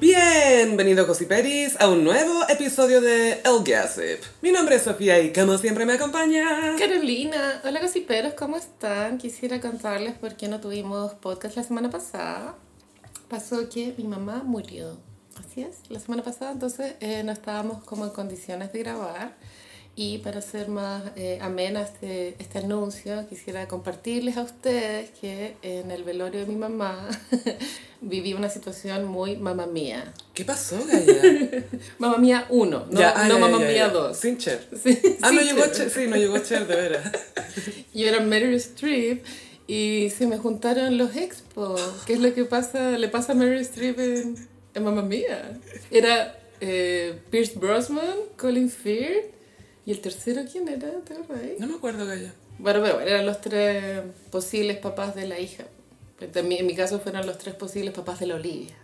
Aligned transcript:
Bienvenido 0.00 1.06
Gossiperis 1.06 1.78
a 1.78 1.90
un 1.90 2.04
nuevo 2.04 2.48
episodio 2.48 3.02
de 3.02 3.32
El 3.32 3.58
Gossip. 3.58 4.24
Mi 4.40 4.50
nombre 4.50 4.76
es 4.76 4.82
Sofía 4.84 5.20
y 5.20 5.30
como 5.30 5.58
siempre 5.58 5.84
me 5.84 5.92
acompaña... 5.92 6.74
Carolina, 6.78 7.60
hola 7.64 7.82
gossiperos, 7.82 8.32
¿cómo 8.32 8.56
están? 8.56 9.18
Quisiera 9.18 9.60
contarles 9.60 10.14
por 10.14 10.36
qué 10.36 10.48
no 10.48 10.58
tuvimos 10.58 11.12
podcast 11.16 11.54
la 11.56 11.64
semana 11.64 11.90
pasada. 11.90 12.56
Pasó 13.28 13.68
que 13.68 13.92
mi 13.98 14.04
mamá 14.04 14.42
murió. 14.42 14.96
Así 15.36 15.60
es, 15.60 15.80
la 15.90 16.00
semana 16.00 16.22
pasada, 16.22 16.52
entonces 16.52 16.94
eh, 17.00 17.22
no 17.22 17.32
estábamos 17.32 17.84
como 17.84 18.06
en 18.06 18.10
condiciones 18.12 18.72
de 18.72 18.78
grabar. 18.78 19.36
Y 20.02 20.16
para 20.16 20.38
hacer 20.38 20.68
más 20.68 21.02
eh, 21.14 21.36
amena 21.42 21.82
este, 21.82 22.34
este 22.38 22.56
anuncio, 22.56 23.28
quisiera 23.28 23.68
compartirles 23.68 24.38
a 24.38 24.44
ustedes 24.44 25.10
que 25.20 25.56
en 25.60 25.90
el 25.90 26.04
velorio 26.04 26.40
de 26.40 26.46
mi 26.46 26.56
mamá 26.56 27.06
viví 28.00 28.32
una 28.32 28.48
situación 28.48 29.04
muy 29.04 29.36
mamá 29.36 29.66
mía. 29.66 30.10
¿Qué 30.32 30.42
pasó, 30.46 30.78
Gaya? 30.86 31.66
mamá 31.98 32.16
mía 32.16 32.46
1, 32.48 32.86
no, 32.90 32.98
Ya, 32.98 33.12
ah, 33.14 33.28
no 33.28 33.34
ya, 33.34 33.40
mamá 33.40 33.58
ya, 33.60 33.66
mía 33.66 33.76
ya. 33.76 33.88
2. 33.90 34.16
Sin 34.16 34.38
Cher. 34.38 34.66
Sí, 34.82 34.98
Ah, 35.20 35.32
no 35.32 35.42
sí, 35.42 35.46
llegó 35.48 35.66
Cher. 35.70 35.90
Sí, 35.90 36.06
no 36.08 36.16
llegó 36.16 36.38
Cher, 36.38 36.66
de 36.66 36.76
veras. 36.76 37.12
Yo 37.92 38.08
era 38.08 38.20
Meryl 38.20 38.54
Streep 38.54 39.22
y 39.66 40.08
se 40.16 40.26
me 40.26 40.38
juntaron 40.38 40.96
los 40.96 41.14
expos. 41.14 41.78
¿Qué 42.06 42.14
es 42.14 42.20
lo 42.20 42.32
que 42.32 42.46
pasa? 42.46 42.92
Le 42.96 43.08
pasa 43.08 43.32
a 43.32 43.34
Meryl 43.34 43.60
Streep 43.60 44.00
en, 44.00 44.48
en 44.72 44.82
Mamma 44.82 45.02
Mía. 45.02 45.60
Era 45.90 46.38
eh, 46.62 47.20
Pierce 47.28 47.58
Brosnan, 47.58 48.16
Colin 48.38 48.70
Firth 48.70 49.38
y 49.86 49.92
el 49.92 50.00
tercero, 50.00 50.42
¿quién 50.50 50.68
era? 50.68 50.90
¿Te 51.04 51.14
acuerdas? 51.14 51.58
No 51.58 51.66
me 51.66 51.74
acuerdo, 51.74 52.06
Gaya. 52.06 52.32
Bueno, 52.58 52.82
pero 52.82 53.00
eran 53.00 53.24
los 53.26 53.40
tres 53.40 54.02
posibles 54.30 54.76
papás 54.78 55.14
de 55.14 55.26
la 55.26 55.38
hija. 55.38 55.64
También, 56.32 56.60
en 56.60 56.66
mi 56.66 56.74
caso 56.74 57.00
fueron 57.00 57.26
los 57.26 57.38
tres 57.38 57.54
posibles 57.54 57.94
papás 57.94 58.20
de 58.20 58.26
la 58.26 58.34
Olivia. 58.34 58.74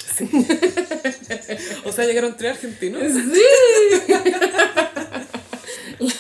O 1.85 1.93
sea, 1.93 2.07
llegaron 2.07 2.35
tres 2.37 2.53
argentinos. 2.53 3.03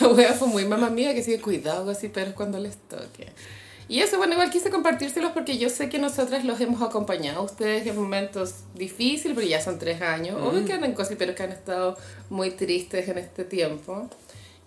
La 0.01 0.09
wea 0.09 0.35
fue 0.35 0.49
muy 0.49 0.65
mamá 0.67 0.91
mía 0.91 1.15
que 1.15 1.23
sigue 1.23 1.41
cuidado 1.41 1.91
así, 1.91 2.09
pero 2.09 2.29
es 2.29 2.35
cuando 2.35 2.59
les 2.59 2.77
toque. 2.77 3.29
Y 3.89 4.01
eso, 4.01 4.19
bueno, 4.19 4.33
igual 4.33 4.51
quise 4.51 4.69
compartírselos 4.69 5.31
porque 5.31 5.59
yo 5.59 5.71
sé 5.71 5.89
que 5.89 5.99
nosotras 5.99 6.45
los 6.45 6.61
hemos 6.61 6.83
acompañado 6.83 7.39
a 7.39 7.43
ustedes 7.43 7.87
en 7.87 7.95
momentos 7.95 8.55
difíciles, 8.75 9.35
porque 9.35 9.49
ya 9.49 9.63
son 9.63 9.79
tres 9.79 10.03
años. 10.03 10.41
Obvio 10.43 10.65
que 10.65 10.73
andan 10.73 10.93
cosas, 10.93 11.17
pero 11.19 11.35
que 11.35 11.45
han 11.45 11.53
estado 11.53 11.97
muy 12.29 12.51
tristes 12.51 13.09
en 13.09 13.19
este 13.19 13.45
tiempo. 13.45 14.11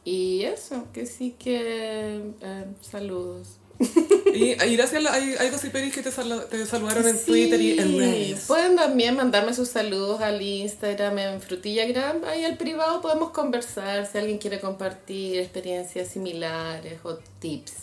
Y 0.03 0.43
eso, 0.43 0.87
que 0.93 1.05
sí 1.05 1.35
que... 1.37 2.21
eh, 2.41 2.65
saludos. 2.81 3.59
Y, 4.33 4.61
y 4.61 4.75
gracias 4.75 5.05
a 5.05 5.13
hay, 5.13 5.35
hay 5.39 5.49
Gossiperis 5.49 5.93
que 5.93 6.01
te, 6.01 6.11
te 6.11 6.65
saludaron 6.65 7.07
en 7.07 7.25
Twitter 7.25 7.61
y 7.61 7.79
en 7.79 7.97
redes. 7.97 8.45
Pueden 8.45 8.75
también 8.75 9.15
mandarme 9.15 9.53
sus 9.53 9.69
saludos 9.69 10.21
al 10.21 10.41
Instagram, 10.41 11.17
en 11.19 11.41
Frutillagram. 11.41 12.23
Ahí 12.25 12.43
al 12.43 12.57
privado 12.57 13.01
podemos 13.01 13.31
conversar 13.31 14.05
si 14.05 14.17
alguien 14.17 14.37
quiere 14.37 14.59
compartir 14.59 15.39
experiencias 15.39 16.09
similares 16.09 16.99
o 17.03 17.15
tips. 17.39 17.73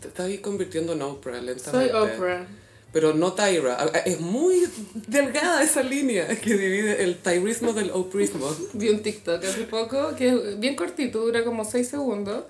Te 0.00 0.08
estás 0.08 0.26
ahí 0.26 0.38
convirtiendo 0.38 0.92
en 0.92 1.02
Oprah 1.02 1.38
Soy 1.38 1.46
lentamente. 1.46 1.94
Oprah. 1.94 2.46
Pero 2.94 3.12
no 3.12 3.32
Tyra. 3.32 3.76
Es 4.06 4.20
muy 4.20 4.68
delgada 5.08 5.64
esa 5.64 5.82
línea 5.82 6.28
que 6.28 6.56
divide 6.56 7.02
el 7.02 7.16
tyrismo 7.18 7.72
del 7.72 7.90
oprismo. 7.90 8.48
Vi 8.72 8.88
un 8.88 9.02
TikTok 9.02 9.44
hace 9.44 9.64
poco 9.64 10.14
que 10.14 10.28
es 10.28 10.60
bien 10.60 10.76
cortito, 10.76 11.18
dura 11.18 11.42
como 11.44 11.64
6 11.64 11.88
segundos. 11.88 12.44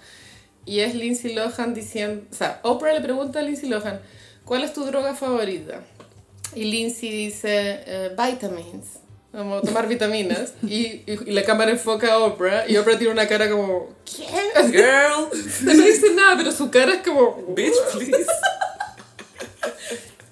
Y 0.67 0.81
es 0.81 0.95
Lindsay 0.95 1.35
Lohan 1.35 1.73
diciendo. 1.73 2.27
O 2.31 2.35
sea, 2.35 2.61
Oprah 2.63 2.93
le 2.93 3.01
pregunta 3.01 3.39
a 3.39 3.43
Lindsay 3.43 3.71
Lohan: 3.71 4.01
¿Cuál 4.45 4.65
es 4.65 4.75
tu 4.75 4.85
droga 4.85 5.15
favorita? 5.15 5.83
Y 6.55 6.65
Lindsay 6.65 7.11
dice: 7.11 7.81
eh, 7.87 8.11
Vitamins. 8.11 8.99
Como 9.33 9.63
tomar 9.63 9.89
vitaminas. 9.89 10.53
Y, 10.63 11.03
y, 11.07 11.19
y 11.27 11.33
la 11.33 11.43
cámara 11.43 11.71
enfoca 11.71 12.13
a 12.13 12.19
Oprah. 12.19 12.69
Y 12.69 12.77
Oprah 12.77 12.99
tiene 12.99 13.15
una 13.15 13.27
cara 13.27 13.51
como: 13.51 13.95
¿Qué? 14.05 14.27
Girl, 14.71 15.29
No 15.63 15.73
dice 15.85 16.13
nada, 16.15 16.37
pero 16.37 16.53
su 16.53 16.71
cara 16.71 16.97
es 16.97 17.03
como. 17.03 17.47
bitch, 17.55 17.73
please. 17.93 18.27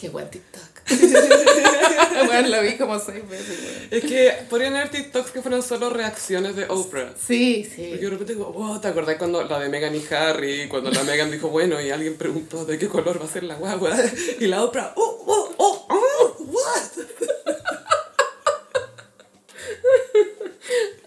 Qué 0.02 0.08
buen 0.08 0.28
TikTok. 0.28 0.64
bueno, 2.26 2.48
lo 2.48 2.62
vi 2.62 2.76
como 2.76 2.98
seis 2.98 3.22
veces. 3.28 3.86
Es 3.88 4.02
que 4.02 4.32
podrían 4.50 4.74
haber 4.74 4.90
TikToks 4.90 5.30
que 5.30 5.42
fueran 5.42 5.62
solo 5.62 5.90
reacciones 5.90 6.56
de 6.56 6.64
Oprah. 6.64 7.14
Sí, 7.16 7.62
sí. 7.62 7.86
Porque 7.90 8.04
de 8.04 8.10
repente 8.10 8.32
digo, 8.32 8.52
wow, 8.52 8.80
¿te 8.80 8.88
acordás 8.88 9.14
cuando 9.14 9.44
la 9.44 9.60
de 9.60 9.68
Megan 9.68 9.94
y 9.94 10.04
Harry? 10.12 10.66
Cuando 10.68 10.90
la 10.90 11.04
Megan 11.04 11.30
dijo, 11.30 11.50
bueno, 11.50 11.80
y 11.80 11.90
alguien 11.90 12.16
preguntó 12.16 12.64
de 12.64 12.78
qué 12.78 12.88
color 12.88 13.20
va 13.20 13.26
a 13.26 13.28
ser 13.28 13.44
la 13.44 13.54
guagua. 13.54 13.96
Y 14.40 14.48
la 14.48 14.64
Oprah, 14.64 14.92
oh, 14.96 15.24
oh, 15.24 15.54
oh, 15.58 15.86
oh, 15.88 16.36
what? 16.50 17.06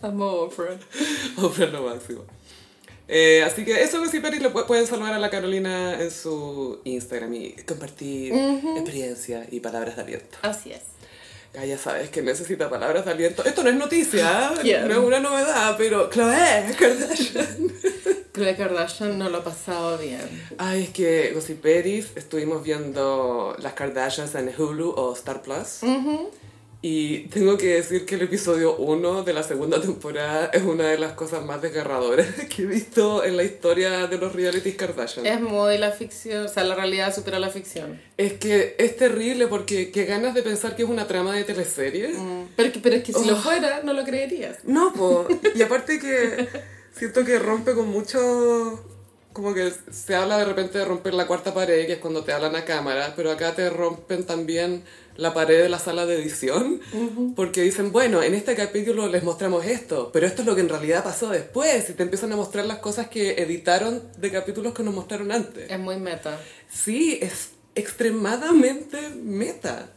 Amo 0.03 0.25
Oprah. 0.25 0.79
Oprah 1.35 1.65
lo 1.65 1.81
máximo. 1.81 2.23
Eh, 3.07 3.43
así 3.43 3.63
que 3.65 3.83
eso, 3.83 3.99
Gossiperis, 3.99 4.41
le 4.41 4.51
pu- 4.51 4.65
pueden 4.65 4.87
saludar 4.87 5.13
a 5.13 5.19
la 5.19 5.29
Carolina 5.29 6.01
en 6.01 6.09
su 6.09 6.79
Instagram 6.85 7.33
y 7.35 7.51
compartir 7.67 8.33
experiencia 8.77 9.45
y 9.51 9.59
palabras 9.59 9.95
de 9.95 10.01
aliento. 10.01 10.37
Así 10.41 10.71
es. 10.71 10.81
Ya 11.53 11.77
sabes 11.77 12.09
que 12.09 12.21
necesita 12.21 12.69
palabras 12.69 13.05
de 13.05 13.11
aliento. 13.11 13.45
Esto 13.45 13.63
no 13.63 13.69
es 13.69 13.75
noticia, 13.77 14.51
¿Quién? 14.61 14.87
no 14.87 14.91
es 14.93 14.97
una 14.97 15.19
novedad, 15.19 15.75
pero 15.77 16.09
Chloe 16.09 16.75
Kardashian. 16.77 17.71
Khloe 18.33 18.55
Kardashian 18.57 19.17
no 19.17 19.29
lo 19.29 19.37
ha 19.37 19.43
pasado 19.45 19.97
bien. 19.97 20.19
Ay, 20.57 20.83
es 20.83 20.89
que 20.89 21.31
Gossiperis 21.33 22.07
estuvimos 22.15 22.61
viendo 22.63 23.55
las 23.59 23.71
Kardashians 23.73 24.35
en 24.35 24.51
Hulu 24.57 24.89
o 24.97 25.13
Star 25.13 25.41
Plus. 25.43 25.79
Y 26.87 27.21
tengo 27.29 27.57
que 27.57 27.73
decir 27.77 28.05
que 28.05 28.13
el 28.13 28.21
episodio 28.21 28.75
1 28.75 29.23
de 29.23 29.33
la 29.33 29.41
segunda 29.41 29.81
temporada 29.81 30.51
es 30.53 30.61
una 30.61 30.83
de 30.87 30.99
las 30.99 31.13
cosas 31.13 31.43
más 31.43 31.59
desgarradoras 31.59 32.27
que 32.55 32.61
he 32.61 32.65
visto 32.67 33.23
en 33.23 33.37
la 33.37 33.43
historia 33.43 34.05
de 34.05 34.19
los 34.19 34.33
realities 34.33 34.75
Kardashian. 34.75 35.25
Es 35.25 35.41
muy 35.41 35.79
la 35.79 35.89
ficción, 35.89 36.45
o 36.45 36.47
sea, 36.47 36.63
la 36.63 36.75
realidad 36.75 37.11
supera 37.11 37.39
la 37.39 37.49
ficción. 37.49 37.99
Es 38.17 38.33
que 38.33 38.75
es 38.77 38.95
terrible 38.97 39.47
porque 39.47 39.89
qué 39.89 40.05
ganas 40.05 40.35
de 40.35 40.43
pensar 40.43 40.75
que 40.75 40.83
es 40.83 40.89
una 40.89 41.07
trama 41.07 41.33
de 41.35 41.43
teleserie. 41.43 42.13
Pero, 42.55 42.71
que- 42.71 42.79
pero 42.79 42.97
es 42.97 43.03
que 43.03 43.13
si 43.13 43.25
lo 43.25 43.35
fuera, 43.35 43.81
no 43.83 43.91
lo 43.93 44.03
creerías. 44.03 44.57
No, 44.63 44.93
po. 44.93 45.27
Y 45.55 45.63
aparte 45.63 45.97
que 45.99 46.47
siento 46.95 47.25
que 47.25 47.39
rompe 47.39 47.73
con 47.73 47.87
mucho... 47.87 48.91
Como 49.33 49.53
que 49.55 49.69
se 49.91 50.15
habla 50.15 50.37
de 50.37 50.45
repente 50.45 50.77
de 50.77 50.85
romper 50.85 51.13
la 51.15 51.27
cuarta 51.27 51.53
pared, 51.53 51.85
que 51.87 51.93
es 51.93 51.99
cuando 51.99 52.23
te 52.23 52.31
hablan 52.31 52.55
a 52.55 52.63
cámara, 52.63 53.11
pero 53.17 53.31
acá 53.31 53.53
te 53.53 53.69
rompen 53.69 54.23
también 54.25 54.83
la 55.17 55.33
pared 55.33 55.61
de 55.61 55.69
la 55.69 55.79
sala 55.79 56.05
de 56.05 56.15
edición, 56.21 56.81
porque 57.35 57.61
dicen, 57.61 57.91
bueno, 57.91 58.21
en 58.21 58.33
este 58.33 58.55
capítulo 58.55 59.07
les 59.07 59.23
mostramos 59.23 59.65
esto, 59.65 60.11
pero 60.11 60.27
esto 60.27 60.41
es 60.41 60.47
lo 60.47 60.55
que 60.55 60.61
en 60.61 60.69
realidad 60.69 61.03
pasó 61.03 61.29
después, 61.29 61.89
y 61.89 61.93
te 61.93 62.03
empiezan 62.03 62.33
a 62.33 62.35
mostrar 62.35 62.65
las 62.65 62.79
cosas 62.79 63.07
que 63.07 63.41
editaron 63.41 64.03
de 64.17 64.31
capítulos 64.31 64.73
que 64.73 64.83
nos 64.83 64.93
mostraron 64.93 65.31
antes. 65.31 65.69
Es 65.69 65.79
muy 65.79 65.97
meta. 65.97 66.39
Sí, 66.69 67.19
es 67.21 67.49
extremadamente 67.75 69.09
meta. 69.09 69.89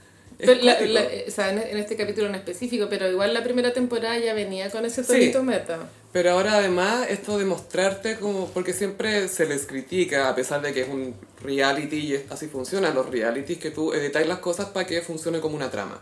Pero 0.46 0.54
la- 0.62 0.76
cuático. 0.76 0.92
la- 0.94 1.08
o 1.26 1.30
sea, 1.30 1.50
en, 1.50 1.76
este 1.78 1.96
capítulo 1.96 2.28
en 2.28 2.34
específico, 2.36 2.86
pero 2.88 3.10
igual 3.10 3.34
la 3.34 3.42
primera 3.42 3.72
temporada 3.72 4.16
ya 4.18 4.34
venía 4.34 4.70
con 4.70 4.84
ese 4.84 5.02
Sí. 5.02 5.08
tonito 5.12 5.42
meta. 5.42 5.90
Pero 6.12 6.30
ahora 6.30 6.54
además 6.54 7.06
esto 7.10 7.36
de 7.38 7.44
mostrarte 7.44 8.16
como, 8.18 8.46
porque 8.48 8.72
siempre 8.72 9.28
se 9.28 9.46
les 9.46 9.66
critica, 9.66 10.28
a 10.28 10.34
pesar 10.34 10.62
de 10.62 10.72
que 10.72 10.82
es 10.82 10.88
un 10.88 11.14
reality 11.42 11.96
y 11.96 12.24
así 12.30 12.46
funcionan 12.46 12.94
los 12.94 13.10
realities, 13.10 13.58
que 13.58 13.70
tú 13.70 13.92
editáis 13.92 14.26
las 14.26 14.38
cosas 14.38 14.66
para 14.66 14.86
que 14.86 15.02
funcione 15.02 15.40
como 15.40 15.56
una 15.56 15.70
trama. 15.70 16.00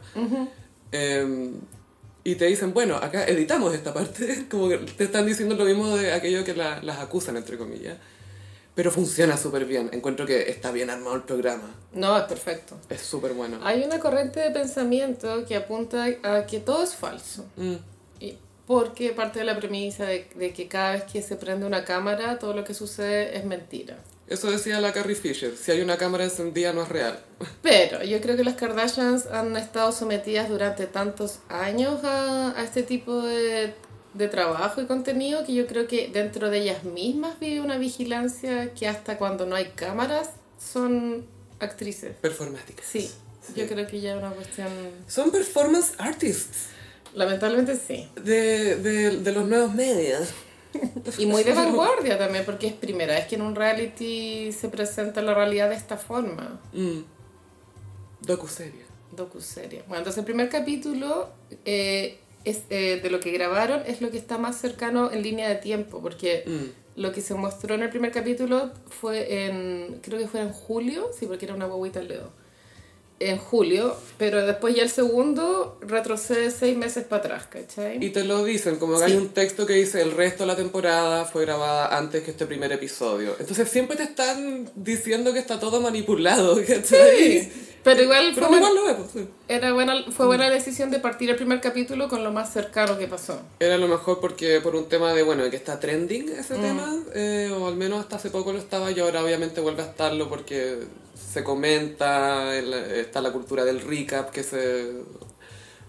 Eh, 0.92 1.50
y 2.24 2.34
te 2.34 2.46
dicen, 2.46 2.74
bueno, 2.74 2.96
acá 2.96 3.24
editamos 3.24 3.74
esta 3.74 3.94
parte, 3.94 4.46
como 4.50 4.68
que 4.68 4.78
te 4.78 5.04
están 5.04 5.26
diciendo 5.26 5.54
lo 5.54 5.64
mismo 5.64 5.96
de 5.96 6.12
aquello 6.12 6.44
que 6.44 6.54
la- 6.54 6.82
las 6.82 6.98
acusan, 6.98 7.36
entre 7.36 7.56
comillas. 7.56 7.96
Pero 8.76 8.90
funciona 8.92 9.36
súper 9.36 9.64
bien, 9.64 9.90
encuentro 9.92 10.24
que 10.26 10.48
está 10.50 10.70
bien 10.70 10.90
armado 10.90 11.16
el 11.16 11.22
programa, 11.22 11.74
No, 11.92 12.16
es 12.16 12.24
perfecto. 12.24 12.76
es 12.88 13.00
súper 13.00 13.32
bueno. 13.32 13.58
Hay 13.64 13.82
una 13.82 13.98
corriente 13.98 14.38
de 14.38 14.50
pensamiento 14.50 15.44
que 15.46 15.56
apunta 15.56 16.06
a 16.22 16.46
que 16.46 16.60
todo 16.60 16.84
es 16.84 16.94
falso. 16.94 17.46
Mm. 17.56 17.74
Y 18.20 18.38
porque 18.66 19.10
parte 19.12 19.38
de 19.40 19.46
la 19.46 19.56
premisa 19.56 20.04
de, 20.04 20.28
de 20.36 20.52
que 20.52 20.68
cada 20.68 20.92
vez 20.92 21.04
que 21.04 21.22
se 21.22 21.36
prende 21.36 21.64
una 21.66 21.84
cámara, 21.84 22.38
todo 22.38 22.52
lo 22.52 22.64
que 22.64 22.74
sucede 22.74 23.36
es 23.36 23.44
mentira. 23.46 23.96
Eso 24.28 24.50
decía 24.50 24.80
la 24.80 24.92
Carrie 24.92 25.14
Fisher, 25.14 25.56
si 25.56 25.70
hay 25.70 25.80
una 25.80 25.96
cámara 25.96 26.24
encendida 26.24 26.72
no 26.72 26.82
es 26.82 26.88
real. 26.88 27.18
Pero 27.62 28.02
yo 28.02 28.20
creo 28.20 28.36
que 28.36 28.44
las 28.44 28.56
Kardashians 28.56 29.26
han 29.26 29.56
estado 29.56 29.90
sometidas 29.92 30.48
durante 30.50 30.86
tantos 30.86 31.38
años 31.48 32.02
a, 32.04 32.58
a 32.58 32.62
este 32.64 32.82
tipo 32.82 33.22
de, 33.22 33.72
de 34.16 34.28
trabajo 34.28 34.80
y 34.80 34.86
contenido 34.86 35.44
que 35.44 35.54
yo 35.54 35.66
creo 35.66 35.86
que 35.86 36.08
dentro 36.08 36.50
de 36.50 36.58
ellas 36.58 36.84
mismas 36.84 37.38
vive 37.38 37.60
una 37.60 37.78
vigilancia 37.78 38.72
que 38.74 38.88
hasta 38.88 39.18
cuando 39.18 39.46
no 39.46 39.56
hay 39.56 39.66
cámaras 39.74 40.30
son 40.58 41.26
actrices. 41.60 42.16
Performáticas. 42.20 42.86
Sí, 42.86 43.10
yo 43.54 43.66
creo 43.66 43.86
que 43.86 44.00
ya 44.00 44.12
es 44.12 44.18
una 44.18 44.30
cuestión... 44.30 44.68
Son 45.06 45.30
performance 45.30 45.94
artists 45.98 46.68
Lamentablemente 47.16 47.76
sí. 47.76 48.08
de, 48.22 48.76
de, 48.76 49.16
de 49.18 49.32
los 49.32 49.48
nuevos 49.48 49.74
medios. 49.74 50.28
Y 51.16 51.24
muy 51.24 51.42
de 51.44 51.52
vanguardia 51.54 52.18
también, 52.18 52.44
porque 52.44 52.66
es 52.66 52.74
primera 52.74 53.14
vez 53.14 53.26
que 53.26 53.36
en 53.36 53.42
un 53.42 53.54
reality 53.54 54.52
se 54.52 54.68
presenta 54.68 55.22
la 55.22 55.32
realidad 55.32 55.70
de 55.70 55.76
esta 55.76 55.96
forma. 55.96 56.60
Mm. 56.74 57.00
Docuserie. 58.20 58.84
docuserie. 59.12 59.82
Bueno, 59.86 59.98
entonces 59.98 60.18
el 60.18 60.24
primer 60.26 60.50
capítulo 60.50 61.30
eh, 61.64 62.18
es, 62.46 62.62
eh, 62.70 63.00
de 63.02 63.10
lo 63.10 63.20
que 63.20 63.30
grabaron 63.32 63.82
es 63.86 64.00
lo 64.00 64.10
que 64.10 64.16
está 64.18 64.38
más 64.38 64.56
cercano 64.58 65.10
en 65.12 65.22
línea 65.22 65.48
de 65.48 65.56
tiempo, 65.56 66.00
porque 66.00 66.44
Mm. 66.46 67.00
lo 67.00 67.12
que 67.12 67.20
se 67.20 67.34
mostró 67.34 67.74
en 67.74 67.82
el 67.82 67.90
primer 67.90 68.10
capítulo 68.12 68.72
fue 68.88 69.44
en, 69.46 69.98
creo 70.02 70.18
que 70.18 70.26
fue 70.28 70.40
en 70.40 70.50
julio, 70.50 71.10
sí, 71.18 71.26
porque 71.26 71.44
era 71.44 71.54
una 71.54 71.66
guaguita 71.66 72.00
Leo, 72.02 72.30
en 73.18 73.38
julio, 73.38 73.96
pero 74.18 74.44
después 74.44 74.74
ya 74.74 74.82
el 74.82 74.90
segundo 74.90 75.78
retrocede 75.80 76.50
seis 76.50 76.76
meses 76.76 77.04
para 77.04 77.22
atrás, 77.22 77.44
¿cachai? 77.48 78.04
Y 78.04 78.10
te 78.10 78.24
lo 78.24 78.44
dicen, 78.44 78.76
como 78.76 78.98
que 78.98 79.06
Sí. 79.06 79.12
hay 79.12 79.16
un 79.16 79.28
texto 79.30 79.64
que 79.64 79.72
dice 79.72 80.02
el 80.02 80.12
resto 80.12 80.42
de 80.42 80.48
la 80.48 80.56
temporada 80.56 81.24
fue 81.24 81.46
grabada 81.46 81.96
antes 81.96 82.22
que 82.24 82.32
este 82.32 82.44
primer 82.44 82.72
episodio. 82.72 83.34
Entonces 83.40 83.68
siempre 83.70 83.96
te 83.96 84.02
están 84.02 84.70
diciendo 84.74 85.32
que 85.32 85.38
está 85.38 85.58
todo 85.58 85.80
manipulado, 85.80 86.56
¿cachai? 86.66 87.40
Sí, 87.42 87.52
pero 87.82 88.02
igual 88.02 88.32
Pero 88.34 88.48
fue, 88.48 88.56
igual 88.58 88.74
lo 88.74 88.84
vemos, 88.84 89.08
sí. 89.12 89.26
era 89.48 89.72
buena, 89.72 89.94
fue 90.10 90.26
buena 90.26 90.48
la 90.48 90.54
decisión 90.54 90.90
de 90.90 90.98
partir 90.98 91.30
el 91.30 91.36
primer 91.36 91.62
capítulo 91.62 92.08
con 92.08 92.22
lo 92.22 92.32
más 92.32 92.52
cercano 92.52 92.98
que 92.98 93.06
pasó. 93.06 93.40
Era 93.60 93.78
lo 93.78 93.88
mejor 93.88 94.20
porque 94.20 94.60
por 94.60 94.76
un 94.76 94.90
tema 94.90 95.14
de, 95.14 95.22
bueno, 95.22 95.48
que 95.48 95.56
está 95.56 95.80
trending 95.80 96.28
ese 96.30 96.58
Mm. 96.58 96.60
tema, 96.60 96.96
eh, 97.14 97.50
o 97.58 97.66
al 97.66 97.76
menos 97.76 98.00
hasta 98.00 98.16
hace 98.16 98.28
poco 98.28 98.52
lo 98.52 98.58
estaba 98.58 98.90
y 98.90 99.00
ahora 99.00 99.22
obviamente 99.24 99.62
vuelve 99.62 99.82
a 99.82 99.86
estarlo 99.86 100.28
porque 100.28 100.80
se 101.14 101.42
comenta, 101.44 102.56
el- 102.58 102.74
está 103.06 103.20
la 103.20 103.32
cultura 103.32 103.64
del 103.64 103.80
recap 103.80 104.30
que 104.30 104.42
se 104.42 104.92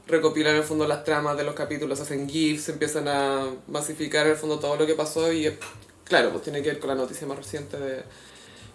recopila 0.08 0.52
en 0.52 0.56
el 0.58 0.64
fondo 0.64 0.88
las 0.88 1.04
tramas 1.04 1.36
de 1.38 1.44
los 1.44 1.54
capítulos, 1.54 2.00
hacen 2.00 2.30
GIFs, 2.30 2.64
se 2.64 2.72
empiezan 2.72 3.08
a 3.10 3.46
masificar 3.68 4.26
en 4.26 4.32
el 4.34 4.38
fondo 4.38 4.58
todo 4.60 4.76
lo 4.78 4.86
que 4.86 4.94
pasó 4.96 5.32
y 5.34 5.48
eh, 5.48 5.58
claro, 6.06 6.32
pues 6.32 6.44
tiene 6.44 6.62
que 6.62 6.70
ver 6.70 6.80
con 6.80 6.88
la 6.90 6.96
noticia 6.96 7.28
más 7.28 7.38
reciente 7.38 7.78
de 7.78 8.04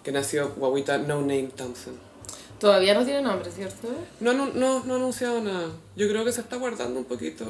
que 0.03 0.11
nació 0.11 0.49
guaguita 0.55 0.97
No 0.99 1.21
Name 1.21 1.49
Thompson. 1.55 1.97
Todavía 2.59 2.93
no 2.93 3.03
tiene 3.03 3.21
nombre, 3.21 3.51
¿cierto? 3.51 3.89
No, 4.21 4.31
anu- 4.31 4.53
no, 4.53 4.83
no 4.85 4.93
ha 4.93 4.97
anunciado 4.97 5.41
nada. 5.41 5.69
Yo 5.97 6.07
creo 6.07 6.23
que 6.23 6.31
se 6.31 6.41
está 6.41 6.55
guardando 6.57 6.99
un 6.99 7.05
poquito 7.05 7.45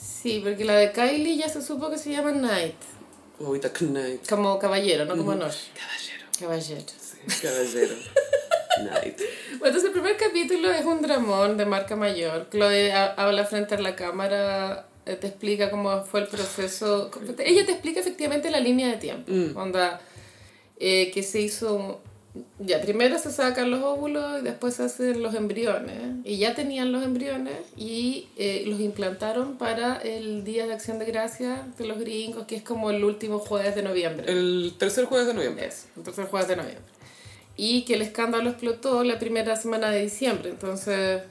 Sí, 0.00 0.40
porque 0.42 0.64
la 0.64 0.76
de 0.76 0.92
Kylie 0.92 1.36
ya 1.36 1.48
se 1.48 1.60
supo 1.60 1.90
que 1.90 1.98
se 1.98 2.10
llama 2.12 2.32
Knight, 2.32 2.76
guaguita 3.38 3.70
Knight. 3.72 4.26
como 4.28 4.58
caballero, 4.58 5.04
no 5.06 5.16
como 5.16 5.34
noche. 5.34 5.58
Caballero. 5.74 6.24
Caballero. 6.38 6.92
Sí, 7.00 7.40
caballero. 7.42 7.94
Night. 8.82 9.20
Bueno, 9.58 9.66
entonces 9.78 9.84
el 9.84 9.92
primer 9.92 10.16
capítulo 10.16 10.70
es 10.72 10.84
un 10.84 11.00
dramón 11.00 11.56
de 11.56 11.64
marca 11.64 11.96
mayor. 11.96 12.48
Chloe 12.50 12.92
ha- 12.92 13.14
habla 13.14 13.44
frente 13.44 13.76
a 13.76 13.80
la 13.80 13.94
cámara, 13.96 14.86
eh, 15.06 15.14
te 15.16 15.28
explica 15.28 15.70
cómo 15.70 16.02
fue 16.04 16.20
el 16.20 16.26
proceso. 16.26 17.10
Ella 17.38 17.64
te 17.64 17.72
explica 17.72 18.00
efectivamente 18.00 18.50
la 18.50 18.60
línea 18.60 18.88
de 18.88 18.96
tiempo. 18.96 19.30
Onda, 19.58 20.00
eh, 20.78 21.10
que 21.12 21.22
se 21.22 21.40
hizo... 21.40 22.00
Ya, 22.58 22.80
primero 22.80 23.16
se 23.20 23.30
sacan 23.30 23.70
los 23.70 23.80
óvulos 23.84 24.40
y 24.40 24.42
después 24.42 24.74
se 24.74 24.82
hacen 24.82 25.22
los 25.22 25.36
embriones. 25.36 26.16
Y 26.24 26.38
ya 26.38 26.56
tenían 26.56 26.90
los 26.90 27.04
embriones 27.04 27.54
y 27.76 28.26
eh, 28.36 28.64
los 28.66 28.80
implantaron 28.80 29.56
para 29.56 29.98
el 29.98 30.42
Día 30.42 30.66
de 30.66 30.72
Acción 30.74 30.98
de 30.98 31.04
Gracias 31.04 31.60
de 31.78 31.86
los 31.86 31.96
gringos, 32.00 32.44
que 32.46 32.56
es 32.56 32.62
como 32.64 32.90
el 32.90 33.04
último 33.04 33.38
jueves 33.38 33.76
de 33.76 33.84
noviembre. 33.84 34.26
El 34.32 34.74
tercer 34.76 35.04
jueves 35.04 35.28
de 35.28 35.34
noviembre. 35.34 35.64
Eso, 35.66 35.86
el 35.96 36.02
tercer 36.02 36.24
jueves 36.24 36.48
de 36.48 36.56
noviembre. 36.56 36.84
Y 37.56 37.84
que 37.84 37.94
el 37.94 38.02
escándalo 38.02 38.50
explotó 38.50 39.04
la 39.04 39.18
primera 39.18 39.54
semana 39.56 39.90
de 39.90 40.02
diciembre. 40.02 40.50
Entonces, 40.50 41.22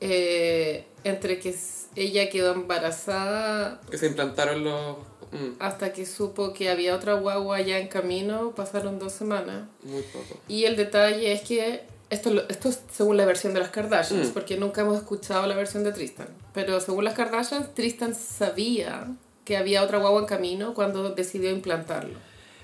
eh, 0.00 0.84
entre 1.04 1.38
que 1.38 1.54
ella 1.96 2.28
quedó 2.30 2.52
embarazada 2.54 3.80
Que 3.90 3.98
se 3.98 4.06
implantaron 4.06 4.64
los... 4.64 4.96
mm, 5.32 5.56
hasta 5.58 5.92
que 5.92 6.06
supo 6.06 6.52
que 6.52 6.68
había 6.70 6.94
otra 6.94 7.14
guagua 7.14 7.60
ya 7.60 7.78
en 7.78 7.88
camino, 7.88 8.54
pasaron 8.54 8.98
dos 8.98 9.12
semanas. 9.12 9.64
muy 9.82 10.02
poco. 10.02 10.38
Y 10.48 10.64
el 10.64 10.76
detalle 10.76 11.32
es 11.32 11.42
que 11.42 11.82
esto, 12.10 12.30
esto 12.48 12.68
es 12.68 12.80
según 12.92 13.16
la 13.16 13.24
versión 13.24 13.54
de 13.54 13.60
las 13.60 13.70
Kardashians, 13.70 14.28
Mm. 14.28 14.32
porque 14.32 14.56
nunca 14.56 14.80
hemos 14.82 14.98
escuchado 14.98 15.46
la 15.46 15.54
versión 15.54 15.84
de 15.84 15.92
Tristan. 15.92 16.28
Pero 16.52 16.80
según 16.80 17.04
las 17.04 17.14
Kardashians, 17.14 17.72
Tristan 17.74 18.14
sabía 18.14 19.06
que 19.44 19.56
había 19.56 19.82
otra 19.82 19.98
guagua 19.98 20.20
en 20.20 20.26
camino 20.26 20.74
cuando 20.74 21.10
decidió 21.14 21.50
implantarlo. 21.50 22.18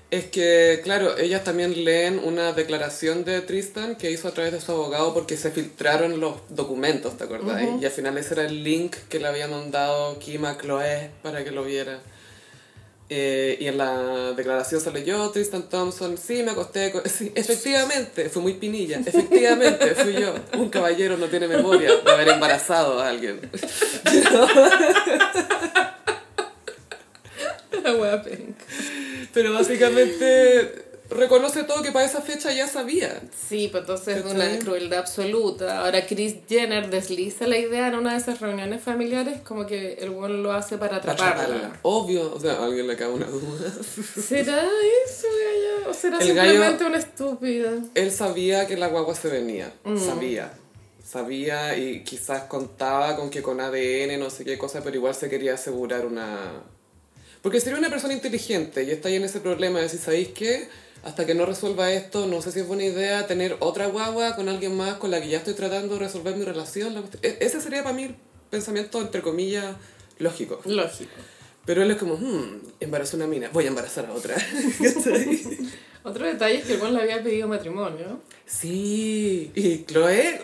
Es 0.09 0.25
que, 0.25 0.79
claro, 0.83 1.17
ellas 1.17 1.43
también 1.43 1.83
leen 1.83 2.21
una 2.23 2.53
declaración 2.53 3.25
de 3.25 3.41
Tristan 3.41 3.97
que 3.97 4.09
hizo 4.09 4.29
a 4.29 4.31
través 4.31 4.53
de 4.53 4.61
su 4.61 4.71
abogado 4.71 5.13
porque 5.13 5.35
se 5.35 5.51
filtraron 5.51 6.21
los 6.21 6.35
documentos, 6.47 7.17
¿te 7.17 7.25
acordás? 7.25 7.61
Y 7.81 7.85
al 7.85 7.91
final 7.91 8.17
ese 8.17 8.35
era 8.35 8.45
el 8.45 8.63
link 8.63 8.95
que 9.09 9.19
le 9.19 9.27
había 9.27 9.49
mandado 9.49 10.17
Kim 10.19 10.45
a 10.45 10.57
Chloe 10.57 11.11
para 11.23 11.43
que 11.43 11.51
lo 11.51 11.65
viera. 11.65 11.99
Eh, 13.09 13.57
y 13.59 13.67
en 13.67 13.77
la 13.77 14.33
declaración 14.33 14.81
se 14.81 14.91
leyó 14.91 15.29
Tristan 15.29 15.69
Thompson, 15.69 16.17
sí, 16.17 16.43
me 16.43 16.51
acosté 16.51 16.91
con... 16.91 17.01
Sí, 17.09 17.31
efectivamente, 17.35 18.29
fue 18.29 18.41
muy 18.41 18.53
pinilla, 18.53 18.99
efectivamente, 19.05 19.93
fui 19.95 20.13
yo. 20.13 20.35
Un 20.53 20.69
caballero 20.69 21.17
no 21.17 21.27
tiene 21.27 21.49
memoria 21.49 21.95
de 21.97 22.11
haber 22.11 22.29
embarazado 22.29 23.01
a 23.01 23.09
alguien. 23.09 23.41
La. 27.83 28.23
Pero 29.33 29.53
básicamente 29.53 30.83
reconoce 31.09 31.63
todo 31.63 31.81
que 31.81 31.91
para 31.93 32.05
esa 32.05 32.21
fecha 32.21 32.51
ya 32.51 32.67
sabía. 32.67 33.21
Sí, 33.47 33.69
pues 33.71 33.81
entonces 33.83 34.17
es 34.17 34.25
una 34.25 34.59
crueldad 34.59 34.99
absoluta. 34.99 35.79
Ahora 35.85 36.05
Chris 36.05 36.35
Jenner 36.49 36.89
desliza 36.89 37.47
la 37.47 37.57
idea 37.57 37.87
en 37.87 37.95
una 37.95 38.11
de 38.11 38.17
esas 38.17 38.41
reuniones 38.41 38.81
familiares 38.83 39.39
como 39.41 39.65
que 39.65 39.93
el 39.93 40.09
buen 40.09 40.43
lo 40.43 40.51
hace 40.51 40.77
para 40.77 40.97
atraparla. 40.97 41.79
Obvio, 41.83 42.33
o 42.33 42.39
sea, 42.39 42.61
alguien 42.63 42.87
le 42.87 42.97
cabe 42.97 43.13
una 43.13 43.27
duda. 43.27 43.71
¿Será 44.21 44.63
eso, 44.65 45.27
gallo? 45.27 45.89
¿O 45.89 45.93
será 45.93 46.17
El 46.19 46.33
gallo- 46.35 46.51
simplemente 46.51 46.83
una 46.85 46.97
estúpida? 46.97 47.71
Él 47.95 48.11
sabía 48.11 48.67
que 48.67 48.75
la 48.75 48.87
guagua 48.87 49.15
se 49.15 49.29
venía, 49.29 49.73
Mm. 49.85 49.97
sabía. 49.97 50.51
Sabía 51.05 51.77
y 51.77 52.03
quizás 52.03 52.43
contaba 52.43 53.15
con 53.15 53.29
que 53.29 53.41
con 53.41 53.61
ADN, 53.61 54.17
no 54.19 54.29
sé 54.29 54.43
qué 54.43 54.57
cosa, 54.57 54.81
pero 54.83 54.97
igual 54.97 55.15
se 55.15 55.29
quería 55.29 55.53
asegurar 55.53 56.05
una... 56.05 56.63
Porque 57.41 57.59
sería 57.61 57.77
una 57.79 57.89
persona 57.89 58.13
inteligente 58.13 58.83
y 58.83 58.91
está 58.91 59.09
ahí 59.09 59.15
en 59.15 59.23
ese 59.23 59.39
problema 59.39 59.77
de 59.79 59.83
decir, 59.83 59.99
¿sabéis 59.99 60.29
qué? 60.29 60.67
Hasta 61.03 61.25
que 61.25 61.35
no 61.35 61.45
resuelva 61.45 61.91
esto, 61.93 62.25
no 62.27 62.41
sé 62.41 62.51
si 62.51 62.59
es 62.59 62.67
buena 62.67 62.83
idea 62.83 63.27
tener 63.27 63.55
otra 63.59 63.85
guagua 63.87 64.35
con 64.35 64.49
alguien 64.49 64.75
más 64.75 64.95
con 64.95 65.11
la 65.11 65.21
que 65.21 65.29
ya 65.29 65.37
estoy 65.37 65.53
tratando 65.53 65.93
de 65.93 65.99
resolver 66.01 66.35
mi 66.35 66.43
relación. 66.43 66.95
E- 67.21 67.37
Ese 67.39 67.61
sería 67.61 67.83
para 67.83 67.95
mí 67.95 68.03
el 68.03 68.15
pensamiento, 68.49 68.99
entre 69.01 69.21
comillas, 69.21 69.75
lógico. 70.17 70.59
Lógico. 70.65 71.11
Pero 71.65 71.83
él 71.83 71.91
es 71.91 71.97
como, 71.97 72.15
hmm, 72.15 72.61
embarazó 72.79 73.15
una 73.17 73.27
mina, 73.27 73.49
voy 73.53 73.65
a 73.65 73.67
embarazar 73.67 74.05
a 74.07 74.13
otra. 74.13 74.35
Otro 76.03 76.25
detalle 76.25 76.59
es 76.59 76.65
que 76.65 76.73
el 76.73 76.79
buen 76.79 76.93
le 76.93 77.01
había 77.01 77.21
pedido 77.21 77.47
matrimonio. 77.49 78.21
sí, 78.45 79.51
y 79.53 79.83
Chloe, 79.83 80.39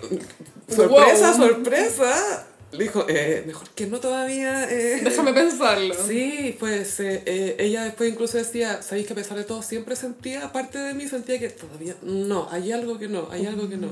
sorpresa, 0.67 1.31
Wow. 1.31 1.47
sorpresa, 1.47 2.47
le 2.73 2.83
dijo, 2.83 3.05
eh, 3.07 3.43
mejor 3.45 3.69
que 3.69 3.87
no 3.87 3.99
todavía. 3.99 4.69
eh". 4.69 5.01
Déjame 5.03 5.33
pensarlo. 5.33 5.95
Sí, 6.07 6.55
pues 6.59 6.99
eh, 6.99 7.21
eh, 7.25 7.55
ella 7.59 7.83
después 7.85 8.11
incluso 8.11 8.37
decía, 8.37 8.81
¿sabéis 8.81 9.07
que 9.07 9.13
a 9.13 9.15
pesar 9.15 9.37
de 9.37 9.43
todo 9.43 9.61
siempre 9.61 9.95
sentía, 9.95 10.45
aparte 10.45 10.77
de 10.79 10.93
mí, 10.93 11.07
sentía 11.07 11.39
que 11.39 11.49
todavía 11.49 11.95
no, 12.01 12.47
hay 12.51 12.71
algo 12.71 12.97
que 12.99 13.07
no, 13.07 13.27
hay 13.31 13.45
algo 13.45 13.69
que 13.69 13.77
no. 13.77 13.87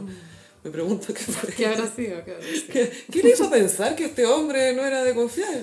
Me 0.63 0.69
pregunto 0.69 1.13
qué 1.13 1.23
fue. 1.23 1.53
¿Qué 1.53 1.65
habrá 1.65 1.87
sido? 1.87 2.23
¿Qué 2.23 2.31
habrá 2.35 2.45
sido? 2.45 2.67
¿Qué, 2.71 2.91
qué 3.11 3.23
le 3.23 3.29
hizo 3.31 3.49
pensar 3.49 3.95
que 3.95 4.05
este 4.05 4.25
hombre 4.25 4.73
no 4.75 4.85
era 4.85 5.03
de 5.03 5.13
confiar? 5.15 5.59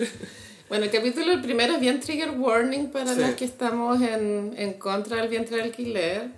Bueno, 0.68 0.84
el 0.84 0.90
capítulo 0.90 1.32
el 1.32 1.40
primero 1.40 1.75
es 1.75 1.80
bien 1.80 1.98
trigger 2.00 2.30
warning 2.38 2.88
para 2.90 3.14
Sí. 3.14 3.20
las 3.20 3.34
que 3.37 3.44
estamos 3.44 4.02
en, 4.02 4.54
en 4.56 4.75
contra 4.75 5.16
del 5.18 5.28
vientre 5.28 5.56
de 5.56 5.62
alquiler. 5.62 6.28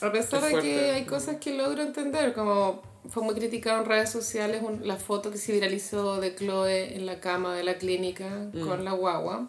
A 0.00 0.12
pesar 0.12 0.44
Es 0.44 0.52
de 0.54 0.60
que 0.60 0.90
hay 0.90 1.04
cosas 1.04 1.36
que 1.36 1.54
logro 1.54 1.80
entender, 1.82 2.32
como 2.32 2.82
fue 3.08 3.22
muy 3.22 3.34
criticado 3.34 3.80
en 3.82 3.86
redes 3.88 4.10
sociales 4.10 4.62
un- 4.62 4.86
la 4.86 4.96
foto 4.96 5.30
que 5.30 5.38
se 5.38 5.52
viralizó 5.52 6.20
de 6.20 6.34
Chloe 6.34 6.94
en 6.96 7.06
la 7.06 7.20
cama 7.20 7.54
de 7.56 7.64
la 7.64 7.78
clínica 7.78 8.48
Mm. 8.52 8.60
con 8.66 8.84
la 8.84 8.92
guagua. 8.92 9.48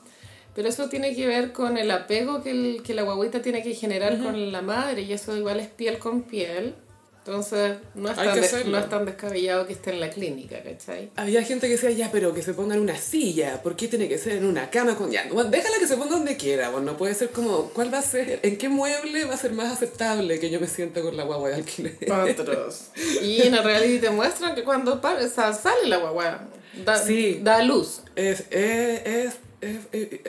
Pero 0.56 0.68
eso 0.68 0.90
tiene 0.90 1.16
que 1.16 1.28
ver 1.28 1.52
con 1.54 1.78
el 1.78 1.92
apego 1.92 2.42
que, 2.42 2.52
el- 2.52 2.84
que 2.84 2.94
la 2.94 3.04
guaguita 3.04 3.42
tiene 3.42 3.62
que 3.64 3.74
generar 3.76 4.18
con 4.22 4.52
la 4.52 4.62
madre 4.62 5.04
y 5.04 5.14
eso 5.14 5.36
igual 5.38 5.60
es 5.60 5.68
piel 5.68 6.00
con 6.00 6.24
piel. 6.24 6.74
Entonces 7.26 7.78
no 7.96 8.10
es, 8.10 8.16
tan 8.16 8.30
hacerlo. 8.30 8.72
no 8.72 8.78
es 8.80 8.90
tan 8.90 9.06
descabellado 9.06 9.68
que 9.68 9.74
esté 9.74 9.92
en 9.92 10.00
la 10.00 10.10
clínica, 10.10 10.64
¿cachai? 10.64 11.12
Había 11.16 11.44
gente 11.44 11.68
que 11.68 11.74
decía, 11.74 11.92
ya, 11.92 12.10
pero 12.12 12.34
que 12.34 12.42
se 12.42 12.54
ponga 12.54 12.76
en 12.76 12.82
una 12.82 12.98
silla, 12.98 13.62
¿por 13.62 13.76
qué 13.76 13.88
tiene 13.88 14.08
que 14.08 14.18
ser 14.18 14.38
en 14.38 14.46
una 14.46 14.70
cama 14.72 14.96
con 14.96 15.12
ya? 15.12 15.28
Bueno, 15.32 15.50
déjala 15.52 15.78
que 15.80 15.86
se 15.88 15.96
ponga 15.98 16.12
donde 16.16 16.38
quiera, 16.38 16.70
bueno, 16.70 16.92
no 16.94 16.98
puede 16.98 17.14
ser 17.14 17.30
como, 17.30 17.66
¿cuál 17.70 17.94
va 17.94 18.00
a 18.00 18.02
ser? 18.02 18.40
¿En 18.42 18.58
qué 18.58 18.68
mueble 18.70 19.26
va 19.26 19.36
a 19.36 19.38
ser 19.38 19.52
más 19.52 19.72
aceptable 19.72 20.40
que 20.40 20.50
yo 20.50 20.60
me 20.60 20.68
sienta 20.68 21.02
con 21.02 21.16
la 21.18 21.24
guagua 21.24 21.50
de 21.50 21.56
alquiler? 21.56 21.98
Otros. 22.40 22.86
Y 23.22 23.42
en 23.42 23.54
el 23.54 23.64
reality 23.64 24.00
te 24.00 24.10
muestran 24.10 24.56
que 24.56 24.64
cuando 24.64 25.00
sale 25.02 25.88
la 25.88 25.98
guagua, 25.98 26.48
da, 26.86 26.98
Sí. 26.98 27.40
da 27.44 27.62
luz. 27.64 28.02
Es, 28.16 28.46
es, 28.50 29.02
es, 29.06 29.34
es- 29.62 29.88
es- 29.92 30.20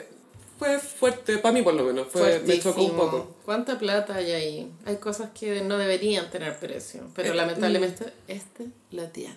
fue 0.61 0.77
fuerte, 0.77 1.39
para 1.39 1.53
mí 1.53 1.63
por 1.63 1.73
lo 1.73 1.83
menos, 1.83 2.07
fue, 2.11 2.39
me 2.45 2.59
chocó 2.59 2.83
un 2.83 2.95
poco. 2.95 3.35
¿Cuánta 3.45 3.79
plata 3.79 4.13
hay 4.17 4.31
ahí? 4.31 4.71
Hay 4.85 4.97
cosas 4.97 5.31
que 5.31 5.61
no 5.61 5.79
deberían 5.79 6.29
tener 6.29 6.55
precio, 6.59 7.01
pero 7.15 7.31
Eh, 7.33 7.35
lamentablemente 7.35 8.13
este 8.27 8.67
lo 8.91 9.07
tiene. 9.07 9.33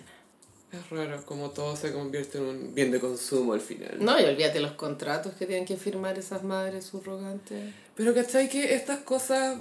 Es 0.71 0.87
raro 0.91 1.25
como 1.25 1.49
todo 1.49 1.75
se 1.75 1.91
convierte 1.93 2.37
en 2.37 2.43
un 2.43 2.75
bien 2.75 2.91
de 2.91 2.99
consumo 2.99 3.53
al 3.53 3.61
final. 3.61 3.95
No, 3.99 4.19
y 4.19 4.23
olvídate 4.25 4.59
los 4.59 4.73
contratos 4.73 5.33
que 5.33 5.47
tienen 5.47 5.65
que 5.65 5.77
firmar 5.77 6.19
esas 6.19 6.43
madres 6.43 6.85
subrogantes. 6.85 7.73
Pero 7.95 8.13
¿cachai 8.13 8.47
que 8.47 8.75
estas 8.75 8.99
cosas... 8.99 9.57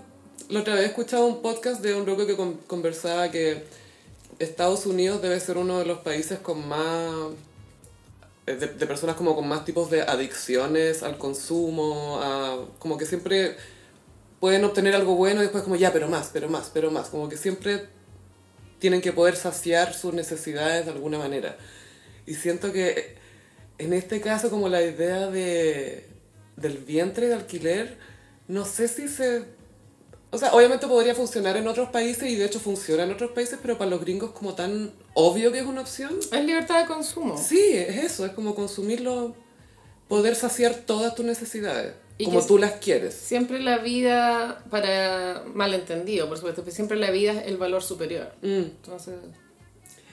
La 0.50 0.60
otra 0.60 0.74
vez 0.74 0.84
escuchaba 0.86 1.24
un 1.24 1.40
podcast 1.40 1.80
de 1.80 1.94
un 1.94 2.04
loco 2.04 2.26
que 2.26 2.36
con- 2.36 2.58
conversaba 2.66 3.30
que 3.30 3.62
Estados 4.38 4.84
Unidos 4.84 5.22
debe 5.22 5.40
ser 5.40 5.56
uno 5.56 5.78
de 5.78 5.86
los 5.86 6.00
países 6.00 6.40
con 6.40 6.68
más... 6.68 7.10
eh, 8.46 8.54
De, 8.54 8.66
de 8.66 8.86
personas 8.86 9.16
como 9.16 9.34
con 9.34 9.48
más 9.48 9.64
tipos 9.64 9.90
de 9.90 10.02
adicciones 10.02 11.02
al 11.02 11.18
consumo, 11.18 12.20
a, 12.22 12.66
como 12.78 12.98
que 12.98 13.06
siempre 13.06 13.56
pueden 14.40 14.64
obtener 14.64 14.94
algo 14.94 15.14
bueno 15.14 15.40
y 15.40 15.44
después 15.44 15.64
como 15.64 15.76
ya, 15.76 15.92
pero 15.92 16.08
más, 16.08 16.30
pero 16.32 16.48
más, 16.48 16.70
pero 16.72 16.90
más. 16.90 17.08
Como 17.08 17.28
que 17.28 17.36
siempre 17.36 17.88
tienen 18.78 19.00
que 19.00 19.12
poder 19.12 19.36
saciar 19.36 19.94
sus 19.94 20.12
necesidades 20.12 20.84
de 20.84 20.92
alguna 20.92 21.18
manera. 21.18 21.56
Y 22.26 22.34
siento 22.34 22.70
que 22.72 23.16
en 23.78 23.92
este 23.92 24.20
caso 24.20 24.50
como 24.50 24.68
la 24.68 24.82
idea 24.82 25.28
de, 25.30 26.06
del 26.56 26.78
vientre 26.78 27.28
de 27.28 27.34
alquiler, 27.34 27.96
no 28.46 28.64
sé 28.64 28.88
si 28.88 29.08
se... 29.08 29.44
O 30.30 30.38
sea, 30.38 30.52
obviamente 30.52 30.86
podría 30.86 31.14
funcionar 31.14 31.56
en 31.56 31.66
otros 31.66 31.90
países 31.90 32.28
y 32.28 32.36
de 32.36 32.44
hecho 32.44 32.60
funciona 32.60 33.04
en 33.04 33.12
otros 33.12 33.30
países, 33.30 33.58
pero 33.62 33.78
para 33.78 33.90
los 33.90 34.00
gringos 34.00 34.32
como 34.32 34.54
tan 34.54 34.92
obvio 35.14 35.52
que 35.52 35.60
es 35.60 35.66
una 35.66 35.80
opción. 35.80 36.18
Es 36.30 36.44
libertad 36.44 36.82
de 36.82 36.86
consumo. 36.86 37.38
Sí, 37.38 37.70
es 37.72 38.04
eso, 38.04 38.26
es 38.26 38.32
como 38.32 38.54
consumirlo, 38.54 39.34
poder 40.08 40.34
saciar 40.36 40.74
todas 40.86 41.14
tus 41.14 41.24
necesidades, 41.24 41.94
Y 42.18 42.26
como 42.26 42.44
tú 42.44 42.58
las 42.58 42.72
quieres. 42.72 43.14
Siempre 43.14 43.60
la 43.60 43.78
vida, 43.78 44.64
para 44.70 45.44
malentendido, 45.54 46.28
por 46.28 46.36
supuesto, 46.36 46.62
pero 46.62 46.74
siempre 46.74 46.96
la 46.96 47.10
vida 47.10 47.32
es 47.32 47.46
el 47.48 47.56
valor 47.56 47.82
superior. 47.82 48.32
Mm. 48.42 48.46
Entonces, 48.46 49.14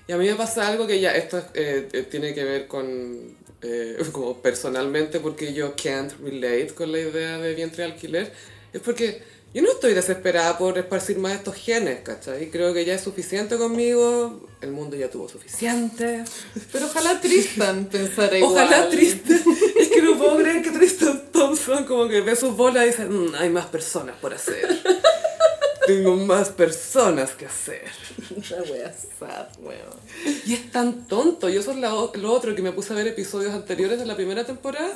Y 0.08 0.12
a 0.14 0.18
mí 0.18 0.28
me 0.28 0.36
pasa 0.36 0.68
algo 0.68 0.88
que 0.88 1.00
ya, 1.00 1.12
esto 1.12 1.38
es, 1.38 1.46
eh, 1.54 1.90
eh, 1.92 2.04
tiene 2.04 2.34
que 2.34 2.44
ver 2.44 2.68
con, 2.68 3.38
eh, 3.62 3.98
como 4.12 4.42
personalmente, 4.42 5.20
porque 5.20 5.54
yo 5.54 5.76
can't 5.76 6.14
relate 6.22 6.74
con 6.74 6.92
la 6.92 7.00
idea 7.00 7.38
de 7.38 7.54
vientre 7.54 7.84
de 7.84 7.92
alquiler, 7.92 8.32
es 8.74 8.82
porque 8.82 9.22
yo 9.54 9.62
no 9.62 9.72
estoy 9.72 9.94
desesperada 9.94 10.58
por 10.58 10.78
esparcir 10.78 11.18
más 11.20 11.34
estos 11.34 11.56
genes, 11.56 12.00
¿cachai? 12.04 12.50
Creo 12.50 12.74
que 12.74 12.86
ya 12.86 12.94
es 12.96 13.02
suficiente 13.02 13.58
conmigo, 13.58 14.48
el 14.62 14.72
mundo 14.72 14.96
ya 14.96 15.10
tuvo 15.10 15.28
suficiente. 15.28 16.24
pero 16.72 16.86
ojalá 16.86 17.20
Tristan 17.20 17.86
pensara 17.86 18.38
igual. 18.38 18.54
Ojalá 18.54 18.90
Tristan, 18.90 19.42
es 19.78 19.88
que 19.90 20.02
no 20.02 20.18
puedo 20.18 20.38
creer 20.38 20.62
que 20.62 20.72
Tristan 20.72 21.32
Thompson 21.32 21.84
como 21.86 22.08
que 22.08 22.22
ve 22.22 22.36
sus 22.36 22.56
bolas 22.56 22.84
y 22.84 22.88
dice, 22.88 23.06
"Mm, 23.06 23.36
hay 23.36 23.50
más 23.50 23.66
personas 23.66 24.16
por 24.22 24.34
hacer. 24.34 24.82
Tengo 25.88 26.16
más 26.16 26.50
personas 26.50 27.32
que 27.32 27.48
hacer. 27.48 27.84
Una 28.30 28.64
wea 28.72 28.94
sad, 29.20 29.48
weón. 29.60 30.00
Y 30.46 30.54
es 30.54 30.72
tan 30.72 31.08
tonto. 31.08 31.50
Y 31.50 31.58
eso 31.58 31.72
es 31.72 31.78
la 31.78 31.90
lo 31.90 32.32
otro 32.32 32.56
que 32.56 32.62
me 32.62 32.72
puse 32.72 32.94
a 32.94 32.96
ver 32.96 33.08
episodios 33.08 33.52
anteriores 33.54 34.00
de 34.00 34.06
la 34.06 34.16
primera 34.16 34.46
temporada 34.46 34.92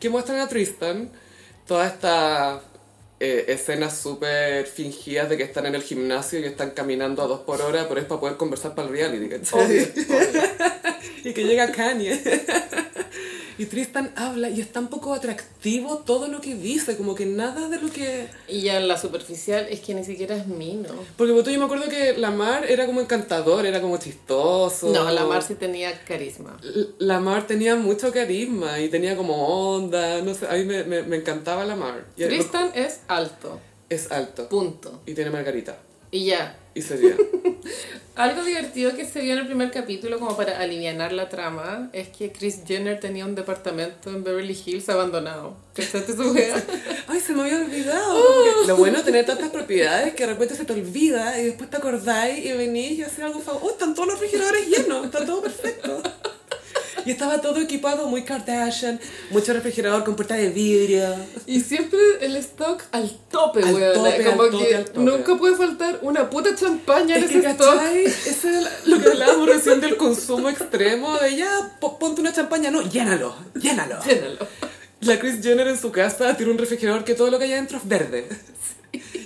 que 0.00 0.08
muestran 0.08 0.40
a 0.40 0.48
Tristan 0.48 1.12
todas 1.66 1.92
estas 1.92 2.62
eh, 3.24 3.44
escenas 3.52 3.96
súper 3.96 4.66
fingidas 4.66 5.28
de 5.28 5.36
que 5.36 5.44
están 5.44 5.64
en 5.66 5.76
el 5.76 5.82
gimnasio 5.84 6.40
y 6.40 6.44
están 6.44 6.72
caminando 6.72 7.22
a 7.22 7.28
dos 7.28 7.42
por 7.42 7.62
hora, 7.62 7.88
pero 7.88 8.00
es 8.00 8.06
para 8.06 8.20
poder 8.20 8.36
conversar 8.36 8.74
para 8.74 8.88
el 8.88 8.94
reality, 8.94 9.28
¿cachai? 9.28 9.64
Obvio, 9.64 9.86
obvio. 10.08 10.42
Y 11.22 11.32
que 11.32 11.44
llega 11.44 11.70
Kanye. 11.70 12.20
Y 13.58 13.66
Tristan 13.66 14.12
habla 14.16 14.48
y 14.48 14.60
es 14.60 14.72
tan 14.72 14.88
poco 14.88 15.14
atractivo 15.14 15.98
todo 15.98 16.28
lo 16.28 16.40
que 16.40 16.54
dice, 16.54 16.96
como 16.96 17.14
que 17.14 17.26
nada 17.26 17.68
de 17.68 17.80
lo 17.80 17.90
que... 17.90 18.28
Y 18.48 18.62
ya 18.62 18.78
en 18.78 18.88
la 18.88 18.98
superficial 18.98 19.66
es 19.68 19.80
que 19.80 19.94
ni 19.94 20.04
siquiera 20.04 20.36
es 20.36 20.46
mino. 20.46 20.88
Porque 21.16 21.32
pues, 21.32 21.46
yo 21.46 21.58
me 21.58 21.64
acuerdo 21.64 21.88
que 21.88 22.16
Lamar 22.18 22.64
era 22.70 22.86
como 22.86 23.00
encantador, 23.00 23.66
era 23.66 23.80
como 23.80 23.98
chistoso. 23.98 24.92
No, 24.92 25.10
la 25.10 25.24
Mar 25.24 25.42
sí 25.42 25.54
tenía 25.54 26.04
carisma. 26.04 26.58
Lamar 26.98 27.46
tenía 27.46 27.76
mucho 27.76 28.12
carisma 28.12 28.80
y 28.80 28.88
tenía 28.88 29.16
como 29.16 29.46
onda, 29.46 30.22
no 30.22 30.34
sé, 30.34 30.46
a 30.46 30.54
mí 30.54 30.64
me, 30.64 30.84
me, 30.84 31.02
me 31.02 31.16
encantaba 31.16 31.64
Lamar. 31.64 32.06
Y 32.16 32.24
Tristan 32.24 32.70
es 32.74 33.00
alto, 33.08 33.60
es 33.88 34.10
alto 34.10 34.48
punto. 34.48 35.02
y 35.06 35.14
tiene 35.14 35.30
margarita. 35.30 35.78
Y 36.12 36.26
ya. 36.26 36.56
Y 36.74 36.82
sería. 36.82 37.16
Algo 38.14 38.44
divertido 38.44 38.94
que 38.94 39.06
se 39.06 39.22
vio 39.22 39.32
en 39.32 39.38
el 39.38 39.46
primer 39.46 39.70
capítulo 39.70 40.18
como 40.18 40.36
para 40.36 40.58
alivianar 40.58 41.14
la 41.14 41.30
trama 41.30 41.88
es 41.94 42.08
que 42.08 42.30
Chris 42.30 42.60
Jenner 42.66 43.00
tenía 43.00 43.24
un 43.24 43.34
departamento 43.34 44.10
en 44.10 44.22
Beverly 44.22 44.56
Hills 44.66 44.90
abandonado. 44.90 45.56
¿Cachaste 45.74 46.14
su 46.14 46.30
wea? 46.32 46.62
Ay, 47.08 47.20
se 47.20 47.32
me 47.32 47.42
había 47.42 47.56
olvidado. 47.56 48.22
Porque 48.22 48.68
Lo 48.68 48.76
bueno 48.76 48.98
de 48.98 49.04
tener 49.04 49.24
tantas 49.24 49.48
propiedades 49.48 50.14
que 50.14 50.26
de 50.26 50.32
repente 50.34 50.54
se 50.54 50.66
te 50.66 50.74
olvida 50.74 51.40
y 51.40 51.46
después 51.46 51.70
te 51.70 51.78
acordáis 51.78 52.44
y 52.44 52.52
venís 52.52 52.98
y 52.98 53.02
haces 53.02 53.20
algo 53.20 53.40
favor. 53.40 53.62
Oh, 53.64 53.70
están 53.70 53.94
todos 53.94 54.08
los 54.08 54.20
refrigeradores 54.20 54.68
llenos, 54.68 55.06
está 55.06 55.24
todo 55.24 55.40
perfecto. 55.40 56.02
Y 57.04 57.10
estaba 57.10 57.40
todo 57.40 57.60
equipado, 57.60 58.06
muy 58.08 58.22
Kardashian, 58.24 59.00
mucho 59.30 59.52
refrigerador 59.52 60.04
con 60.04 60.14
puerta 60.16 60.34
de 60.34 60.50
vidrio. 60.50 61.14
Y 61.46 61.60
siempre 61.60 61.98
el 62.20 62.36
stock 62.36 62.82
al 62.92 63.10
tope, 63.30 63.62
Al 63.62 63.74
weón. 63.74 63.94
tope, 63.94 64.24
como 64.24 64.42
al 64.42 64.50
que 64.50 64.56
tope, 64.58 64.74
al 64.76 64.84
tope. 64.84 64.98
nunca 65.00 65.36
puede 65.36 65.56
faltar 65.56 65.98
una 66.02 66.30
puta 66.30 66.54
champaña 66.54 67.16
en 67.16 67.24
Es 67.24 67.30
ese 67.30 67.40
que, 67.40 67.46
stock. 67.50 67.74
¿cachai? 67.74 68.04
Eso 68.04 68.48
es 68.48 68.86
lo 68.86 69.00
que 69.00 69.08
hablábamos 69.10 69.48
recién 69.48 69.80
del 69.80 69.96
consumo 69.96 70.48
extremo, 70.48 71.16
de 71.18 71.36
ya, 71.36 71.76
po- 71.80 71.98
ponte 71.98 72.20
una 72.20 72.32
champaña, 72.32 72.70
no, 72.70 72.82
llénalo, 72.82 73.34
llénalo. 73.60 73.98
Llénalo. 74.04 74.46
La 75.00 75.18
Kris 75.18 75.42
Jenner 75.42 75.66
en 75.66 75.80
su 75.80 75.90
casa 75.90 76.36
tiene 76.36 76.52
un 76.52 76.58
refrigerador 76.58 77.02
que 77.04 77.14
todo 77.14 77.28
lo 77.30 77.38
que 77.38 77.46
hay 77.46 77.52
adentro 77.54 77.78
es 77.78 77.88
verde. 77.88 78.28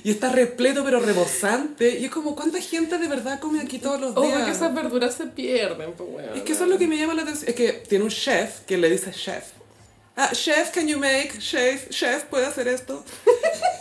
Y 0.07 0.11
está 0.11 0.31
repleto 0.31 0.85
pero 0.85 1.01
rebosante. 1.01 1.99
Y 1.99 2.05
es 2.05 2.13
como, 2.13 2.37
¿cuánta 2.37 2.61
gente 2.61 2.97
de 2.97 3.09
verdad 3.09 3.41
come 3.41 3.61
aquí 3.61 3.81
todos 3.81 4.01
los 4.01 4.15
días? 4.15 4.25
Obvio 4.25 4.45
que 4.45 4.53
esas 4.53 4.73
verduras 4.73 5.17
se 5.17 5.27
pierden, 5.27 5.95
pues 5.95 6.09
weón. 6.09 6.37
Es 6.37 6.43
que 6.43 6.53
eso 6.53 6.63
es 6.63 6.71
lo 6.71 6.79
que 6.79 6.87
me 6.87 6.97
llama 6.97 7.15
la 7.15 7.23
atención. 7.23 7.49
Es 7.49 7.57
que 7.57 7.73
tiene 7.73 8.05
un 8.05 8.11
chef 8.11 8.61
que 8.61 8.79
le 8.79 8.89
dice 8.89 9.11
chef. 9.11 9.47
Ah, 10.15 10.31
chef, 10.33 10.71
can 10.71 10.87
you 10.87 10.97
make? 10.97 11.33
Chef, 11.41 11.91
chef, 11.91 12.23
¿puede 12.27 12.47
hacer 12.47 12.69
esto? 12.69 13.05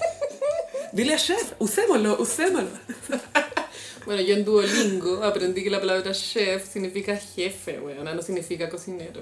Dile 0.94 1.14
a 1.14 1.18
chef, 1.18 1.54
usémoslo, 1.60 2.20
usémoslo. 2.20 2.72
Bueno, 4.08 4.22
yo 4.22 4.36
en 4.36 4.46
Duolingo 4.46 5.24
aprendí 5.24 5.64
que 5.64 5.70
la 5.72 5.80
palabra 5.80 6.12
chef 6.12 6.72
significa 6.72 7.18
jefe, 7.18 7.80
weón, 7.80 8.04
no 8.04 8.22
significa 8.24 8.68
cocinero. 8.68 9.22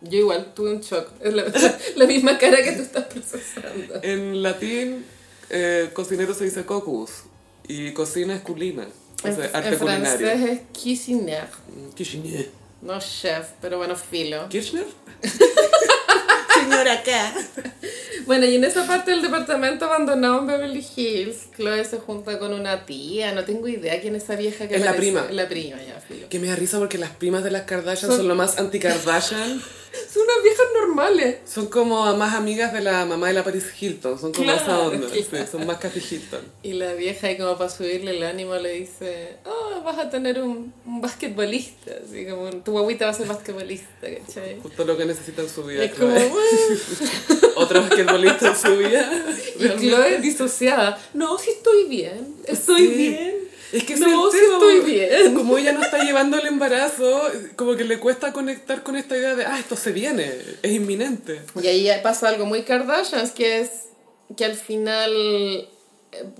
Yo 0.00 0.18
igual 0.18 0.52
tuve 0.52 0.72
un 0.72 0.80
shock. 0.80 1.10
Es 1.20 1.32
la, 1.32 1.44
la 1.96 2.06
misma 2.06 2.38
cara 2.38 2.62
que 2.62 2.72
tú 2.72 2.82
estás 2.82 3.04
procesando. 3.04 4.00
En 4.02 4.42
latín, 4.42 5.04
eh, 5.50 5.90
cocinero 5.92 6.34
se 6.34 6.44
dice 6.44 6.64
cocus. 6.64 7.10
Y 7.66 7.92
cocina 7.92 8.34
es 8.36 8.42
culina. 8.42 8.86
O 9.22 9.26
sea, 9.34 9.50
arte 9.54 9.70
en 9.70 9.78
culinario. 9.78 10.18
francés 10.18 10.50
es 10.50 10.82
cuisinier, 10.82 11.48
Mm, 11.68 11.90
Kirchner. 11.94 12.50
no 12.82 12.98
chef, 13.00 13.46
pero 13.62 13.78
bueno, 13.78 13.96
filo. 13.96 14.48
¿Kirchner? 14.50 14.84
Señora 16.54 16.92
acá. 16.94 17.32
Bueno, 18.26 18.46
y 18.46 18.54
en 18.56 18.64
esa 18.64 18.86
parte 18.86 19.10
del 19.10 19.22
departamento 19.22 19.84
abandonado 19.86 20.38
en 20.40 20.46
Beverly 20.46 20.86
Hills, 20.96 21.50
Chloe 21.56 21.84
se 21.84 21.98
junta 21.98 22.38
con 22.38 22.52
una 22.54 22.86
tía, 22.86 23.32
no 23.32 23.44
tengo 23.44 23.66
idea 23.68 24.00
quién 24.00 24.14
es 24.14 24.24
esa 24.24 24.36
vieja 24.36 24.68
que 24.68 24.76
Es 24.76 24.80
la 24.82 24.90
aparece. 24.92 25.12
prima. 25.12 25.26
La 25.32 25.48
prima, 25.48 25.76
ya, 25.82 26.00
filo. 26.00 26.28
Que 26.28 26.38
me 26.38 26.46
da 26.48 26.56
risa 26.56 26.78
porque 26.78 26.96
las 26.98 27.10
primas 27.10 27.44
de 27.44 27.50
las 27.50 27.62
Kardashian 27.62 28.10
Son- 28.10 28.18
son, 28.20 28.28
lo 28.28 28.34
más 28.34 28.58
anti-Kardashian. 28.58 29.62
Son 30.12 30.22
unas 30.22 30.42
viejas 30.42 30.66
normales. 30.80 31.36
Son 31.46 31.66
como 31.66 32.16
más 32.16 32.34
amigas 32.34 32.72
de 32.72 32.80
la 32.80 33.04
mamá 33.06 33.28
de 33.28 33.34
la 33.34 33.44
Paris 33.44 33.66
Hilton. 33.80 34.18
Son 34.18 34.32
como 34.32 34.50
esa 34.50 34.64
Claro, 34.64 34.86
onda. 34.88 35.06
claro. 35.30 35.46
Sí, 35.46 35.50
son 35.50 35.66
más 35.66 35.78
Kathy 35.78 36.00
Hilton. 36.00 36.40
Y 36.62 36.72
la 36.74 36.92
vieja 36.94 37.26
ahí 37.28 37.36
como 37.36 37.56
para 37.56 37.70
subirle 37.70 38.12
el 38.16 38.22
ánimo 38.22 38.54
le 38.56 38.72
dice, 38.72 39.36
oh, 39.44 39.82
vas 39.84 39.98
a 39.98 40.10
tener 40.10 40.40
un, 40.42 40.72
un 40.86 41.00
basquetbolista, 41.00 41.92
así 42.06 42.26
como 42.26 42.50
tu 42.62 42.72
guaguita 42.72 43.04
va 43.06 43.10
a 43.12 43.14
ser 43.14 43.26
basquetbolista, 43.26 44.06
¿cachai? 44.26 44.58
Justo 44.62 44.84
lo 44.84 44.96
que 44.96 45.04
necesita 45.04 45.42
en 45.42 45.48
su 45.48 45.64
vida. 45.64 45.84
Es 45.84 45.94
como. 45.94 46.14
Otro 47.56 47.82
basquetbolista 47.82 48.48
en 48.48 48.56
su 48.56 48.76
vida. 48.76 49.10
y 49.58 49.68
Chloe 49.80 50.18
disociada, 50.20 50.98
no, 51.14 51.38
si 51.38 51.50
estoy 51.50 51.84
bien, 51.88 52.34
estoy 52.46 52.82
Sí. 52.82 52.88
bien. 52.88 53.34
Es 53.74 53.84
que 53.84 53.96
No, 53.96 54.28
es 54.28 54.34
estoy 54.34 54.80
bien. 54.80 55.34
Como 55.34 55.58
ella 55.58 55.72
no 55.72 55.82
está 55.82 55.98
llevando 56.04 56.38
el 56.38 56.46
embarazo, 56.46 57.22
como 57.56 57.74
que 57.74 57.82
le 57.84 57.98
cuesta 57.98 58.32
conectar 58.32 58.82
con 58.84 58.96
esta 58.96 59.16
idea 59.16 59.34
de, 59.34 59.44
ah, 59.46 59.58
esto 59.58 59.74
se 59.76 59.90
viene, 59.90 60.32
es 60.62 60.72
inminente. 60.72 61.40
Y 61.60 61.66
ahí 61.66 61.90
pasa 62.02 62.28
algo 62.28 62.46
muy 62.46 62.62
Kardashians, 62.62 63.32
que 63.32 63.60
es 63.60 63.70
que 64.36 64.44
al 64.44 64.54
final 64.54 65.10
eh, 65.12 65.68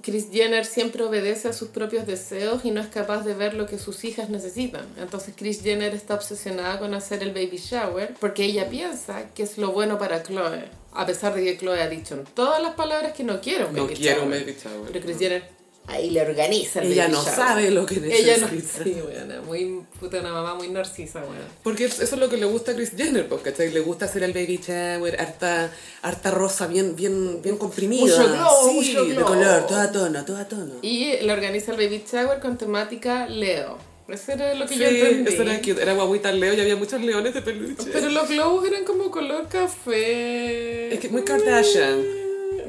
Kris 0.01 0.29
Jenner 0.33 0.65
siempre 0.65 1.03
obedece 1.03 1.49
a 1.49 1.53
sus 1.53 1.69
propios 1.69 2.07
deseos 2.07 2.65
y 2.65 2.71
no 2.71 2.81
es 2.81 2.87
capaz 2.87 3.25
de 3.25 3.35
ver 3.35 3.55
lo 3.55 3.67
que 3.67 3.79
sus 3.79 4.05
hijas 4.05 4.31
necesitan. 4.31 4.87
Entonces 4.97 5.35
Kris 5.37 5.61
Jenner 5.63 5.93
está 5.93 6.15
obsesionada 6.15 6.79
con 6.79 6.95
hacer 6.95 7.23
el 7.25 7.33
baby 7.33 7.57
shower 7.57 8.15
porque 8.21 8.45
ella 8.45 8.69
piensa 8.71 9.31
que 9.35 9.43
es 9.43 9.59
lo 9.59 9.73
bueno 9.73 9.99
para 9.99 10.23
Chloe. 10.23 10.65
A 10.93 11.05
pesar 11.05 11.35
de 11.35 11.43
que 11.43 11.59
Chloe 11.59 11.83
ha 11.83 11.89
dicho 11.89 12.15
en 12.15 12.23
todas 12.25 12.63
las 12.63 12.75
palabras 12.75 13.13
que 13.13 13.25
no 13.25 13.41
quiere 13.41 13.65
un 13.65 13.75
No 13.75 13.83
baby 13.87 13.97
quiero 13.97 14.23
un 14.23 14.31
shower. 14.31 14.45
baby 14.47 14.57
shower. 14.63 14.93
Pero 14.93 15.05
Kris 15.05 15.19
Jenner 15.19 15.64
ahí 15.87 16.11
le 16.11 16.23
organiza 16.23 16.81
el 16.81 16.93
Ella 16.93 17.09
no 17.09 17.21
shower. 17.23 17.35
sabe 17.37 17.71
lo 17.71 17.85
que 17.87 17.95
Ella 18.13 18.39
no... 18.39 18.49
necesita. 18.49 18.85
Sí, 18.85 18.93
buena, 19.03 19.41
muy 19.43 19.83
puta 20.01 20.21
una 20.21 20.33
mamá 20.33 20.55
muy 20.55 20.69
narcisa, 20.69 21.21
buena. 21.21 21.43
Porque 21.63 21.85
eso 21.85 22.03
es 22.03 22.13
lo 22.13 22.29
que 22.29 22.37
le 22.37 22.47
gusta 22.47 22.73
a 22.73 22.75
Kris 22.75 22.93
Jenner, 22.97 23.29
pues, 23.29 23.43
¿cachai? 23.43 23.71
Le 23.73 23.81
gusta 23.81 24.07
hacer 24.07 24.23
el 24.23 24.33
baby 24.33 24.59
shower, 24.67 25.21
harta, 25.21 25.71
harta 26.03 26.31
rosa, 26.31 26.67
bien, 26.67 26.97
bien, 26.97 27.41
bien 27.43 27.57
comprimida. 27.59 28.03
Mucho 28.03 28.33
glow, 28.33 28.69
sí, 28.71 28.75
mucho 28.75 29.05
de 29.05 29.15
glow. 29.15 29.27
color, 29.27 29.67
toda 29.67 29.93
tono, 29.93 30.25
toda 30.25 30.49
tono. 30.49 30.75
Y 30.83 31.17
le 31.21 31.33
organiza 31.33 31.73
el 31.73 31.77
baby 31.77 32.03
shower 32.11 32.41
con 32.41 32.57
temática 32.59 33.27
Leo. 33.29 33.79
Eso 34.07 34.33
era 34.33 34.53
lo 34.55 34.67
que 34.67 34.75
Sí, 34.75 34.81
yo 34.81 34.87
entendí. 34.87 35.33
eso 35.33 35.43
era 35.43 35.57
cute. 35.61 35.81
Era 35.81 35.95
guaguita 35.95 36.31
Leo 36.31 36.53
y 36.53 36.61
había 36.61 36.77
muchos 36.77 37.01
leones 37.01 37.33
de 37.33 37.41
peluche. 37.41 37.91
Pero 37.91 38.11
los 38.11 38.29
globos 38.29 38.67
eran 38.67 38.85
como 38.85 39.11
color 39.11 39.49
café. 39.49 40.93
Es 40.93 41.01
que 41.01 41.09
muy 41.09 41.23
Kardashian. 41.23 42.24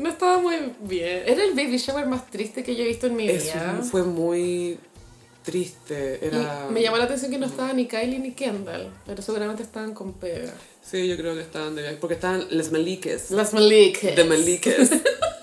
No 0.06 0.12
estaba 0.12 0.38
muy 0.38 0.56
bien. 0.82 1.24
Era 1.26 1.44
el 1.44 1.56
baby 1.56 1.80
shower 1.80 2.06
más 2.06 2.30
triste 2.30 2.62
que 2.64 2.76
yo 2.76 2.84
he 2.84 2.88
visto 2.88 3.08
en 3.08 3.16
mi 3.16 3.28
vida. 3.28 3.82
fue 3.82 4.04
muy 4.04 4.78
triste. 5.44 6.20
Era... 6.24 6.68
Y 6.70 6.74
me 6.74 6.84
llamó 6.84 6.98
la 6.98 7.06
atención 7.06 7.32
que 7.32 7.40
no 7.40 7.48
estaba 7.48 7.74
ni 7.74 7.88
Kylie 7.88 8.20
ni 8.20 8.34
Kendall, 8.34 8.94
pero 9.08 9.24
seguramente 9.24 9.64
estaban 9.64 9.96
con 9.96 10.14
pega. 10.14 10.54
Sí, 10.84 11.08
yo 11.08 11.18
creo 11.18 11.34
que 11.34 11.42
estaban 11.42 11.76
de 11.76 11.82
viaje. 11.82 11.98
Porque 12.00 12.14
estaban 12.14 12.46
las 12.52 12.72
Maliques. 12.72 13.32
Las 13.32 13.56
Maliques. 13.56 14.16
De 14.16 14.24
Maliques. 14.26 14.92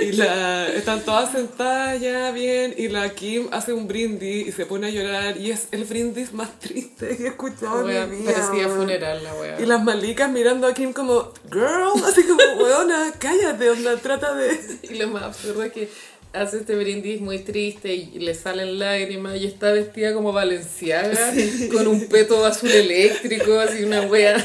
y 0.00 0.12
la, 0.12 0.68
están 0.68 1.04
todas 1.04 1.32
sentadas 1.32 2.00
ya 2.00 2.30
bien 2.30 2.74
y 2.76 2.88
la 2.88 3.10
Kim 3.10 3.48
hace 3.52 3.72
un 3.72 3.86
brindis 3.86 4.48
y 4.48 4.52
se 4.52 4.66
pone 4.66 4.88
a 4.88 4.90
llorar 4.90 5.36
y 5.36 5.50
es 5.50 5.68
el 5.72 5.84
brindis 5.84 6.32
más 6.32 6.58
triste 6.58 7.16
que 7.16 7.24
he 7.24 7.28
escuchado 7.28 7.84
Wea, 7.84 8.04
en 8.04 8.10
mi 8.10 8.16
vida. 8.18 8.32
parecía 8.32 8.68
funeral 8.68 9.22
la 9.22 9.34
wea. 9.34 9.60
Y 9.60 9.66
las 9.66 9.82
malicas 9.82 10.30
mirando 10.30 10.66
a 10.66 10.74
Kim 10.74 10.92
como, 10.92 11.32
girl, 11.50 12.04
así 12.06 12.24
como, 12.24 12.42
weona, 12.62 13.12
cállate, 13.18 13.70
onda, 13.70 13.96
trata 13.96 14.34
de... 14.34 14.58
Y 14.82 14.94
lo 14.94 15.08
más 15.08 15.22
absurdo 15.22 15.62
es 15.62 15.72
que 15.72 15.88
hace 16.32 16.58
este 16.58 16.76
brindis 16.76 17.20
muy 17.20 17.40
triste 17.40 17.94
y 17.94 18.18
le 18.20 18.34
salen 18.34 18.78
lágrimas 18.78 19.36
y 19.36 19.46
está 19.46 19.72
vestida 19.72 20.14
como 20.14 20.32
Valenciaga 20.32 21.32
con 21.72 21.86
un 21.88 22.08
peto 22.08 22.44
azul 22.46 22.70
eléctrico, 22.70 23.58
así 23.58 23.82
una 23.84 24.02
wea, 24.02 24.36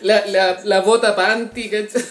la, 0.00 0.26
la, 0.26 0.60
la 0.64 0.80
bota 0.80 1.14
panty, 1.16 1.68
¿cachai? 1.68 2.02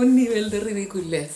Un 0.00 0.16
nivel 0.16 0.48
de 0.48 0.60
ridiculez. 0.60 1.32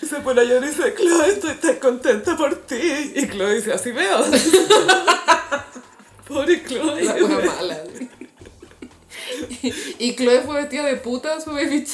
Y 0.00 0.06
se 0.06 0.20
pone 0.20 0.40
a 0.40 0.44
llorar 0.44 0.62
y 0.62 0.68
dice, 0.68 0.94
Chloe, 0.94 1.30
estoy 1.30 1.54
tan 1.54 1.76
contenta 1.76 2.36
por 2.36 2.54
ti. 2.64 3.12
Y 3.14 3.26
Chloe 3.26 3.56
dice, 3.56 3.72
así 3.72 3.90
veo. 3.90 4.18
Pobre 6.28 6.62
Chloe. 6.62 7.02
La 7.02 7.16
mala. 7.16 7.82
Y, 9.98 10.14
Chloe 10.14 10.42
fue 10.42 10.62
vestida 10.62 10.84
de 10.84 10.96
puta 10.96 11.40
su 11.40 11.50
baby. 11.50 11.84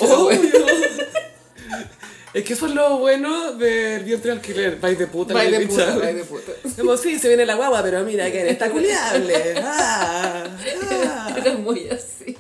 Es 2.35 2.45
que 2.45 2.53
eso 2.53 2.67
es 2.67 2.75
lo 2.75 2.99
bueno 2.99 3.53
del 3.53 4.05
vientre 4.05 4.33
alquiler. 4.33 4.77
Vais 4.77 4.99
de 4.99 5.07
puta, 5.07 5.33
Vai 5.33 5.51
de 5.51 5.67
puta, 5.67 5.99
de 5.99 6.25
puta. 6.25 6.53
Como, 6.79 6.99
sí, 6.99 7.19
se 7.19 7.29
viene 7.29 7.47
la 7.47 7.55
guagua, 7.55 7.83
pero 7.83 8.05
mira 8.05 8.31
que 8.31 8.51
está 8.51 8.71
culiable. 8.71 9.55
Ah, 9.65 10.45
ah. 10.93 11.35
Era 11.37 11.55
muy 11.55 11.89
así. 11.89 12.37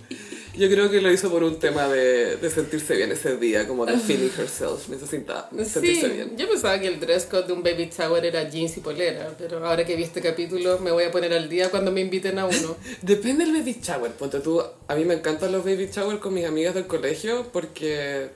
Yo 0.55 0.69
creo 0.69 0.91
que 0.91 1.01
lo 1.01 1.11
hizo 1.11 1.31
por 1.31 1.43
un 1.45 1.59
tema 1.59 1.89
de, 1.89 2.37
de 2.37 2.51
sentirse 2.51 2.95
bien 2.95 3.11
ese 3.11 3.37
día, 3.39 3.67
como 3.67 3.87
de 3.87 3.97
feeling 3.99 4.31
herself. 4.39 4.89
Necesita 4.89 5.49
sentirse 5.65 6.01
Sí, 6.03 6.09
bien. 6.13 6.37
yo 6.37 6.49
pensaba 6.49 6.79
que 6.79 6.89
el 6.89 7.01
dress 7.01 7.25
code 7.25 7.47
de 7.47 7.53
un 7.55 7.63
baby 7.63 7.89
shower 7.97 8.25
era 8.25 8.49
jeans 8.49 8.77
y 8.77 8.81
polera, 8.81 9.35
pero 9.39 9.67
ahora 9.67 9.85
que 9.87 9.97
vi 9.97 10.03
este 10.03 10.21
capítulo 10.21 10.79
me 10.81 10.91
voy 10.91 11.05
a 11.05 11.11
poner 11.11 11.33
al 11.33 11.49
día 11.49 11.71
cuando 11.71 11.91
me 11.91 12.01
inviten 12.03 12.39
a 12.39 12.45
uno. 12.47 12.77
Depende 13.03 13.45
del 13.47 13.55
baby 13.55 13.79
shower. 13.83 14.11
Ponte 14.13 14.41
tú, 14.41 14.63
a 14.89 14.95
mí 14.95 15.05
me 15.07 15.15
encantan 15.15 15.53
los 15.53 15.65
baby 15.65 15.89
shower 15.91 16.19
con 16.19 16.35
mis 16.35 16.45
amigas 16.45 16.75
del 16.75 16.87
colegio 16.87 17.47
porque 17.53 18.29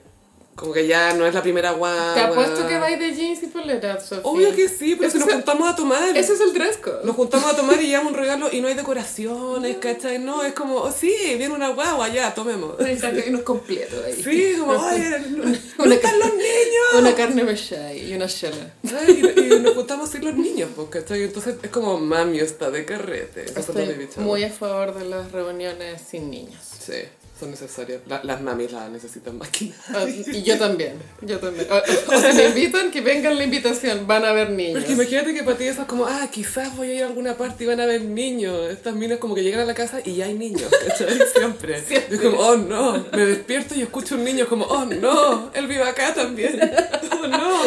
como 0.56 0.72
que 0.72 0.86
ya 0.86 1.12
no 1.12 1.26
es 1.26 1.34
la 1.34 1.42
primera 1.42 1.72
guagua. 1.72 2.14
Te 2.14 2.20
apuesto 2.20 2.66
que 2.66 2.78
vais 2.78 2.98
de 2.98 3.14
jeans 3.14 3.42
y 3.42 3.46
polera, 3.48 4.00
Sofía. 4.00 4.20
Obvio 4.24 4.56
que 4.56 4.68
sí, 4.68 4.96
pero 4.96 5.08
Ese 5.08 5.18
si 5.18 5.24
nos 5.24 5.28
el- 5.28 5.34
juntamos 5.34 5.70
a 5.70 5.76
tomar. 5.76 6.16
Ese 6.16 6.32
es 6.32 6.40
el 6.40 6.54
dress 6.54 6.78
code. 6.78 7.04
Nos 7.04 7.14
juntamos 7.14 7.52
a 7.52 7.56
tomar 7.56 7.80
y 7.82 7.86
llevamos 7.88 8.12
un 8.12 8.18
regalo 8.18 8.48
y 8.50 8.60
no 8.62 8.68
hay 8.68 8.74
decoraciones, 8.74 9.76
¿cachai? 9.76 10.18
No, 10.18 10.42
es 10.42 10.54
como, 10.54 10.76
oh, 10.76 10.90
sí, 10.90 11.14
viene 11.36 11.50
una 11.54 11.68
guagua, 11.68 12.08
ya, 12.08 12.32
tomemos. 12.34 12.80
Exacto, 12.80 13.20
y 13.24 13.28
unos 13.28 13.42
completos 13.42 14.02
ahí. 14.04 14.14
Sí, 14.22 14.54
como, 14.58 14.72
oye, 14.72 15.16
Una 15.78 15.94
están 15.94 16.18
los 16.18 16.32
niños. 16.32 16.86
Una 16.98 17.14
carne 17.14 17.44
mechai 17.44 18.10
y 18.10 18.14
una 18.14 18.26
chela. 18.26 18.72
Ay, 18.98 19.22
Y, 19.36 19.54
y 19.54 19.60
nos 19.60 19.74
juntamos 19.74 20.08
sin 20.10 20.24
los 20.24 20.34
niños, 20.34 20.70
pues, 20.74 20.88
¿cachai? 20.88 21.22
Entonces 21.24 21.56
es 21.62 21.70
como, 21.70 21.98
mami 21.98 22.38
está 22.38 22.70
de 22.70 22.84
carrete. 22.86 23.44
Estoy 23.44 24.08
muy 24.16 24.42
a 24.44 24.50
favor 24.50 24.94
de 24.98 25.04
las 25.04 25.30
reuniones 25.32 26.00
sin 26.10 26.30
niños. 26.30 26.62
Sí, 26.80 26.94
son 27.38 27.50
necesarias. 27.50 28.00
La- 28.08 28.22
las 28.24 28.40
mamis 28.40 28.72
las 28.72 28.90
necesitan 28.90 29.36
más 29.38 29.48
que 29.50 29.66
nada. 29.90 30.04
Ah, 30.04 30.08
Y 30.08 30.42
yo 30.42 30.58
también, 30.58 30.94
yo 31.20 31.38
también. 31.38 31.66
O, 31.70 31.76
o 31.76 32.18
si 32.20 32.36
me 32.36 32.44
invitan, 32.48 32.90
que 32.90 33.00
vengan 33.00 33.36
la 33.36 33.44
invitación, 33.44 34.06
van 34.06 34.24
a 34.24 34.32
ver 34.32 34.50
niños. 34.50 34.78
Porque 34.78 34.92
imagínate 34.92 35.34
que 35.34 35.42
para 35.42 35.56
ti 35.58 35.64
eso 35.64 35.82
es 35.82 35.86
como, 35.88 36.06
ah, 36.06 36.28
quizás 36.32 36.74
voy 36.76 36.90
a 36.90 36.94
ir 36.94 37.02
a 37.02 37.06
alguna 37.08 37.36
parte 37.36 37.64
y 37.64 37.66
van 37.66 37.80
a 37.80 37.84
haber 37.84 38.02
niños. 38.02 38.70
Estas 38.70 38.94
minas 38.94 39.18
como 39.18 39.34
que 39.34 39.42
llegan 39.42 39.60
a 39.60 39.64
la 39.64 39.74
casa 39.74 40.00
y 40.04 40.14
ya 40.16 40.24
hay 40.26 40.34
niños, 40.34 40.70
¿cachai? 40.88 41.18
Siempre. 41.36 41.82
Siempre. 41.82 42.16
Es 42.16 42.20
como, 42.22 42.38
oh 42.38 42.56
no, 42.56 43.04
me 43.12 43.26
despierto 43.26 43.74
y 43.74 43.82
escucho 43.82 44.14
un 44.14 44.24
niño 44.24 44.46
como, 44.48 44.64
oh 44.64 44.84
no, 44.86 45.50
él 45.54 45.66
vive 45.66 45.82
acá 45.82 46.14
también. 46.14 46.58
Oh 47.18 47.26
no. 47.28 47.60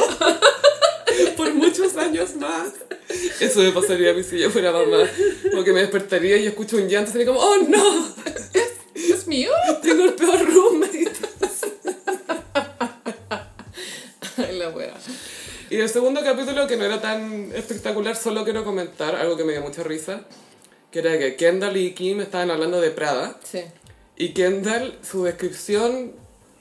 Por 1.36 1.54
muchos 1.54 1.96
años 1.98 2.36
más. 2.36 2.70
Eso 3.40 3.60
me 3.62 3.72
pasaría 3.72 4.12
a 4.12 4.14
mí 4.14 4.24
si 4.24 4.38
yo 4.38 4.50
fuera 4.52 4.72
mamá. 4.72 5.10
Como 5.50 5.64
que 5.64 5.74
me 5.74 5.80
despertaría 5.82 6.38
y 6.38 6.46
escucho 6.48 6.78
un 6.78 6.88
llanto, 6.88 7.12
sería 7.12 7.26
como, 7.28 7.40
oh 7.40 7.58
no, 7.68 8.16
mío. 9.30 9.52
tengo 9.82 10.04
el 10.06 10.14
peor 10.14 10.46
roommate. 10.54 11.12
Ay, 14.38 14.58
la 14.58 14.70
wea. 14.70 14.94
Y 15.70 15.78
el 15.78 15.90
segundo 15.90 16.22
capítulo, 16.24 16.66
que 16.68 16.78
no 16.78 16.86
era 16.86 17.00
tan 17.00 17.52
espectacular, 17.54 18.16
solo 18.16 18.44
quiero 18.44 18.64
comentar 18.64 19.16
algo 19.16 19.38
que 19.38 19.44
me 19.44 19.52
dio 19.54 19.62
mucha 19.62 19.84
risa, 19.84 20.22
que 20.92 21.00
era 21.00 21.18
que 21.20 21.36
Kendall 21.36 21.78
y 21.78 21.94
Kim 21.94 22.20
estaban 22.22 22.50
hablando 22.50 22.82
de 22.82 22.90
Prada, 22.92 23.38
Sí. 23.44 23.62
y 24.18 24.30
Kendall, 24.34 24.98
su 25.04 25.24
descripción, 25.26 26.14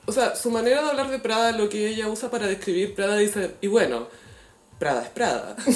o 0.07 0.12
sea, 0.12 0.37
su 0.37 0.50
manera 0.50 0.83
de 0.83 0.90
hablar 0.90 1.11
de 1.11 1.18
Prada, 1.20 1.52
lo 1.52 1.68
que 1.70 1.88
ella 1.88 2.09
usa 2.09 2.31
para 2.31 2.46
describir 2.46 2.94
Prada, 2.94 3.16
dice, 3.16 3.52
y 3.62 3.68
bueno, 3.68 4.09
Prada 4.78 5.02
es 5.04 5.09
Prada. 5.11 5.57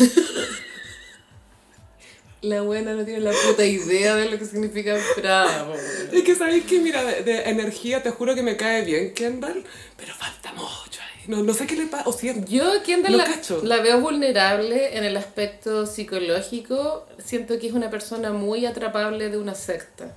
La 2.43 2.61
buena 2.63 2.93
no 2.95 3.05
tiene 3.05 3.21
la 3.21 3.31
puta 3.49 3.65
idea 3.65 4.17
de 4.17 4.29
lo 4.29 4.37
que 4.39 4.45
significa 4.45 4.95
weón. 5.17 5.79
Es 6.13 6.23
que 6.25 6.35
sabéis 6.35 6.65
que, 6.65 6.81
mira, 6.81 7.03
de, 7.05 7.23
de 7.23 7.43
energía, 7.51 8.03
te 8.03 8.11
juro 8.11 8.35
que 8.35 8.43
me 8.43 8.57
cae 8.57 8.83
bien 8.85 9.15
Kendall, 9.15 9.65
pero 9.97 10.13
falta 10.15 10.53
mucho 10.53 11.01
ahí. 11.01 11.23
No, 11.29 11.43
no 11.45 11.55
sé 11.55 11.69
qué 11.69 11.77
le 11.77 11.87
pasa, 11.87 12.03
o 12.09 12.13
si 12.13 12.29
es- 12.31 12.45
Yo, 12.47 12.83
Kendall, 12.85 13.17
la, 13.17 13.29
la 13.63 13.77
veo 13.81 14.01
vulnerable 14.01 14.97
en 14.99 15.05
el 15.05 15.17
aspecto 15.17 15.87
psicológico. 15.87 17.07
Siento 17.25 17.59
que 17.61 17.69
es 17.69 17.73
una 17.75 17.91
persona 17.91 18.33
muy 18.33 18.67
atrapable 18.67 19.29
de 19.31 19.39
una 19.39 19.55
secta. 19.55 20.17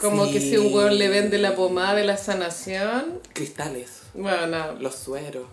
Como 0.00 0.26
Sí. 0.26 0.32
que 0.32 0.40
si 0.40 0.56
un 0.56 0.74
weón 0.74 0.98
le 0.98 1.08
vende 1.08 1.38
la 1.38 1.54
pomada 1.54 1.94
de 1.94 2.04
la 2.04 2.16
sanación, 2.16 3.20
cristales, 3.32 3.90
bueno, 4.14 4.46
no, 4.48 4.72
los 4.74 4.96
sueros. 4.96 5.46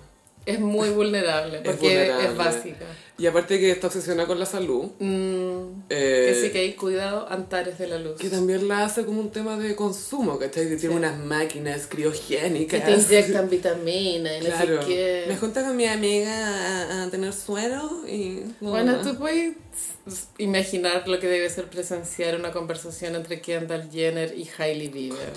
Es 0.47 0.59
muy 0.59 0.89
vulnerable 0.89 1.59
porque 1.63 1.71
es, 2.03 2.09
vulnerable. 2.09 2.37
básica. 2.37 2.85
Y 3.19 3.25
aparte 3.25 3.59
que 3.59 3.71
está 3.71 3.87
obsesionada 3.87 4.27
con 4.27 4.39
la 4.39 4.45
salud, 4.45 4.91
Mm, 4.99 5.81
eh, 5.89 6.25
que 6.29 6.39
sí 6.41 6.51
que 6.51 6.59
hay 6.59 6.73
cuidado, 6.73 7.27
Antares 7.29 7.77
de 7.79 7.87
la 7.87 7.97
Luz. 7.97 8.19
Que 8.19 8.29
también 8.29 8.67
la 8.67 8.85
hace 8.85 9.05
como 9.05 9.19
un 9.21 9.31
tema 9.31 9.57
de 9.57 9.75
consumo, 9.75 10.37
¿cachai? 10.37 10.69
Que 10.69 10.75
tiene 10.75 10.93
Sí. 10.93 10.99
unas 10.99 11.17
máquinas 11.17 11.87
Que 11.87 11.95
criogénicas. 11.95 12.85
te 12.85 12.91
inyectan 12.91 13.49
vitamina 13.49 14.37
y 14.37 14.41
no 14.41 14.45
Claro. 14.45 14.81
sé 14.83 14.87
qué. 14.87 15.25
Me 15.27 15.35
junta 15.35 15.63
con 15.63 15.75
mi 15.75 15.85
amiga 15.87 16.31
a, 16.31 17.03
a 17.05 17.09
tener 17.09 17.33
suero 17.33 18.03
y... 18.07 18.43
Bueno, 18.61 19.01
tú 19.01 19.17
puedes 19.17 19.55
imaginar 20.37 21.07
lo 21.07 21.19
que 21.19 21.27
debe 21.27 21.49
ser 21.49 21.65
presenciar 21.69 22.35
una 22.35 22.51
conversación 22.51 23.15
entre 23.15 23.41
Kendall 23.41 23.89
Jenner 23.91 24.33
y 24.37 24.47
Hailey 24.57 24.89
Bieber. 24.89 25.33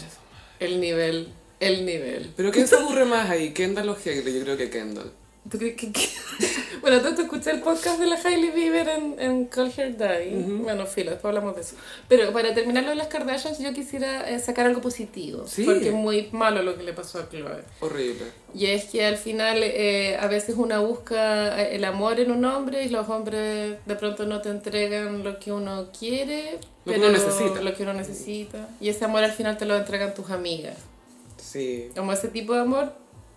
El 0.59 0.81
nivel, 0.81 1.29
el 1.61 1.85
nivel. 1.87 2.33
Pero 2.37 2.51
¿quién 2.51 2.67
se 2.67 2.77
aburre 2.77 3.05
más 3.05 3.31
ahí? 3.31 3.53
¿Kendall 3.53 3.91
o 3.91 3.97
Hailey? 4.05 4.35
Yo 4.39 4.43
creo 4.43 4.57
que 4.57 4.71
Kendall. 4.71 5.13
¿Tú 5.51 5.57
crees 5.57 5.75
que, 5.77 5.91
que- 5.91 6.09
Bueno, 6.83 7.01
tú 7.01 7.15
te 7.15 7.23
escuché 7.23 7.51
el 7.51 7.61
podcast 7.61 7.99
de 7.99 8.07
la 8.07 8.17
Hailey 8.17 8.51
Bieber 8.51 8.89
en, 8.89 9.17
en 9.19 9.45
Call 9.47 9.73
Her 9.75 9.97
Daddy. 9.97 10.31
Bueno, 10.63 10.87
filo, 10.87 11.11
después 11.13 11.31
hablamos 11.31 11.55
de 11.57 11.63
eso. 11.63 11.77
Pero 12.09 12.31
para 12.33 12.53
terminar 12.55 12.85
lo 12.85 12.91
de 12.91 12.97
las 12.97 13.09
Kardashians, 13.09 13.59
yo 13.59 13.73
quisiera 13.73 14.31
eh, 14.31 14.39
sacar 14.39 14.67
algo 14.67 14.81
positivo. 14.83 15.47
Sí. 15.47 15.65
Porque 15.65 15.89
es 15.89 15.95
muy 15.95 16.29
malo 16.33 16.63
lo 16.63 16.77
que 16.77 16.83
le 16.83 16.93
pasó 16.93 17.19
a 17.21 17.29
Chloe. 17.29 17.63
Horrible. 17.81 18.25
Y 18.55 18.67
es 18.67 18.85
que 18.85 19.05
al 19.05 19.17
final 19.17 19.61
eh, 19.63 20.17
a 20.21 20.27
veces 20.27 20.57
una 20.57 20.79
busca 20.81 21.61
el 21.63 21.85
amor 21.85 22.21
en 22.21 22.31
un 22.31 22.45
hombre 22.45 22.85
y 22.85 22.89
los 22.91 23.09
hombres 23.09 23.77
de 23.85 23.95
pronto 23.97 24.27
no 24.27 24.41
te 24.43 24.51
entregan 24.51 25.25
lo 25.25 25.39
que 25.39 25.53
uno 25.53 25.89
quiere, 25.99 26.59
Lo 26.85 26.93
que 26.93 26.99
pero 26.99 27.09
uno 27.11 27.19
necesita. 27.19 27.61
lo 27.63 27.75
que 27.75 27.83
uno 27.83 27.93
necesita. 27.95 28.69
Y 28.81 28.89
ese 28.91 29.05
amor 29.07 29.25
al 29.25 29.33
final 29.33 29.57
te 29.59 29.65
lo 29.65 29.77
entregan 29.77 30.15
tus 30.15 30.31
amigas. 30.31 30.77
Sí. 31.51 31.91
Como 31.97 32.13
ese 32.13 32.29
tipo 32.29 32.55
de 32.55 32.61
amor 32.61 32.93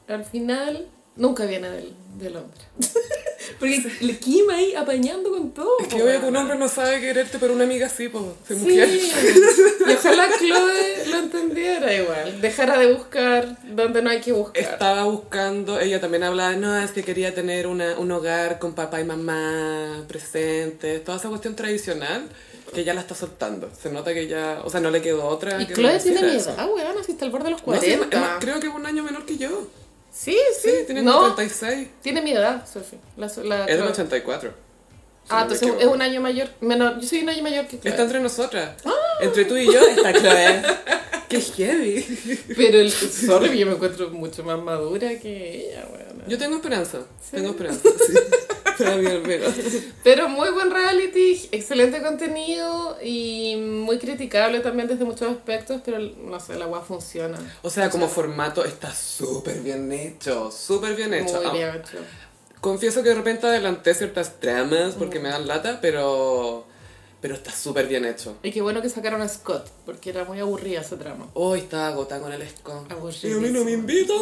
al 0.07 0.23
final 0.23 0.87
nunca 1.15 1.45
viene 1.45 1.69
del, 1.69 1.93
del 2.17 2.35
hombre. 2.37 2.59
Porque 3.59 3.83
le 4.01 4.17
Kim 4.19 4.49
ahí 4.49 4.73
apañando 4.73 5.29
con 5.29 5.51
todo. 5.51 5.77
Es 5.79 5.87
que 5.87 6.01
obvio 6.01 6.19
que 6.21 6.25
un 6.27 6.35
hombre 6.35 6.57
no 6.57 6.67
sabe 6.69 7.01
quererte, 7.01 7.37
pero 7.39 7.53
una 7.53 7.65
amiga 7.65 7.89
sí, 7.89 8.07
pues, 8.09 8.23
Sí, 8.47 8.53
mujer. 8.55 8.89
y 8.89 9.91
ojalá 9.93 10.29
Chloe 10.39 11.07
lo 11.09 11.17
entendiera 11.19 11.93
igual, 11.93 12.39
dejara 12.41 12.79
de 12.79 12.93
buscar 12.93 13.57
donde 13.75 14.01
no 14.01 14.09
hay 14.09 14.21
que 14.21 14.31
buscar. 14.31 14.63
Estaba 14.63 15.03
buscando, 15.05 15.79
ella 15.79 15.99
también 15.99 16.23
hablaba, 16.23 16.55
no, 16.55 16.77
es 16.79 16.91
que 16.91 17.03
quería 17.03 17.35
tener 17.35 17.67
una, 17.67 17.97
un 17.99 18.11
hogar 18.11 18.59
con 18.59 18.73
papá 18.73 19.01
y 19.01 19.03
mamá 19.03 20.03
presentes, 20.07 21.03
toda 21.03 21.17
esa 21.17 21.29
cuestión 21.29 21.55
tradicional 21.55 22.23
que 22.73 22.83
ya 22.85 22.93
la 22.93 23.01
está 23.01 23.13
soltando. 23.13 23.69
Se 23.79 23.91
nota 23.91 24.13
que 24.13 24.27
ya, 24.27 24.61
o 24.63 24.69
sea, 24.69 24.79
no 24.79 24.89
le 24.89 25.01
quedó 25.01 25.27
otra. 25.27 25.61
Y 25.61 25.67
que 25.67 25.73
Chloe 25.73 25.93
no 25.93 25.99
tiene 25.99 26.21
mi 26.21 26.35
edad, 26.37 26.69
weón, 26.73 26.97
así 26.97 27.11
está 27.11 27.25
al 27.25 27.31
borde 27.31 27.45
de 27.45 27.51
los 27.51 27.67
No, 27.67 27.79
sí, 27.81 27.91
40. 27.97 28.37
creo 28.39 28.59
que 28.59 28.67
es 28.67 28.73
un 28.73 28.85
año 28.85 29.03
menor 29.03 29.25
que 29.25 29.37
yo. 29.37 29.67
Sí, 30.13 30.37
sí. 30.61 30.69
Sí, 30.69 30.75
tiene 30.85 31.01
no, 31.01 31.13
como 31.13 31.35
36. 31.35 31.87
tiene 32.01 32.21
mi 32.21 32.31
edad, 32.33 32.65
Sophie. 32.71 32.99
La, 33.17 33.25
la, 33.43 33.61
Es 33.65 33.67
del 33.67 33.77
Chloe. 33.79 33.91
84. 33.91 34.49
si 34.49 34.55
Ah, 35.29 35.41
entonces 35.41 35.67
es 35.67 35.73
equivoco. 35.73 35.95
un 35.95 36.01
año 36.03 36.21
mayor. 36.21 36.49
Menor, 36.61 36.99
yo 36.99 37.07
soy 37.07 37.21
un 37.23 37.29
año 37.29 37.41
mayor 37.41 37.65
que 37.65 37.79
Chloe. 37.79 37.89
Está 37.89 38.03
entre 38.03 38.19
nosotras. 38.19 38.75
Ah. 38.85 38.91
Entre 39.21 39.45
tú 39.45 39.57
y 39.57 39.65
yo 39.65 39.79
está 39.81 40.13
Chloe. 40.13 40.61
¡Qué 41.29 41.41
heavy! 41.41 42.39
Pero 42.55 42.79
el 42.79 42.91
sorry, 42.91 43.57
yo 43.57 43.65
me 43.65 43.71
encuentro 43.73 44.11
mucho 44.11 44.43
más 44.43 44.59
madura 44.59 45.17
que 45.19 45.69
ella, 45.71 45.87
bueno. 45.89 46.02
Yo 46.27 46.37
tengo 46.37 46.55
esperanza. 46.55 46.99
Tengo 47.31 47.49
esperanza, 47.49 47.89
sí. 48.07 48.13
Para 48.77 48.95
mí 48.97 49.05
al 49.05 49.21
menos. 49.21 49.53
Pero 50.03 50.27
muy 50.29 50.49
buen 50.49 50.71
reality, 50.71 51.47
excelente 51.51 52.01
contenido 52.01 52.97
y 53.03 53.55
muy 53.57 53.99
criticable 53.99 54.61
también 54.61 54.87
desde 54.87 55.05
muchos 55.05 55.29
aspectos, 55.31 55.81
pero 55.85 55.99
no 55.99 56.39
sé, 56.39 56.55
la 56.55 56.65
agua 56.65 56.81
funciona. 56.81 57.37
O 57.61 57.69
sea, 57.69 57.91
como 57.91 58.07
formato 58.07 58.65
está 58.65 58.91
súper 58.91 59.59
bien 59.61 59.91
hecho, 59.91 60.51
súper 60.51 60.95
bien 60.95 61.13
hecho. 61.13 61.35
Muy 61.35 61.45
Ah, 61.45 61.53
bien 61.53 61.69
hecho. 61.75 61.97
Confieso 62.61 63.03
que 63.03 63.09
de 63.09 63.15
repente 63.15 63.45
adelanté 63.45 63.93
ciertas 63.93 64.39
tramas 64.39 64.95
porque 64.95 65.19
me 65.19 65.29
dan 65.29 65.47
lata, 65.47 65.79
pero, 65.79 66.65
pero 67.23 67.35
está 67.35 67.51
súper 67.53 67.87
bien 67.87 68.03
hecho. 68.03 68.35
Y 68.43 68.51
qué 68.51 68.61
bueno 68.61 68.81
que 68.81 68.89
sacaron 68.89 69.21
a 69.21 69.29
Scott, 69.29 69.69
porque 69.85 70.09
era 70.09 70.25
muy 70.25 70.39
aburrida 70.39 70.81
ese 70.81 70.97
tramo. 70.97 71.31
Hoy 71.35 71.59
estaba 71.61 71.87
agotada 71.87 72.19
con 72.21 72.33
el 72.33 72.41
escon. 72.41 72.85
Y 73.23 73.31
a 73.31 73.35
mí 73.37 73.49
no 73.49 73.63
me 73.63 73.71
invitan. 73.71 74.17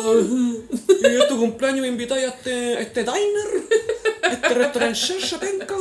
Y 1.02 1.06
es 1.16 1.28
tu 1.28 1.38
cumpleaños 1.40 1.82
me 1.82 1.88
invitáis 1.88 2.26
a 2.28 2.30
este, 2.30 2.78
a 2.78 2.80
este 2.82 3.02
diner, 3.02 3.64
a 4.22 4.34
este 4.34 4.54
restaurante 4.54 5.00
penca. 5.40 5.76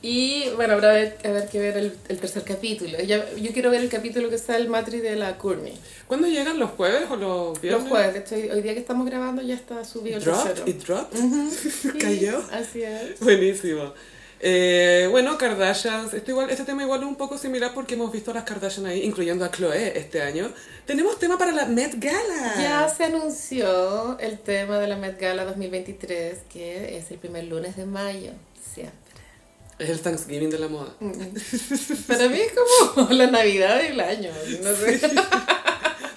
Y 0.00 0.44
bueno, 0.54 0.74
habrá 0.74 0.92
ver- 0.92 1.18
a 1.24 1.30
ver 1.32 1.48
que 1.48 1.58
ver 1.58 1.76
el, 1.76 1.92
el 2.08 2.18
tercer 2.18 2.44
capítulo. 2.44 2.96
Ya- 3.00 3.28
yo 3.34 3.52
quiero 3.52 3.68
ver 3.72 3.80
el 3.82 3.88
capítulo 3.88 4.28
que 4.28 4.36
está 4.36 4.56
el 4.56 4.68
matri 4.68 5.00
de 5.00 5.16
la 5.16 5.36
Courtney. 5.36 5.76
¿Cuándo 6.06 6.28
llegan? 6.28 6.60
¿Los 6.60 6.70
jueves 6.70 7.10
o 7.10 7.16
los 7.16 7.60
viernes? 7.60 7.82
Los 7.82 7.90
jueves, 7.90 8.14
de 8.14 8.20
hecho, 8.20 8.34
hoy, 8.36 8.50
hoy 8.56 8.62
día 8.62 8.74
que 8.74 8.80
estamos 8.80 9.04
grabando 9.04 9.42
ya 9.42 9.54
está 9.56 9.84
subido 9.84 10.18
el 10.18 10.22
¿Dropped? 10.24 10.44
tercero. 10.54 10.70
¿It 10.70 10.84
dropped? 10.84 11.18
Sí, 11.50 11.88
¿Cayó? 11.98 12.40
Así 12.52 12.82
es. 12.84 13.18
Buenísimo. 13.18 13.92
Eh, 14.40 15.08
bueno, 15.10 15.36
Kardashians, 15.36 16.14
este, 16.14 16.30
igual, 16.30 16.48
este 16.50 16.64
tema 16.64 16.82
igual 16.82 17.00
es 17.02 17.06
un 17.08 17.16
poco 17.16 17.38
similar 17.38 17.72
porque 17.74 17.94
hemos 17.94 18.12
visto 18.12 18.30
a 18.30 18.34
las 18.34 18.44
Kardashian 18.44 18.86
ahí, 18.86 19.02
incluyendo 19.02 19.44
a 19.44 19.50
Chloe 19.50 19.98
este 19.98 20.22
año. 20.22 20.52
Tenemos 20.86 21.18
tema 21.18 21.36
para 21.36 21.50
la 21.52 21.66
Met 21.66 21.94
Gala. 21.98 22.54
Ya 22.60 22.88
se 22.88 23.04
anunció 23.04 24.18
el 24.20 24.38
tema 24.38 24.78
de 24.78 24.86
la 24.86 24.96
Met 24.96 25.20
Gala 25.20 25.44
2023, 25.44 26.38
que 26.52 26.96
es 26.98 27.10
el 27.10 27.18
primer 27.18 27.44
lunes 27.44 27.76
de 27.76 27.84
mayo, 27.84 28.30
siempre. 28.74 28.96
Es 29.78 29.90
el 29.90 30.00
Thanksgiving 30.00 30.50
de 30.50 30.58
la 30.58 30.68
moda. 30.68 30.92
Para 32.06 32.28
mí 32.28 32.38
es 32.40 32.52
como 32.94 33.10
la 33.10 33.28
Navidad 33.28 33.80
del 33.82 34.00
año, 34.00 34.30
no 34.62 34.74
sé. 34.74 35.00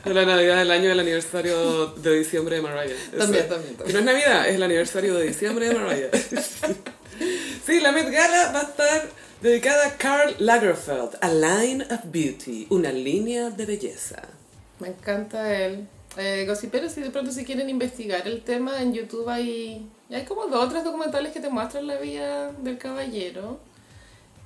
De 0.04 0.14
la 0.16 0.26
Navidad 0.26 0.58
del 0.58 0.72
año 0.72 0.90
del 0.90 1.00
aniversario 1.00 1.88
de 1.92 2.18
diciembre 2.20 2.56
de 2.56 2.62
Mariah. 2.64 2.86
Eso. 2.86 3.18
También, 3.18 3.48
también, 3.48 3.76
Que 3.76 3.84
también. 3.84 3.94
no 3.94 4.00
es 4.00 4.06
Navidad, 4.06 4.48
es 4.50 4.56
el 4.56 4.64
aniversario 4.64 5.14
de 5.16 5.28
diciembre 5.28 5.70
de 5.70 5.76
Mariah. 5.76 6.10
Sí, 7.66 7.80
la 7.80 7.92
Met 7.92 8.10
Gala 8.10 8.52
va 8.52 8.60
a 8.62 8.64
estar 8.64 9.10
dedicada 9.42 9.88
a 9.88 9.98
Karl 9.98 10.36
Lagerfeld, 10.40 11.18
A 11.22 11.30
Line 11.30 11.84
of 11.92 12.00
Beauty, 12.06 12.68
una 12.70 12.92
línea 12.92 13.50
de 13.50 13.66
belleza. 13.66 14.22
Me 14.80 14.90
encanta 14.90 15.56
él. 15.56 15.88
Eh, 16.18 16.46
Gossiperos, 16.48 16.92
si 16.92 17.02
de 17.02 17.10
pronto 17.10 17.32
si 17.32 17.46
quieren 17.46 17.70
investigar 17.70 18.28
el 18.28 18.42
tema, 18.44 18.82
en 18.82 18.94
YouTube 18.94 19.30
hay, 19.30 19.88
hay 20.10 20.26
como 20.26 20.48
dos 20.48 20.66
o 20.66 20.70
tres 20.70 20.84
documentales 20.84 21.32
que 21.32 21.40
te 21.40 21.50
muestran 21.50 21.88
la 21.88 21.98
vida 21.98 22.52
del 22.52 22.78
caballero 22.78 23.60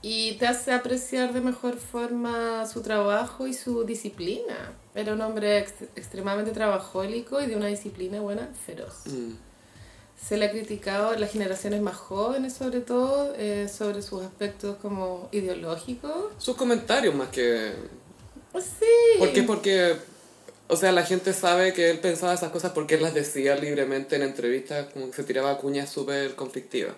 y 0.02 0.34
te 0.34 0.46
hace 0.46 0.72
apreciar 0.72 1.34
de 1.34 1.42
mejor 1.42 1.78
forma 1.78 2.68
su 2.68 2.82
trabajo 2.82 3.48
y 3.48 3.54
su 3.56 3.84
disciplina. 3.86 4.74
Era 4.94 5.14
un 5.14 5.22
hombre 5.22 5.58
ex- 5.58 5.74
extremadamente 5.96 6.52
trabajólico 6.52 7.42
y 7.42 7.48
de 7.48 7.56
una 7.56 7.66
disciplina 7.68 8.20
buena, 8.22 8.48
feroz. 8.66 9.08
Mm. 9.08 9.32
Se 10.22 10.38
le 10.38 10.46
ha 10.46 10.52
criticado 10.52 11.10
a 11.10 11.18
las 11.18 11.32
generaciones 11.32 11.82
más 11.82 11.96
jóvenes, 11.96 12.54
sobre 12.54 12.80
todo, 12.82 13.34
eh, 13.38 13.68
sobre 13.68 14.02
sus 14.02 14.24
aspectos 14.24 14.78
como 14.82 15.30
ideológicos. 15.32 16.32
Sus 16.40 16.56
comentarios 16.56 17.14
más 17.16 17.30
que 17.30 17.74
Sí. 18.54 19.20
¿Por 19.20 19.34
qué? 19.34 19.44
Porque, 19.44 19.96
o 20.70 20.78
sea, 20.78 20.92
la 20.94 21.04
gente 21.04 21.34
sabe 21.34 21.74
que 21.74 21.90
él 21.92 22.00
pensaba 22.00 22.34
esas 22.34 22.52
cosas 22.52 22.72
porque 22.72 22.96
él 22.96 23.02
las 23.04 23.14
decía 23.14 23.56
libremente 23.56 24.16
en 24.16 24.22
entrevistas, 24.24 24.88
como 24.94 25.08
que 25.10 25.14
se 25.18 25.24
tiraba 25.26 25.58
cuñas 25.58 25.90
súper 25.92 26.36
conflictivas. 26.36 26.94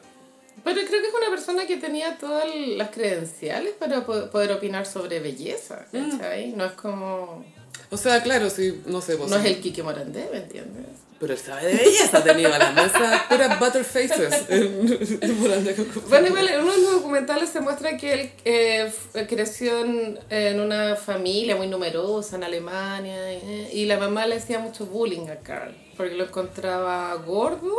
Pero 0.64 0.80
creo 0.88 1.02
que 1.02 1.08
es 1.08 1.14
una 1.14 1.30
persona 1.32 1.66
que 1.66 1.78
tenía 1.78 2.18
todas 2.20 2.46
las 2.56 2.90
credenciales 2.92 3.74
para 3.74 4.06
po- 4.06 4.30
poder 4.30 4.52
opinar 4.52 4.86
sobre 4.86 5.20
belleza, 5.20 5.88
¿cachai? 5.92 6.52
No 6.54 6.66
es 6.66 6.72
como... 6.74 7.44
O 7.90 7.98
sea, 7.98 8.22
claro, 8.22 8.50
sí, 8.50 8.82
no 8.86 9.02
sé, 9.02 9.16
vos 9.16 9.30
No 9.30 9.38
es 9.38 9.46
el 9.46 9.60
Kike 9.62 9.82
Morandé, 9.84 10.30
¿me 10.32 10.40
entiendes? 10.40 10.86
Pero 11.20 11.34
él 11.34 11.40
sabe 11.40 11.66
de 11.66 11.76
belleza, 11.78 12.24
tenía 12.24 12.50
las 12.50 12.74
mesas 12.74 13.24
puras 13.24 13.60
butterfaces. 13.60 14.46
Bueno, 16.10 16.28
igual 16.28 16.48
en 16.48 16.62
uno 16.62 16.72
de 16.72 16.82
los 16.82 16.92
documentales 16.92 17.50
se 17.50 17.60
muestra 17.60 17.98
que 17.98 18.14
él 18.14 18.32
eh, 18.46 18.92
creció 19.28 19.84
en, 19.84 20.20
en 20.30 20.60
una 20.60 20.96
familia 20.96 21.56
muy 21.56 21.68
numerosa 21.68 22.36
en 22.36 22.44
Alemania 22.44 23.32
eh, 23.32 23.70
y 23.74 23.86
la 23.86 23.98
mamá 23.98 24.28
le 24.28 24.36
hacía 24.36 24.60
mucho 24.60 24.86
bullying 24.86 25.28
a 25.30 25.38
Carl 25.38 25.76
porque 25.98 26.16
lo 26.16 26.26
encontraba 26.26 27.14
gordo 27.16 27.76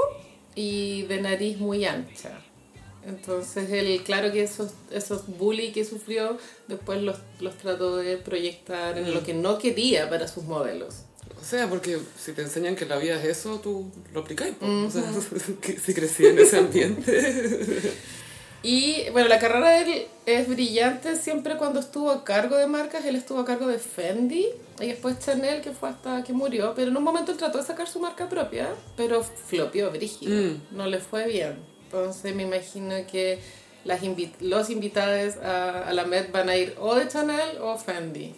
y 0.55 1.03
de 1.03 1.23
nariz 1.23 1.59
muy 1.59 1.85
ancha. 1.85 2.41
Entonces 3.07 3.71
él, 3.71 4.03
claro 4.05 4.33
que 4.33 4.43
esos, 4.43 4.73
esos 4.91 5.39
bullying 5.39 5.73
que 5.73 5.85
sufrió, 5.85 6.37
después 6.67 7.01
los, 7.01 7.17
los 7.41 7.57
trató 7.57 7.97
de 7.97 8.19
proyectar 8.19 8.99
en 8.99 9.15
lo 9.15 9.23
que 9.23 9.33
no 9.33 9.59
quería 9.59 10.11
para 10.11 10.27
sus 10.27 10.45
modelos. 10.45 11.05
O 11.49 11.51
sea, 11.51 11.67
porque 11.67 11.99
si 12.23 12.33
te 12.33 12.43
enseñan 12.43 12.77
que 12.77 12.85
la 12.85 12.99
vida 12.99 13.19
es 13.19 13.25
eso, 13.25 13.59
tú 13.59 13.91
lo 14.13 14.21
aplicáis. 14.21 14.55
po. 14.57 14.67
O 14.67 14.91
sea, 14.91 15.03
si 15.83 15.95
crecí 15.95 16.27
en 16.27 16.39
ese 16.39 16.59
ambiente. 16.59 17.93
Y 18.61 19.09
bueno, 19.13 19.29
la 19.29 19.39
carrera 19.39 19.71
de 19.71 19.83
él 19.83 20.07
es 20.27 20.49
brillante 20.49 21.15
siempre 21.15 21.57
cuando 21.57 21.79
estuvo 21.79 22.11
a 22.11 22.25
cargo 22.25 22.57
de 22.57 22.67
marcas. 22.67 23.05
Él 23.05 23.15
estuvo 23.15 23.39
a 23.39 23.45
cargo 23.45 23.69
de 23.69 23.79
Fendi 23.79 24.49
y 24.81 24.87
después 24.89 25.21
Chanel, 25.21 25.63
que 25.63 25.71
fue 25.71 25.91
hasta 25.91 26.25
que 26.25 26.33
murió. 26.33 26.75
Pero 26.75 26.91
en 26.91 26.97
un 26.97 27.05
momento 27.05 27.31
él 27.31 27.39
trató 27.39 27.59
de 27.59 27.65
sacar 27.65 27.89
su 27.89 28.01
marca 28.01 28.29
propia, 28.29 28.69
pero 28.97 29.23
flopió 29.23 29.93
brígido. 29.93 30.35
Mm. 30.35 30.77
No 30.77 30.87
le 30.87 30.99
fue 30.99 31.29
bien. 31.29 31.57
Entonces 31.85 32.35
me 32.35 32.43
imagino 32.43 32.97
que 33.11 33.39
las 33.85 34.01
los 34.41 34.71
invitados 34.71 35.37
a, 35.37 35.89
a 35.89 35.93
la 35.93 36.05
Met 36.05 36.33
van 36.33 36.49
a 36.49 36.57
ir 36.57 36.75
o 36.81 36.97
de 36.97 37.07
Chanel 37.07 37.59
o 37.61 37.79
Fendi. 37.79 38.35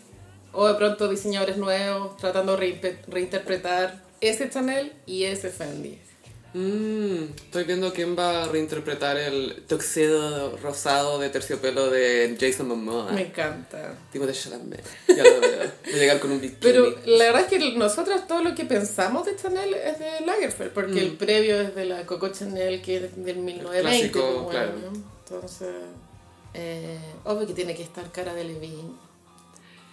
O 0.53 0.67
de 0.67 0.75
pronto 0.75 1.09
diseñadores 1.09 1.57
nuevos 1.57 2.17
tratando 2.17 2.57
de 2.57 2.99
reinterpretar 3.07 4.03
ese 4.21 4.51
Chanel 4.51 4.93
y 5.07 5.25
ese 5.25 5.51
Fendi. 5.51 5.99
Mm, 6.53 7.33
estoy 7.37 7.63
viendo 7.63 7.93
quién 7.93 8.19
va 8.19 8.43
a 8.43 8.49
reinterpretar 8.49 9.17
el 9.17 9.63
tuxedo 9.69 10.57
rosado 10.57 11.21
de 11.21 11.31
terciopelo 11.31 11.91
de 11.91 12.37
Jason 12.41 12.67
Momoa. 12.67 13.13
Me 13.13 13.27
encanta. 13.27 13.95
Timothée 14.11 14.35
Chalamet. 14.35 14.85
Ya 15.07 15.23
lo 15.23 15.41
veo. 15.41 15.71
Llegar 15.95 16.19
con 16.19 16.33
un 16.33 16.41
bikini. 16.41 16.59
Pero 16.61 16.93
la 17.07 17.27
verdad 17.27 17.43
es 17.43 17.47
que 17.47 17.73
nosotros 17.77 18.27
todo 18.27 18.43
lo 18.43 18.57
que 18.57 18.65
pensamos 18.65 19.27
de 19.27 19.37
Chanel 19.37 19.75
es 19.75 20.01
de 20.01 20.27
Lagerfeld, 20.27 20.73
porque 20.73 20.99
el 20.99 21.13
previo 21.13 21.61
es 21.61 21.75
de 21.77 21.85
la 21.85 22.05
Coco 22.05 22.29
Chanel, 22.31 22.83
que 22.83 22.97
es 22.97 23.25
del 23.25 23.37
1920. 23.37 23.81
clásico, 23.83 24.43
pues, 24.45 24.57
claro. 24.57 24.73
bueno. 24.73 25.05
Entonces, 25.25 25.69
eh, 26.55 26.99
obvio 27.25 27.47
que 27.47 27.55
tiene 27.55 27.77
que 27.77 27.85
estar 27.85 28.11
cara 28.11 28.35
de 28.35 28.43
Levine. 28.43 29.10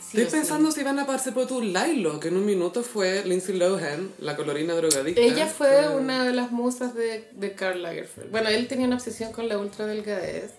Sí 0.10 0.22
Estoy 0.22 0.24
o 0.24 0.30
sí. 0.30 0.36
pensando 0.38 0.72
si 0.72 0.84
van 0.84 1.00
a 1.00 1.02
aparecer 1.04 1.34
por 1.34 1.48
tu 1.48 1.62
Lilo, 1.62 2.20
que 2.20 2.30
en 2.30 2.38
un 2.38 2.46
minuto 2.46 2.82
fue 2.84 3.24
Lindsay 3.26 3.58
Lohan, 3.58 4.12
la 4.20 4.36
colorina 4.38 4.74
drogadicta. 4.74 5.20
Ella 5.22 5.48
fue 5.48 5.82
Eh, 5.86 5.90
una 5.90 6.24
de 6.24 6.32
las 6.34 6.52
musas 6.52 6.96
de, 6.96 7.28
de 7.34 7.54
Karl 7.54 7.82
Lagerfeld. 7.82 8.32
Bueno, 8.32 8.48
él 8.50 8.68
tenía 8.68 8.88
una 8.88 8.96
obsesión 8.96 9.34
con 9.34 9.50
la 9.50 9.58
ultra 9.58 9.86
delgadez, 9.86 10.52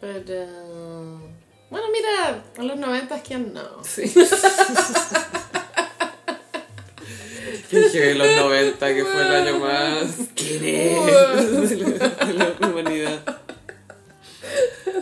pero... 0.00 0.46
Bueno, 1.70 1.86
mira, 1.92 2.44
en 2.58 2.68
los 2.68 2.76
90 2.78 3.22
quién 3.22 3.54
no. 3.54 3.82
Sí. 3.84 4.12
Que 7.70 7.78
dije 7.82 8.14
los 8.16 8.26
90, 8.36 8.94
que 8.94 9.04
fue 9.04 9.20
el 9.22 9.32
año 9.32 9.58
más... 9.60 10.04
¿Quién 10.34 10.64
es? 10.64 11.70
De 11.70 11.76
la, 11.76 12.08
de 12.26 12.32
la 12.34 12.66
humanidad. 12.68 13.39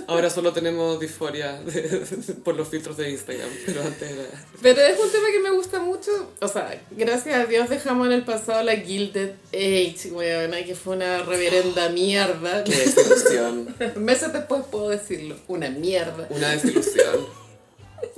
Ahora 0.09 0.31
solo 0.31 0.55
tenemos 0.55 0.99
disforia 0.99 1.61
por 2.45 2.57
los 2.57 2.67
filtros 2.69 2.97
de 2.97 3.11
Instagram, 3.11 3.51
pero 3.67 3.83
antes 3.83 4.11
era... 4.11 4.25
Pero 4.63 4.81
es 4.81 4.99
un 4.99 5.13
tema 5.13 5.27
que 5.31 5.39
me 5.39 5.51
gusta 5.51 5.81
mucho. 5.81 6.33
O 6.41 6.49
sea, 6.49 6.83
gracias 6.93 7.37
a 7.37 7.45
Dios 7.45 7.69
dejamos 7.69 8.07
en 8.07 8.15
el 8.15 8.25
pasado 8.25 8.63
la 8.63 8.75
Gilded 8.75 9.33
Age, 9.53 10.11
weona, 10.11 10.65
que 10.65 10.75
fue 10.75 10.97
una 10.97 11.25
reverenda 11.25 11.91
mierda. 11.91 12.65
Qué 12.65 12.75
desilusión. 12.75 13.77
Meses 13.97 14.33
después 14.33 14.63
puedo 14.71 14.89
decirlo, 14.89 15.37
una 15.47 15.69
mierda. 15.69 16.27
Una 16.31 16.53
desilusión. 16.53 17.27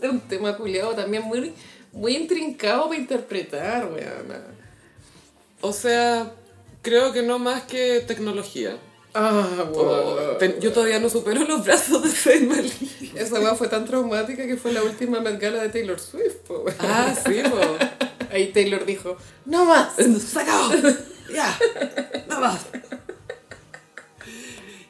Es 0.01 0.09
un 0.09 0.21
tema 0.21 0.57
culiado 0.57 0.95
también 0.95 1.25
muy, 1.25 1.53
muy 1.91 2.15
intrincado 2.15 2.85
para 2.89 3.01
interpretar, 3.01 3.93
weona. 3.93 4.45
O 5.61 5.73
sea, 5.73 6.35
creo 6.83 7.13
que 7.13 7.23
no 7.23 7.41
más 7.41 7.65
que 7.65 8.05
tecnología. 8.07 8.79
Ah, 9.15 9.65
O- 9.73 9.83
weona. 10.17 10.39
te- 10.39 10.59
yo 10.61 10.73
todavía 10.73 11.01
no 11.01 11.09
supero 11.11 11.45
los 11.45 11.65
brazos 11.65 12.03
de 12.03 12.09
Zayn 12.11 12.49
Malik. 12.49 13.15
Esa 13.17 13.41
weá 13.41 13.55
fue 13.55 13.69
tan 13.69 13.85
traumática 13.85 14.47
que 14.47 14.57
fue 14.57 14.73
la 14.73 14.83
última 14.83 15.21
Met 15.21 15.41
Gala 15.41 15.63
de 15.63 15.69
Taylor 15.71 15.99
Swift, 15.99 16.37
po. 16.47 16.65
Ah, 16.79 17.13
sí, 17.27 17.43
po. 17.51 17.59
Ahí 18.33 18.53
Taylor 18.53 18.85
dijo, 18.87 19.17
no 19.47 19.65
más. 19.65 19.95
¡Se 19.97 20.39
acabó! 20.41 20.71
¡Ya! 21.35 21.59
¡No 22.29 22.41
más! 22.41 22.61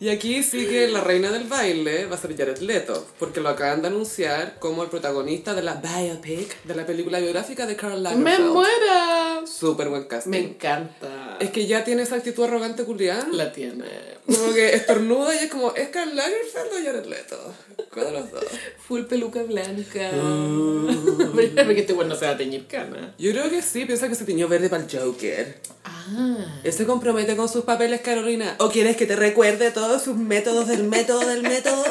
Y 0.01 0.09
aquí 0.09 0.43
sí 0.43 0.67
que 0.67 0.89
la 0.89 1.03
reina 1.03 1.31
del 1.31 1.45
baile 1.45 2.07
va 2.07 2.17
a 2.17 2.19
ser 2.19 2.35
Jared 2.35 2.59
Leto, 2.61 3.07
porque 3.19 3.41
lo 3.41 3.51
acaban 3.51 3.83
de 3.83 3.89
anunciar 3.89 4.59
como 4.59 4.83
el 4.83 4.89
protagonista 4.89 5.53
de 5.53 5.63
la 5.63 5.75
biopic 5.75 6.63
de 6.65 6.75
la 6.75 6.87
película 6.87 7.21
biográfica 7.21 7.67
de 7.67 7.77
Karl 7.77 7.97
¡Me 7.97 8.01
Lagerfeld. 8.01 8.53
muera! 8.53 9.41
Súper 9.45 9.91
buen 9.91 10.05
casting. 10.05 10.31
Me 10.31 10.39
encanta. 10.39 11.37
Es 11.39 11.51
que 11.51 11.67
ya 11.67 11.85
tiene 11.85 12.03
esa 12.03 12.17
actitud 12.17 12.45
arrogante 12.45 12.85
culiada. 12.85 13.29
La 13.31 13.53
tiene. 13.53 13.85
Como 14.25 14.55
que 14.55 14.75
estornuda 14.75 15.35
y 15.35 15.45
es 15.45 15.51
como, 15.51 15.75
¿es 15.75 15.89
Karl 15.91 16.17
Lagerfeld 16.17 16.73
o 16.73 16.85
Jared 16.85 17.05
Leto? 17.05 17.55
¿Cuál 17.93 18.07
de 18.07 18.13
los 18.13 18.31
dos? 18.31 18.45
Full 18.87 19.03
peluca 19.03 19.43
blanca. 19.43 20.13
Mm. 20.13 21.35
Porque 21.35 21.81
este 21.81 21.93
bueno 21.93 22.15
no 22.15 22.19
se 22.19 22.25
va 22.25 22.33
a 22.33 22.37
teñir 22.39 22.67
cana. 22.67 23.15
Yo 23.19 23.33
creo 23.33 23.51
que 23.51 23.61
sí, 23.61 23.85
piensa 23.85 24.09
que 24.09 24.15
se 24.15 24.25
tiñó 24.25 24.49
verde 24.49 24.71
para 24.71 24.83
el 24.85 24.91
Joker. 24.91 25.59
Ah. 25.85 26.61
¿Él 26.63 26.73
se 26.73 26.87
compromete 26.87 27.37
con 27.37 27.49
sus 27.49 27.65
papeles, 27.65 28.01
Carolina? 28.01 28.57
¿O 28.59 28.71
quieres 28.71 28.97
que 28.97 29.07
te 29.07 29.17
recuerde 29.17 29.71
todos 29.91 30.03
sus 30.03 30.17
métodos 30.17 30.69
del 30.69 30.85
método 30.85 31.21
del 31.27 31.43
método? 31.43 31.85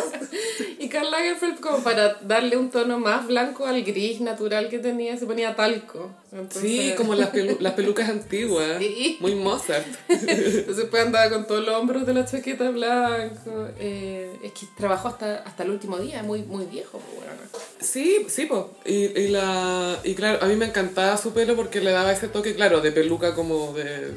Y 0.80 0.88
Karl 0.90 1.12
Lagerfeld, 1.12 1.60
como 1.60 1.80
para 1.84 2.14
darle 2.22 2.56
un 2.56 2.70
tono 2.70 2.98
más 3.00 3.28
blanco 3.28 3.66
al 3.66 3.84
gris 3.84 4.22
natural 4.22 4.70
que 4.70 4.80
tenía, 4.80 5.18
se 5.18 5.26
ponía 5.26 5.56
talco. 5.56 6.10
Entonces, 6.32 6.62
Sí, 6.62 6.94
como 6.96 7.16
las, 7.16 7.34
pelu- 7.34 7.58
las 7.60 7.74
pelucas 7.74 8.08
antiguas. 8.10 8.78
Sí. 8.80 9.18
Muy 9.20 9.36
Mozart. 9.36 9.86
Entonces 10.08 10.86
pues 10.90 11.06
andaba 11.06 11.30
con 11.30 11.46
todos 11.48 11.66
los 11.66 11.76
hombros 11.76 12.06
de 12.06 12.14
la 12.14 12.26
chaqueta 12.26 12.70
blanco. 12.70 13.68
Eh, 13.80 14.32
es 14.44 14.52
que 14.54 14.68
trabajó 14.78 15.10
hasta, 15.10 15.38
hasta 15.40 15.64
el 15.64 15.72
último 15.72 15.98
día, 15.98 16.24
muy, 16.24 16.44
muy 16.44 16.66
viejo, 16.66 17.00
pues, 17.00 17.26
bueno. 17.26 17.42
Sí, 17.82 18.26
sí, 18.30 18.46
pues. 18.46 18.64
Y, 18.86 19.20
y, 19.20 19.28
la, 19.30 20.00
y 20.04 20.16
claro, 20.16 20.40
a 20.42 20.48
mí 20.48 20.56
me 20.56 20.66
encantaba 20.66 21.18
su 21.18 21.34
pelo 21.34 21.56
porque 21.56 21.82
le 21.82 21.92
daba 21.92 22.12
ese 22.14 22.28
toque, 22.30 22.56
claro, 22.56 22.80
de 22.82 22.92
peluca 22.92 23.36
como 23.36 23.74
de, 23.74 24.12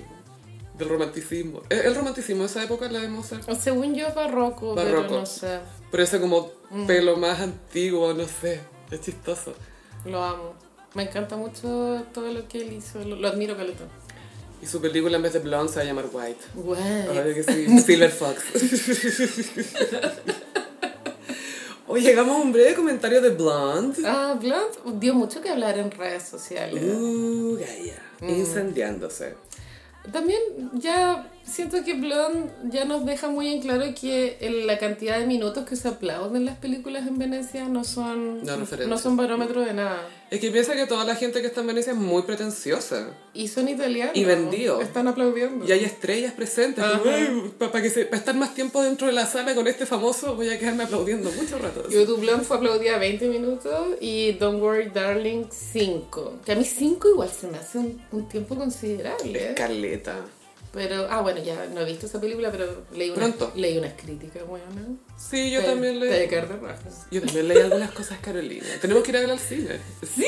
del 0.79 0.89
romanticismo. 0.89 1.63
¿El 1.69 1.81
el 1.81 1.95
romanticismo 1.95 2.43
de 2.43 2.49
esa 2.49 2.65
época, 2.65 2.89
la 2.91 3.01
de 3.01 3.09
Mozart? 3.09 3.51
Según 3.61 3.95
yo, 3.95 4.13
barroco, 4.15 4.75
Barroco. 4.75 5.03
pero 5.09 5.21
no 5.21 5.27
sé. 5.27 5.59
Pero 5.91 6.03
ese 6.03 6.21
como 6.21 6.51
pelo 6.87 7.17
más 7.17 7.41
antiguo, 7.41 8.13
no 8.15 8.27
sé. 8.27 8.61
Es 8.91 9.01
chistoso. 9.01 9.55
Lo 10.05 10.23
amo. 10.23 10.55
Me 10.95 11.05
encanta 11.05 11.37
mucho 11.37 12.05
todo 12.13 12.31
lo 12.33 12.47
que 12.49 12.61
él 12.63 12.73
hizo. 12.75 13.03
Lo, 13.05 13.17
lo 13.17 13.29
admiro, 13.29 13.57
Caleta. 13.57 13.85
Y 14.63 14.67
su 14.67 14.81
película 14.81 15.17
en 15.17 15.23
vez 15.23 15.33
de 15.33 15.39
Blonde 15.41 15.73
se 15.73 15.77
va 15.79 15.83
a 15.83 15.85
llamar 15.87 16.07
White. 16.13 16.41
Guay. 16.55 17.09
Obvio 17.09 17.35
que 17.35 17.43
sí. 17.43 17.79
Silver 17.85 18.11
Fox. 18.11 18.43
Oye, 21.89 22.03
llegamos 22.09 22.37
a 22.37 22.41
un 22.41 22.53
breve 22.53 22.75
comentario 22.75 23.21
de 23.21 23.31
Blonde. 23.31 24.03
Ah, 24.07 24.37
Blonde 24.41 24.79
dio 25.01 25.15
mucho 25.15 25.43
que 25.43 25.51
hablar 25.51 25.79
en 25.79 25.91
redes 25.91 26.23
sociales. 26.23 26.83
Uh, 26.83 27.57
Gaia. 27.59 28.01
Incendiándose. 28.21 29.35
También 30.11 30.41
ya 30.75 31.31
siento 31.45 31.85
que 31.85 31.95
Blonde 31.95 32.51
ya 32.71 32.85
nos 32.85 33.05
deja 33.05 33.29
muy 33.29 33.49
en 33.53 33.61
claro 33.61 33.85
que 34.01 34.37
el- 34.41 34.67
la 34.67 34.79
cantidad 34.79 35.19
de 35.19 35.27
minutos 35.27 35.67
que 35.69 35.77
se 35.77 35.89
aplauden 35.89 36.45
las 36.45 36.57
películas 36.59 37.07
en 37.07 37.19
Venecia 37.19 37.69
no 37.69 37.85
son, 37.85 38.43
No 38.45 38.57
no 38.87 38.99
son 38.99 39.17
barómetro 39.17 39.61
de 39.63 39.75
nada. 39.75 40.09
Es 40.31 40.41
que 40.41 40.51
piensa 40.51 40.75
que 40.75 40.87
toda 40.87 41.05
la 41.05 41.15
gente 41.15 41.41
que 41.43 41.49
está 41.49 41.61
en 41.61 41.67
Venecia 41.67 41.93
es 41.93 41.99
muy 41.99 42.23
pretenciosa. 42.23 43.11
Y 43.35 43.49
son 43.49 43.69
italianos. 43.69 44.17
Y 44.17 44.25
vendidos. 44.25 44.83
Están 44.83 45.07
aplaudiendo. 45.09 45.67
Y 45.67 45.73
hay 45.73 45.85
estrellas 45.85 46.33
presentes. 46.33 46.83
Para 47.59 47.85
estar 47.85 48.35
más 48.35 48.55
tiempo 48.55 48.83
dentro 48.83 49.07
de 49.09 49.13
la 49.13 49.27
sala 49.27 49.55
con 49.55 49.67
este 49.67 49.85
famoso, 49.85 50.35
voy 50.37 50.49
a 50.49 50.59
quedarme 50.59 50.85
aplaudiendo 50.85 51.31
mucho 51.33 51.59
rato. 51.59 51.87
YouTube 51.91 52.21
Blonde 52.21 52.45
fue 52.45 52.57
aplaudida 52.57 52.97
20 52.99 53.29
minutos 53.29 53.89
y 54.01 54.33
Don't 54.33 54.63
Worry 54.63 54.89
Darling 54.91 55.45
5. 55.51 56.39
Que 56.47 56.53
a 56.53 56.55
mí 56.57 56.65
5 56.65 57.09
igual 57.11 57.29
se 57.29 57.49
me 57.49 57.59
hace 57.59 57.79
un, 57.79 58.03
un 58.13 58.29
tiempo 58.29 58.55
considerable. 58.57 59.51
¿eh? 59.51 59.55
Pero, 60.73 61.07
ah, 61.11 61.21
bueno, 61.21 61.43
ya 61.43 61.67
no 61.67 61.83
he 61.83 61.85
visto 61.85 62.07
esa 62.07 62.19
película, 62.19 62.51
pero 62.51 62.85
leí, 62.95 63.11
una, 63.11 63.19
Pronto. 63.19 63.53
leí 63.57 63.77
unas 63.77 63.93
críticas, 63.93 64.47
bueno. 64.47 64.65
Sí, 65.19 65.51
yo 65.51 65.61
Te- 65.61 65.67
también 65.67 66.01
leí. 66.01 66.09
de 66.09 66.29
caer 66.29 66.49
de 66.49 66.57
rajas. 66.57 67.07
Yo 67.11 67.21
también 67.21 67.49
leí 67.49 67.59
algunas 67.59 67.91
cosas, 67.93 68.19
Carolina. 68.21 68.67
Tenemos 68.81 69.03
que 69.03 69.11
ir 69.11 69.17
a 69.19 69.21
ver 69.21 69.31
al 69.33 69.39
cine. 69.39 69.79
Sí, 70.15 70.25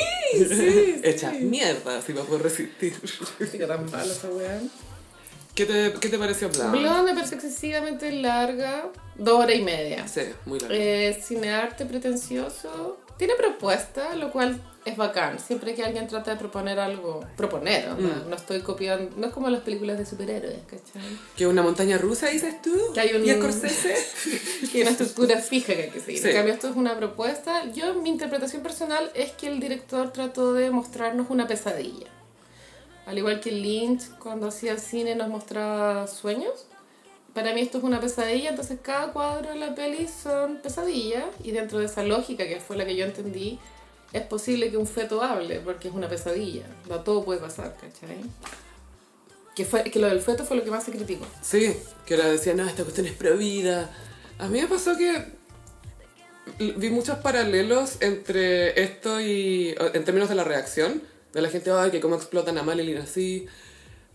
sí. 0.47 1.01
Hecha 1.05 1.31
mierda, 1.33 2.03
si 2.03 2.13
me 2.13 2.21
puedo 2.23 2.43
resistir. 2.43 2.93
Fica 3.51 3.67
tan 3.67 3.91
malo 3.91 4.13
esa 4.13 4.29
weá. 4.29 4.61
¿Qué 5.55 5.67
te, 5.67 5.95
qué 6.01 6.09
te 6.09 6.19
pareció 6.19 6.49
Blonde? 6.51 6.79
Blonde 6.79 7.13
me 7.13 7.15
parece 7.15 7.37
excesivamente 7.37 8.11
larga, 8.13 8.91
dos 9.17 9.41
horas 9.41 9.57
y 9.57 9.63
media. 9.63 10.07
Sí, 10.09 10.23
muy 10.47 10.59
largo. 10.59 10.75
Eh, 10.77 11.19
cinearte 11.25 11.87
pretencioso. 11.87 12.99
Tiene 13.17 13.35
propuesta, 13.37 14.17
lo 14.17 14.31
cual 14.33 14.61
es 14.85 14.97
bacán. 14.97 15.39
Siempre 15.39 15.75
que 15.75 15.85
alguien 15.85 16.09
trata 16.09 16.33
de 16.33 16.37
proponer 16.37 16.79
algo, 16.81 17.21
proponer, 17.37 17.89
¿no? 17.89 17.95
Mm. 17.97 18.29
No 18.31 18.37
estoy 18.37 18.61
copiando, 18.61 19.17
no 19.17 19.29
es 19.29 19.33
como 19.33 19.49
las 19.49 19.61
películas 19.63 19.99
de 19.99 20.05
superhéroes, 20.05 20.59
¿cachai? 20.67 21.03
¿Que 21.37 21.47
una 21.47 21.63
montaña 21.63 21.97
rusa, 21.97 22.29
dices 22.29 22.61
tú? 22.61 22.73
Que 22.93 23.01
hay 23.01 23.15
un- 23.15 23.25
¿Y 23.25 23.31
Scorsese? 23.33 23.95
que 24.73 24.79
hay 24.79 24.83
una 24.83 24.91
estructura 24.91 25.39
fija 25.39 25.75
que 25.75 25.83
hay 25.85 25.91
que 25.91 26.01
seguir. 26.01 26.21
Sí. 26.23 26.29
En 26.29 26.35
cambio, 26.35 26.55
esto 26.55 26.69
es 26.69 26.77
una 26.77 26.97
propuesta. 26.97 27.71
Yo, 27.73 27.95
mi 27.95 28.11
interpretación 28.11 28.63
personal 28.63 29.11
es 29.15 29.31
que 29.33 29.47
el 29.47 29.61
director 29.61 30.13
trató 30.13 30.53
de 30.53 30.71
mostrarnos 30.71 31.29
una 31.31 31.47
pesadilla. 31.47 32.09
Al 33.07 33.17
igual 33.19 33.41
que 33.41 33.53
Lynch, 33.53 34.09
cuando 34.19 34.49
hacía 34.49 34.73
el 34.73 34.81
cine, 34.81 35.15
nos 35.15 35.29
mostraba 35.29 36.07
sueños. 36.09 36.67
Para 37.35 37.53
mí 37.53 37.61
esto 37.61 37.79
es 37.79 37.85
una 37.85 38.01
pesadilla, 38.01 38.51
entonces 38.51 38.79
cada 38.81 39.13
cuadro 39.13 39.51
de 39.51 39.57
la 39.57 39.75
peli 39.75 40.09
son 40.09 40.59
pesadillas. 40.59 41.25
Y 41.43 41.51
dentro 41.51 41.79
de 41.79 41.87
esa 41.87 42.05
lógica, 42.05 42.47
que 42.47 42.61
fue 42.61 42.77
la 42.77 42.87
que 42.87 42.95
yo 42.95 43.05
entendí, 43.05 43.59
es 44.13 44.23
posible 44.23 44.71
que 44.71 44.77
un 44.77 44.87
feto 44.87 45.21
hable, 45.23 45.59
porque 45.61 45.89
es 45.89 45.95
una 45.95 46.09
pesadilla. 46.09 46.65
No, 46.89 47.01
todo 47.01 47.25
puede 47.25 47.41
pasar, 47.41 47.75
¿cachai? 47.75 48.19
Que, 49.57 49.65
fue, 49.65 49.83
que 49.85 49.99
lo 49.99 50.09
del 50.09 50.21
feto 50.21 50.45
fue 50.45 50.57
lo 50.57 50.65
que 50.65 50.71
más 50.71 50.85
se 50.85 50.93
criticó. 50.93 51.27
Sí, 51.43 51.77
que 52.07 52.15
ahora 52.15 52.29
decía, 52.29 52.55
no, 52.55 52.67
esta 52.69 52.85
cuestión 52.85 53.07
es 53.07 53.15
prohibida. 53.15 53.91
A 54.39 54.49
mí 54.49 54.61
me 54.61 54.69
pasó 54.69 54.97
que 54.97 55.27
vi 56.59 56.91
muchos 56.91 57.19
paralelos 57.19 57.97
entre 58.01 58.81
esto 58.81 59.21
y 59.21 59.75
en 59.79 60.05
términos 60.05 60.29
de 60.29 60.37
la 60.37 60.45
reacción 60.45 61.03
de 61.33 61.43
la 61.43 61.49
gente, 61.49 61.73
ay, 61.73 61.91
que 61.91 62.01
cómo 62.01 62.15
explotan 62.15 62.57
a 62.59 62.63
Marilyn 62.63 62.99
así. 62.99 63.47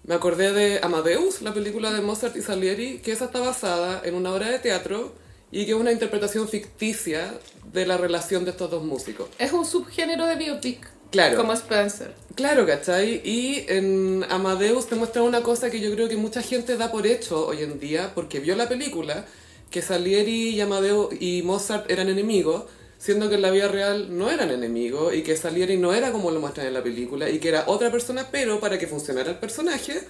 Me 0.09 0.15
acordé 0.15 0.51
de 0.53 0.79
Amadeus, 0.81 1.43
la 1.43 1.53
película 1.53 1.93
de 1.93 2.01
Mozart 2.01 2.35
y 2.35 2.41
Salieri, 2.41 2.97
que 2.97 3.11
esa 3.11 3.25
está 3.25 3.41
basada 3.41 4.01
en 4.03 4.15
una 4.15 4.33
obra 4.33 4.49
de 4.49 4.57
teatro 4.57 5.13
y 5.51 5.65
que 5.65 5.73
es 5.73 5.77
una 5.77 5.91
interpretación 5.91 6.49
ficticia 6.49 7.31
de 7.71 7.85
la 7.85 7.95
relación 7.95 8.43
de 8.43 8.49
estos 8.49 8.71
dos 8.71 8.83
músicos. 8.83 9.29
Es 9.37 9.53
un 9.53 9.67
subgénero 9.67 10.25
de 10.25 10.35
biopic. 10.35 10.89
Claro. 11.11 11.37
Como 11.37 11.53
Spencer. 11.53 12.15
Claro, 12.33 12.65
¿cachai? 12.65 13.21
Y 13.23 13.65
en 13.67 14.25
Amadeus 14.31 14.87
te 14.87 14.95
muestra 14.95 15.21
una 15.21 15.43
cosa 15.43 15.69
que 15.69 15.79
yo 15.79 15.93
creo 15.93 16.09
que 16.09 16.17
mucha 16.17 16.41
gente 16.41 16.75
da 16.75 16.91
por 16.91 17.05
hecho 17.05 17.45
hoy 17.45 17.61
en 17.61 17.79
día, 17.79 18.13
porque 18.15 18.39
vio 18.39 18.55
la 18.55 18.67
película, 18.67 19.27
que 19.69 19.83
Salieri 19.83 20.55
y 20.55 20.59
Amadeus 20.59 21.13
y 21.19 21.43
Mozart 21.43 21.87
eran 21.91 22.09
enemigos, 22.09 22.63
siendo 22.99 23.29
que 23.29 23.35
en 23.35 23.41
la 23.41 23.49
vida 23.49 23.67
real 23.67 24.15
no 24.15 24.29
eran 24.29 24.51
enemigos, 24.51 25.15
y 25.15 25.23
que 25.23 25.35
Salieri 25.35 25.77
no 25.77 25.93
era 25.93 26.11
como 26.11 26.29
lo 26.29 26.39
muestran 26.39 26.67
en 26.67 26.75
la 26.75 26.83
película, 26.83 27.27
y 27.29 27.39
que 27.39 27.49
era 27.49 27.63
otra 27.65 27.91
persona, 27.91 28.27
pero 28.31 28.59
para 28.59 28.77
que 28.77 28.85
funcionara 28.85 29.31
el 29.31 29.39
personaje, 29.39 30.03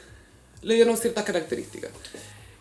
le 0.63 0.75
dieron 0.75 0.97
ciertas 0.97 1.23
características. 1.23 1.91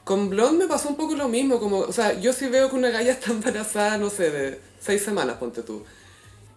Con 0.05 0.31
Blonde 0.31 0.65
me 0.65 0.69
pasó 0.69 0.89
un 0.89 0.97
poco 0.97 1.17
lo 1.17 1.29
mismo, 1.29 1.59
como, 1.59 1.81
o 1.81 1.93
sea, 1.93 2.19
yo 2.21 2.33
sí 2.33 2.47
veo 2.47 2.71
que 2.71 2.77
una 2.77 2.91
galla 2.91 3.11
está 3.11 3.33
embarazada, 3.33 3.99
no 3.99 4.09
sé, 4.09 4.31
de 4.31 4.61
seis 4.81 5.03
semanas, 5.03 5.39
ponte 5.39 5.63
tú 5.63 5.85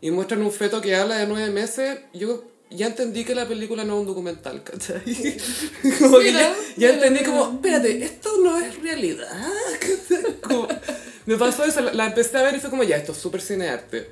y 0.02 0.10
muestran 0.10 0.42
un 0.42 0.52
feto 0.52 0.82
que 0.82 0.96
habla 0.96 1.18
de 1.18 1.28
nueve 1.28 1.52
meses, 1.52 2.00
yo 2.14 2.44
ya 2.72 2.88
entendí 2.88 3.24
que 3.24 3.36
la 3.36 3.48
película 3.48 3.84
no 3.84 3.96
es 3.96 4.00
un 4.02 4.08
documental, 4.08 4.64
¿cachai? 4.64 5.02
Como 6.00 6.18
que 6.18 6.32
Mira, 6.32 6.40
ya, 6.42 6.50
ya 6.50 6.54
mira, 6.76 6.94
entendí 6.94 7.20
mira. 7.20 7.32
como, 7.32 7.54
espérate, 7.54 8.04
esto 8.04 8.30
no 8.44 8.58
es 8.58 8.82
realidad, 8.82 9.28
¿cachai? 9.80 10.42
Como, 10.42 10.68
me 11.32 11.38
pasó 11.38 11.64
eso, 11.64 11.82
la, 11.82 11.94
la 11.94 12.06
empecé 12.08 12.38
a 12.38 12.44
ver 12.44 12.56
y 12.56 12.60
fue 12.60 12.70
como, 12.70 12.84
ya, 12.84 12.98
esto 12.98 13.12
es 13.12 13.18
súper 13.18 13.42
cinearte. 13.42 14.10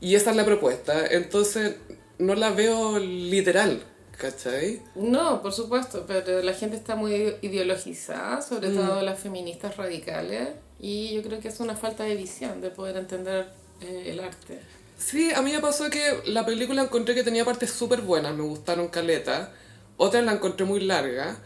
Y 0.00 0.14
esa 0.16 0.30
es 0.30 0.36
la 0.36 0.44
propuesta, 0.44 1.06
entonces 1.06 1.76
no 2.18 2.34
la 2.34 2.50
veo 2.50 2.98
literal, 2.98 3.82
¿cachai? 4.18 4.82
No, 4.94 5.40
por 5.42 5.52
supuesto, 5.52 6.04
pero 6.06 6.42
la 6.42 6.52
gente 6.52 6.76
está 6.76 6.94
muy 6.94 7.36
ideologizada, 7.42 8.42
sobre 8.42 8.68
Mm. 8.68 8.74
todo 8.76 9.02
las 9.02 9.18
feministas 9.18 9.76
radicales, 9.76 10.50
y 10.80 11.14
yo 11.14 11.22
creo 11.22 11.40
que 11.40 11.48
es 11.48 11.60
una 11.60 11.74
falta 11.76 12.04
de 12.04 12.14
visión 12.16 12.60
de 12.60 12.70
poder 12.70 12.96
entender 12.98 13.46
eh, 13.80 14.10
el 14.12 14.20
arte. 14.20 14.60
Sí, 14.98 15.32
a 15.32 15.42
mí 15.42 15.52
me 15.52 15.60
pasó 15.60 15.90
que 15.90 16.20
la 16.26 16.44
película 16.46 16.82
encontré 16.82 17.14
que 17.14 17.24
tenía 17.24 17.44
partes 17.44 17.70
súper 17.70 18.00
buenas, 18.02 18.34
me 18.34 18.42
gustaron 18.44 18.88
caleta. 18.88 19.52
Otras 19.96 20.24
la 20.24 20.32
encontré 20.32 20.64
muy 20.64 20.80
larga. 20.80 21.36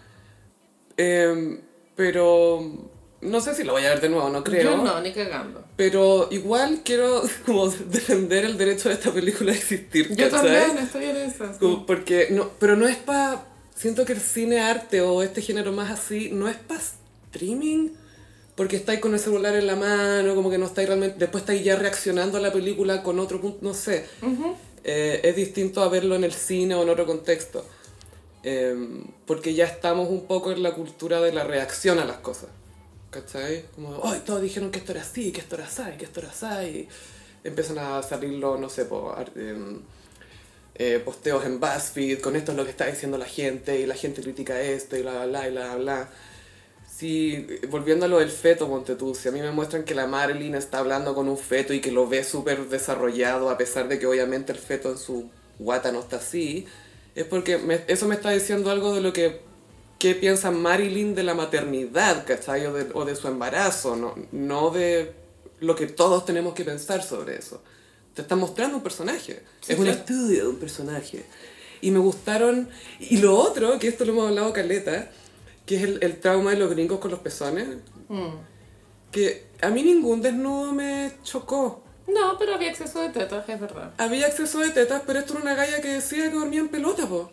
Em, 0.96 1.60
pero 1.96 2.90
no 3.20 3.40
sé 3.40 3.54
si 3.54 3.64
la 3.64 3.72
voy 3.72 3.84
a 3.84 3.90
ver 3.90 4.00
de 4.00 4.08
nuevo, 4.08 4.28
no 4.30 4.44
creo. 4.44 4.62
Yo 4.62 4.76
no, 4.76 5.00
ni 5.00 5.12
cagando. 5.12 5.64
Pero 5.76 6.28
igual 6.30 6.82
quiero 6.84 7.22
como 7.46 7.68
defender 7.68 8.44
el 8.44 8.56
derecho 8.56 8.88
de 8.88 8.94
esta 8.94 9.12
película 9.12 9.52
a 9.52 9.54
existir. 9.54 10.08
Yo 10.14 10.30
¿cachai? 10.30 10.30
también 10.30 10.84
estoy 10.84 11.04
en 11.04 11.16
esas. 11.16 11.56
Como 11.58 11.86
porque 11.86 12.28
no, 12.30 12.50
pero 12.58 12.76
no 12.76 12.86
es 12.86 12.96
para 12.96 13.44
siento 13.74 14.04
que 14.04 14.12
el 14.12 14.20
cine 14.20 14.60
arte 14.60 15.00
o 15.00 15.22
este 15.22 15.40
género 15.40 15.72
más 15.72 15.90
así 15.90 16.30
no 16.32 16.48
es 16.48 16.56
para 16.56 16.80
streaming 16.80 17.90
porque 18.56 18.74
estáis 18.74 18.98
con 18.98 19.14
el 19.14 19.20
celular 19.20 19.54
en 19.54 19.68
la 19.68 19.76
mano, 19.76 20.34
como 20.34 20.50
que 20.50 20.58
no 20.58 20.66
estáis 20.66 20.88
realmente 20.88 21.16
después 21.16 21.42
estáis 21.42 21.62
ya 21.62 21.76
reaccionando 21.76 22.38
a 22.38 22.40
la 22.40 22.52
película 22.52 23.04
con 23.04 23.20
otro 23.20 23.40
punto, 23.40 23.58
no 23.62 23.72
sé. 23.72 24.04
Eh, 24.82 25.20
es 25.22 25.36
distinto 25.36 25.80
a 25.80 25.88
verlo 25.88 26.16
en 26.16 26.24
el 26.24 26.32
cine 26.32 26.74
o 26.74 26.82
en 26.82 26.88
otro 26.88 27.06
contexto. 27.06 27.64
Eh, 28.42 28.74
porque 29.26 29.54
ya 29.54 29.64
estamos 29.64 30.08
un 30.08 30.26
poco 30.26 30.50
en 30.50 30.64
la 30.64 30.72
cultura 30.72 31.20
de 31.20 31.32
la 31.32 31.44
reacción 31.44 32.00
a 32.00 32.04
las 32.04 32.16
cosas. 32.16 32.48
¿Cachai? 33.10 33.64
Como, 33.74 34.00
ay, 34.04 34.22
todos 34.24 34.42
dijeron 34.42 34.70
que 34.70 34.78
esto 34.78 34.92
era 34.92 35.02
así, 35.02 35.32
que 35.32 35.40
esto 35.40 35.56
era 35.56 35.66
así, 35.66 35.82
que 35.98 36.04
esto 36.04 36.20
era 36.20 36.30
así. 36.30 36.88
Empiezan 37.44 37.78
a 37.78 38.02
salirlo, 38.02 38.58
no 38.58 38.68
sé, 38.68 38.84
por, 38.84 39.30
em, 39.36 39.80
eh, 40.74 41.00
posteos 41.04 41.44
en 41.44 41.60
BuzzFeed, 41.60 42.20
con 42.20 42.36
esto 42.36 42.52
es 42.52 42.56
lo 42.58 42.64
que 42.64 42.70
está 42.70 42.86
diciendo 42.86 43.18
la 43.18 43.26
gente, 43.26 43.78
y 43.80 43.86
la 43.86 43.94
gente 43.94 44.22
critica 44.22 44.60
esto, 44.60 44.96
y 44.96 45.02
bla, 45.02 45.12
bla, 45.12 45.26
bla, 45.26 45.48
y 45.48 45.50
bla, 45.52 45.76
bla. 45.76 46.08
Si, 46.88 47.46
volviendo 47.70 48.06
a 48.06 48.08
lo 48.08 48.18
del 48.18 48.30
feto, 48.30 48.68
ponte 48.68 48.96
tú, 48.96 49.14
si 49.14 49.28
a 49.28 49.32
mí 49.32 49.40
me 49.40 49.52
muestran 49.52 49.84
que 49.84 49.94
la 49.94 50.06
Marilyn 50.06 50.54
está 50.56 50.78
hablando 50.78 51.14
con 51.14 51.28
un 51.28 51.38
feto 51.38 51.72
y 51.72 51.80
que 51.80 51.92
lo 51.92 52.08
ve 52.08 52.24
súper 52.24 52.68
desarrollado, 52.68 53.50
a 53.50 53.58
pesar 53.58 53.88
de 53.88 53.98
que 53.98 54.06
obviamente 54.06 54.52
el 54.52 54.58
feto 54.58 54.90
en 54.90 54.98
su 54.98 55.30
guata 55.58 55.92
no 55.92 56.00
está 56.00 56.16
así, 56.16 56.66
es 57.14 57.24
porque 57.24 57.58
me- 57.58 57.84
eso 57.88 58.06
me 58.08 58.14
está 58.16 58.30
diciendo 58.30 58.70
algo 58.70 58.94
de 58.94 59.00
lo 59.00 59.12
que 59.12 59.40
qué 59.98 60.14
piensa 60.14 60.50
Marilyn 60.50 61.14
de 61.14 61.22
la 61.22 61.34
maternidad, 61.34 62.24
¿cachai? 62.26 62.66
O 62.66 62.72
de, 62.72 62.88
o 62.94 63.04
de 63.04 63.16
su 63.16 63.28
embarazo, 63.28 63.96
no, 63.96 64.14
no 64.32 64.70
de 64.70 65.12
lo 65.60 65.74
que 65.74 65.86
todos 65.86 66.24
tenemos 66.24 66.54
que 66.54 66.64
pensar 66.64 67.02
sobre 67.02 67.36
eso. 67.36 67.62
Te 68.14 68.22
está 68.22 68.36
mostrando 68.36 68.76
un 68.76 68.82
personaje. 68.82 69.42
Sí, 69.60 69.72
es 69.72 69.78
un 69.78 69.88
estudio 69.88 70.44
de 70.44 70.48
un 70.48 70.56
personaje. 70.56 71.24
Y 71.80 71.90
me 71.90 71.98
gustaron... 71.98 72.68
Y 73.00 73.18
lo 73.18 73.36
otro, 73.38 73.78
que 73.78 73.88
esto 73.88 74.04
lo 74.04 74.12
hemos 74.12 74.28
hablado 74.28 74.52
caleta, 74.52 75.10
que 75.66 75.76
es 75.76 75.82
el, 75.82 75.98
el 76.02 76.18
trauma 76.20 76.50
de 76.50 76.56
los 76.58 76.70
gringos 76.70 76.98
con 76.98 77.10
los 77.10 77.20
pezones, 77.20 77.66
Mm. 78.08 78.38
que 79.12 79.44
a 79.60 79.68
mí 79.68 79.82
ningún 79.82 80.22
desnudo 80.22 80.72
me 80.72 81.12
chocó. 81.22 81.82
No, 82.06 82.38
pero 82.38 82.54
había 82.54 82.70
exceso 82.70 83.02
de 83.02 83.10
tetas, 83.10 83.46
es 83.46 83.60
verdad. 83.60 83.92
Había 83.98 84.26
acceso 84.28 84.60
de 84.60 84.70
tetas, 84.70 85.02
pero 85.06 85.18
esto 85.18 85.34
era 85.34 85.42
una 85.42 85.54
galla 85.54 85.82
que 85.82 85.88
decía 85.88 86.30
que 86.30 86.36
dormía 86.36 86.60
en 86.60 86.68
pelota, 86.70 87.06
po. 87.06 87.30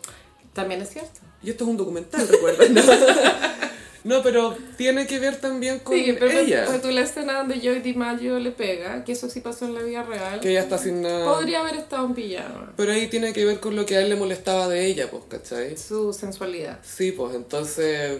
También 0.52 0.82
es 0.82 0.90
cierto. 0.90 1.20
Y 1.46 1.50
esto 1.50 1.64
es 1.64 1.70
un 1.70 1.76
documental, 1.78 2.28
recuerda. 2.28 2.64
No, 4.04 4.16
No, 4.18 4.22
pero 4.22 4.56
tiene 4.76 5.04
que 5.06 5.18
ver 5.18 5.36
también 5.40 5.80
con 5.80 5.96
Sí, 5.96 6.14
pero 6.18 6.30
ella. 6.38 6.80
tú 6.80 6.90
la 6.92 7.00
escena 7.00 7.38
donde 7.38 7.58
Joey 7.58 7.80
DiMaggio 7.80 8.38
le 8.38 8.52
pega, 8.52 9.02
que 9.04 9.12
eso 9.12 9.28
sí 9.28 9.40
pasó 9.40 9.64
en 9.64 9.74
la 9.74 9.82
vida 9.82 10.02
real, 10.04 10.38
Que 10.40 10.50
ella 10.50 10.60
está 10.60 10.78
sin 10.78 11.02
nada. 11.02 11.24
podría 11.34 11.60
haber 11.60 11.74
estado 11.76 12.06
en 12.06 12.14
pijama. 12.14 12.72
Pero 12.76 12.92
ahí 12.92 13.08
tiene 13.08 13.32
que 13.32 13.44
ver 13.44 13.58
con 13.58 13.74
lo 13.74 13.84
que 13.84 13.96
a 13.96 14.02
él 14.02 14.08
le 14.08 14.14
molestaba 14.16 14.68
de 14.68 14.86
ella, 14.86 15.10
pues, 15.10 15.24
¿cachai? 15.28 15.76
Su 15.76 16.12
sensualidad. 16.12 16.78
Sí, 16.84 17.10
pues 17.12 17.34
entonces 17.34 18.18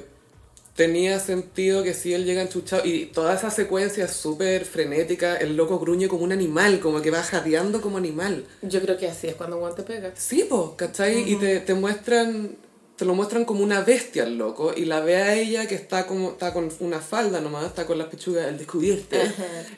tenía 0.75 1.19
sentido 1.21 1.83
que 1.85 1.95
si 1.95 2.13
él 2.15 2.25
llega 2.25 2.43
enchuchado 2.43 2.85
y 2.85 3.07
toda 3.07 3.35
esa 3.35 3.51
secuencia 3.51 4.05
es 4.07 4.11
súper 4.11 4.65
frenética, 4.65 5.37
el 5.37 5.57
loco 5.57 5.79
gruñe 5.79 6.09
como 6.09 6.25
un 6.25 6.33
animal, 6.33 6.81
como 6.81 7.01
que 7.01 7.11
va 7.11 7.23
jadeando 7.23 7.81
como 7.81 7.97
animal. 7.97 8.45
Yo 8.63 8.81
creo 8.83 8.99
que 8.99 9.07
así 9.09 9.29
es 9.29 9.37
cuando 9.37 9.57
un 9.57 9.61
guante 9.63 9.83
pega. 9.85 10.11
Sí, 10.17 10.45
pues, 10.49 10.71
¿cachai? 10.77 11.31
Y 11.33 11.37
te, 11.37 11.61
te 11.61 11.75
muestran, 11.75 12.57
te 12.97 13.05
lo 13.05 13.15
muestran 13.15 13.45
como 13.45 13.63
una 13.63 13.83
bestia 13.83 14.25
el 14.25 14.39
loco 14.39 14.73
y 14.75 14.87
la 14.87 15.01
ve 15.01 15.17
a 15.17 15.35
ella 15.35 15.67
que 15.69 15.75
está 15.75 16.07
como, 16.07 16.31
está 16.31 16.53
con 16.55 16.71
una 16.81 17.01
falda 17.01 17.41
nomás, 17.41 17.67
está 17.67 17.87
con 17.87 17.99
las 17.99 18.07
pechugas 18.09 18.47
al 18.47 18.57
descubierto, 18.59 19.17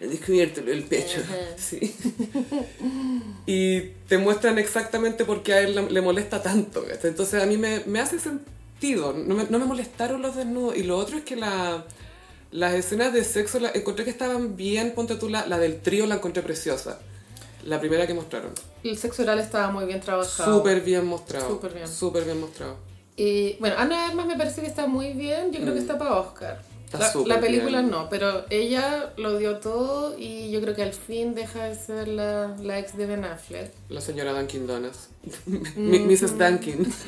el 0.00 0.10
descubierto, 0.10 0.60
el 0.60 0.84
pecho, 0.84 1.20
sí. 1.56 1.94
Y 3.46 3.80
te 4.08 4.18
muestran 4.18 4.58
exactamente 4.58 5.24
por 5.24 5.42
qué 5.42 5.54
a 5.54 5.60
él 5.60 5.74
le- 5.74 5.90
le 5.90 6.00
molesta 6.00 6.42
tanto. 6.42 6.84
Entonces 7.02 7.42
a 7.42 7.46
mí 7.46 7.56
me, 7.56 7.80
me 7.86 8.00
hace 8.00 8.18
sentido, 8.18 9.12
no 9.14 9.34
me, 9.34 9.44
no 9.44 9.58
me 9.58 9.64
molestaron 9.64 10.20
los 10.22 10.36
desnudos. 10.36 10.76
Y 10.76 10.82
lo 10.82 10.96
otro 10.98 11.16
es 11.18 11.24
que 11.24 11.34
la, 11.36 11.84
las 12.50 12.74
escenas 12.74 13.12
de 13.12 13.24
sexo, 13.24 13.58
la, 13.58 13.70
encontré 13.70 14.04
que 14.04 14.10
estaban 14.10 14.56
bien, 14.56 14.92
ponte 14.94 15.14
tú, 15.16 15.28
la, 15.28 15.46
la 15.46 15.58
del 15.58 15.80
trío 15.80 16.06
la 16.06 16.16
encontré 16.16 16.42
preciosa. 16.42 17.00
La 17.64 17.80
primera 17.80 18.06
que 18.06 18.14
mostraron. 18.14 18.52
El 18.84 18.96
sexo 18.96 19.22
oral 19.22 19.40
estaba 19.40 19.70
muy 19.72 19.84
bien 19.86 20.00
trabajado. 20.00 20.58
Súper 20.58 20.80
bien 20.82 21.04
mostrado. 21.06 21.48
Súper 21.48 21.74
bien. 21.74 21.88
Súper 21.88 22.24
bien 22.24 22.40
mostrado. 22.40 22.76
Y 23.18 23.56
bueno, 23.58 23.74
Ana 23.78 24.06
Armas 24.06 24.26
me 24.26 24.36
parece 24.36 24.60
que 24.60 24.68
está 24.68 24.86
muy 24.86 25.12
bien. 25.12 25.52
Yo 25.52 25.60
creo 25.60 25.74
que 25.74 25.80
está 25.80 25.98
para 25.98 26.14
Oscar. 26.14 26.62
Mm. 26.92 26.96
Está 26.96 27.12
La, 27.26 27.40
película 27.40 27.80
bien. 27.80 27.90
no, 27.90 28.08
pero 28.08 28.46
ella 28.48 29.12
lo 29.16 29.36
dio 29.36 29.58
todo 29.58 30.16
y 30.16 30.50
yo 30.50 30.60
creo 30.62 30.74
que 30.74 30.82
al 30.84 30.94
fin 30.94 31.34
deja 31.34 31.64
de 31.64 31.74
ser 31.74 32.08
la, 32.08 32.56
la 32.62 32.78
ex 32.78 32.96
de 32.96 33.06
Ben 33.06 33.24
Affleck. 33.24 33.72
La 33.90 34.00
señora 34.00 34.32
Dunkin' 34.32 34.66
Donuts. 34.66 35.08
Mrs. 35.76 36.38
Dunkin'. 36.38 36.92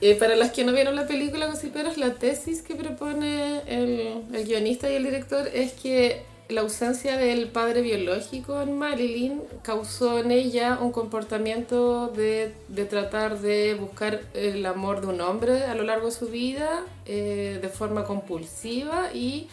Eh, 0.00 0.16
para 0.16 0.36
las 0.36 0.50
que 0.50 0.64
no 0.64 0.72
vieron 0.72 0.96
la 0.96 1.06
película 1.06 1.46
Gossiperos, 1.46 1.96
la 1.96 2.12
tesis 2.14 2.60
que 2.60 2.74
propone 2.74 3.62
el, 3.66 4.22
el 4.34 4.44
guionista 4.44 4.90
y 4.90 4.96
el 4.96 5.04
director 5.04 5.48
es 5.54 5.72
que 5.72 6.24
la 6.48 6.60
ausencia 6.60 7.16
del 7.16 7.48
padre 7.48 7.80
biológico 7.80 8.60
en 8.60 8.78
Marilyn 8.78 9.42
causó 9.62 10.18
en 10.18 10.30
ella 10.30 10.78
un 10.80 10.92
comportamiento 10.92 12.08
de, 12.08 12.54
de 12.68 12.84
tratar 12.84 13.40
de 13.40 13.74
buscar 13.74 14.20
el 14.34 14.64
amor 14.66 15.00
de 15.00 15.06
un 15.06 15.20
hombre 15.20 15.64
a 15.64 15.74
lo 15.74 15.84
largo 15.84 16.06
de 16.06 16.12
su 16.12 16.26
vida 16.26 16.82
eh, 17.06 17.58
de 17.60 17.68
forma 17.68 18.04
compulsiva 18.04 19.10
y 19.14 19.48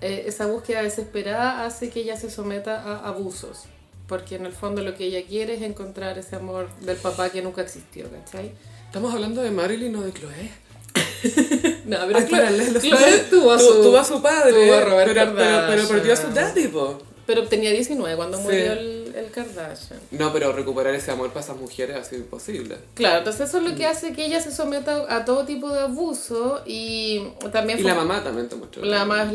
eh, 0.00 0.24
esa 0.26 0.46
búsqueda 0.46 0.82
desesperada 0.82 1.66
hace 1.66 1.90
que 1.90 2.00
ella 2.00 2.16
se 2.16 2.30
someta 2.30 2.82
a 2.82 3.08
abusos. 3.08 3.64
Porque 4.06 4.36
en 4.36 4.46
el 4.46 4.52
fondo 4.52 4.82
lo 4.82 4.94
que 4.94 5.04
ella 5.04 5.26
quiere 5.26 5.54
es 5.54 5.62
encontrar 5.62 6.16
ese 6.16 6.36
amor 6.36 6.68
del 6.80 6.96
papá 6.96 7.28
que 7.30 7.42
nunca 7.42 7.62
existió, 7.62 8.08
¿cachai? 8.10 8.52
Estamos 8.86 9.12
hablando 9.12 9.42
de 9.42 9.50
Marilyn 9.50 9.96
o 9.96 10.02
de 10.02 10.12
Chloe. 10.12 10.65
No, 11.86 11.98
Ay, 12.14 12.26
paralelos. 12.30 12.82
Chloe 12.82 13.18
tuvo 13.30 13.52
a 13.52 13.58
su, 13.58 13.74
Tu- 13.74 13.82
tuvo 13.82 13.96
a 13.98 14.04
su 14.04 14.20
padre, 14.22 14.52
tuvo 14.52 14.74
a 14.74 14.80
Robert 14.80 15.12
pero, 15.14 15.34
pero, 15.36 15.60
pero 15.68 15.88
perdió 15.88 16.12
a 16.14 16.16
su 16.16 16.28
daddy, 16.32 16.68
po. 16.68 16.98
pero 17.26 17.44
tenía 17.46 17.70
19 17.70 18.16
cuando 18.16 18.36
Sí. 18.38 18.42
murió 18.44 18.72
el, 18.72 19.12
el 19.16 19.30
Kardashian. 19.30 20.00
No, 20.10 20.32
pero 20.32 20.52
recuperar 20.52 20.94
ese 20.94 21.10
amor 21.12 21.28
para 21.30 21.40
esas 21.44 21.56
mujeres 21.56 21.96
ha 21.96 22.02
sido 22.04 22.22
imposible. 22.22 22.76
Claro, 22.94 23.18
entonces 23.18 23.48
eso 23.48 23.58
es 23.58 23.64
lo 23.64 23.70
Mm. 23.70 23.76
que 23.76 23.86
hace 23.86 24.12
que 24.12 24.26
ella 24.26 24.40
se 24.40 24.50
someta 24.50 25.06
a 25.08 25.24
todo 25.24 25.44
tipo 25.44 25.70
de 25.72 25.80
abuso 25.80 26.62
y 26.66 27.22
también 27.52 27.78
Y 27.78 27.82
fue- 27.82 27.90
la 27.92 27.96
mamá 27.96 28.22
también 28.24 28.48
te 28.48 28.56
mostró. 28.56 28.84
La 28.84 29.04
más, 29.04 29.32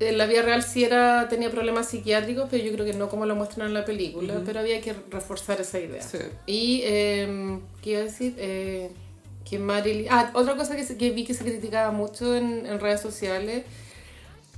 en 0.00 0.18
la 0.18 0.26
vida 0.26 0.42
real 0.42 0.62
sí 0.62 0.84
era, 0.84 1.26
tenía 1.30 1.50
problemas 1.50 1.88
psiquiátricos, 1.88 2.48
pero 2.50 2.62
yo 2.62 2.72
creo 2.72 2.84
que 2.84 2.92
no 2.92 3.08
como 3.08 3.24
lo 3.24 3.34
muestran 3.34 3.68
en 3.68 3.74
la 3.74 3.84
película, 3.86 4.34
pero 4.44 4.60
había 4.60 4.80
que 4.82 4.94
reforzar 5.10 5.58
esa 5.60 5.80
idea. 5.80 6.02
Sí. 6.02 6.18
Y, 6.46 6.82
eh, 6.84 7.58
¿qué 7.82 7.90
iba 7.92 8.00
a 8.00 8.04
decir? 8.04 8.34
Eh, 8.38 8.90
que 9.48 9.58
Marilyn... 9.58 10.06
Ah, 10.10 10.30
otra 10.34 10.56
cosa 10.56 10.76
que, 10.76 10.84
que 10.96 11.10
vi 11.10 11.24
que 11.24 11.34
se 11.34 11.44
criticaba 11.44 11.90
mucho 11.90 12.34
en, 12.34 12.66
en 12.66 12.80
redes 12.80 13.00
sociales 13.00 13.64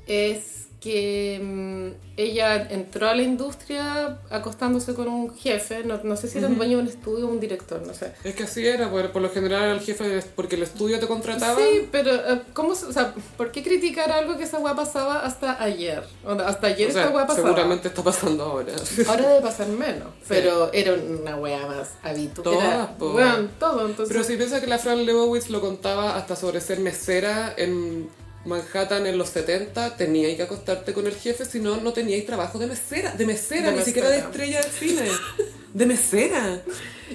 es 0.06 0.69
que 0.80 1.38
mm, 1.42 2.10
ella 2.16 2.68
entró 2.70 3.08
a 3.08 3.14
la 3.14 3.22
industria 3.22 4.18
acostándose 4.30 4.94
con 4.94 5.08
un 5.08 5.36
jefe, 5.36 5.84
no, 5.84 6.00
no 6.02 6.16
sé 6.16 6.28
si 6.28 6.38
era 6.38 6.46
un 6.48 6.56
dueño 6.56 6.78
de 6.78 6.84
un 6.84 6.88
estudio 6.88 7.26
o 7.26 7.30
un 7.30 7.38
director, 7.38 7.86
no 7.86 7.92
sé. 7.92 8.12
Es 8.24 8.34
que 8.34 8.44
así 8.44 8.66
era, 8.66 8.90
por, 8.90 9.12
por 9.12 9.20
lo 9.20 9.30
general 9.30 9.62
era 9.62 9.72
el 9.72 9.80
jefe, 9.80 10.22
porque 10.34 10.56
el 10.56 10.62
estudio 10.62 10.98
te 10.98 11.06
contrataba. 11.06 11.56
Sí, 11.56 11.88
pero 11.92 12.14
eh, 12.14 12.42
¿cómo, 12.54 12.70
o 12.70 12.92
sea, 12.92 13.14
¿por 13.36 13.52
qué 13.52 13.62
criticar 13.62 14.10
algo 14.10 14.38
que 14.38 14.44
esa 14.44 14.58
weá 14.58 14.74
pasaba 14.74 15.20
hasta 15.20 15.62
ayer? 15.62 16.02
Onda, 16.24 16.48
hasta 16.48 16.68
ayer 16.68 16.88
O 16.88 16.92
sea, 16.92 17.02
esta 17.02 17.14
weá 17.14 17.26
pasaba. 17.26 17.48
seguramente 17.48 17.88
está 17.88 18.02
pasando 18.02 18.44
ahora. 18.44 18.72
Ahora 19.06 19.28
debe 19.28 19.40
pasar 19.42 19.68
menos, 19.68 20.08
pero 20.28 20.72
era 20.72 20.94
una 20.94 21.36
weá 21.36 21.66
más 21.66 21.90
habitual. 22.02 22.42
Todas, 22.42 22.64
Era, 22.64 22.96
po. 22.96 23.12
weón, 23.12 23.50
todo, 23.58 23.86
entonces... 23.86 24.14
Pero 24.14 24.24
si 24.24 24.36
piensas 24.36 24.60
que 24.60 24.66
la 24.66 24.78
Fran 24.78 25.04
Lebowitz 25.04 25.50
lo 25.50 25.60
contaba 25.60 26.16
hasta 26.16 26.36
sobre 26.36 26.60
ser 26.62 26.80
mesera 26.80 27.52
en 27.56 28.08
Manhattan 28.44 29.06
en 29.06 29.18
los 29.18 29.28
70, 29.30 29.96
teníais 29.96 30.36
que 30.36 30.42
acostarte 30.42 30.92
con 30.92 31.06
el 31.06 31.14
jefe, 31.14 31.44
si 31.44 31.60
no, 31.60 31.76
no 31.76 31.92
teníais 31.92 32.24
trabajo 32.24 32.58
de 32.58 32.66
mesera, 32.66 33.12
de 33.12 33.26
mesera, 33.26 33.70
De 33.70 33.76
ni 33.76 33.82
siquiera 33.82 34.08
de 34.08 34.18
estrella 34.18 34.60
de 34.62 34.70
cine. 34.70 35.08
De 35.74 35.86
mesera. 35.86 36.60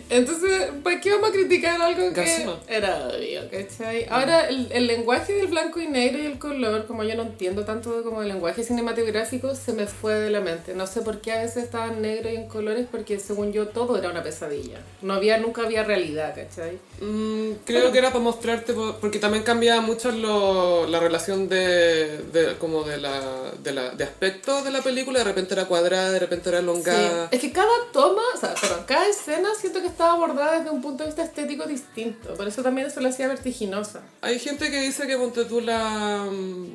Entonces, 0.10 0.70
¿para 0.84 1.00
qué 1.00 1.12
vamos 1.12 1.30
a 1.30 1.32
criticar 1.32 1.82
algo 1.82 2.13
que 2.13 2.22
Gasuma. 2.22 2.60
era 2.68 3.08
obvio, 3.08 3.41
¿cachai? 3.50 4.06
Ahora, 4.10 4.48
el, 4.50 4.68
el 4.72 4.88
lenguaje 4.88 5.32
del 5.34 5.48
blanco 5.48 5.80
y 5.80 5.88
negro 5.88 6.22
y 6.22 6.26
el 6.26 6.38
color, 6.38 6.86
como 6.86 7.04
yo 7.06 7.15
no 7.15 7.24
entiendo 7.24 7.63
tanto 7.63 8.04
como 8.04 8.22
el 8.22 8.28
lenguaje 8.28 8.62
cinematográfico, 8.63 9.56
se 9.56 9.72
me 9.72 9.88
fue 9.88 10.15
de 10.15 10.30
la 10.32 10.41
mente. 10.41 10.74
No 10.74 10.86
sé 10.86 11.02
por 11.02 11.22
qué 11.22 11.32
a 11.32 11.41
veces 11.41 11.63
estaba 11.63 11.88
en 11.88 12.02
negro 12.02 12.30
y 12.30 12.36
en 12.36 12.48
colores, 12.50 12.88
porque 12.91 13.20
según 13.20 13.54
yo 13.54 13.70
todo 13.70 13.98
era 13.98 14.10
una 14.10 14.22
pesadilla. 14.22 14.80
No 15.02 15.13
había, 15.13 15.38
nunca 15.38 15.62
había 15.63 15.84
realidad, 15.86 16.36
¿cachai? 16.36 16.78
Mm, 17.00 17.54
creo 17.65 17.91
que 17.94 17.98
era 17.98 18.10
para 18.10 18.24
mostrarte, 18.24 18.74
po- 18.74 18.98
porque 19.00 19.20
también 19.20 19.44
cambiaba 19.46 19.80
mucho 19.80 20.12
lo- 20.12 20.88
la 20.88 21.00
relación 21.00 21.48
de, 21.48 22.18
de- 22.34 22.58
como 22.60 22.84
de 22.84 22.98
la, 22.98 23.22
de 23.63 23.72
la 23.72 23.89
de 23.91 24.04
aspecto 24.04 24.62
de 24.62 24.72
la 24.72 24.82
película, 24.82 25.20
de 25.20 25.26
repente 25.26 25.54
era 25.54 25.65
cuadrada, 25.65 26.12
de 26.12 26.20
repente 26.20 26.50
era 26.50 26.60
elongada. 26.60 27.30
Sí. 27.30 27.36
Es 27.38 27.41
que 27.41 27.52
cada 27.54 27.70
toma, 27.94 28.22
o 28.34 28.38
sea, 28.38 28.44
perdón, 28.53 28.84
cada 28.86 29.08
escena 29.08 29.49
siento 29.60 29.82
que 29.82 29.88
estaba 29.88 30.13
abordada 30.13 30.59
desde 30.59 30.70
un 30.70 30.82
punto 30.82 31.03
de 31.03 31.09
vista 31.09 31.24
estético 31.24 31.65
distinto. 31.65 32.34
Por 32.36 32.47
eso 32.47 32.61
también 32.61 32.88
eso 32.88 32.99
la 32.99 33.09
hacía 33.09 33.28
vertiginosa. 33.28 34.03
Hay 34.22 34.39
gente 34.39 34.70
que 34.70 34.82
dice 34.82 35.07
que 35.07 35.17
ponte 35.17 35.45
tú 35.45 35.61
la 35.61 36.28
mm, 36.32 36.70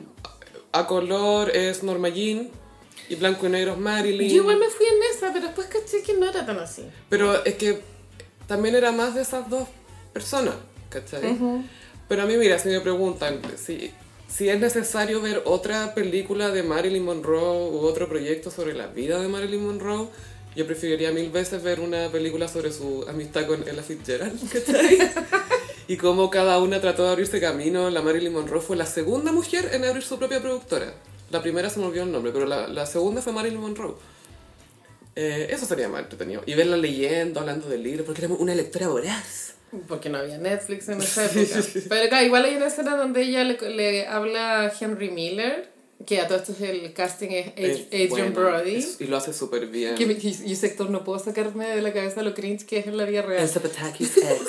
a 0.72 0.86
color 0.86 1.50
es 1.50 1.82
Norma 1.82 2.08
Jean 2.08 2.50
y 3.08 3.14
blanco 3.16 3.46
y 3.46 3.50
negro 3.50 3.72
es 3.72 3.78
Marilyn. 3.78 4.28
Yo 4.28 4.36
igual 4.36 4.58
me 4.58 4.68
fui 4.68 4.86
en 4.86 5.16
esa, 5.16 5.32
pero 5.32 5.46
después 5.46 5.66
caché 5.66 6.02
que 6.02 6.14
no 6.14 6.28
era 6.28 6.46
tan 6.46 6.58
así. 6.58 6.84
Pero 7.08 7.44
es 7.44 7.54
que 7.54 7.80
también 8.46 8.74
era 8.74 8.92
más 8.92 9.14
de 9.14 9.22
esas 9.22 9.48
dos 9.48 9.68
personas, 10.12 10.54
¿cachai? 10.88 11.38
Pero 12.08 12.22
a 12.22 12.26
mí, 12.26 12.36
mira, 12.36 12.58
si 12.58 12.68
me 12.68 12.80
preguntan 12.80 13.40
si, 13.56 13.92
si 14.28 14.48
es 14.48 14.58
necesario 14.58 15.20
ver 15.20 15.42
otra 15.44 15.94
película 15.94 16.50
de 16.50 16.62
Marilyn 16.62 17.04
Monroe 17.04 17.70
u 17.70 17.78
otro 17.80 18.08
proyecto 18.08 18.50
sobre 18.50 18.74
la 18.74 18.88
vida 18.88 19.20
de 19.20 19.28
Marilyn 19.28 19.64
Monroe, 19.64 20.08
yo 20.60 20.66
preferiría 20.66 21.10
mil 21.10 21.30
veces 21.30 21.62
ver 21.62 21.80
una 21.80 22.12
película 22.12 22.46
sobre 22.46 22.70
su 22.70 23.06
amistad 23.08 23.46
con 23.46 23.66
Ella 23.66 23.82
Fitzgerald, 23.82 24.38
¿cachai? 24.52 24.98
Y 25.88 25.96
cómo 25.96 26.28
cada 26.28 26.58
una 26.58 26.82
trató 26.82 27.04
de 27.04 27.12
abrirse 27.12 27.40
camino. 27.40 27.88
La 27.88 28.02
Marilyn 28.02 28.34
Monroe 28.34 28.60
fue 28.60 28.76
la 28.76 28.84
segunda 28.84 29.32
mujer 29.32 29.70
en 29.72 29.86
abrir 29.86 30.02
su 30.02 30.18
propia 30.18 30.38
productora. 30.42 30.92
La 31.30 31.40
primera 31.40 31.70
se 31.70 31.80
me 31.80 31.86
olvidó 31.86 32.04
el 32.04 32.12
nombre, 32.12 32.30
pero 32.30 32.44
la, 32.44 32.68
la 32.68 32.84
segunda 32.84 33.22
fue 33.22 33.32
Marilyn 33.32 33.58
Monroe. 33.58 33.94
Eh, 35.16 35.48
eso 35.48 35.64
sería 35.64 35.88
más 35.88 36.02
entretenido. 36.02 36.42
Y 36.44 36.52
verla 36.54 36.76
leyendo, 36.76 37.40
hablando 37.40 37.66
del 37.66 37.82
libro, 37.82 38.04
porque 38.04 38.26
era 38.26 38.34
una 38.34 38.54
lectora 38.54 38.88
voraz. 38.88 39.54
Porque 39.88 40.10
no 40.10 40.18
había 40.18 40.36
Netflix 40.36 40.90
en 40.90 41.00
esa 41.00 41.24
época. 41.24 41.62
Pero 41.88 42.08
claro, 42.10 42.26
igual 42.26 42.44
hay 42.44 42.56
una 42.56 42.66
escena 42.66 42.96
donde 42.98 43.22
ella 43.22 43.44
le, 43.44 43.58
le 43.70 44.06
habla 44.06 44.60
a 44.60 44.72
Henry 44.78 45.10
Miller, 45.10 45.72
que 46.06 46.20
a 46.20 46.26
todo 46.28 46.38
esto 46.38 46.52
es 46.52 46.60
el 46.62 46.92
casting 46.92 47.28
es 47.30 47.46
Ad- 47.48 47.56
Es 47.58 48.10
Adrian 48.12 48.32
bueno, 48.32 48.50
Brody. 48.50 48.76
es- 48.76 49.00
y 49.00 49.04
lo 49.04 49.16
hace 49.16 49.32
súper 49.32 49.66
bien. 49.66 49.94
Que 49.96 50.04
y, 50.04 50.42
y 50.48 50.52
ese 50.52 50.66
actor 50.68 50.90
no 50.90 51.04
puedo 51.04 51.18
sacarme 51.18 51.66
de 51.68 51.82
la 51.82 51.92
cabeza 51.92 52.22
lo 52.22 52.34
cringe 52.34 52.64
que 52.66 52.78
es 52.78 52.86
en 52.86 52.96
la 52.96 53.04
vida 53.04 53.22
real. 53.22 53.42
Elsa 53.42 53.60
Pataki's 53.60 54.16
ex. 54.16 54.40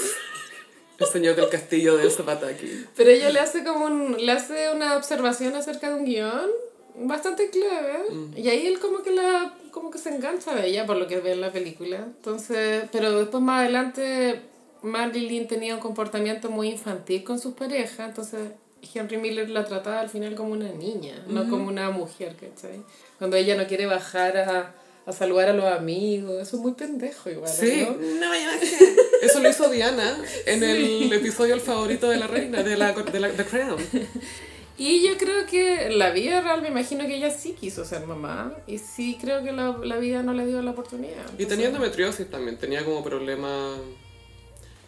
El 1.00 1.08
señor 1.08 1.36
del 1.36 1.50
castillo 1.50 1.98
de 1.98 2.04
Elsa 2.04 2.24
Pataki. 2.24 2.86
Pero 2.96 3.10
ella 3.10 3.32
le 3.32 3.40
hace 3.40 3.64
como 3.64 3.86
un, 3.86 4.24
le 4.24 4.32
hace 4.32 4.72
una 4.72 4.96
observación 4.98 5.56
acerca 5.56 5.90
de 5.90 5.96
un 5.96 6.06
guion 6.06 6.50
bastante 6.96 7.50
clave. 7.50 8.04
Y 8.36 8.48
ahí 8.50 8.68
él 8.68 8.78
como 8.80 9.02
que 9.02 9.12
la 9.12 9.56
como 9.72 9.90
que 9.90 9.98
se 9.98 10.10
engancha 10.10 10.54
de 10.54 10.68
ella 10.68 10.86
por 10.86 10.98
lo 10.98 11.08
que 11.08 11.20
ve 11.20 11.32
en 11.32 11.42
la 11.42 11.52
película. 11.52 11.98
Entonces, 11.98 12.84
pero 12.92 13.12
después 13.18 13.42
más 13.42 13.62
adelante 13.62 14.42
Marilyn 14.84 15.48
tenía 15.48 15.74
un 15.76 15.82
comportamiento 15.82 16.50
muy 16.52 16.70
infantil 16.70 17.24
con 17.24 17.40
sus 17.40 17.54
parejas, 17.56 18.10
entonces 18.10 18.50
Henry 18.94 19.18
Miller 19.18 19.50
la 19.50 19.66
trataba 19.66 20.00
al 20.02 20.10
final 20.10 20.36
como 20.36 20.52
una 20.52 20.72
niña, 20.72 21.24
no 21.28 21.50
como 21.50 21.68
una 21.68 21.90
mujer, 21.92 22.36
¿cachai? 22.36 22.82
Cuando 23.18 23.38
ella 23.38 23.56
no 23.56 23.68
quiere 23.68 23.86
bajar 23.86 24.38
a, 24.38 24.76
a 25.06 25.12
saludar 25.12 25.50
a 25.50 25.54
los 25.54 25.66
amigos, 25.66 26.42
eso 26.42 26.58
es 26.58 26.62
muy 26.62 26.74
pendejo 26.74 27.30
igual, 27.30 27.50
Sí. 27.52 27.88
¿no? 27.88 27.96
No 28.28 28.34
Eso 29.22 29.40
lo 29.40 29.50
hizo 29.50 29.70
Diana 29.70 30.18
en 30.46 30.64
el 30.64 31.12
episodio 31.14 31.54
El 31.54 31.62
favorito 31.62 32.10
de 32.10 32.18
la 32.18 32.28
reina, 32.28 32.64
de 32.64 32.76
la, 32.78 32.92
de 32.94 33.20
la 33.20 33.30
The 33.30 33.46
Crown. 33.46 33.78
Y 34.78 35.04
yo 35.08 35.16
creo 35.18 35.46
que 35.46 35.90
la 35.92 36.10
vida 36.10 36.42
real, 36.42 36.64
me 36.64 36.70
imagino 36.70 37.06
que 37.06 37.18
ella 37.18 37.30
sí 37.30 37.54
quiso 37.54 37.86
ser 37.86 38.08
mamá. 38.08 38.56
Y 38.66 38.80
sí 38.80 39.16
creo 39.22 39.44
que 39.44 39.52
la, 39.52 39.78
la 39.84 39.98
vida 39.98 40.24
no 40.24 40.34
le 40.34 40.48
dio 40.48 40.60
la 40.64 40.72
oportunidad. 40.72 41.24
Y 41.38 41.46
tenía 41.46 41.68
endometriosis 41.68 42.28
también, 42.32 42.58
tenía 42.58 42.84
como 42.84 43.04
problema 43.04 43.76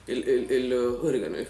el, 0.08 0.24
el, 0.28 0.52
el, 0.52 0.70
los 0.70 1.04
órganos. 1.04 1.41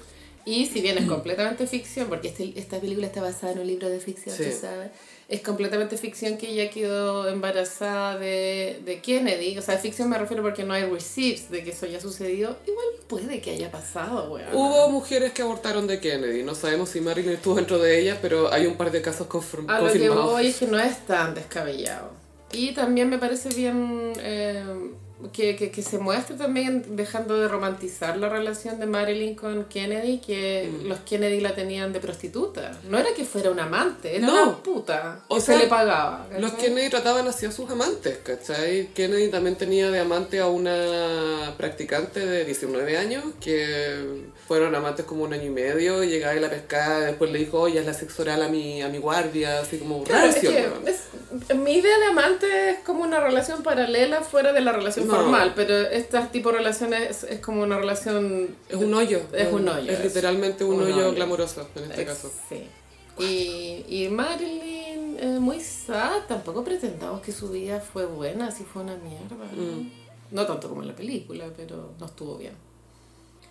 Y 0.46 0.66
si 0.66 0.82
bien 0.82 0.98
es 0.98 1.06
completamente 1.08 1.66
ficción, 1.68 2.08
porque 2.10 2.28
este- 2.28 2.54
esta 2.58 2.80
película 2.80 3.08
está 3.08 3.22
basada 3.22 3.54
en 3.54 3.60
un 3.60 3.68
libro 3.68 3.88
de 3.90 4.00
ficción, 4.00 4.36
Sí. 4.36 4.52
sabes, 4.52 4.92
es 5.30 5.40
completamente 5.42 5.98
ficción 5.98 6.38
que 6.38 6.50
ella 6.50 6.70
quedó 6.70 7.30
embarazada 7.30 8.18
de, 8.20 8.82
de 8.86 9.00
Kennedy. 9.02 9.58
O 9.58 9.62
sea, 9.62 9.78
ficción 9.78 10.10
me 10.10 10.18
refiero 10.18 10.44
porque 10.44 10.64
no 10.66 10.74
hay 10.74 10.84
receipts 10.84 11.50
de 11.50 11.64
que 11.64 11.70
eso 11.72 11.86
ya 11.86 12.02
sucedió. 12.02 12.58
Igual 12.68 12.86
puede 13.08 13.40
que 13.40 13.52
haya 13.52 13.72
pasado, 13.72 14.34
weón. 14.34 14.50
Hubo 14.54 14.90
mujeres 14.90 15.32
que 15.32 15.42
abortaron 15.44 15.88
de 15.88 16.00
Kennedy, 16.02 16.44
no 16.44 16.56
sabemos 16.56 16.90
si 16.90 17.00
Marilyn 17.00 17.32
estuvo 17.36 17.56
dentro 17.56 17.80
de 17.80 18.00
ellas, 18.00 18.18
pero 18.22 18.52
hay 18.52 18.66
un 18.66 18.76
par 18.76 18.92
de 18.92 19.02
casos 19.02 19.28
confirm- 19.30 19.70
A 19.70 19.80
lo 19.80 19.86
que 19.88 19.92
confirmados. 19.94 20.32
voy 20.32 20.48
es 20.48 20.58
que 20.58 20.68
no 20.68 20.78
es 20.78 21.06
tan 21.08 21.34
descabellado. 21.36 22.12
Y 22.52 22.74
también 22.74 23.10
me 23.10 23.18
parece 23.18 23.48
bien 23.50 24.12
eh, 24.18 24.62
que, 25.32 25.56
que, 25.56 25.72
que 25.72 25.82
se 25.82 25.98
muestre 26.00 26.36
también 26.36 26.96
dejando 26.96 27.40
de 27.40 27.48
romantizar 27.48 28.18
la 28.18 28.30
relación 28.30 28.80
de 28.80 28.86
Marilyn 28.86 29.36
con 29.36 29.66
Kennedy, 29.66 30.18
que 30.20 30.70
Mm. 30.72 30.88
los 30.88 31.00
Kennedy 31.00 31.40
la 31.40 31.54
tenían 31.56 31.94
de 31.94 32.00
prostituta. 32.00 32.72
No 32.90 32.98
era 32.98 33.10
que 33.16 33.24
fuera 33.26 33.52
un 33.52 33.60
amante, 33.60 34.16
era 34.18 34.28
No. 34.28 34.44
una 34.44 34.58
puta. 34.64 35.22
O 35.28 35.36
que 35.36 35.42
sea, 35.42 35.58
se 35.58 35.64
le 35.64 35.70
pagaba. 35.70 36.28
Los 36.40 36.52
¿cachai? 36.52 36.68
Kennedy 36.70 36.90
trataban 36.90 37.28
así 37.28 37.46
a 37.46 37.52
sus 37.52 37.70
amantes, 37.70 38.18
¿cachai? 38.24 38.88
Kennedy 38.94 39.30
también 39.30 39.56
tenía 39.56 39.90
de 39.92 40.00
amante 40.00 40.40
a 40.40 40.48
una 40.48 41.54
practicante 41.58 42.26
de 42.26 42.46
19 42.46 42.98
años 42.98 43.24
que 43.42 44.24
fueron 44.48 44.76
amantes 44.76 45.06
como 45.06 45.24
un 45.24 45.34
año 45.34 45.46
y 45.46 45.50
medio, 45.50 46.04
y 46.04 46.08
llegaba 46.10 46.36
y 46.36 46.40
la 46.40 46.50
pescaba, 46.50 47.00
después 47.02 47.32
le 47.32 47.40
dijo, 47.40 47.60
oye, 47.62 47.80
es 47.80 47.86
la 47.86 47.94
sexo 47.94 48.24
oral 48.24 48.42
a 48.42 48.50
mi, 48.50 48.82
a 48.82 48.90
mi 48.90 48.98
guardia, 48.98 49.60
así 49.62 49.78
como 49.78 50.04
Claro, 50.04 50.28
es 50.28 50.34
rancio, 50.36 50.52
que 50.52 50.90
es- 50.92 51.56
mi 51.56 51.74
idea 51.74 51.98
de 51.98 52.06
amante 52.06 52.70
es 52.72 52.80
como 52.86 53.04
una 53.04 53.20
relación 53.20 53.64
paralela 53.64 54.22
fuera 54.22 54.54
de 54.54 54.62
la 54.62 54.72
relación 54.72 55.08
No. 55.08 55.13
Formal, 55.16 55.54
pero 55.56 55.76
este 55.78 56.20
tipo 56.32 56.52
de 56.52 56.58
relaciones 56.58 57.10
es, 57.10 57.24
es 57.32 57.40
como 57.40 57.64
una 57.64 57.78
relación... 57.78 58.56
Es 58.70 58.76
un 58.76 58.94
hoyo. 58.94 59.22
Es 59.34 59.52
un 59.52 59.68
hoyo, 59.68 59.92
Es 59.92 60.04
literalmente 60.04 60.64
un, 60.64 60.76
Un 60.76 60.84
hoyo, 60.84 60.96
hoyo. 60.98 61.14
glamuroso 61.14 61.68
en 61.76 61.84
este 61.92 62.06
caso. 62.06 62.32
Sí. 62.50 62.68
Y, 63.20 63.86
y 63.88 64.10
Marilyn, 64.10 65.18
eh, 65.20 65.38
muy 65.40 65.60
sad, 65.60 66.22
tampoco 66.28 66.64
pretendamos 66.64 67.22
que 67.22 67.32
su 67.32 67.50
vida 67.50 67.80
fue 67.80 68.06
buena, 68.06 68.52
si 68.52 68.64
fue 68.64 68.82
una 68.82 68.96
mierda. 68.96 69.36
¿no? 69.56 69.62
Mm. 69.62 69.92
No 70.32 70.46
tanto 70.48 70.68
como 70.68 70.82
en 70.82 70.88
la 70.88 70.96
película, 70.96 71.46
pero 71.56 71.92
no 72.00 72.06
estuvo 72.08 72.38
bien. 72.38 72.54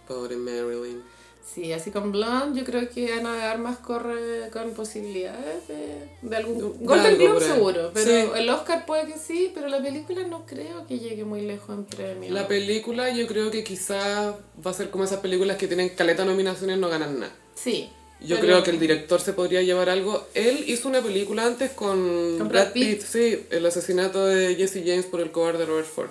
Pobre 0.08 0.36
Marilyn. 0.36 1.02
Sí, 1.45 1.72
así 1.72 1.90
con 1.90 2.12
Blonde, 2.12 2.59
yo 2.61 2.64
creo 2.64 2.88
que 2.88 3.12
Ana 3.12 3.34
de 3.34 3.43
Armas 3.43 3.78
corre 3.78 4.49
con 4.53 4.70
posibilidades 4.72 5.68
de, 5.68 6.09
de 6.22 6.36
algún... 6.36 6.78
De 6.78 6.86
Golden 6.86 7.18
Globe 7.18 7.40
seguro, 7.45 7.90
pero 7.93 8.07
Sí. 8.11 8.28
el 8.36 8.49
Oscar 8.49 8.86
puede 8.86 9.07
que 9.07 9.18
sí, 9.18 9.51
pero 9.55 9.68
la 9.68 9.82
película 9.82 10.26
no 10.26 10.47
creo 10.47 10.86
que 10.86 10.99
llegue 10.99 11.24
muy 11.24 11.43
lejos 11.43 11.76
en 11.76 11.84
premio. 11.84 12.30
La 12.32 12.49
película 12.49 13.11
yo 13.11 13.26
creo 13.26 13.51
que 13.51 13.64
quizás 13.64 14.34
va 14.64 14.70
a 14.70 14.74
ser 14.74 14.90
como 14.90 15.05
esas 15.05 15.18
películas 15.20 15.57
que 15.59 15.66
tienen 15.66 15.90
caleta 15.90 16.24
nominaciones 16.24 16.76
y 16.76 16.80
no 16.80 16.88
ganan 16.88 17.18
nada. 17.20 17.32
Sí. 17.55 17.90
Yo 18.20 18.36
pero- 18.36 18.47
creo 18.47 18.62
que 18.62 18.70
el 18.70 18.78
director 18.78 19.20
se 19.20 19.32
podría 19.32 19.62
llevar 19.62 19.88
algo. 19.90 20.24
Él 20.34 20.64
hizo 20.68 20.88
una 20.88 21.03
película 21.03 21.45
antes 21.45 21.72
con, 21.72 22.38
Con 22.38 22.49
Brad 22.49 22.66
Brad 22.66 22.72
Pitt. 22.72 22.99
Pitt. 23.01 23.03
sí, 23.03 23.47
el 23.51 23.66
asesinato 23.66 24.24
de 24.26 24.55
Jesse 24.55 24.82
James 24.86 25.07
por 25.07 25.20
el 25.20 25.32
cobarde 25.32 25.66
Robert 25.66 25.88
Ford. 25.88 26.11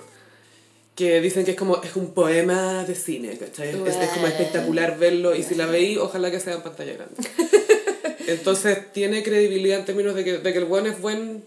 Que 0.94 1.20
dicen 1.20 1.44
que 1.44 1.52
es 1.52 1.56
como 1.56 1.82
es 1.82 1.96
un 1.96 2.12
poema 2.12 2.84
de 2.84 2.94
cine, 2.94 3.38
¿cachai? 3.38 3.70
Es, 3.70 3.96
es 3.96 4.10
como 4.10 4.26
espectacular 4.26 4.98
verlo 4.98 5.34
y 5.34 5.42
si 5.42 5.54
la 5.54 5.66
veí, 5.66 5.96
ojalá 5.96 6.30
que 6.30 6.38
sea 6.38 6.54
en 6.54 6.62
pantalla 6.62 6.92
grande. 6.94 7.16
Entonces 8.26 8.92
tiene 8.92 9.22
credibilidad 9.22 9.78
en 9.78 9.84
términos 9.84 10.14
de 10.14 10.24
que, 10.24 10.38
de 10.38 10.52
que 10.52 10.58
el 10.58 10.64
buen 10.64 10.86
es 10.86 11.00
buen 11.00 11.44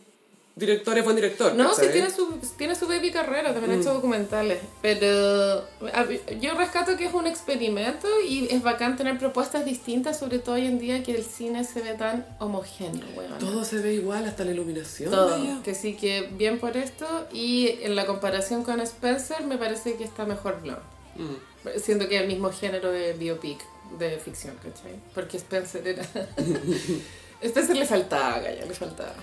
director, 0.55 0.97
es 0.97 1.03
buen 1.03 1.15
director. 1.17 1.53
No, 1.53 1.73
sí 1.75 1.87
tiene 1.91 2.09
su, 2.09 2.39
tiene 2.57 2.75
su 2.75 2.87
baby 2.87 3.11
carrera, 3.11 3.53
también 3.53 3.77
ha 3.77 3.81
hecho 3.81 3.91
Mm. 3.91 3.95
documentales. 3.95 4.59
Pero 4.81 5.65
a- 5.93 6.05
yo 6.39 6.53
rescato 6.55 6.95
que 6.97 7.05
es 7.07 7.13
un 7.13 7.27
experimento 7.27 8.07
y 8.27 8.47
es 8.49 8.61
bacán 8.63 8.95
tener 8.95 9.17
propuestas 9.19 9.65
distintas, 9.65 10.17
sobre 10.19 10.39
todo 10.39 10.55
hoy 10.55 10.65
en 10.65 10.79
día 10.79 11.03
que 11.03 11.11
el 11.15 11.23
cine 11.25 11.63
se 11.65 11.81
ve 11.81 11.93
tan 11.95 12.25
homogéneo, 12.39 13.05
weón. 13.15 13.37
Todo 13.39 13.63
se 13.65 13.79
ve 13.79 13.93
igual, 13.95 14.25
hasta 14.25 14.45
la 14.45 14.51
iluminación. 14.51 15.11
Todo. 15.11 15.31
vaya. 15.37 15.59
Que 15.63 15.75
sí 15.75 15.95
que 15.95 16.29
bien 16.37 16.59
por 16.59 16.77
esto. 16.77 17.05
Y 17.33 17.79
en 17.81 17.95
la 17.95 18.05
comparación 18.05 18.63
con 18.63 18.79
Spencer 18.81 19.43
me 19.45 19.57
parece 19.57 19.95
que 19.95 20.03
está 20.05 20.25
mejor 20.25 20.61
Blonde. 20.61 20.81
Mm. 21.17 21.79
Siento 21.79 22.07
que 22.07 22.15
es 22.17 22.21
el 22.21 22.27
mismo 22.27 22.51
género 22.51 22.91
de 22.91 23.13
biopic, 23.13 23.59
de 23.99 24.17
ficción, 24.19 24.55
¿cachai? 24.63 24.95
Porque 25.13 25.37
Spencer 25.37 25.85
era... 25.87 26.03
Spencer 27.41 27.75
le 27.75 27.85
faltaba, 27.85 28.39
Gaya, 28.39 28.65
le 28.65 28.73
faltaba. 28.73 29.13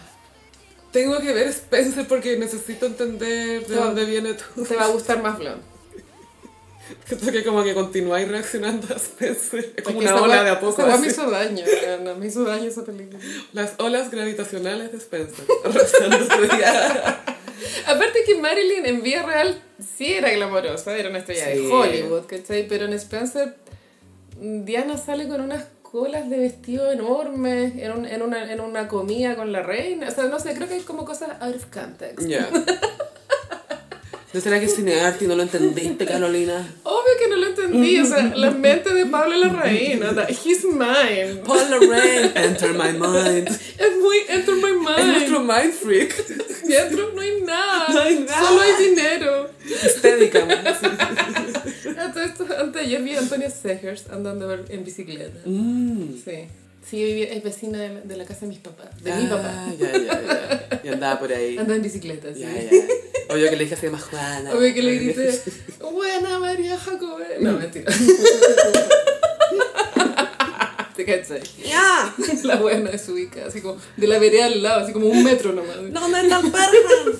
Tengo 0.92 1.18
que 1.20 1.32
ver 1.32 1.48
Spencer 1.48 2.06
porque 2.06 2.36
necesito 2.36 2.86
entender 2.86 3.66
de 3.66 3.74
dónde 3.74 4.04
viene 4.04 4.34
tú. 4.34 4.64
Te 4.64 4.76
va 4.76 4.84
a 4.84 4.88
gustar 4.88 5.22
más 5.22 5.38
Blonde. 5.38 5.62
Siento 7.06 7.32
que 7.32 7.42
como 7.44 7.62
que 7.64 7.72
continuáis 7.74 8.28
reaccionando 8.28 8.92
a 8.92 8.96
Spencer. 8.98 9.72
Es 9.76 9.82
como 9.82 10.00
una 10.00 10.20
ola 10.20 10.44
de 10.44 10.50
a 10.50 10.60
poco. 10.60 10.82
esa 10.86 10.98
me 10.98 11.06
hizo 11.06 11.30
daño, 11.30 11.64
weón, 11.64 12.18
me 12.20 12.26
hizo 12.26 12.44
daño 12.44 12.64
esa 12.68 12.84
película. 12.84 13.18
Las 13.52 13.74
olas 13.78 14.10
gravitacionales 14.10 14.92
de 14.92 14.98
Spencer. 14.98 15.46
Aparte 17.86 18.24
que 18.26 18.34
Marilyn 18.36 18.84
en 18.86 19.02
vida 19.02 19.22
real 19.22 19.62
sí 19.96 20.12
era 20.12 20.30
glamorosa, 20.32 20.96
era 20.96 21.08
una 21.08 21.18
estrella 21.18 21.46
Sí. 21.52 21.58
de 21.60 21.68
Hollywood, 21.72 22.26
¿cachai? 22.26 22.66
Pero 22.68 22.84
en 22.86 22.92
Spencer, 22.94 23.54
Diana 24.38 24.98
sale 24.98 25.28
con 25.28 25.40
unas 25.40 25.64
colas 25.92 26.28
de 26.30 26.38
vestido 26.38 26.90
enormes 26.90 27.74
en, 27.76 27.92
un- 27.92 28.06
en, 28.06 28.22
una, 28.22 28.50
en 28.50 28.60
una 28.60 28.88
comida 28.88 29.36
con 29.36 29.52
la 29.52 29.62
reina. 29.62 30.08
O 30.08 30.10
sea, 30.10 30.24
no 30.24 30.40
sé, 30.40 30.54
creo 30.54 30.66
que 30.66 30.74
hay 30.74 30.80
como 30.80 31.04
cosas 31.04 31.30
out 31.40 31.54
of 31.54 31.66
context. 31.66 32.26
¿No 34.32 34.40
será 34.40 34.58
que 34.58 34.64
es 34.66 34.74
cinearte 34.74 35.26
y 35.26 35.28
no 35.28 35.36
lo 35.36 35.42
entendiste, 35.42 36.06
Carolina? 36.06 36.66
Obvio 36.84 37.12
que 37.22 37.28
no 37.28 37.36
lo 37.36 37.46
entendí, 37.48 37.98
o 38.00 38.06
sea, 38.06 38.32
la 38.34 38.50
mente 38.66 38.92
de 38.94 39.04
Pablo 39.06 39.36
Larraín, 39.36 40.02
o 40.02 40.14
sea, 40.14 40.26
he's 40.30 40.64
mine. 40.64 41.42
Paul 41.44 41.70
Lorraine, 41.70 42.32
enter 42.34 42.72
my 42.72 42.92
mind. 42.98 43.48
Es 43.48 43.96
muy 44.00 44.16
enter 44.28 44.54
my 44.54 44.72
mind. 44.72 44.98
Es 44.98 45.06
nuestro 45.06 45.40
mind 45.40 45.72
freak. 45.74 46.26
Dentro 46.66 47.12
no 47.14 47.20
hay 47.20 47.42
nada. 47.42 47.88
No 47.92 48.00
hay 48.00 48.18
nada. 48.20 48.48
Solo 48.48 48.60
hay 48.62 48.84
dinero. 48.88 49.50
Estética. 49.84 50.46
Antes 51.98 52.32
ayer 52.80 53.02
vi 53.02 53.14
a 53.14 53.18
Antonia 53.18 53.50
Segers 53.50 54.04
andando 54.10 54.52
en 54.68 54.84
bicicleta. 54.84 55.40
Mm. 55.44 56.14
Sí. 56.24 56.46
Sí, 56.88 56.96
viví- 56.96 57.28
es 57.30 57.42
vecina 57.44 57.78
de 57.78 57.88
la, 57.90 58.00
de 58.00 58.16
la 58.16 58.24
casa 58.24 58.40
de 58.40 58.46
mis 58.48 58.58
papás. 58.58 58.88
De 59.02 59.12
mi 59.14 59.26
papá. 59.26 59.66
Ah, 59.68 59.72
ya, 59.78 59.92
ya, 59.92 60.22
ya. 60.22 60.80
Y 60.84 60.88
andaba 60.88 61.20
por 61.20 61.32
ahí. 61.32 61.56
Anda 61.56 61.76
en 61.76 61.82
bicicleta, 61.82 62.32
sí. 62.34 62.40
Ya, 62.40 62.50
ya. 62.50 62.70
Obvio 63.32 63.50
que 63.50 63.56
le 63.56 63.64
dije 63.64 63.74
así 63.74 63.86
llama 63.86 63.98
Juana. 63.98 64.52
Obvio 64.54 64.74
que 64.74 64.82
le 64.82 64.94
grité, 64.94 65.40
buena 65.80 66.38
María 66.38 66.78
Jacobé. 66.78 67.38
No, 67.40 67.52
mentira. 67.58 67.92
¿Te 70.96 71.06
cachai? 71.06 71.40
¡Ya! 71.64 72.14
La 72.44 72.56
buena 72.56 72.90
es 72.90 73.08
ubicada, 73.08 73.46
así 73.46 73.62
como 73.62 73.80
de 73.96 74.06
la 74.06 74.18
vereda 74.18 74.44
al 74.46 74.62
lado, 74.62 74.84
así 74.84 74.92
como 74.92 75.06
un 75.06 75.24
metro 75.24 75.52
nomás. 75.52 75.76
¿Dónde 75.76 76.20
está 76.20 76.40
el 76.40 76.50
perro? 76.50 77.18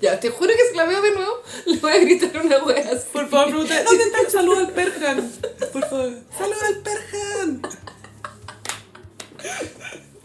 Ya, 0.00 0.18
te 0.18 0.30
juro 0.30 0.50
que 0.50 0.68
si 0.70 0.76
la 0.76 0.86
veo 0.86 1.02
de 1.02 1.10
nuevo, 1.12 1.42
le 1.66 1.76
voy 1.76 1.92
a 1.92 1.98
gritar 1.98 2.30
una 2.42 2.64
wea 2.64 2.90
así. 2.92 3.06
Por 3.12 3.28
favor, 3.28 3.50
pregunté, 3.50 3.84
¿dónde 3.86 4.04
está 4.04 4.20
el 4.20 4.30
saludo 4.30 4.60
al 4.60 4.70
Perjan? 4.70 5.30
Por 5.72 5.88
favor, 5.88 6.12
saludo 6.36 6.60
al 6.66 6.76
Perjan. 6.78 7.62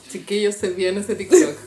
Chiquillos, 0.09 0.55
se 0.55 0.69
viene 0.69 1.01
ese 1.01 1.15
TikTok. 1.15 1.57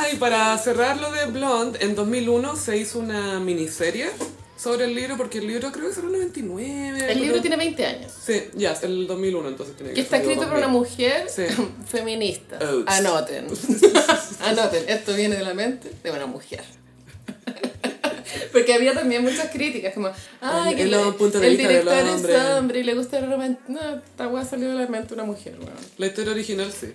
Ay, 0.00 0.16
para 0.16 0.56
cerrar 0.58 0.96
lo 0.98 1.10
de 1.12 1.26
Blonde, 1.26 1.78
en 1.82 1.94
2001 1.94 2.56
se 2.56 2.76
hizo 2.76 2.98
una 2.98 3.40
miniserie 3.40 4.10
sobre 4.56 4.84
el 4.86 4.94
libro, 4.94 5.16
porque 5.16 5.38
el 5.38 5.46
libro 5.46 5.70
creo 5.72 5.86
que 5.86 5.92
es 5.92 5.98
el 5.98 6.06
99. 6.06 6.98
El 6.98 7.06
pero- 7.06 7.20
libro 7.20 7.40
tiene 7.40 7.56
20 7.56 7.86
años. 7.86 8.12
Sí, 8.24 8.42
ya, 8.54 8.72
es 8.72 8.82
el 8.82 9.06
2001, 9.06 9.48
entonces 9.48 9.76
tiene 9.76 9.90
que 9.90 9.94
Que 9.96 10.00
está 10.02 10.18
escrito 10.18 10.48
por 10.48 10.56
una 10.58 10.68
mujer 10.68 11.26
Sí. 11.28 11.42
feminista. 11.86 12.58
Anoten. 12.86 13.46
Anoten. 14.40 14.84
Esto 14.88 15.14
viene 15.14 15.36
de 15.36 15.42
la 15.44 15.54
mente 15.54 15.90
de 16.02 16.10
una 16.10 16.26
mujer. 16.26 16.62
Porque 18.52 18.74
había 18.74 18.92
también 18.94 19.22
muchas 19.22 19.50
críticas, 19.50 19.94
como, 19.94 20.10
ay, 20.40 20.74
que 20.74 20.82
el 20.82 20.90
le- 20.90 21.12
punto 21.12 21.40
de 21.40 21.46
el 21.48 21.56
vista 21.56 21.68
director 21.68 22.08
hombre. 22.08 22.34
es 22.36 22.42
hombre 22.58 22.80
y 22.80 22.82
le 22.84 22.94
gusta 22.94 23.18
el 23.18 23.30
romance. 23.30 23.58
No, 23.68 23.80
esta 23.96 24.28
weá 24.28 24.44
salió 24.44 24.68
de 24.70 24.74
la 24.74 24.86
mente 24.86 25.08
de 25.08 25.14
una 25.14 25.24
mujer, 25.24 25.56
weón. 25.58 25.72
La 25.96 26.06
historia 26.06 26.32
original, 26.32 26.70
sí. 26.72 26.88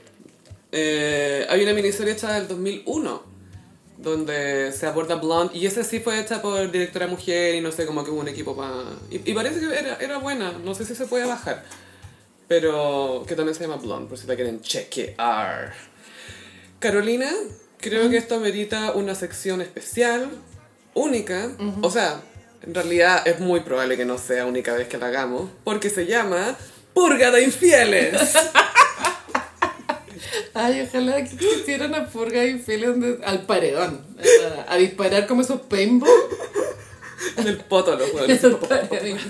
Eh, 0.76 1.45
hay 1.49 1.61
una 1.61 1.74
miniserie 1.74 2.13
hecha 2.13 2.34
del 2.34 2.47
2001 2.47 3.24
donde 3.97 4.71
se 4.71 4.88
aborda 4.88 5.15
Blonde 5.15 5.55
y 5.55 5.67
esa 5.67 5.84
sí 5.84 5.99
fue 5.99 6.19
hecha 6.19 6.41
por 6.41 6.71
directora 6.71 7.05
mujer 7.05 7.53
y 7.53 7.61
no 7.61 7.71
sé, 7.71 7.86
como 7.86 8.03
que 8.03 8.09
hubo 8.09 8.21
un 8.21 8.28
equipo 8.28 8.55
para... 8.55 8.84
Y, 9.11 9.30
y 9.30 9.34
parece 9.36 9.59
que 9.59 9.67
era, 9.67 9.97
era 10.01 10.17
buena, 10.17 10.51
no 10.51 10.74
sé 10.74 10.84
si 10.84 10.95
se 10.95 11.05
puede 11.05 11.26
bajar. 11.26 11.63
Pero 12.47 13.24
que 13.28 13.36
también 13.36 13.55
se 13.55 13.61
llama 13.61 13.78
Blonde, 13.78 14.09
por 14.09 14.17
si 14.17 14.26
la 14.26 14.36
quieren 14.36 14.61
chequear. 14.61 15.74
Carolina, 16.80 17.30
creo 17.78 18.09
que 18.09 18.17
esto 18.17 18.39
merita 18.39 18.93
una 18.93 19.13
sección 19.13 19.61
especial, 19.61 20.30
única. 20.95 21.51
O 21.82 21.91
sea, 21.91 22.21
en 22.63 22.74
realidad 22.74 23.28
es 23.28 23.39
muy 23.39 23.59
probable 23.59 23.95
que 23.95 24.05
no 24.05 24.17
sea 24.17 24.47
única 24.47 24.74
vez 24.74 24.88
que 24.88 24.97
la 24.97 25.07
hagamos, 25.07 25.49
porque 25.63 25.89
se 25.89 26.07
llama 26.07 26.57
Purga 26.93 27.30
de 27.30 27.43
Infieles. 27.43 28.34
Ay, 30.53 30.82
ojalá 30.82 31.15
que 31.24 31.36
existiera 31.36 31.86
una 31.88 32.07
purga 32.07 32.43
y 32.45 32.59
file 32.59 32.88
donde, 32.88 33.19
al 33.26 33.41
paredón. 33.43 34.01
A, 34.67 34.74
a 34.74 34.78
disparar 34.78 35.28
como 35.28 35.41
esos 35.41 35.61
paintball. 35.61 36.09
En 37.38 37.47
el 37.47 37.57
poto 37.57 37.95
los 37.97 38.09
y 38.09 38.13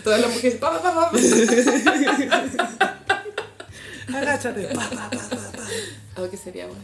Todas 0.03 0.21
las 0.21 0.31
mujeres. 0.31 0.55
pa, 0.59 0.81
pa, 0.81 0.93
pa, 0.93 1.11
pa. 1.11 1.17
Agáchate. 4.17 4.63
pa, 4.63 4.89
pa, 4.89 5.09
pa, 5.09 5.09
pa, 5.09 5.29
pa. 5.29 6.21
Oh, 6.21 6.29
que 6.29 6.37
sería 6.37 6.67
bueno. 6.67 6.81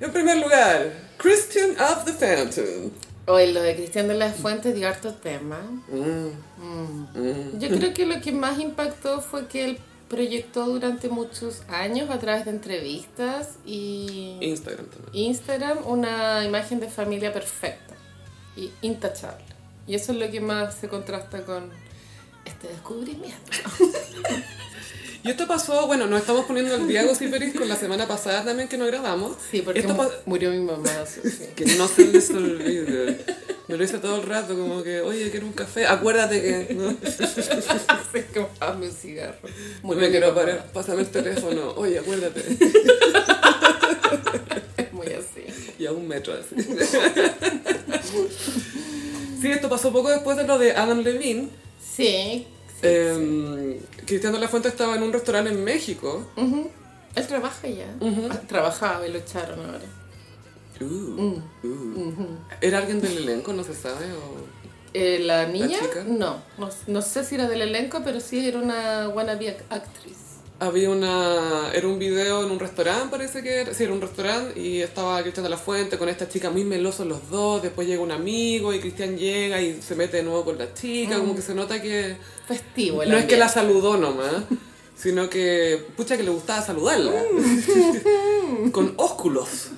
En 0.00 0.12
primer 0.12 0.38
lugar, 0.38 0.92
Christian 1.16 1.70
of 1.80 2.04
the 2.04 2.12
Fountain. 2.12 2.92
Hoy 3.26 3.52
lo 3.52 3.62
de 3.62 3.74
Cristian 3.74 4.08
de 4.08 4.14
las 4.14 4.36
Fuentes 4.36 4.74
dio 4.74 4.88
harto 4.88 5.14
tema. 5.14 5.58
Mm, 5.88 6.28
mm. 6.58 7.58
Yo 7.58 7.68
creo 7.70 7.94
que 7.94 8.06
lo 8.06 8.20
que 8.20 8.32
más 8.32 8.58
impactó 8.60 9.20
fue 9.20 9.46
que 9.48 9.64
él 9.64 9.78
proyectó 10.08 10.66
durante 10.66 11.08
muchos 11.08 11.62
años 11.68 12.10
a 12.10 12.18
través 12.18 12.44
de 12.44 12.52
entrevistas 12.52 13.56
y 13.64 14.38
Instagram 14.40 14.86
también. 14.86 15.24
Instagram 15.26 15.78
una 15.86 16.44
imagen 16.44 16.80
de 16.80 16.88
familia 16.88 17.32
perfecta 17.32 17.94
y 18.56 18.70
intachable. 18.82 19.44
Y 19.86 19.94
eso 19.94 20.12
es 20.12 20.18
lo 20.18 20.30
que 20.30 20.40
más 20.40 20.74
se 20.74 20.88
contrasta 20.88 21.44
con 21.44 21.70
este 22.44 22.68
descubrimiento. 22.68 23.52
Y 25.26 25.30
esto 25.30 25.46
pasó, 25.48 25.86
bueno, 25.86 26.06
nos 26.06 26.20
estamos 26.20 26.46
poniendo 26.46 26.74
el 26.76 26.86
día 26.86 27.02
Gossiperis 27.04 27.54
con 27.54 27.68
la 27.68 27.74
semana 27.76 28.06
pasada 28.06 28.44
también 28.44 28.68
que 28.68 28.78
no 28.78 28.86
grabamos. 28.86 29.36
Sí, 29.50 29.60
porque 29.62 29.80
Esto 29.80 29.92
mu- 29.94 29.98
pa- 30.04 30.10
murió 30.26 30.50
mi 30.50 30.60
mamá. 30.60 30.88
sí. 31.06 31.20
Que 31.56 31.64
no 31.76 31.88
se 31.88 32.04
les 32.06 32.30
olvide. 32.30 33.18
Me 33.68 33.76
lo 33.76 33.82
hice 33.82 33.98
todo 33.98 34.16
el 34.16 34.22
rato, 34.22 34.56
como 34.56 34.82
que, 34.84 35.00
oye, 35.00 35.28
quiero 35.30 35.46
un 35.46 35.52
café. 35.52 35.86
Acuérdate 35.86 36.40
que. 36.40 36.74
No, 36.74 36.90
Así 36.90 38.22
como, 38.32 38.48
hazme 38.60 38.86
un 38.86 38.92
cigarro. 38.92 39.38
no 39.82 39.94
me 39.94 40.08
quiero 40.10 40.28
mamá. 40.28 40.40
parar. 40.40 40.66
Pásame 40.72 41.00
el 41.02 41.08
teléfono. 41.08 41.72
Oye, 41.76 41.98
acuérdate. 41.98 42.40
Es 44.76 44.92
muy 44.92 45.06
así. 45.08 45.44
Y 45.80 45.86
a 45.86 45.92
un 45.92 46.06
metro 46.06 46.34
así. 46.34 46.54
Sí, 49.40 49.50
esto 49.50 49.68
pasó 49.68 49.92
poco 49.92 50.08
después 50.08 50.36
de 50.36 50.44
lo 50.46 50.58
de 50.58 50.72
Adam 50.72 51.00
Levine. 51.02 51.48
Sí. 51.94 52.46
Eh, 52.82 53.80
Cristian 54.04 54.32
de 54.32 54.38
la 54.38 54.48
Fuente 54.48 54.68
estaba 54.68 54.96
en 54.96 55.02
un 55.02 55.12
restaurante 55.12 55.50
en 55.50 55.62
México. 55.64 56.26
Ujú. 56.36 56.70
Él 57.14 57.26
trabaja 57.26 57.66
ya. 57.68 57.86
Ah, 58.30 58.40
Trabajaba 58.46 59.06
y 59.06 59.12
lo 59.12 59.18
echaron 59.18 59.58
ahora. 59.60 59.80
Uh, 60.80 61.40
uh. 61.66 62.38
¿Era 62.60 62.78
alguien 62.78 63.00
del 63.00 63.16
elenco? 63.18 63.52
No 63.54 63.64
se 63.64 63.74
sabe. 63.74 64.12
O... 64.12 64.36
Eh, 64.92 65.20
¿La 65.20 65.46
niña? 65.46 65.78
No, 66.06 66.42
no. 66.58 66.68
no 66.86 67.02
sé 67.02 67.24
si 67.24 67.34
era 67.36 67.48
del 67.48 67.62
elenco, 67.62 68.02
pero 68.04 68.20
sí 68.20 68.46
era 68.46 68.58
una 68.58 69.08
wannabe 69.08 69.56
ac- 69.56 69.62
actriz. 69.70 70.16
Había 70.58 70.88
una... 70.88 71.70
Era 71.74 71.86
un 71.86 71.98
video 71.98 72.44
en 72.44 72.50
un 72.50 72.58
restaurante, 72.58 73.08
parece 73.10 73.42
que 73.42 73.60
era. 73.60 73.74
Sí, 73.74 73.84
era 73.84 73.92
un 73.92 74.00
restaurante 74.00 74.58
y 74.58 74.80
estaba 74.80 75.20
Cristian 75.20 75.44
de 75.44 75.50
la 75.50 75.58
Fuente 75.58 75.98
con 75.98 76.08
esta 76.08 76.28
chica 76.28 76.50
muy 76.50 76.64
melosos 76.64 77.06
los 77.06 77.28
dos. 77.28 77.62
Después 77.62 77.86
llega 77.86 78.02
un 78.02 78.10
amigo 78.10 78.72
y 78.72 78.80
Cristian 78.80 79.18
llega 79.18 79.60
y 79.60 79.82
se 79.82 79.94
mete 79.94 80.18
de 80.18 80.22
nuevo 80.22 80.44
con 80.46 80.56
la 80.56 80.72
chica. 80.72 81.18
Como 81.18 81.34
que 81.34 81.42
se 81.42 81.54
nota 81.54 81.82
que... 81.82 82.16
Festivo 82.48 83.02
el 83.02 83.10
No 83.10 83.18
es 83.18 83.26
que 83.26 83.36
la 83.36 83.48
saludó 83.48 83.98
nomás, 83.98 84.44
sino 84.96 85.28
que... 85.28 85.84
Pucha 85.94 86.16
que 86.16 86.22
le 86.22 86.30
gustaba 86.30 86.62
saludarla. 86.62 87.12
con 88.72 88.94
ósculos. 88.96 89.68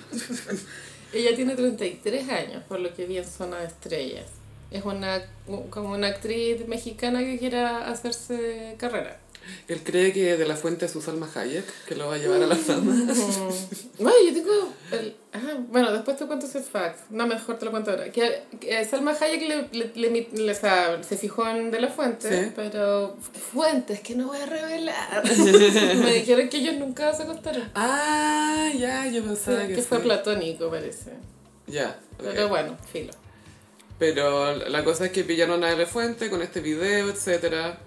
Ella 1.12 1.34
tiene 1.34 1.56
33 1.56 2.28
años, 2.28 2.62
por 2.68 2.78
lo 2.78 2.94
que 2.94 3.06
vi 3.06 3.18
en 3.18 3.24
Zona 3.24 3.58
de 3.58 3.66
Estrellas. 3.66 4.26
Es 4.70 4.84
una 4.84 5.22
como 5.70 5.92
una 5.92 6.08
actriz 6.08 6.68
mexicana 6.68 7.20
que 7.20 7.38
quiera 7.38 7.88
hacerse 7.88 8.76
carrera. 8.78 9.18
Él 9.68 9.82
cree 9.84 10.12
que 10.12 10.36
de 10.36 10.46
la 10.46 10.56
fuente 10.56 10.86
es 10.86 10.92
su 10.92 11.00
Salma 11.02 11.28
Hayek, 11.34 11.64
que 11.86 11.94
lo 11.94 12.08
va 12.08 12.14
a 12.14 12.18
llevar 12.18 12.42
a 12.42 12.46
la 12.46 12.56
fama. 12.56 12.94
Bueno, 13.98 14.16
yo 14.26 14.32
tengo... 14.34 14.72
El, 14.92 15.14
ah, 15.34 15.38
bueno, 15.68 15.92
después 15.92 16.16
te 16.16 16.26
cuento 16.26 16.46
ese 16.46 16.60
fact. 16.62 17.10
No, 17.10 17.26
mejor 17.26 17.58
te 17.58 17.64
lo 17.66 17.70
cuento 17.70 17.90
ahora. 17.90 18.10
Que, 18.10 18.44
que 18.60 18.84
Salma 18.86 19.12
Hayek 19.20 19.42
le, 19.72 19.90
le- 19.94 20.28
le 20.32 20.50
o 20.50 20.54
sea, 20.54 21.02
se 21.02 21.16
fijó 21.16 21.46
en 21.48 21.70
De 21.70 21.80
La 21.80 21.88
Fuente, 21.88 22.46
Sí. 22.46 22.52
pero 22.56 23.16
fuentes 23.52 24.00
que 24.00 24.14
no 24.14 24.28
voy 24.28 24.38
a 24.38 24.46
revelar. 24.46 25.22
Me 25.96 26.14
dijeron 26.14 26.48
que 26.48 26.56
ellos 26.58 26.76
nunca 26.76 27.12
se 27.14 27.24
acostaron. 27.24 27.70
Ah, 27.74 28.70
ya, 28.76 29.06
yo 29.08 29.22
pensaba 29.22 29.66
que, 29.66 29.74
que 29.74 29.82
fue 29.82 29.98
sí. 29.98 30.04
platónico, 30.04 30.70
parece. 30.70 31.12
Ya, 31.66 31.98
ok. 32.18 32.24
Pero 32.24 32.48
bueno, 32.48 32.76
filo. 32.90 33.12
Pero 33.98 34.54
la 34.54 34.84
cosa 34.84 35.06
es 35.06 35.12
que 35.12 35.24
pillaron 35.24 35.62
a 35.64 35.70
De 35.70 35.76
La 35.76 35.86
Fuente 35.86 36.30
con 36.30 36.40
este 36.40 36.60
video, 36.60 37.10
etcétera. 37.10 37.80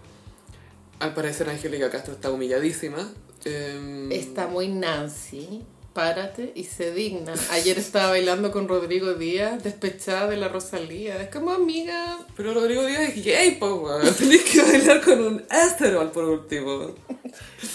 Al 1.02 1.16
parecer 1.16 1.50
Angélica 1.50 1.90
Castro 1.90 2.14
está 2.14 2.30
humilladísima. 2.32 3.12
Em, 3.44 4.12
Está 4.12 4.46
muy 4.46 4.68
Nancy. 4.68 5.64
Párate 5.94 6.54
y 6.56 6.64
se 6.66 6.94
digna. 6.94 7.34
Ayer 7.50 7.78
estaba 7.78 8.12
bailando 8.12 8.52
con 8.52 8.68
Rodrigo 8.70 9.16
Díaz, 9.16 9.62
despechada 9.62 10.28
de 10.30 10.38
la 10.38 10.48
Rosalía. 10.48 11.22
Es 11.22 11.30
como 11.30 11.52
amiga. 11.52 12.18
Pero 12.38 12.54
Rodrigo 12.54 12.86
Díaz 12.86 13.10
es 13.10 13.26
gay, 13.26 13.56
po, 13.56 13.74
weón. 13.76 14.16
Tenés 14.18 14.44
que 14.44 14.62
bailar 14.62 15.02
con 15.02 15.20
un 15.22 15.44
Asterol 15.50 16.12
por 16.12 16.24
último. 16.26 16.96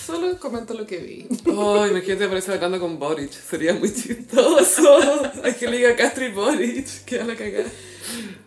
Solo 0.07 0.39
comento 0.39 0.73
lo 0.73 0.87
que 0.87 0.99
vi. 0.99 1.27
Oh, 1.47 1.85
imagínate 1.85 2.25
aparece 2.25 2.53
bailando 2.53 2.79
con 2.81 2.99
Boric. 2.99 3.33
Sería 3.33 3.75
muy 3.75 3.93
chistoso. 3.93 4.99
Angélica 5.45 5.95
Castro 5.97 6.25
y 6.27 6.33
Boric. 6.33 7.05
Queda 7.05 7.25
la 7.25 7.35
cagada. 7.37 7.69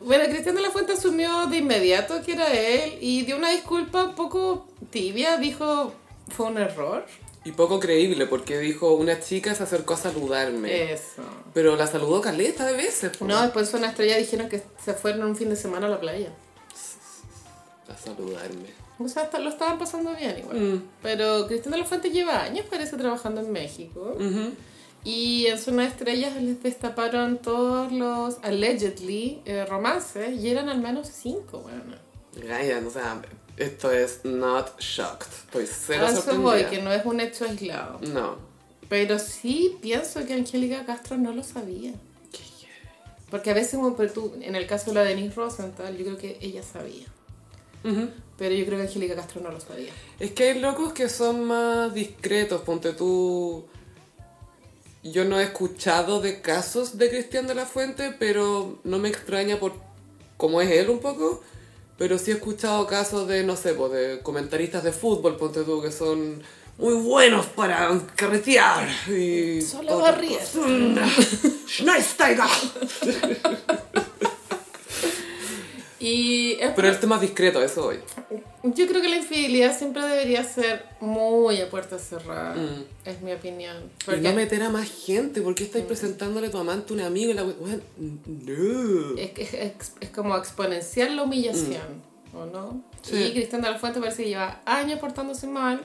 Bueno, 0.02 0.26
Cristian 0.26 0.56
de 0.56 0.62
la 0.62 0.72
Fuente 0.72 0.94
asumió 0.94 1.48
de 1.48 1.58
inmediato 1.58 2.22
que 2.26 2.34
era 2.34 2.52
él 2.54 2.98
y 3.02 3.24
dio 3.24 3.38
una 3.38 3.52
disculpa 3.52 4.04
un 4.04 4.16
poco 4.16 4.68
tibia. 4.90 5.38
Dijo, 5.38 5.94
fue 6.30 6.48
un 6.48 6.58
error. 6.58 7.06
Y 7.46 7.52
poco 7.52 7.80
creíble 7.80 8.26
porque 8.26 8.60
dijo, 8.60 8.94
una 8.94 9.20
chica 9.20 9.56
se 9.56 9.64
acercó 9.64 9.94
a 9.94 9.98
saludarme. 9.98 10.92
Eso. 10.92 11.24
Pero 11.54 11.76
la 11.76 11.88
saludó 11.88 12.22
caleta 12.22 12.66
de 12.66 12.74
veces. 12.74 13.16
po. 13.18 13.26
No, 13.26 13.42
después 13.42 13.74
una 13.74 13.88
estrella 13.88 14.18
dijeron 14.18 14.50
que 14.50 14.62
se 14.84 14.94
fueron 14.94 15.24
un 15.24 15.36
fin 15.36 15.50
de 15.50 15.56
semana 15.56 15.88
a 15.88 15.90
la 15.90 16.00
playa. 16.00 16.32
A 17.88 17.98
saludarme. 17.98 18.70
O 19.00 19.08
sea, 19.08 19.30
lo 19.40 19.50
estaban 19.50 19.80
pasando 19.80 20.14
bien 20.14 20.38
igual. 20.40 20.60
Mm. 20.60 20.84
Pero 21.02 21.48
Cristian 21.48 21.72
de 21.72 21.78
la 21.80 21.86
Fuente 21.86 22.10
lleva 22.10 22.44
años, 22.44 22.66
parece, 22.70 22.98
trabajando 22.98 23.40
en 23.40 23.52
México. 23.52 24.16
Ujú. 24.16 24.54
Y 25.04 25.46
en 25.48 25.58
Zona 25.58 25.84
de 25.84 25.90
Estrellas 25.90 26.42
les 26.42 26.62
destaparon 26.62 27.38
todos 27.38 27.92
los 27.92 28.38
allegedly 28.42 29.42
eh, 29.46 29.66
romances 29.66 30.40
y 30.40 30.50
eran 30.50 30.70
al 30.70 30.80
menos 30.80 31.10
cinco, 31.10 31.60
bueno. 31.60 31.96
Gaia, 32.36 32.82
o 32.86 32.90
sea, 32.90 33.22
esto 33.58 33.92
es 33.92 34.22
not 34.24 34.80
shocked. 34.80 35.28
Estoy 35.46 35.68
cero 35.68 36.06
A 36.06 36.12
eso 36.12 36.42
voy, 36.42 36.66
que 36.66 36.82
no 36.82 36.92
es 36.92 37.06
un 37.06 37.20
hecho 37.20 37.46
aislado. 37.46 38.00
No. 38.02 38.38
Pero 38.90 39.20
sí 39.20 39.78
pienso 39.82 40.26
que 40.26 40.34
Angélica 40.34 40.86
Castro 40.86 41.18
no 41.18 41.32
lo 41.32 41.44
sabía. 41.44 41.94
Porque 43.30 43.52
a 43.52 43.54
veces, 43.54 43.80
tú, 44.14 44.34
en 44.42 44.56
el 44.56 44.66
caso 44.66 44.88
de 44.88 44.96
la 44.96 45.04
Denise 45.04 45.36
Rosenthal, 45.36 45.96
yo 45.96 46.04
creo 46.04 46.18
que 46.18 46.38
ella 46.42 46.64
sabía. 46.64 47.06
Ujú. 47.84 48.10
Pero 48.38 48.56
yo 48.56 48.66
creo 48.66 48.80
que 48.80 48.88
Angélica 48.88 49.16
Castro 49.16 49.42
no 49.42 49.52
lo 49.52 49.60
sabía. 49.60 49.92
Es 50.20 50.32
que 50.32 50.50
hay 50.50 50.60
locos 50.60 50.94
que 50.94 51.10
son 51.10 51.44
más 51.44 51.94
discretos, 51.94 52.62
ponte 52.62 52.94
tú. 52.94 53.66
Yo 55.04 55.26
no 55.26 55.40
he 55.40 55.44
escuchado 55.44 56.22
de 56.22 56.42
casos 56.42 56.98
de 56.98 57.10
Cristian 57.10 57.48
de 57.48 57.56
la 57.56 57.66
Fuente, 57.66 58.16
pero 58.18 58.80
no 58.84 59.00
me 59.00 59.10
extraña 59.10 59.60
por 59.60 59.74
cómo 60.38 60.62
es 60.62 60.72
él 60.72 60.90
un 60.90 61.00
poco. 61.00 61.42
Pero 61.98 62.18
sí 62.18 62.32
he 62.32 62.36
escuchado 62.36 62.88
casos 62.88 63.28
de, 63.28 63.44
no 63.44 63.56
sé, 63.56 63.74
pues, 63.74 63.92
de 63.92 64.20
comentaristas 64.24 64.84
de 64.84 64.94
fútbol, 64.94 65.36
ponte 65.36 65.64
tú, 65.64 65.82
que 65.82 65.92
son 65.92 66.42
muy 66.78 66.94
buenos 66.94 67.46
para 67.48 67.90
carretear. 68.16 68.88
Y 69.10 69.62
Solo. 69.62 70.02
Schneisteiger. 71.68 72.46
Y 76.00 76.54
es- 76.62 76.72
Pero 76.76 76.88
el 76.88 77.00
tema 77.00 77.16
es 77.16 77.22
discreto, 77.22 77.62
eso 77.62 77.88
hoy. 77.88 77.98
yo 78.64 78.88
creo 78.88 79.02
que 79.02 79.10
la 79.10 79.18
infidelidad 79.18 79.78
siempre 79.78 80.02
debería 80.06 80.44
ser 80.46 80.86
muy 81.02 81.60
a 81.60 81.70
puerta 81.70 82.00
cerrada. 82.00 82.56
Mm. 82.56 82.86
Es 83.06 83.22
mi 83.22 83.34
opinión. 83.34 83.76
Y 84.02 84.06
Porque 84.06 84.22
no 84.22 84.34
meter 84.34 84.64
a 84.64 84.70
más 84.70 84.90
gente, 84.90 85.42
¿por 85.42 85.56
qué 85.56 85.66
estáis 85.66 85.84
presentándole 85.86 86.48
a 86.48 86.52
tu 86.52 86.58
amante 86.58 86.94
a 86.94 86.96
un 86.96 87.02
amigo 87.02 87.32
y 87.32 87.34
la 87.34 87.44
weón, 87.44 87.84
No. 87.98 89.18
es, 89.18 89.32
es, 89.38 89.92
es- 90.00 90.10
como 90.12 90.38
exponencial 90.38 91.16
la 91.18 91.24
humillación, 91.24 92.02
¿o 92.34 92.46
no? 92.46 92.72
Mm. 92.72 92.84
Sí. 93.02 93.16
Y 93.18 93.32
Cristian 93.34 93.62
de 93.62 93.70
la 93.72 93.78
Fuente 93.78 94.00
parece 94.00 94.24
que 94.24 94.30
lleva 94.30 94.62
años 94.66 95.00
portándose 95.00 95.48
mal. 95.48 95.82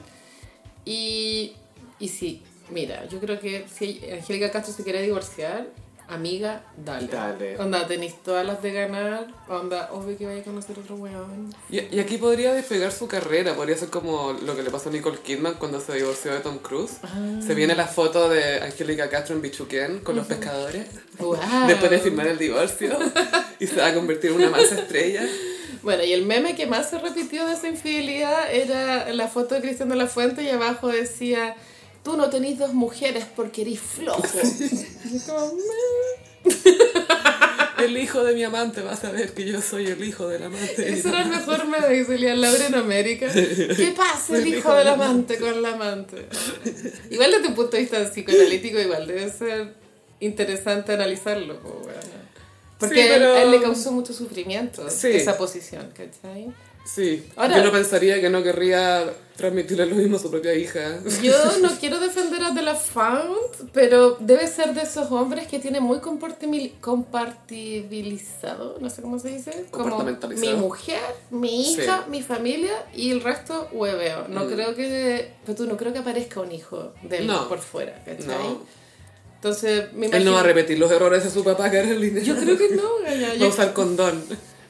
Y, 0.85 1.53
y 1.99 2.07
sí, 2.07 2.41
mira, 2.69 3.05
yo 3.07 3.19
creo 3.19 3.39
que 3.39 3.65
si 3.67 4.01
Angélica 4.11 4.51
Castro 4.51 4.73
se 4.73 4.83
quiere 4.83 5.01
divorciar, 5.01 5.67
amiga, 6.07 6.63
dale. 6.77 7.07
Dale. 7.07 7.57
Onda, 7.57 7.87
tenéis 7.87 8.15
todas 8.23 8.45
las 8.45 8.61
de 8.61 8.71
ganar. 8.71 9.27
Onda, 9.47 9.89
obvio 9.91 10.17
que 10.17 10.25
vaya 10.25 10.41
a 10.41 10.43
conocer 10.43 10.77
otro 10.79 10.95
weón. 10.95 11.53
Y, 11.69 11.79
y 11.95 11.99
aquí 11.99 12.17
podría 12.17 12.53
despegar 12.53 12.91
su 12.91 13.07
carrera, 13.07 13.53
podría 13.55 13.77
ser 13.77 13.89
como 13.89 14.33
lo 14.33 14.55
que 14.55 14.63
le 14.63 14.69
pasó 14.71 14.89
a 14.89 14.91
Nicole 14.91 15.17
Kidman 15.19 15.55
cuando 15.55 15.79
se 15.79 15.93
divorció 15.93 16.33
de 16.33 16.39
Tom 16.39 16.59
Cruise. 16.59 16.97
Ah. 17.03 17.39
Se 17.45 17.53
viene 17.55 17.75
la 17.75 17.87
foto 17.87 18.29
de 18.29 18.61
Angélica 18.61 19.09
Castro 19.09 19.35
en 19.35 19.41
Bichuquén 19.41 19.99
con 19.99 20.15
los 20.15 20.27
pescadores, 20.27 20.87
Wow. 21.19 21.37
después 21.67 21.89
de 21.91 21.99
firmar 21.99 22.27
el 22.27 22.37
divorcio, 22.37 22.97
y 23.59 23.67
se 23.67 23.75
va 23.77 23.87
a 23.87 23.93
convertir 23.93 24.31
en 24.31 24.37
una 24.37 24.49
mansa 24.49 24.75
estrella. 24.75 25.23
Bueno, 25.81 26.03
y 26.03 26.13
el 26.13 26.25
meme 26.25 26.55
que 26.55 26.65
más 26.65 26.89
se 26.89 26.97
repitió 26.97 27.45
de 27.45 27.53
esa 27.53 27.67
infidelidad 27.67 28.51
era 28.51 29.13
la 29.13 29.27
foto 29.27 29.53
de 29.55 29.61
Cristian 29.61 29.87
de 29.89 29.95
la 29.95 30.07
Fuente 30.07 30.41
y 30.43 30.49
abajo 30.49 30.87
decía, 30.87 31.55
tú 32.05 32.15
no 32.15 32.29
tenés 32.29 32.57
dos 32.57 32.73
mujeres 32.73 33.25
porque 33.35 33.63
eres 33.63 33.79
flojo. 33.81 34.23
Y 35.11 35.19
como, 35.19 35.53
"Meh". 35.55 36.53
El 37.83 37.97
hijo 37.97 38.23
de 38.23 38.33
mi 38.33 38.43
amante 38.43 38.81
va 38.81 38.93
a 38.93 38.95
saber 38.97 39.33
que 39.33 39.45
yo 39.45 39.61
soy 39.61 39.87
el 39.87 40.03
hijo 40.03 40.27
del 40.27 40.43
amante. 40.43 40.89
Ese 40.93 41.09
era 41.09 41.21
el 41.23 41.29
mejor 41.29 41.67
meme 41.67 41.87
que 41.89 42.05
salía 42.05 42.35
Laura 42.35 42.65
en 42.67 42.75
América. 42.75 43.27
¿Qué 43.31 43.93
pasa 43.95 44.37
el 44.37 44.47
hijo 44.47 44.73
del 44.73 44.87
amante 44.87 45.37
con 45.37 45.61
la 45.61 45.73
amante? 45.73 46.25
Igual 47.11 47.31
desde 47.31 47.47
un 47.49 47.55
punto 47.55 47.71
de 47.75 47.79
vista 47.83 48.09
psicoanalítico, 48.09 48.79
igual 48.79 49.05
debe 49.07 49.29
ser 49.29 49.73
interesante 50.21 50.93
analizarlo. 50.93 51.59
weona. 51.63 51.91
Porque 52.79 52.95
Sí, 53.03 53.09
a 53.09 53.41
él- 53.43 53.51
le 53.51 53.61
causó 53.61 53.91
mucho 53.91 54.13
sufrimiento 54.13 54.89
Sí. 54.89 55.09
esa 55.11 55.37
posición, 55.37 55.89
¿cachai? 55.91 56.51
Sí, 56.85 57.27
Ahora- 57.35 57.57
yo 57.57 57.63
no 57.63 57.71
pensaría 57.71 58.21
que 58.21 58.29
no 58.29 58.43
querría 58.43 59.11
transmitirle 59.35 59.87
lo 59.87 59.95
mismo 59.95 60.17
a 60.17 60.19
su 60.19 60.29
propia 60.31 60.53
hija. 60.53 60.99
Yo 61.21 61.33
no 61.61 61.69
quiero 61.79 61.99
defender 61.99 62.43
a 62.43 62.51
De 62.51 62.61
La 62.61 62.75
Found, 62.75 63.71
pero 63.73 64.15
debe 64.19 64.47
ser 64.47 64.73
de 64.75 64.83
esos 64.83 65.11
hombres 65.11 65.47
que 65.47 65.57
tiene 65.59 65.79
muy 65.81 65.99
compartibilizado, 65.99 68.77
no 68.79 68.89
sé 68.89 69.01
cómo 69.01 69.17
se 69.19 69.29
dice, 69.29 69.65
como 69.71 70.03
mi 70.37 70.53
mujer, 70.53 71.01
mi 71.31 71.73
hija, 71.73 72.03
Sí. 72.05 72.11
mi 72.11 72.21
familia 72.21 72.85
y 72.93 73.11
el 73.11 73.21
resto 73.21 73.67
hueveo. 73.71 74.27
No 74.29 74.45
Mm. 74.45 74.49
creo 74.53 74.75
que, 74.75 75.31
pero 75.45 75.57
tú 75.57 75.65
no 75.65 75.75
creo 75.77 75.91
que 75.91 75.99
aparezca 75.99 76.39
un 76.41 76.51
hijo 76.51 76.93
de 77.03 77.17
él 77.17 77.27
No. 77.27 77.49
por 77.49 77.59
fuera, 77.59 78.01
¿cachai? 78.05 78.27
No. 78.27 78.61
Entonces, 79.35 79.93
me 79.93 80.07
Él 80.07 80.25
no 80.25 80.31
va 80.31 80.39
a 80.39 80.41
imagino- 80.41 80.43
repetir 80.43 80.79
los 80.79 80.89
errores 80.91 81.23
de 81.23 81.29
su 81.29 81.43
papá, 81.43 81.69
Carolina. 81.69 82.19
Yo 82.21 82.35
creo 82.35 82.57
que 82.57 82.69
no, 82.69 82.95
Gaya. 83.03 83.33
Va 83.39 83.45
a 83.45 83.49
usar 83.49 83.73
condón. 83.73 84.23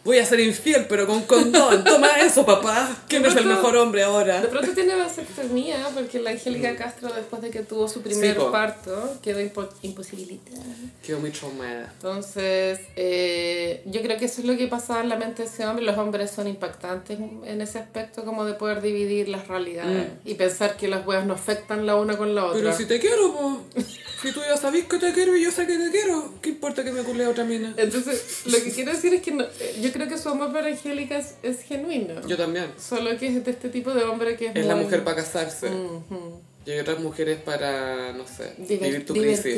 Voy 0.06 0.20
a 0.20 0.26
ser 0.26 0.40
infiel, 0.40 0.86
pero 0.88 1.08
con 1.08 1.24
condón. 1.24 1.84
Toma 1.84 2.20
eso, 2.22 2.46
papá. 2.46 2.96
¿Quién 3.10 3.26
es 3.26 3.30
el 3.36 3.40
pronto- 3.44 3.56
mejor 3.56 3.76
hombre 3.78 4.04
ahora? 4.04 4.40
De 4.40 4.48
pronto 4.48 4.72
tiene 4.74 4.94
vasectomía 4.96 5.78
porque 5.96 6.20
la 6.20 6.30
Angélica 6.30 6.76
Castro 6.76 7.12
después 7.12 7.42
de 7.42 7.50
que 7.50 7.64
tuvo 7.64 7.88
su 7.88 8.02
primer 8.04 8.38
Mm. 8.40 8.52
parto 8.52 9.18
quedó 9.24 9.42
impo- 9.42 9.68
imposibilitada. 9.82 10.62
Quedó 11.04 11.20
muy 11.20 11.32
traumada. 11.32 11.92
Entonces, 11.94 12.80
eh, 12.96 13.82
yo 13.86 14.02
creo 14.04 14.18
que 14.20 14.26
eso 14.26 14.42
es 14.42 14.48
lo 14.48 14.56
que 14.56 14.68
pasaba 14.68 15.02
en 15.02 15.10
la 15.10 15.16
mente 15.18 15.42
de 15.42 15.48
ese 15.50 15.66
hombre. 15.66 15.84
Los 15.84 15.98
hombres 15.98 16.30
son 16.30 16.48
impactantes 16.48 17.18
en 17.46 17.62
ese 17.62 17.80
aspecto, 17.80 18.24
como 18.26 18.46
de 18.46 18.54
poder 18.54 18.82
dividir 18.84 19.28
las 19.28 19.48
realidades 19.48 20.10
y 20.24 20.36
pensar 20.36 20.78
que 20.78 20.88
las 20.88 21.06
weas 21.08 21.26
no 21.26 21.34
afectan 21.34 21.86
la 21.88 21.96
una 21.96 22.16
con 22.16 22.36
la 22.36 22.46
otra. 22.46 22.60
Mm. 22.60 22.64
Pero 22.64 22.78
si 22.78 22.86
te 22.86 23.00
quiero, 23.00 23.34
po. 23.34 23.62
Si 24.26 24.32
tú 24.34 24.40
ya 24.42 24.58
sabes 24.58 24.86
que 24.86 24.98
te 24.98 25.14
quiero 25.14 25.36
y 25.38 25.44
yo 25.44 25.52
sé 25.52 25.68
que 25.68 25.78
te 25.78 25.92
quiero, 25.92 26.34
¿qué 26.42 26.50
importa 26.50 26.84
que 26.84 26.92
me 26.92 27.04
culé 27.04 27.26
a 27.26 27.30
otra 27.30 27.44
mina? 27.44 27.74
Entonces, 27.78 28.42
lo 28.46 28.58
que 28.58 28.72
quiero 28.72 28.92
decir 28.92 29.14
es 29.14 29.22
que 29.22 29.32
no- 29.32 29.44
eh, 29.44 29.80
yo 29.82 29.92
creo 29.92 30.08
que 30.08 30.18
su 30.18 30.30
amor 30.30 30.52
para 30.52 30.68
Angélica 30.68 31.18
es, 31.18 31.36
es 31.44 31.62
genuino. 31.62 32.26
Yo 32.28 32.36
también. 32.36 32.68
Solo 32.80 33.16
que 33.20 33.28
es 33.28 33.46
de 33.46 33.52
este 33.52 33.70
tipo 33.70 33.92
de 33.94 34.04
hombre 34.04 34.36
que 34.36 34.48
es, 34.48 34.56
Es 34.56 34.66
la 34.66 34.76
mujer 34.76 35.04
para 35.04 35.18
casarse. 35.18 35.68
Ujú. 35.70 36.42
Y 36.66 36.72
hay 36.72 36.80
otras 36.80 37.00
mujeres 37.00 37.38
para, 37.42 38.14
no 38.14 38.26
sé, 38.26 38.56
Diver- 38.58 38.80
vivir 38.80 39.06
tu 39.06 39.14
divertirse. 39.14 39.54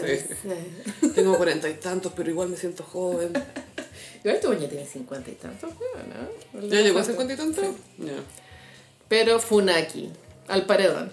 crisis. 0.00 0.36
Sí. 0.42 0.48
sí. 1.00 1.08
Tengo 1.14 1.36
cuarenta 1.38 1.70
y 1.70 1.74
tantos, 1.74 2.12
pero 2.14 2.28
igual 2.28 2.50
me 2.50 2.58
siento 2.58 2.84
joven. 2.84 3.32
Igual 4.22 4.40
tu 4.40 4.52
ya 4.52 4.68
tiene 4.68 4.84
cincuenta 4.86 5.30
y 5.30 5.34
tantos, 5.36 5.70
¿no? 6.52 6.60
¿Ya 6.68 6.82
llegó 6.82 6.98
a 6.98 7.04
cincuenta 7.04 7.32
y 7.32 7.36
tantos? 7.38 7.64
Ya. 7.96 8.12
Pero 9.08 9.40
Funaki, 9.40 10.10
al 10.48 10.66
paredón. 10.66 11.10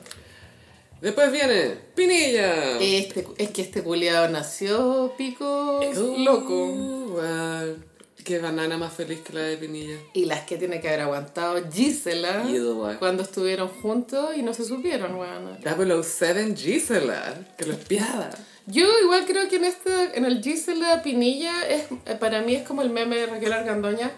Después 1.01 1.31
viene 1.31 1.75
Pinilla. 1.95 2.79
Este, 2.79 3.27
es 3.37 3.49
que 3.51 3.61
este 3.61 3.83
culiado 3.83 4.27
nació 4.29 5.13
pico 5.17 5.79
Uh, 5.79 6.17
loco. 6.23 6.65
weón. 7.13 7.85
Qué 8.23 8.39
banana 8.39 8.77
más 8.77 8.91
feliz 8.93 9.21
que 9.21 9.31
la 9.31 9.41
de 9.41 9.55
Pinilla. 9.57 9.95
Y 10.13 10.25
las 10.25 10.41
que 10.41 10.57
tiene 10.57 10.81
que 10.81 10.89
haber 10.89 11.01
aguantado 11.01 11.61
Gisela 11.71 12.43
Ew, 12.49 12.97
cuando 12.99 13.23
estuvieron 13.23 13.69
juntos 13.69 14.35
y 14.35 14.41
no 14.41 14.53
se 14.53 14.65
supieron, 14.65 15.15
weón. 15.15 15.57
007 16.03 16.53
Gisela, 16.57 17.35
que 17.57 17.65
lo 17.65 17.73
espiaba. 17.73 18.29
Yo 18.65 18.85
igual 19.01 19.23
creo 19.25 19.47
que 19.47 19.55
en 19.55 19.63
este, 19.63 20.17
en 20.17 20.25
el 20.25 20.43
Gisela 20.43 21.01
Pinilla, 21.03 21.65
es, 21.69 21.85
para 22.19 22.41
mí 22.41 22.55
es 22.55 22.63
como 22.67 22.81
el 22.81 22.89
meme 22.89 23.15
de 23.15 23.27
Raquel 23.27 23.53
Argandoña, 23.53 24.11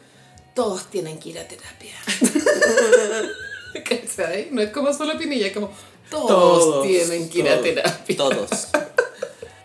todos 0.56 0.90
tienen 0.90 1.20
que 1.20 1.30
ir 1.30 1.38
a 1.40 1.48
terapia. 1.48 1.94
¿Cachai? 3.88 4.48
No 4.52 4.62
es 4.62 4.72
como 4.72 4.92
solo 4.92 5.18
Pinilla, 5.20 5.48
es 5.48 5.54
como 5.54 5.70
todos, 6.10 6.84
tienen 6.86 7.30
que 7.30 7.40
ir 7.40 7.50
a 7.50 7.60
todos, 7.60 7.64
terapia. 7.64 8.18
Todos. 8.18 8.50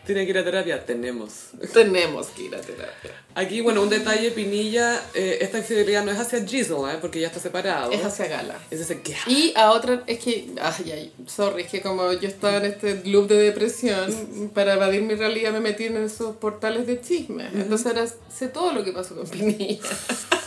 Tienen 0.05 0.27
que 0.27 0.33
ir 0.33 0.39
a 0.39 0.45
terapia, 0.45 0.85
tenemos. 0.85 1.33
Tenemos 1.73 2.27
que 2.27 2.43
ir 2.43 2.55
a 2.55 2.61
terapia. 2.61 3.11
Aquí, 3.35 3.63
bueno, 3.63 3.81
un 3.81 3.89
detalle, 3.89 4.33
Pinilla, 4.33 5.03
eh, 5.15 5.39
esta 5.41 5.59
infidelidad 5.59 6.05
no 6.05 6.13
es 6.13 6.19
hacia 6.19 6.45
Gisela, 6.45 6.93
¿eh? 6.93 6.99
porque 7.01 7.21
ya 7.21 7.29
está 7.29 7.41
separado. 7.41 7.91
Es 7.91 8.05
hacia 8.05 8.27
Gala. 8.27 8.59
Es 8.71 8.81
ese 8.81 9.01
que... 9.01 9.17
Y 9.27 9.55
a 9.57 9.73
otra, 9.73 10.03
es 10.07 10.19
que, 10.19 10.51
ay, 10.61 10.93
ay, 10.93 11.13
sorry, 11.27 11.63
es 11.63 11.71
que 11.71 11.81
como 11.81 12.13
yo 12.13 12.29
estaba 12.29 12.59
en 12.59 12.67
este 12.67 13.03
loop 13.07 13.29
de 13.29 13.37
depresión, 13.37 14.51
para 14.53 14.75
evadir 14.75 15.01
mi 15.01 15.15
realidad 15.15 15.53
me 15.53 15.61
metí 15.61 15.85
en 15.85 15.97
esos 15.97 16.37
portales 16.37 16.87
de 16.87 17.01
chismes. 17.01 17.55
Entonces 17.55 17.87
ahora 17.87 18.07
sé 18.07 18.49
todo 18.49 18.73
lo 18.73 18.85
que 18.85 18.93
pasó 18.93 19.17
con 19.17 19.27
Pinilla. 19.27 19.89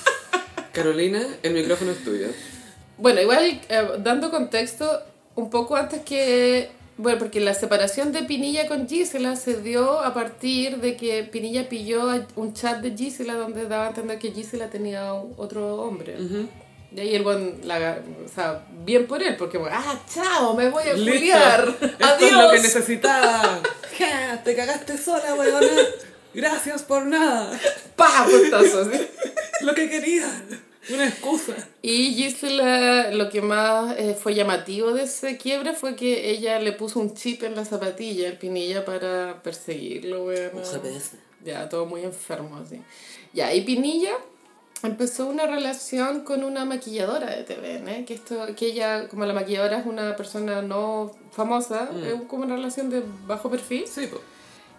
Carolina, 0.71 1.25
el 1.41 1.53
micrófono 1.55 1.91
es 1.91 2.03
tuyo. 2.03 2.27
Bueno, 2.99 3.21
igual, 3.21 3.59
eh, 3.69 3.87
dando 3.99 4.29
contexto, 4.29 5.01
un 5.37 5.49
poco 5.49 5.75
antes 5.75 6.01
que... 6.01 6.69
Bueno, 6.97 7.19
porque 7.19 7.39
la 7.39 7.53
separación 7.53 8.11
de 8.11 8.23
Pinilla 8.23 8.67
con 8.67 8.89
Gisela 8.89 9.35
se 9.35 9.61
dio 9.61 9.99
a 9.99 10.15
partir 10.15 10.77
de 10.77 10.97
que 10.97 11.23
Pinilla 11.23 11.69
pilló 11.69 12.09
un 12.35 12.53
chat 12.55 12.81
de 12.81 12.97
Gisela 12.97 13.35
donde 13.35 13.67
daba 13.67 13.85
a 13.85 13.89
entender 13.89 14.17
que 14.17 14.31
Gisela 14.31 14.71
tenía 14.71 15.13
otro 15.13 15.75
hombre. 15.75 16.15
Y 16.91 16.99
ahí 16.99 17.13
el 17.13 17.21
buen, 17.21 17.59
la, 17.65 17.99
o 18.25 18.27
sea, 18.27 18.65
bien 18.83 19.05
por 19.05 19.21
él, 19.21 19.35
porque, 19.37 19.59
ah, 19.69 20.01
chao, 20.11 20.55
me 20.55 20.69
voy 20.69 20.85
a 20.85 20.93
juliar. 20.93 21.67
Esto 21.81 22.03
Adiós. 22.03 22.31
es 22.31 22.37
lo 22.37 22.51
que 22.51 22.59
necesitaba. 22.59 23.61
Ja, 23.97 24.43
Te 24.43 24.55
cagaste 24.55 24.95
sola, 24.95 25.33
weona. 25.33 25.67
Gracias 26.33 26.83
por 26.83 27.05
nada. 27.05 27.59
¡Pah! 27.95 28.27
Puntazo, 28.29 28.91
¿sí? 28.91 29.07
Lo 29.61 29.73
que 29.73 29.89
quería. 29.89 30.27
Una 30.89 31.07
excusa. 31.07 31.53
Y 31.81 32.13
Gisela, 32.13 33.11
lo 33.11 33.29
que 33.29 33.41
más 33.41 33.95
eh, 33.97 34.15
fue 34.19 34.35
llamativo 34.35 34.93
de 34.93 35.03
ese 35.03 35.37
quiebre 35.37 35.73
fue 35.73 35.95
que 35.95 36.29
ella 36.31 36.59
le 36.59 36.71
puso 36.71 36.99
un 36.99 37.13
chip 37.13 37.43
en 37.43 37.55
la 37.55 37.65
zapatilla 37.65 38.29
al 38.29 38.37
Pinilla 38.37 38.85
para 38.85 39.41
perseguirlo, 39.43 40.25
weón. 40.25 40.51
Ya, 41.43 41.69
todo 41.69 41.85
muy 41.85 42.03
enfermo, 42.03 42.57
así. 42.57 42.81
Ya, 43.33 43.53
y 43.53 43.61
Pinilla 43.61 44.11
empezó 44.83 45.27
una 45.27 45.45
relación 45.45 46.21
con 46.21 46.43
una 46.43 46.65
maquilladora 46.65 47.35
de 47.35 47.43
TVN, 47.43 48.05
que, 48.05 48.13
esto, 48.13 48.45
que 48.55 48.67
ella, 48.67 49.07
como 49.07 49.25
la 49.25 49.33
maquilladora 49.33 49.79
es 49.79 49.85
una 49.85 50.15
persona 50.15 50.61
no 50.61 51.11
famosa, 51.31 51.89
es 52.03 52.21
como 52.27 52.43
una 52.43 52.55
relación 52.55 52.89
de 52.89 53.03
bajo 53.25 53.49
perfil. 53.49 53.85
Sí, 53.87 54.07
pues. 54.07 54.21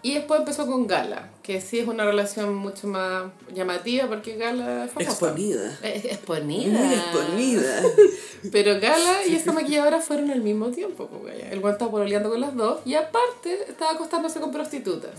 Y 0.02 0.14
después 0.14 0.40
empezó 0.40 0.66
con 0.66 0.86
Gala, 0.86 1.30
que 1.42 1.60
sí 1.60 1.80
es 1.80 1.88
una 1.88 2.04
relación 2.04 2.54
mucho 2.54 2.86
más 2.86 3.24
llamativa 3.52 4.06
porque 4.06 4.36
Gala 4.36 4.84
es 4.84 4.92
famosa. 4.92 5.10
Exponida. 5.10 5.78
Es 5.82 6.04
exponida. 6.04 6.78
Muy 6.78 6.94
exponida. 6.94 7.82
Pero 8.52 8.80
Gala 8.80 9.26
y 9.26 9.34
esta 9.34 9.52
maquilladora 9.52 10.00
fueron 10.00 10.30
al 10.30 10.40
mismo 10.40 10.68
tiempo. 10.68 11.10
El 11.50 11.60
güey 11.60 11.72
estaba 11.72 11.90
pololeando 11.90 12.30
con 12.30 12.40
las 12.40 12.54
dos 12.54 12.80
y 12.84 12.94
aparte 12.94 13.64
estaba 13.68 13.92
acostándose 13.92 14.40
con 14.40 14.52
prostitutas. 14.52 15.12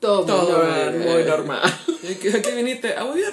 Todo, 0.00 0.24
Todo 0.24 0.58
muy 0.58 0.66
normal. 0.66 0.98
muy 0.98 1.24
normal. 1.24 1.62
¿A 1.88 2.20
qué, 2.20 2.28
a 2.36 2.42
qué 2.42 2.54
viniste? 2.54 2.94
A 2.94 3.04
odiar. 3.04 3.32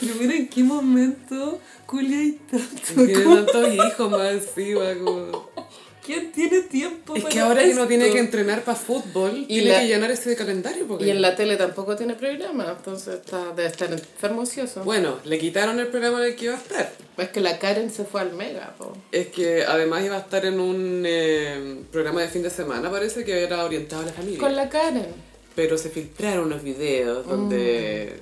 Pero 0.00 0.14
mira 0.20 0.34
en 0.34 0.48
qué 0.48 0.62
momento 0.62 1.58
Julia 1.86 2.22
y 2.22 2.32
tanto. 2.32 3.04
Tiene 3.06 3.24
tantos 3.24 3.74
hijos 3.74 4.10
más 4.10 4.32
encima. 4.32 4.94
Como... 5.02 5.50
¿Quién 6.08 6.32
tiene 6.32 6.62
tiempo 6.62 7.14
Es 7.14 7.22
para 7.22 7.32
que 7.34 7.40
ahora 7.40 7.60
que 7.60 7.66
no 7.74 7.82
esto? 7.82 7.86
tiene 7.88 8.10
que 8.10 8.18
entrenar 8.18 8.64
para 8.64 8.78
fútbol, 8.78 9.44
Y 9.46 9.46
tiene 9.60 9.70
la- 9.72 9.80
que 9.80 9.86
llenar 9.88 10.10
ese 10.10 10.34
calendario. 10.36 10.86
Porque... 10.86 11.04
Y 11.04 11.10
en 11.10 11.20
la 11.20 11.36
tele 11.36 11.56
tampoco 11.58 11.94
tiene 11.96 12.14
programa, 12.14 12.74
entonces 12.78 13.16
está, 13.16 13.52
debe 13.52 13.66
estar 13.66 13.92
enfermo 13.92 14.40
ocioso. 14.42 14.82
Bueno, 14.84 15.18
le 15.24 15.38
quitaron 15.38 15.78
el 15.78 15.88
programa 15.88 16.18
en 16.24 16.30
el 16.30 16.34
que 16.36 16.46
iba 16.46 16.54
a 16.54 16.56
estar. 16.56 16.90
Es 17.18 17.28
que 17.28 17.40
la 17.42 17.58
Karen 17.58 17.90
se 17.90 18.04
fue 18.04 18.22
al 18.22 18.32
Mega, 18.32 18.74
po. 18.78 18.96
Es 19.12 19.26
que 19.26 19.64
además 19.64 20.02
iba 20.02 20.16
a 20.16 20.20
estar 20.20 20.46
en 20.46 20.58
un 20.60 21.02
eh, 21.06 21.82
programa 21.92 22.22
de 22.22 22.28
fin 22.28 22.42
de 22.42 22.48
semana, 22.50 22.90
parece 22.90 23.22
que 23.24 23.42
era 23.42 23.62
orientado 23.64 24.02
a 24.02 24.06
la 24.06 24.12
familia. 24.12 24.38
Con 24.38 24.56
la 24.56 24.68
Karen. 24.70 25.06
Pero 25.54 25.76
se 25.76 25.90
filtraron 25.90 26.46
unos 26.46 26.62
videos 26.62 27.26
donde... 27.26 28.20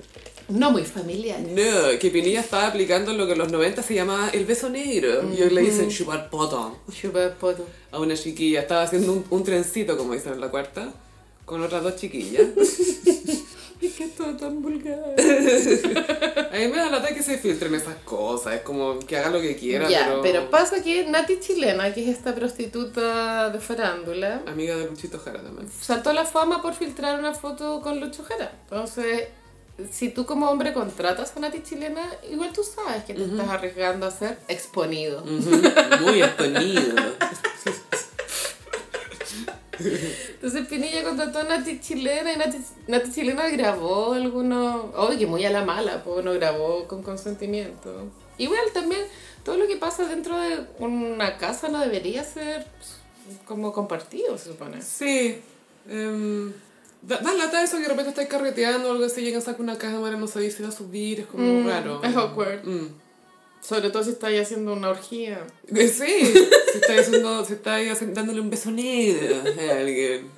No 0.49 0.71
muy 0.71 0.85
familiar. 0.85 1.41
No, 1.41 1.99
que 1.99 2.11
Pinilla 2.11 2.41
estaba 2.41 2.69
aplicando 2.69 3.13
lo 3.13 3.27
que 3.27 3.33
en 3.33 3.39
los 3.39 3.51
90 3.51 3.83
se 3.83 3.95
llamaba 3.95 4.29
el 4.31 4.45
beso 4.45 4.69
negro. 4.69 5.23
Y 5.37 5.43
hoy 5.43 5.51
le 5.51 5.61
dicen 5.63 5.89
chupar 5.91 6.31
poto 6.31 6.79
Chupa 6.93 7.31
poto. 7.39 7.67
a 7.91 7.99
una 7.99 8.15
chiquilla. 8.15 8.61
Estaba 8.61 8.83
haciendo 8.83 9.13
un, 9.13 9.25
un 9.31 9.45
trencito, 9.45 9.97
como 9.97 10.15
dicen 10.15 10.35
en 10.35 10.41
la 10.41 10.49
cuarta, 10.49 10.93
con 11.45 11.63
otras 11.63 11.83
dos 11.83 11.97
chiquillas. 11.97 12.47
Es 13.79 13.93
que 13.93 14.05
es 14.05 14.15
todo 14.15 14.35
tan 14.37 14.63
vulgar. 14.63 14.99
A 15.19 16.57
mí 16.59 16.69
me 16.69 16.77
da 16.79 16.91
lata 16.91 17.15
que 17.15 17.23
se 17.23 17.37
filtren 17.37 17.75
esas 17.75 17.97
cosas. 17.97 18.55
Es 18.55 18.61
como 18.63 18.99
que 19.01 19.19
haga 19.19 19.29
lo 19.29 19.41
que 19.41 19.55
quiera, 19.55 19.89
ya, 19.89 20.07
pero... 20.07 20.23
pero... 20.23 20.51
pasa 20.51 20.83
que 20.83 21.05
Nati 21.05 21.39
Chilena, 21.41 21.93
que 21.93 22.03
es 22.03 22.09
esta 22.17 22.35
prostituta 22.35 23.51
de 23.51 23.59
farándula, 23.61 24.43
Amiga 24.47 24.77
de 24.77 24.87
Luchito 24.87 25.19
Jara 25.19 25.43
también. 25.43 25.69
saltó 25.79 26.11
a 26.11 26.15
la 26.15 26.25
fama 26.25 26.63
por 26.63 26.73
filtrar 26.75 27.19
una 27.19 27.35
foto 27.35 27.83
con 27.83 28.01
Lucho 28.01 28.25
Jara. 28.25 28.51
Entonces, 28.65 29.29
si 29.91 30.09
tú 30.09 30.25
como 30.25 30.49
hombre 30.51 30.73
contratas 30.73 31.37
a 31.37 31.41
Nati 31.41 31.63
Chilena, 31.63 32.09
igual 32.31 32.53
tú 32.53 32.63
sabes 32.63 33.05
que 33.05 33.15
te 33.15 33.25
estás 33.25 33.49
arriesgando 33.49 34.07
a 34.07 34.11
ser 34.11 34.39
exponido. 34.49 35.23
Muy 36.01 36.23
exponido. 36.23 36.95
Entonces 39.79 40.67
Pinilla 40.69 41.05
contrató 41.05 41.41
a 41.41 41.45
Nati 41.45 41.81
Chilena 41.81 42.33
y 42.33 42.37
Nati, 42.37 42.59
Nati 42.87 43.13
Chilena 43.13 43.49
grabó 43.51 44.15
algunos... 44.15 44.95
Oye, 44.97 45.19
que 45.19 45.27
muy 45.27 45.45
a 45.45 45.51
la 45.51 45.65
mala, 45.65 46.03
pues 46.03 46.25
no 46.25 46.33
grabó 46.33 46.89
con 46.89 47.03
consentimiento. 47.03 48.11
Igual 48.39 48.73
también, 48.73 49.03
todo 49.45 49.57
lo 49.57 49.67
que 49.67 49.77
pasa 49.77 50.07
dentro 50.09 50.39
de 50.39 50.67
una 50.79 51.37
casa 51.37 51.69
no 51.69 51.81
debería 51.81 52.25
ser 52.25 52.67
como 53.45 53.73
compartido, 53.73 54.39
se 54.39 54.51
supone. 54.51 54.81
Sí. 54.83 55.41
em, 55.89 56.53
da, 57.07 57.19
da 57.19 57.33
lata 57.35 57.63
eso 57.63 57.77
que 57.77 57.83
de 57.85 57.89
repente 57.89 58.11
estáis 58.11 58.29
carreteando 58.29 58.89
o 58.89 58.93
algo 58.93 59.05
así, 59.05 59.21
llegan 59.23 59.41
a 59.41 59.45
sacar 59.45 59.61
una 59.61 59.79
cámara, 59.79 60.17
no 60.17 60.27
sabéis 60.27 60.55
si 60.55 60.63
va 60.63 60.69
a 60.71 60.73
subir, 60.73 61.21
es 61.21 61.27
como 61.27 61.43
Mm, 61.63 61.67
raro. 61.67 62.03
es 62.05 62.17
awkward. 62.17 62.65
Mm. 62.65 62.89
Sobre 63.61 63.91
todo 63.91 64.05
si 64.05 64.11
estáis 64.11 64.41
haciendo 64.43 64.73
una 64.75 64.91
orgía. 64.91 65.45
Eh, 65.75 65.89
Sí, 65.89 66.07
si 66.73 66.79
estáis, 66.79 67.01
haciendo, 67.01 67.45
si 67.45 67.55
estáis 67.55 67.91
haciendo- 67.91 68.15
dándole 68.15 68.41
un 68.41 68.51
beso 68.51 68.71
negro 68.71 69.37
a 69.37 69.79
alguien. 69.79 70.31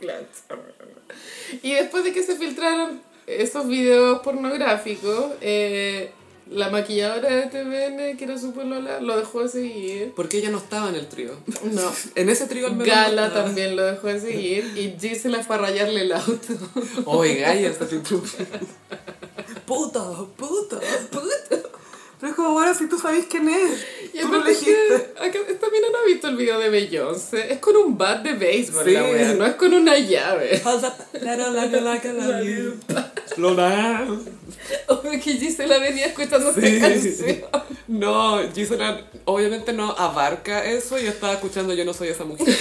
Y 1.62 1.72
después 1.74 2.04
de 2.04 2.12
que 2.12 2.22
se 2.22 2.36
filtraron 2.36 3.00
esos 3.26 3.66
videos 3.68 4.20
pornográficos, 4.20 5.32
eh, 5.40 6.10
la 6.50 6.68
maquilladora 6.68 7.28
de 7.28 7.42
TVN, 7.46 8.16
que 8.16 8.24
era 8.24 8.36
su 8.36 8.52
polola, 8.52 9.00
lo 9.00 9.16
dejó 9.16 9.42
de 9.44 9.48
seguir. 9.48 10.12
Porque 10.16 10.38
ella 10.38 10.50
no 10.50 10.58
estaba 10.58 10.88
en 10.88 10.96
el 10.96 11.06
trío. 11.08 11.32
No. 11.72 11.92
En 12.16 12.28
ese 12.28 12.46
trío 12.46 12.66
al 12.66 12.72
menos 12.72 12.88
no 12.88 12.92
Gala 12.94 13.26
estaba. 13.28 13.44
también 13.46 13.76
lo 13.76 13.84
dejó 13.84 14.08
de 14.08 14.20
seguir 14.20 14.64
y 14.76 14.96
Gisela 15.00 15.42
fue 15.44 15.56
a 15.56 15.58
rayarle 15.60 16.02
el 16.02 16.12
auto. 16.12 16.54
Oiga, 17.06 17.54
ya 17.54 17.68
está 17.68 17.84
actitud. 17.84 18.20
Puto, 19.66 20.32
puto, 20.36 20.80
puto. 21.10 21.70
Pero 22.18 22.30
es 22.32 22.36
como, 22.36 22.52
bueno, 22.52 22.74
si 22.74 22.86
tú 22.86 22.98
sabes 22.98 23.24
quién 23.30 23.48
es. 23.48 23.86
Y 24.12 24.20
Tú 24.20 24.28
lo 24.28 24.42
elegiste. 24.44 25.14
acá, 25.18 25.38
mina 25.72 25.86
no 25.90 25.98
ha 25.98 26.06
visto 26.06 26.28
el 26.28 26.36
video 26.36 26.58
de 26.58 26.68
Beyoncé. 26.68 27.50
Es 27.52 27.60
con 27.60 27.74
un 27.76 27.96
bat 27.96 28.22
de 28.22 28.34
béisbol 28.34 28.84
Sí. 28.84 28.90
la 28.92 29.04
wea, 29.04 29.32
no 29.34 29.46
es 29.46 29.54
con 29.54 29.72
una 29.72 29.96
llave. 29.98 30.60
Obvio 34.88 35.10
que 35.22 35.32
Gisela 35.32 35.78
venía 35.78 36.06
escuchando 36.06 36.52
Sí. 36.52 36.60
esta 36.64 36.88
canción. 36.88 37.40
No, 37.88 38.38
Gisela 38.54 39.04
obviamente 39.24 39.72
no 39.72 39.90
abarca 39.92 40.64
eso 40.64 40.96
y 40.98 41.06
estaba 41.06 41.32
escuchando 41.34 41.74
Yo 41.74 41.84
no 41.84 41.92
soy 41.92 42.08
esa 42.08 42.24
mujer. 42.24 42.46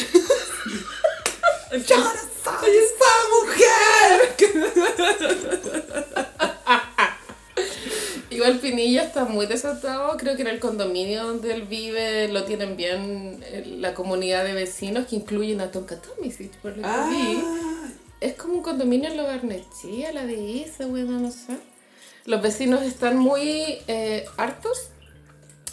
¡Yo 1.87 1.97
no 1.97 2.11
soy 2.43 2.71
esa 2.75 3.11
mujer! 3.35 4.35
Igual 8.31 8.59
Pinilla 8.59 9.03
está 9.03 9.25
muy 9.25 9.45
desatado. 9.47 10.15
Creo 10.17 10.35
que 10.35 10.41
en 10.43 10.47
el 10.47 10.59
condominio 10.59 11.25
donde 11.27 11.53
él 11.53 11.63
vive 11.63 12.27
lo 12.29 12.43
tienen 12.45 12.77
bien 12.77 13.39
eh, 13.43 13.65
la 13.79 13.93
comunidad 13.93 14.45
de 14.45 14.53
vecinos 14.53 15.07
que 15.07 15.15
incluyen 15.17 15.61
a 15.61 15.71
Tonka 15.71 15.97
Tomisic, 15.97 16.51
por 16.57 16.77
lo 16.77 16.83
que 16.83 16.89
vi. 17.09 17.43
Es 18.21 18.33
como 18.33 18.55
un 18.55 18.63
condominio 18.63 19.09
en 19.09 19.17
Lo 19.17 19.23
Barnechea, 19.23 20.11
la 20.11 20.25
de 20.25 20.33
Isa, 20.33 20.85
bueno, 20.87 21.19
no 21.19 21.31
sé. 21.31 21.57
Los 22.25 22.41
vecinos 22.41 22.83
están 22.83 23.17
muy 23.17 23.79
eh, 23.87 24.25
hartos 24.37 24.89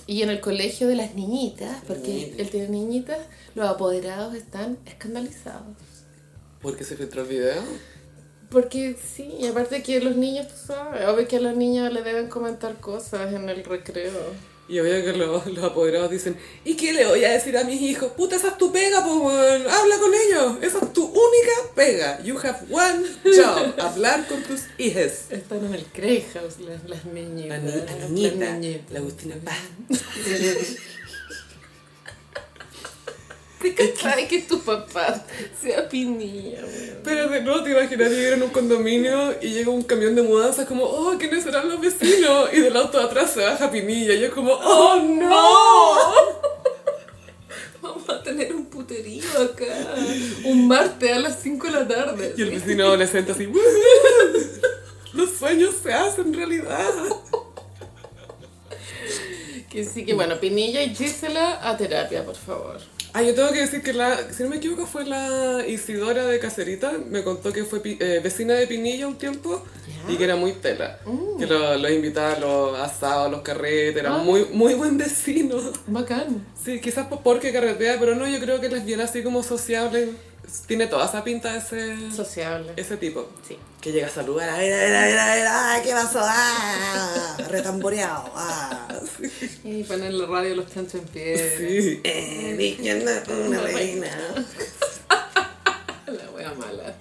y 0.07 0.23
en 0.23 0.31
el 0.31 0.41
colegio 0.41 0.87
de 0.87 0.95
las 0.95 1.15
niñitas, 1.15 1.83
porque 1.87 2.35
él 2.39 2.49
tiene 2.51 2.69
niñitas, 2.69 3.19
los 3.55 3.69
apoderados 3.69 4.35
están 4.35 4.79
escandalizados. 4.87 5.77
¿Por 6.63 6.77
qué 6.77 6.85
se 6.85 6.97
filtró 6.97 7.23
el 7.23 7.29
video? 7.29 7.63
Porque 8.49 8.97
sí, 8.97 9.35
y 9.41 9.47
aparte 9.49 9.83
que 9.83 10.01
los 10.01 10.15
niños, 10.15 10.47
tú 10.47 10.55
sabes, 10.69 11.07
obvio 11.09 11.27
que 11.27 11.37
a 11.37 11.41
los 11.41 11.57
niños 11.57 11.93
le 11.93 12.03
deben 12.03 12.29
comentar 12.29 12.77
cosas 12.77 13.33
en 13.35 13.49
el 13.49 13.65
recreo. 13.65 14.13
Y 14.69 14.81
obvio 14.81 15.05
que 15.05 15.13
los, 15.13 15.47
los 15.47 15.65
apoderados 15.65 16.11
dicen, 16.11 16.37
¿y 16.65 16.75
qué 16.75 16.93
le 16.93 17.07
voy 17.07 17.25
a 17.25 17.31
decir 17.31 17.57
a 17.57 17.63
mis 17.63 17.81
hijos? 17.81 18.11
Puta, 18.17 18.35
esa 18.35 18.49
es 18.49 18.59
tu 18.59 18.73
pega, 18.73 19.05
pues. 19.05 19.61
Habla 19.73 19.99
con 19.99 20.13
ellos. 20.13 20.57
Esa 20.61 20.79
es 20.85 20.93
tu 20.93 21.05
única 21.05 21.73
pega. 21.77 22.21
You 22.25 22.37
have 22.39 22.59
one 22.71 23.05
job. 23.25 23.75
Hablar 23.81 24.27
con 24.27 24.43
tus 24.43 24.63
hijos. 24.79 25.13
Están 25.31 25.65
en 25.67 25.75
el 25.75 25.85
Cray 25.87 26.27
House 26.35 26.59
las, 26.59 26.83
las 26.89 27.05
niñitas. 27.05 27.63
La, 27.63 28.09
ni- 28.09 28.31
la 28.31 28.55
niñita, 28.57 28.83
la 28.91 28.99
Agustina 28.99 29.37
Paz. 29.45 29.57
¿Te 33.61 33.75
cachai 33.75 34.29
que 34.29 34.43
tu 34.43 34.61
papá 34.61 35.25
sea 35.61 35.89
pinilla, 35.89 36.61
weón? 36.61 36.99
Pero 37.03 37.29
de 37.29 37.41
nuevo 37.41 37.63
te 37.63 37.71
imaginas 37.71 38.11
vivir 38.11 38.35
en 38.35 38.43
un 38.43 38.51
condominio 38.51 39.35
y 39.41 39.49
llega 39.49 39.71
un 39.71 39.83
camión 39.83 40.15
de 40.15 40.23
mudanza 40.23 40.67
como, 40.67 40.85
oh, 40.85 41.17
¿quiénes 41.19 41.43
serán 41.45 41.69
los 41.69 41.81
vecinos? 41.81 42.51
Y 42.53 42.61
del 42.61 42.77
auto 42.77 42.99
de 42.99 43.05
atrás 43.05 43.33
se 43.33 43.41
baja 43.43 43.71
Pinilla 43.71 44.13
y 44.15 44.21
yo 44.21 44.31
como, 44.35 44.53
oh, 44.53 44.97
no. 44.97 46.07
Vamos 47.83 48.09
a 48.11 48.23
tener 48.23 48.55
un 48.55 48.67
puterío 48.67 49.25
acá. 49.41 49.65
Un 50.45 50.69
martes 50.69 51.13
a 51.13 51.19
las 51.21 51.41
5 51.43 51.67
de 51.67 51.73
la 51.73 51.89
tarde. 51.89 52.35
Y 52.37 52.43
el 52.43 52.51
vecino 52.51 52.85
adolescente 52.85 53.33
así, 53.33 53.47
"Woohoo, 53.47 53.63
los 55.15 55.31
sueños 55.31 55.75
se 55.83 55.93
hacen 55.95 56.35
realidad. 56.35 56.91
Que 59.71 59.85
sí, 59.85 60.05
que 60.05 60.15
bueno, 60.15 60.39
Pinilla 60.41 60.83
y 60.83 60.95
Gisela 60.95 61.61
a 61.69 61.77
terapia, 61.77 62.25
por 62.25 62.37
favor. 62.37 62.81
Ah, 63.19 63.23
yo 63.23 63.35
tengo 63.35 63.51
que 63.51 63.61
decir 63.61 63.81
que 63.83 63.95
la, 63.95 64.31
si 64.31 64.43
no 64.43 64.51
me 64.51 64.57
equivoco, 64.57 64.85
fue 64.85 65.07
la 65.07 65.65
Isidora 65.67 66.27
de 66.27 66.39
Cacerita. 66.39 66.93
Me 67.09 67.23
contó 67.25 67.51
que 67.51 67.65
fue 67.65 67.81
eh, 67.85 68.21
vecina 68.23 68.53
de 68.53 68.67
Pinilla 68.67 69.07
un 69.07 69.17
tiempo 69.17 69.63
y 70.07 70.17
que 70.17 70.25
era 70.25 70.37
muy 70.37 70.53
tela. 70.53 70.99
Que 71.39 71.47
los 71.47 71.81
lo 71.81 71.91
invitaba 71.91 72.35
a 72.35 72.39
los 72.41 72.79
asados, 72.79 73.31
los 73.31 73.41
carretes, 73.41 73.97
era 73.97 74.17
Ah. 74.17 74.19
muy, 74.19 74.45
muy 74.53 74.75
buen 74.75 74.99
vecino. 74.99 75.57
Bacán. 75.87 76.45
Sí, 76.63 76.79
quizás 76.79 77.07
por- 77.07 77.23
porque 77.23 77.55
carretea, 77.55 77.99
pero 77.99 78.15
no, 78.15 78.29
yo 78.29 78.39
creo 78.39 78.61
que 78.61 78.69
les 78.69 78.85
viene 78.85 79.05
así 79.05 79.23
como 79.23 79.43
sociable. 79.43 80.11
Tiene 80.67 80.87
toda 80.87 81.07
esa 81.07 81.23
pinta 81.25 81.57
ese, 81.57 82.11
Sociable. 82.11 82.73
ese 82.77 82.97
tipo. 82.97 83.29
Sí. 83.47 83.59
Que 83.81 83.93
llega 83.93 84.07
a 84.07 84.11
saludar, 84.11 84.49
a 84.49 84.59
ver, 84.59 84.73
a 84.73 84.77
ver, 84.77 84.97
a 84.97 85.01
ver, 85.07 85.19
a 85.19 85.35
ver, 85.35 85.47
ah, 85.49 85.81
¿qué 85.85 85.93
pasó? 85.93 86.21
Ah, 86.23 87.37
retamboreado, 87.49 88.31
ah. 88.35 88.89
Y 89.65 89.83
poner 89.85 90.13
la 90.15 90.27
radio 90.27 90.57
los 90.57 90.73
chanchos 90.73 90.97
en 90.97 91.09
pie. 91.09 91.57
Sí. 91.57 92.01
Eh, 92.05 92.77
una 93.47 93.61
reina. 93.63 94.09
La 96.07 96.31
wea 96.31 96.55
mala. 96.55 96.95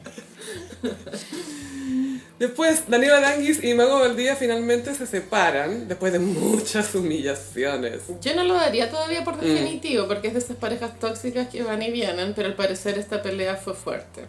Después, 2.39 2.83
Daniela 2.89 3.21
Danguis 3.21 3.63
y 3.63 3.73
Mago 3.73 3.99
Valdía 3.99 4.35
finalmente 4.35 4.93
se 4.93 5.07
separan 5.07 5.87
después 5.87 6.11
de 6.11 6.19
muchas 6.19 6.93
humillaciones. 6.93 8.01
Yo 8.21 8.35
no 8.35 8.43
lo 8.43 8.55
daría 8.55 8.89
todavía 8.89 9.23
por 9.23 9.37
Mm. 9.37 9.41
definitivo, 9.41 10.07
porque 10.07 10.27
es 10.27 10.33
de 10.33 10.39
esas 10.39 10.57
parejas 10.57 10.99
tóxicas 10.99 11.47
que 11.47 11.63
van 11.63 11.81
y 11.81 11.91
vienen, 11.91 12.33
pero 12.35 12.47
al 12.49 12.55
parecer 12.55 12.97
esta 12.97 13.21
pelea 13.21 13.55
fue 13.55 13.73
fuerte. 13.73 14.25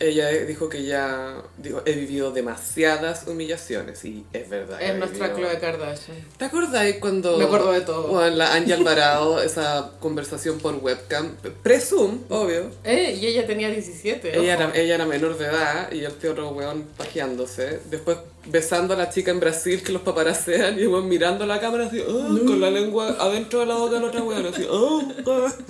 Ella 0.00 0.28
dijo 0.30 0.68
que 0.68 0.84
ya 0.84 1.42
dijo, 1.56 1.82
he 1.86 1.92
vivido 1.92 2.32
demasiadas 2.32 3.26
humillaciones 3.26 4.04
y 4.04 4.24
es 4.32 4.48
verdad. 4.48 4.82
Es 4.82 4.96
nuestra 4.96 5.28
vivido- 5.28 5.48
Chloe 5.48 5.60
Kardashian. 5.60 6.16
¿Te 6.36 6.44
acordáis 6.46 6.96
cuando... 6.96 7.38
Me 7.38 7.44
acuerdo 7.44 7.72
de 7.72 7.80
todo. 7.82 8.08
Bueno, 8.08 8.36
la 8.36 8.54
Angie 8.54 8.74
Alvarado, 8.74 9.40
esa 9.42 9.92
conversación 10.00 10.58
por 10.58 10.74
webcam, 10.76 11.36
pre-Zoom, 11.62 12.18
obvio. 12.28 12.70
Eh, 12.84 13.18
y 13.20 13.26
ella 13.26 13.46
tenía 13.46 13.70
17. 13.70 14.36
Ella 14.38 14.54
era, 14.54 14.72
ella 14.74 14.94
era 14.96 15.06
menor 15.06 15.38
de 15.38 15.46
edad 15.46 15.90
y 15.92 16.04
el 16.04 16.12
tío 16.14 16.32
otro 16.32 16.48
weón 16.50 16.84
pajeándose. 16.96 17.80
Después 17.88 18.18
besando 18.46 18.94
a 18.94 18.96
la 18.96 19.08
chica 19.10 19.30
en 19.30 19.40
Brasil 19.40 19.82
que 19.82 19.92
los 19.92 20.02
paparacean 20.02 20.78
y 20.78 20.86
weón 20.86 21.08
mirando 21.08 21.46
la 21.46 21.60
cámara 21.60 21.86
así, 21.86 22.02
"Ah", 22.06 22.28
con 22.46 22.60
la 22.60 22.70
lengua 22.70 23.16
adentro 23.18 23.60
de 23.60 23.66
la 23.66 23.76
boca 23.76 23.94
de 23.94 24.00
la 24.00 24.06
otra 24.08 24.22
weón, 24.22 24.46
así, 24.46 24.66
"Ah, 24.70 25.00
ah". 25.26 25.52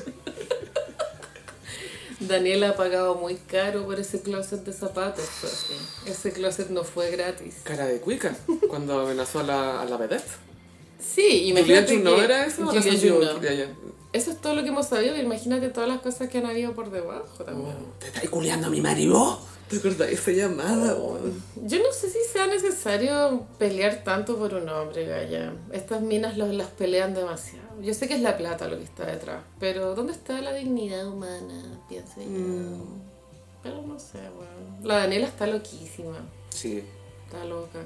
Daniela 2.27 2.71
ha 2.71 2.77
pagado 2.77 3.15
muy 3.17 3.37
caro 3.37 3.85
por 3.85 4.01
ese 4.01 4.21
closet 4.21 4.65
de 4.65 4.73
zapatos, 4.73 5.25
Sophie. 5.41 5.77
Ese 6.11 6.33
closet 6.33 6.71
no 6.71 6.85
fue 6.85 7.11
gratis. 7.11 7.57
Cara 7.65 7.87
de 7.87 8.01
cuica, 8.01 8.37
cuando 8.69 9.01
amenazó 9.01 9.41
a 9.41 9.43
la, 9.43 9.81
a 9.83 9.85
la 9.85 9.97
vedette. 9.97 10.29
Sí, 10.99 11.53
¿Juliette 11.53 11.91
imagínate 11.91 12.03
que... 12.03 12.25
era 12.25 12.47
eso? 12.47 12.73
Eso 14.13 14.31
es 14.31 14.41
todo 14.41 14.55
lo 14.55 14.63
que 14.63 14.69
hemos 14.69 14.87
sabido, 14.87 15.17
imagínate 15.17 15.71
todas 15.71 15.89
las 15.89 16.01
cosas 16.01 16.29
que 16.29 16.39
han 16.39 16.47
habido 16.47 16.73
por 16.73 16.91
debajo 16.91 17.45
también. 17.45 17.75
¿Te 17.99 18.07
estás 18.07 18.29
culiando 18.29 18.69
a 18.69 18.71
mi 18.71 18.81
marido? 18.81 19.41
¿Te 19.75 19.89
acordás 19.89 20.09
de 20.09 20.15
esa 20.15 20.31
llamada, 20.31 20.95
weón? 20.95 21.43
Yo 21.57 21.79
no 21.79 21.93
sé 21.93 22.09
si 22.09 22.19
sea 22.33 22.47
necesario 22.47 23.47
pelear 23.59 24.05
tanto 24.05 24.37
por 24.37 24.55
un 24.55 24.69
hombre, 24.69 25.05
Gaya. 25.05 25.53
Estas 25.73 26.01
minas 26.01 26.37
los, 26.37 26.55
las 26.55 26.69
pelean 26.69 27.13
demasiado. 27.13 27.81
Yo 27.83 27.93
sé 27.93 28.07
que 28.07 28.15
es 28.15 28.21
la 28.21 28.37
plata 28.37 28.69
lo 28.69 28.79
que 28.79 28.85
está 28.85 29.05
detrás, 29.07 29.43
pero 29.59 29.95
¿dónde 29.95 30.13
está 30.13 30.41
la 30.41 30.53
dignidad 30.53 31.09
humana? 31.09 31.81
Pienso 31.89 32.21
yo. 32.21 32.29
Mm. 32.29 33.03
Pero 33.65 33.83
no 33.83 33.99
sé, 33.99 34.19
weón. 34.19 34.87
La 34.87 34.99
Daniela 34.99 35.27
está 35.27 35.47
loquísima. 35.47 36.19
Sí. 36.51 36.85
Está 37.27 37.45
loca. 37.45 37.81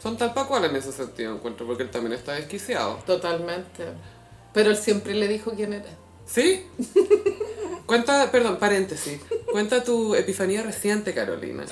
Son 0.00 0.16
tal 0.16 0.34
pa' 0.34 0.46
cual 0.46 0.66
en 0.66 0.76
ese 0.76 0.92
sentido, 0.92 1.34
encuentro, 1.34 1.66
porque 1.66 1.82
él 1.82 1.90
también 1.90 2.12
está 2.12 2.34
desquiciado. 2.34 2.96
Totalmente. 3.06 3.86
Pero 4.52 4.70
él 4.70 4.76
siempre 4.76 5.14
le 5.14 5.26
dijo 5.26 5.52
quién 5.56 5.72
era. 5.72 5.88
¿Sí? 6.26 6.66
Cuenta, 7.86 8.30
perdón, 8.30 8.58
paréntesis. 8.58 9.20
Cuenta 9.54 9.84
tu 9.84 10.16
epifanía 10.16 10.64
reciente, 10.64 11.14
Carolina. 11.14 11.64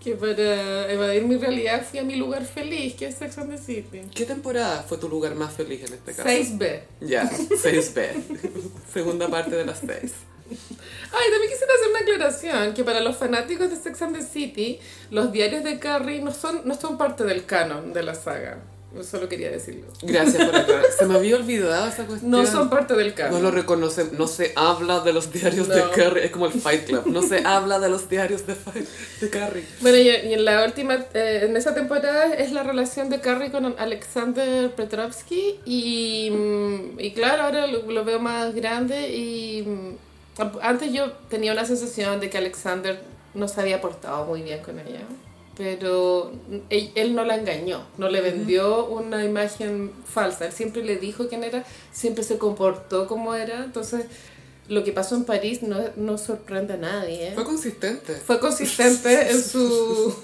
Que 0.00 0.14
para 0.14 0.92
evadir 0.92 1.24
mi 1.24 1.38
realidad 1.38 1.84
fui 1.84 1.98
a 1.98 2.04
mi 2.04 2.14
lugar 2.14 2.44
feliz, 2.44 2.94
que 2.94 3.08
es 3.08 3.16
Sex 3.16 3.36
and 3.38 3.50
the 3.50 3.58
City. 3.58 4.02
¿Qué 4.14 4.24
temporada 4.24 4.84
fue 4.88 4.96
tu 4.96 5.08
lugar 5.08 5.34
más 5.34 5.52
feliz 5.52 5.80
en 5.88 5.94
este 5.94 6.14
caso? 6.14 6.28
6B. 6.28 6.82
Ya, 7.00 7.28
6B. 7.28 8.12
Segunda 8.94 9.26
parte 9.26 9.56
de 9.56 9.64
las 9.64 9.80
6. 9.80 9.90
Ay, 9.90 11.30
también 11.32 11.50
quisiera 11.50 11.74
hacer 11.74 11.88
una 11.90 11.98
aclaración, 11.98 12.74
que 12.74 12.84
para 12.84 13.00
los 13.00 13.16
fanáticos 13.16 13.68
de 13.70 13.74
Sex 13.74 14.02
and 14.02 14.16
the 14.16 14.24
City, 14.24 14.78
los 15.10 15.32
diarios 15.32 15.64
de 15.64 15.80
Carrie 15.80 16.20
no 16.20 16.32
son, 16.32 16.62
no 16.64 16.76
son 16.76 16.96
parte 16.96 17.24
del 17.24 17.44
canon 17.44 17.92
de 17.92 18.04
la 18.04 18.14
saga. 18.14 18.62
Solo 19.02 19.28
quería 19.28 19.50
decirlo. 19.50 19.86
Gracias 20.02 20.44
por 20.44 20.56
aclarar. 20.56 20.84
Se 20.98 21.06
me 21.06 21.14
había 21.14 21.36
olvidado 21.36 21.86
esa 21.88 22.06
cuestión. 22.06 22.30
No 22.30 22.44
son 22.44 22.68
parte 22.68 22.94
del 22.94 23.10
No 23.10 23.14
canon. 23.14 23.42
lo 23.42 23.50
reconocen, 23.52 24.10
no 24.18 24.26
se 24.26 24.52
habla 24.56 25.00
de 25.00 25.12
los 25.12 25.32
diarios 25.32 25.68
de 25.68 25.76
No. 25.80 25.90
Carrie, 25.92 26.24
es 26.24 26.30
como 26.32 26.46
el 26.46 26.52
Fight 26.52 26.86
Club, 26.86 27.06
no 27.06 27.22
se 27.22 27.38
habla 27.46 27.78
de 27.78 27.88
los 27.88 28.08
diarios 28.08 28.46
de, 28.46 28.56
de 29.20 29.30
Carrie. 29.30 29.64
Bueno, 29.80 29.96
y, 29.96 30.08
en 30.08 30.44
la 30.44 30.64
última, 30.64 30.96
eh, 31.14 31.42
en 31.44 31.56
esa 31.56 31.72
temporada 31.72 32.34
es 32.34 32.50
la 32.52 32.64
relación 32.64 33.10
de 33.10 33.20
Carrie 33.20 33.52
con 33.52 33.74
Alexander 33.78 34.70
Petrovsky 34.74 35.60
y, 35.64 36.30
mm, 36.30 37.00
y 37.00 37.12
claro, 37.12 37.44
ahora 37.44 37.68
lo, 37.68 37.82
lo 37.90 38.04
veo 38.04 38.18
más 38.18 38.54
grande 38.54 39.14
y 39.14 39.62
mm, 39.62 39.96
antes 40.62 40.92
yo 40.92 41.12
tenía 41.28 41.52
una 41.52 41.64
sensación 41.64 42.18
de 42.18 42.28
que 42.28 42.38
Alexander 42.38 43.00
no 43.34 43.46
se 43.46 43.60
había 43.60 43.80
portado 43.80 44.24
muy 44.24 44.42
bien 44.42 44.60
con 44.62 44.78
ella, 44.80 45.02
pero 45.60 46.32
él, 46.70 46.90
él 46.94 47.14
no 47.14 47.22
la 47.22 47.36
engañó, 47.36 47.86
no 47.98 48.08
le 48.08 48.22
vendió 48.22 48.86
una 48.86 49.26
imagen 49.26 49.92
falsa, 50.06 50.46
él 50.46 50.52
siempre 50.52 50.82
le 50.82 50.96
dijo 50.96 51.28
quién 51.28 51.44
era, 51.44 51.66
siempre 51.92 52.24
se 52.24 52.38
comportó 52.38 53.06
como 53.06 53.34
era, 53.34 53.62
entonces 53.62 54.06
lo 54.68 54.84
que 54.84 54.92
pasó 54.92 55.16
en 55.16 55.24
París 55.24 55.62
no, 55.62 55.78
no 55.96 56.16
sorprende 56.16 56.74
a 56.74 56.76
nadie. 56.78 57.28
¿eh? 57.28 57.32
Fue 57.34 57.44
consistente. 57.44 58.14
fue 58.14 58.40
consistente 58.40 59.30
en 59.30 59.42
su, 59.42 60.14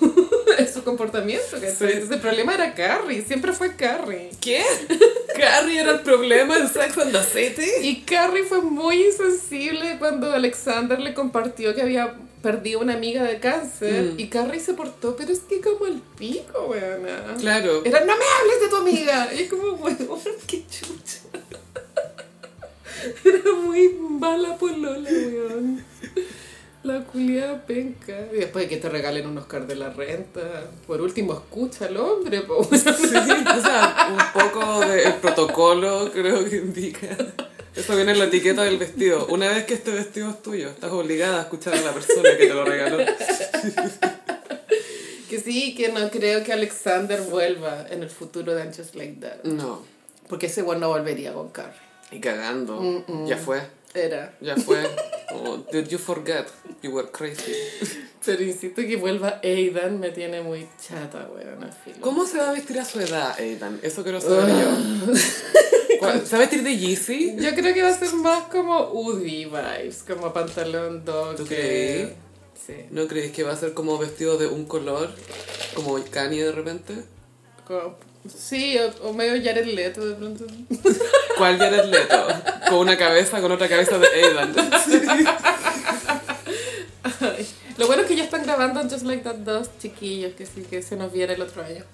en 0.58 0.72
su 0.72 0.84
comportamiento. 0.84 1.58
Sí. 1.58 1.66
Entonces 1.66 2.10
el 2.10 2.20
problema 2.20 2.54
era 2.54 2.74
Carrie, 2.74 3.22
siempre 3.22 3.52
fue 3.52 3.76
Carrie. 3.76 4.30
¿Qué? 4.40 4.64
¿Carrie 5.36 5.80
era 5.80 5.90
el 5.90 6.00
problema 6.00 6.56
en 6.56 6.68
Sex 6.68 6.96
and 6.96 7.12
the 7.12 7.24
City? 7.24 7.70
Y 7.82 8.02
Carrie 8.02 8.44
fue 8.44 8.62
muy 8.62 9.04
insensible 9.04 9.96
cuando 9.98 10.32
Alexander 10.32 10.98
le 10.98 11.12
compartió 11.12 11.74
que 11.74 11.82
había 11.82 12.14
perdido 12.46 12.78
una 12.78 12.94
amiga 12.94 13.24
de 13.24 13.40
cáncer. 13.40 14.12
Mm. 14.14 14.20
Y 14.20 14.28
Carrie 14.28 14.60
se 14.60 14.74
portó, 14.74 15.16
pero 15.16 15.32
es 15.32 15.40
que 15.40 15.60
como 15.60 15.86
el 15.86 16.00
pico, 16.16 16.66
weona. 16.68 17.34
Claro. 17.40 17.84
Era, 17.84 18.00
no 18.00 18.14
me 18.16 18.24
hables 18.38 18.60
de 18.60 18.68
tu 18.68 18.76
amiga. 18.76 19.34
Y 19.34 19.42
es 19.42 19.50
como, 19.50 19.72
weón, 19.72 20.20
qué 20.46 20.64
chucha. 20.70 21.18
Era 23.24 23.52
muy 23.64 23.88
mala 23.98 24.56
polola, 24.56 25.10
weón. 25.10 25.84
La 26.84 27.02
culiada 27.02 27.66
penca. 27.66 28.16
Y 28.32 28.36
después 28.36 28.66
de 28.66 28.68
que 28.68 28.76
te 28.76 28.88
regalen 28.88 29.26
un 29.26 29.38
Oscar 29.38 29.66
de 29.66 29.74
la 29.74 29.90
renta. 29.90 30.70
Por 30.86 31.00
último, 31.00 31.32
escucha 31.32 31.86
al 31.86 31.96
hombre, 31.96 32.42
po. 32.42 32.62
Sí, 32.62 32.76
o 32.76 33.60
sea, 33.60 34.08
un 34.12 34.40
poco 34.40 34.80
del 34.86 35.14
protocolo 35.14 36.12
creo 36.12 36.48
que 36.48 36.58
indica. 36.58 37.08
Eso 37.76 37.94
viene 37.94 38.12
en 38.12 38.18
la 38.18 38.24
etiqueta 38.24 38.62
del 38.64 38.78
vestido. 38.78 39.26
Una 39.26 39.48
vez 39.48 39.64
que 39.64 39.74
este 39.74 39.90
vestido 39.90 40.30
es 40.30 40.42
tuyo, 40.42 40.70
estás 40.70 40.90
obligada 40.92 41.38
a 41.38 41.42
escuchar 41.42 41.74
a 41.74 41.80
la 41.82 41.92
persona 41.92 42.30
que 42.36 42.46
te 42.46 42.54
lo 42.54 42.64
regaló. 42.64 42.98
Que 45.28 45.40
sí, 45.40 45.74
que 45.74 45.88
no 45.88 46.08
creo 46.08 46.44
que 46.44 46.52
Alexander 46.52 47.20
vuelva 47.22 47.84
en 47.90 48.04
el 48.04 48.10
futuro 48.10 48.54
de 48.54 48.64
Just 48.66 48.94
Like 48.94 49.20
That. 49.20 49.42
No. 49.42 49.82
Porque 50.28 50.46
ese 50.46 50.62
weón 50.62 50.78
no 50.78 50.88
volvería 50.88 51.32
con 51.32 51.48
Carrie. 51.48 51.74
Y 52.12 52.20
cagando. 52.20 53.04
Ya 53.26 53.36
fue. 53.36 53.60
Era. 53.92 54.36
Ya 54.40 54.56
fue. 54.56 54.84
Oh, 55.32 55.64
did 55.72 55.88
you 55.88 55.98
forget? 55.98 56.46
You 56.80 56.92
were 56.92 57.08
crazy. 57.10 57.52
Pero 58.24 58.44
insisto 58.44 58.82
que 58.82 58.96
vuelva 58.96 59.40
Aidan 59.42 59.98
me 59.98 60.10
tiene 60.10 60.42
muy 60.42 60.68
chata, 60.80 61.28
weón. 61.34 61.70
filo. 61.84 61.96
¿Cómo 62.00 62.24
se 62.24 62.38
va 62.38 62.50
a 62.50 62.52
vestir 62.52 62.78
a 62.78 62.84
su 62.84 63.00
edad, 63.00 63.34
Aidan? 63.36 63.80
Eso 63.82 64.04
quiero 64.04 64.20
saber 64.20 64.46
yo. 64.46 65.12
¿Cuál- 66.12 66.26
¿Se 66.26 66.32
va 66.32 66.38
a 66.38 66.40
vestir 66.40 66.62
de 66.62 66.76
Yeezy? 66.76 67.36
Yo 67.38 67.54
creo 67.54 67.74
que 67.74 67.82
va 67.82 67.88
a 67.90 67.98
ser 67.98 68.12
más 68.14 68.44
como 68.44 68.90
Udi 68.92 69.44
vibes, 69.46 70.02
como 70.06 70.32
pantalón 70.32 71.04
dog. 71.04 71.36
¿Tú 71.36 71.44
que- 71.44 71.56
crees? 71.56 72.08
Sí. 72.66 72.86
¿No 72.90 73.06
crees 73.06 73.30
que 73.32 73.42
va 73.44 73.52
a 73.52 73.56
ser 73.56 73.74
como 73.74 73.96
vestido 73.98 74.38
de 74.38 74.46
un 74.48 74.64
color? 74.66 75.10
Como 75.74 76.02
Kanye 76.10 76.44
de 76.44 76.52
repente. 76.52 76.94
Como- 77.66 77.96
sí, 78.28 78.76
o, 78.78 79.08
o 79.08 79.12
medio 79.12 79.34
Jared 79.42 79.66
Leto 79.66 80.04
de 80.06 80.14
pronto. 80.14 80.44
¿Cuál 81.38 81.58
Jared 81.58 81.84
Leto? 81.84 82.26
Con 82.68 82.78
una 82.78 82.96
cabeza, 82.96 83.40
con 83.40 83.52
otra 83.52 83.68
cabeza 83.68 83.98
de 83.98 84.06
Aidan. 84.08 84.54
Ay. 87.20 87.46
Lo 87.78 87.86
bueno 87.86 88.02
es 88.02 88.08
que 88.08 88.16
ya 88.16 88.24
están 88.24 88.42
grabando 88.42 88.82
Just 88.82 89.02
Like 89.04 89.22
That 89.22 89.36
dos 89.36 89.68
chiquillos 89.80 90.32
que 90.34 90.46
sí 90.46 90.62
que 90.68 90.82
se 90.82 90.96
nos 90.96 91.12
viene 91.12 91.34
el 91.34 91.42
otro 91.42 91.62
año. 91.62 91.84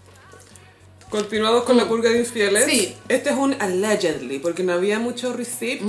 Continuamos 1.13 1.65
con 1.65 1.77
la 1.77 1.87
purga 1.87 2.09
de 2.11 2.21
infieles. 2.21 2.65
Sí. 2.65 2.97
Este 3.09 3.29
es 3.31 3.37
un 3.37 3.55
allegedly, 3.61 4.39
porque 4.39 4.63
no 4.65 4.73
había 4.73 4.99
mucho 4.99 5.33
receipt, 5.35 5.83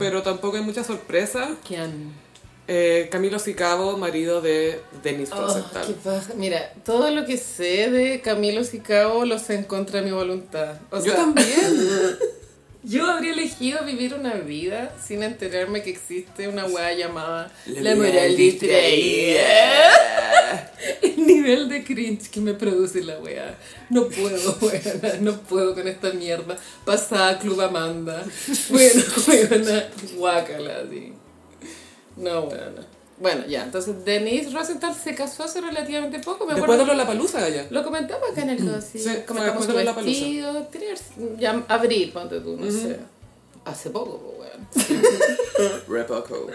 pero 0.00 0.22
tampoco 0.22 0.56
hay 0.56 0.64
mucha 0.64 0.82
sorpresa. 0.82 1.50
¿Quién? 1.66 2.12
Eh, 2.66 3.08
Camilo 3.12 3.38
Sicabo, 3.38 3.96
marido 3.98 4.40
de 4.40 4.80
Denis 5.02 5.30
Oh, 5.32 5.40
Rosenthal. 5.42 5.86
qué 5.86 5.92
paja. 5.92 6.32
Mira, 6.34 6.72
todo 6.84 7.10
lo 7.12 7.24
que 7.24 7.36
sé 7.36 7.88
de 7.90 8.20
Camilo 8.20 8.64
Sicabo 8.64 9.24
lo 9.24 9.38
sé 9.38 9.54
en 9.54 9.64
contra 9.64 10.00
de 10.00 10.06
mi 10.06 10.12
voluntad. 10.12 10.78
O 10.90 10.96
Yo 10.96 11.04
sea, 11.04 11.14
también. 11.16 11.46
Yo 12.84 13.10
habría 13.10 13.32
elegido 13.32 13.82
vivir 13.86 14.12
una 14.12 14.34
vida 14.34 14.94
sin 15.02 15.22
enterarme 15.22 15.82
que 15.82 15.88
existe 15.88 16.48
una 16.48 16.66
weá 16.66 16.92
llamada 16.92 17.50
La 17.64 17.80
La, 17.80 17.96
moral 17.96 18.36
distraída. 18.36 19.40
El 21.02 21.26
nivel 21.26 21.70
de 21.70 21.82
cringe 21.82 22.28
que 22.28 22.40
me 22.40 22.52
produce 22.52 23.02
la 23.02 23.18
weá. 23.20 23.56
No 23.88 24.06
puedo, 24.08 24.58
weá. 24.60 25.16
No 25.20 25.40
puedo 25.40 25.74
con 25.74 25.88
esta 25.88 26.12
mierda. 26.12 26.58
Pasada 26.84 27.38
Club 27.38 27.62
Amanda. 27.62 28.22
Bueno, 28.68 29.02
weona. 29.28 29.88
Guácala, 30.16 30.82
así. 30.86 31.14
No, 32.16 32.40
weona. 32.42 32.86
Bueno, 33.18 33.46
ya. 33.46 33.62
Entonces, 33.64 34.04
Denise 34.04 34.50
Rosenthal 34.50 34.94
se 34.94 35.14
casó 35.14 35.44
hace 35.44 35.60
relativamente 35.60 36.18
poco. 36.18 36.46
Me 36.46 36.54
Después 36.54 36.76
de 36.78 36.82
acuerdo- 36.84 36.92
Lollapalooza 36.94 37.48
ya. 37.48 37.66
lo 37.70 37.84
comentamos 37.84 38.28
acá 38.30 38.42
en 38.42 38.50
el 38.50 38.68
Gossip. 38.68 39.00
Sí, 39.00 39.08
fue 39.08 39.24
Comentamos 39.24 39.64
su 39.66 39.72
de 39.72 39.84
vestido. 39.84 40.62
Tenía 40.64 40.94
ya 41.38 41.64
abril, 41.68 42.10
ponte 42.12 42.40
tú, 42.40 42.56
no 42.56 42.70
sé. 42.70 42.98
Hace 43.64 43.90
poco, 43.90 44.18
pues, 44.36 44.50
weón. 44.50 45.80
Repoco. 45.88 46.48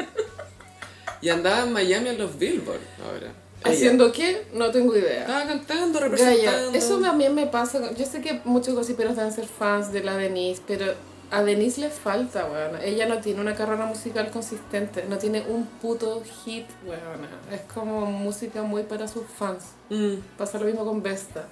Y 1.22 1.30
andaba 1.30 1.64
en 1.64 1.74
Miami 1.74 2.10
a 2.10 2.14
los 2.14 2.38
Billboard 2.38 2.80
ahora. 3.06 3.34
¿Haciendo 3.64 4.12
qué? 4.12 4.46
No 4.54 4.72
tengo 4.72 4.96
idea. 4.96 5.22
Estaba 5.22 5.46
cantando, 5.46 6.00
Gaya, 6.00 6.10
representando. 6.10 6.78
eso 6.78 7.00
también 7.00 7.36
me 7.36 7.46
pasa. 7.48 7.92
Yo 7.94 8.06
sé 8.06 8.22
que 8.22 8.40
muchos 8.46 8.74
gossiperos 8.74 9.16
deben 9.18 9.34
ser 9.34 9.46
fans 9.48 9.92
de 9.92 10.02
la 10.04 10.16
Denise, 10.16 10.62
pero 10.66 10.94
a 11.32 11.44
Denise 11.44 11.82
le 11.82 11.90
falta, 11.90 12.46
weón. 12.46 12.82
Ella 12.82 13.06
no 13.08 13.20
tiene 13.22 13.42
una 13.42 13.56
carrera 13.56 13.86
musical 13.86 14.30
consistente, 14.32 15.06
no 15.08 15.18
tiene 15.18 15.42
un 15.48 15.66
puto 15.66 16.24
hit, 16.46 16.66
weón. 16.86 17.28
Es 17.52 17.62
como 17.74 18.06
música 18.08 18.64
muy 18.64 18.84
para 18.84 19.08
sus 19.08 19.24
fans. 19.28 19.64
Mm. 19.90 20.16
Pasa 20.38 20.60
lo 20.60 20.66
mismo 20.66 20.86
con 20.86 21.02
Vesta. 21.04 21.48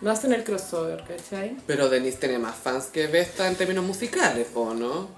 No 0.00 0.10
hacen 0.10 0.32
el 0.32 0.42
crossover, 0.42 1.04
¿cachai? 1.06 1.56
Pero 1.66 1.88
Denise 1.88 2.18
tiene 2.18 2.38
más 2.38 2.56
fans 2.56 2.86
que 2.86 3.06
Vesta 3.06 3.46
en 3.46 3.54
términos 3.54 3.84
musicales, 3.84 4.48
¿o 4.54 4.74
no? 4.74 5.08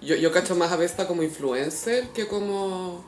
Yo, 0.00 0.16
yo 0.16 0.32
cacho 0.32 0.54
más 0.56 0.72
a 0.72 0.76
Vesta 0.76 1.06
como 1.06 1.22
influencer 1.22 2.08
que 2.14 2.26
como 2.26 3.04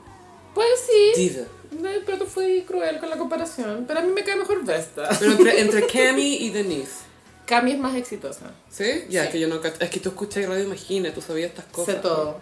Pues 0.53 0.67
sí, 0.85 1.29
diva. 1.29 1.45
no, 1.71 1.89
pero 2.05 2.27
fui 2.27 2.61
cruel 2.67 2.99
con 2.99 3.09
la 3.09 3.17
comparación. 3.17 3.85
Pero 3.87 3.99
a 4.01 4.03
mí 4.03 4.11
me 4.13 4.23
cae 4.23 4.35
mejor 4.35 4.63
Vesta. 4.63 5.09
Pero 5.19 5.31
entre, 5.31 5.59
entre 5.59 5.87
Cami 5.91 6.35
y 6.35 6.51
Denise. 6.51 7.02
Cami 7.45 7.71
es 7.73 7.79
más 7.79 7.95
exitosa. 7.95 8.51
¿Sí? 8.69 9.05
Ya, 9.09 9.25
Sí. 9.25 9.31
que 9.33 9.39
yo 9.39 9.47
no. 9.47 9.59
Es 9.63 9.89
que 9.89 9.99
tú 9.99 10.09
escuchas 10.09 10.45
Radio 10.47 10.63
Imagina, 10.63 11.13
tú 11.13 11.21
sabías 11.21 11.49
estas 11.49 11.65
cosas. 11.65 11.95
Sé 11.95 12.01
todo. 12.01 12.39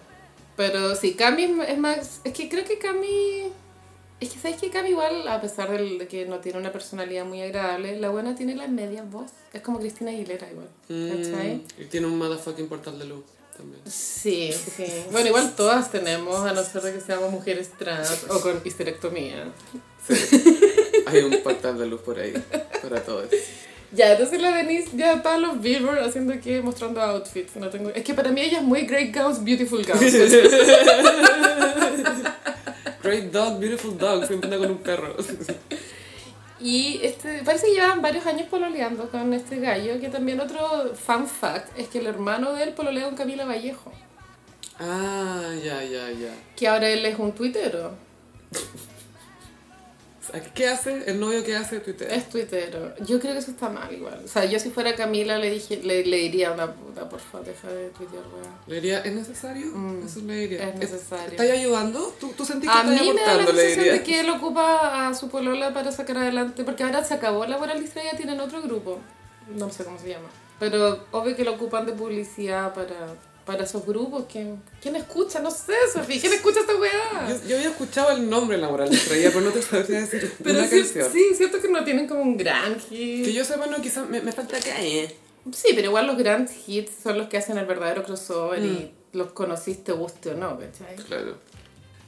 Pero 0.57 0.95
sí, 0.95 1.13
Cami 1.15 1.43
es- 1.67 1.77
más... 1.77 2.21
Es 2.23 2.33
que 2.33 2.47
creo 2.49 2.63
que 2.65 2.77
Cami... 2.77 3.51
Es 4.19 4.29
que 4.29 4.37
sabes 4.39 4.57
que 4.61 4.69
Cami 4.69 4.89
igual, 4.89 5.27
a 5.27 5.41
pesar 5.41 5.71
de 5.71 6.07
que 6.07 6.25
no 6.27 6.37
tiene 6.39 6.59
una 6.59 6.71
personalidad 6.71 7.25
muy 7.25 7.41
agradable, 7.41 7.99
la 7.99 8.09
buena 8.09 8.35
tiene 8.35 8.53
la 8.55 8.67
media 8.67 9.01
voz. 9.01 9.31
Es 9.53 9.61
como 9.61 9.79
Cristina 9.79 10.11
Aguilera 10.11 10.47
igual. 10.51 10.67
Mm, 10.89 11.61
y 11.81 11.85
tiene 11.85 12.05
un 12.05 12.19
motherfucking 12.19 12.67
portal 12.69 12.99
de 12.99 13.05
luz 13.05 13.23
también. 13.57 13.81
Sí, 13.89 14.53
sí. 14.53 14.85
Bueno, 15.11 15.27
igual 15.29 15.55
todas 15.55 15.89
tenemos, 15.91 16.39
a 16.45 16.53
no 16.53 16.63
ser 16.63 16.83
de 16.83 16.93
que 16.93 17.01
seamos 17.01 17.31
mujeres 17.31 17.71
trans 17.79 18.25
o 18.29 18.39
con 18.41 18.61
histerectomía. 18.63 19.51
Hay 21.07 21.19
un 21.23 21.41
portal 21.41 21.77
de 21.79 21.87
luz 21.87 22.01
por 22.01 22.19
ahí 22.19 22.33
para 22.81 23.01
todos. 23.03 23.25
Ya, 23.93 24.13
entonces 24.13 24.41
la 24.41 24.55
Denise 24.55 24.89
ya 24.95 25.13
está 25.13 25.35
en 25.35 25.41
los 25.41 25.61
Billboard 25.61 25.99
haciendo 25.99 26.39
que 26.39 26.61
mostrando 26.61 27.01
outfits. 27.01 27.55
No 27.57 27.69
tengo... 27.69 27.89
Es 27.89 28.03
que 28.03 28.13
para 28.13 28.31
mí 28.31 28.41
ella 28.41 28.59
es 28.59 28.63
muy 28.63 28.83
great 28.83 29.13
gowns, 29.13 29.43
beautiful 29.43 29.85
gowns. 29.85 30.01
Great 33.03 33.31
dog, 33.31 33.59
beautiful 33.59 33.97
dog, 33.97 34.25
siempre 34.27 34.47
anda 34.47 34.59
con 34.59 34.71
un 34.71 34.77
perro. 34.77 35.15
Y 36.59 36.99
este, 37.01 37.41
parece 37.43 37.65
que 37.65 37.73
llevan 37.73 38.01
varios 38.01 38.25
años 38.27 38.47
pololeando 38.47 39.09
con 39.09 39.33
este 39.33 39.59
gallo, 39.59 39.99
que 39.99 40.09
también 40.09 40.39
otro 40.39 40.93
fun 40.93 41.27
fact 41.27 41.77
es 41.79 41.87
que 41.87 41.97
el 41.97 42.05
hermano 42.05 42.53
de 42.53 42.63
él 42.63 42.73
pololea 42.73 43.05
con 43.05 43.15
Camila 43.15 43.45
Vallejo, 43.45 43.91
Ah, 44.79 45.51
ya, 45.63 45.83
ya, 45.83 46.11
ya. 46.11 46.29
que 46.55 46.67
ahora 46.67 46.89
él 46.89 47.03
es 47.05 47.17
un 47.17 47.31
tuitero, 47.33 47.93
¿Qué 50.53 50.67
hace? 50.67 51.09
¿El 51.09 51.19
novio 51.19 51.43
qué 51.43 51.55
hace? 51.55 51.79
Twitter. 51.79 52.11
es 52.11 52.29
tuitero. 52.29 52.93
Yo 53.05 53.19
creo 53.19 53.33
que 53.33 53.39
eso 53.39 53.51
está 53.51 53.69
mal 53.69 53.91
igual. 53.91 54.21
O 54.23 54.27
sea, 54.27 54.45
yo 54.45 54.59
si 54.59 54.69
fuera 54.69 54.95
Camila 54.95 55.37
le 55.37 55.49
dije 55.49 55.77
le, 55.83 56.05
le 56.05 56.17
diría 56.17 56.49
a 56.49 56.53
una 56.53 56.71
puta, 56.73 57.09
por 57.09 57.19
favor, 57.19 57.47
deja 57.47 57.67
de 57.69 57.89
tuitear, 57.89 58.23
weá. 58.33 58.51
Le 58.67 58.75
diría, 58.75 58.99
¿es 58.99 59.13
necesario? 59.13 59.65
Eso 60.05 60.19
le 60.21 60.35
diría. 60.35 60.69
es 60.69 60.75
necesario. 60.75 61.31
¿Estás 61.31 61.49
ayudando? 61.49 62.13
¿Tú, 62.19 62.33
tú 62.37 62.45
sentís 62.45 62.69
que 62.69 62.77
A 62.77 62.81
estás 62.81 63.01
mí 63.01 63.13
me 63.13 63.21
da 63.21 63.25
la 63.27 63.33
aportando? 63.33 63.53
Le 63.53 63.61
sensación 63.61 63.79
diría. 63.83 63.93
de 63.93 64.03
que 64.03 64.19
él 64.19 64.29
ocupa 64.29 65.07
a 65.07 65.13
su 65.15 65.29
polola 65.29 65.73
para 65.73 65.91
sacar 65.91 66.17
adelante, 66.17 66.63
porque 66.63 66.83
ahora 66.83 67.03
se 67.03 67.13
acabó 67.15 67.45
la 67.47 67.57
moralista 67.57 68.01
y 68.01 68.05
ya 68.05 68.15
tienen 68.17 68.39
otro 68.39 68.61
grupo, 68.61 68.99
no 69.55 69.69
sé 69.71 69.83
cómo 69.83 69.97
se 69.97 70.09
llama, 70.09 70.29
pero 70.59 71.05
obvio 71.11 71.35
que 71.35 71.43
lo 71.43 71.53
ocupan 71.53 71.85
de 71.87 71.93
publicidad 71.93 72.73
para, 72.75 73.15
para 73.45 73.63
esos 73.63 73.85
grupos. 73.85 74.25
¿Quién, 74.31 74.61
¿Quién 74.81 74.95
escucha? 74.95 75.39
No 75.39 75.51
sé, 75.51 75.73
Sofía, 75.93 76.19
¿quién 76.21 76.33
escucha 76.33 76.59
esta 76.61 76.75
weá? 76.75 77.29
Yo, 77.29 77.47
yo 77.49 77.55
había 77.57 77.69
escuchado 77.69 78.11
el 78.11 78.29
nombre 78.29 78.55
en 78.55 78.61
la 78.61 78.69
moral 78.69 78.89
distraída, 78.89 79.29
pero 79.29 79.41
no 79.41 79.51
te 79.51 79.61
sabría 79.61 80.01
decir 80.01 80.31
Pero 80.43 80.59
una 80.59 80.67
sí, 80.67 80.77
canción. 80.81 81.09
sí, 81.11 81.25
siento 81.35 81.59
que 81.61 81.67
no 81.69 81.83
tienen 81.83 82.07
como 82.07 82.21
un 82.21 82.37
gran 82.37 82.79
hit. 82.79 83.25
Que 83.25 83.33
yo 83.33 83.43
sepa, 83.45 83.65
no, 83.67 83.81
quizás 83.81 84.07
me, 84.09 84.21
me 84.21 84.31
falta 84.31 84.59
calle. 84.59 85.15
Sí, 85.53 85.69
pero 85.75 85.87
igual 85.87 86.05
los 86.07 86.17
grand 86.17 86.49
hits 86.67 86.91
son 87.03 87.17
los 87.17 87.27
que 87.27 87.37
hacen 87.37 87.57
el 87.57 87.65
verdadero 87.65 88.03
crossover 88.03 88.59
Mm. 88.59 88.65
y 88.65 88.91
los 89.13 89.31
conociste, 89.31 89.91
guste 89.91 90.29
o 90.29 90.35
no, 90.35 90.57
¿cachai? 90.59 90.95
Claro. 91.07 91.37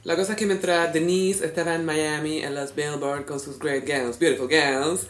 La 0.04 0.16
cosa 0.16 0.32
es 0.32 0.38
que 0.38 0.46
mientras 0.46 0.92
Denise 0.92 1.44
estaba 1.44 1.74
en 1.74 1.84
Miami 1.84 2.42
en 2.44 2.54
las 2.54 2.74
Billboard 2.74 3.24
con 3.26 3.40
sus 3.40 3.58
great 3.58 3.86
gowns, 3.88 4.18
beautiful 4.18 4.48
gowns, 4.48 5.06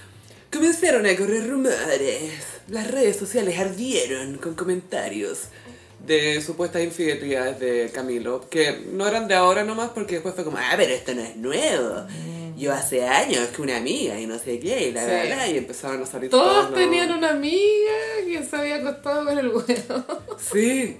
comenzaron 0.53 1.05
a 1.05 1.15
correr 1.17 1.49
rumores. 1.51 2.33
Las 2.69 2.91
redes 2.91 3.17
sociales 3.17 3.59
ardieron 3.59 4.39
con 4.39 4.55
comentarios 4.55 5.49
de 6.07 6.41
supuestas 6.43 6.83
infidelidades 6.83 7.59
de 7.61 7.91
Camilo, 7.93 8.49
que 8.51 8.85
no 8.93 9.07
eran 9.07 9.27
de 9.29 9.35
ahora 9.35 9.65
nomás 9.65 9.91
porque 9.91 10.15
después 10.15 10.35
fue 10.35 10.45
como, 10.45 10.59
ah, 10.59 10.75
pero 10.77 10.93
esto 10.93 11.15
no 11.15 11.23
es 11.23 11.37
nuevo. 11.37 12.07
Yo 12.57 12.73
hace 12.73 13.05
años 13.07 13.49
que 13.49 13.63
una 13.63 13.77
amiga 13.79 14.19
y 14.21 14.27
no 14.27 14.39
sé 14.39 14.61
qué, 14.61 14.89
y 14.89 14.93
la 14.93 15.01
Sí. 15.05 15.11
verdad, 15.11 15.47
y 15.49 15.57
empezaron 15.59 16.03
a 16.03 16.07
salir 16.07 16.31
Todos 16.31 16.71
los- 16.71 16.75
tenían 16.79 17.11
una 17.11 17.31
amiga 17.31 17.93
que 18.27 18.43
se 18.49 18.57
había 18.57 18.77
acostado 18.77 19.25
con 19.25 19.37
el 19.39 19.49
huevo. 19.49 20.05
Sí. 20.39 20.97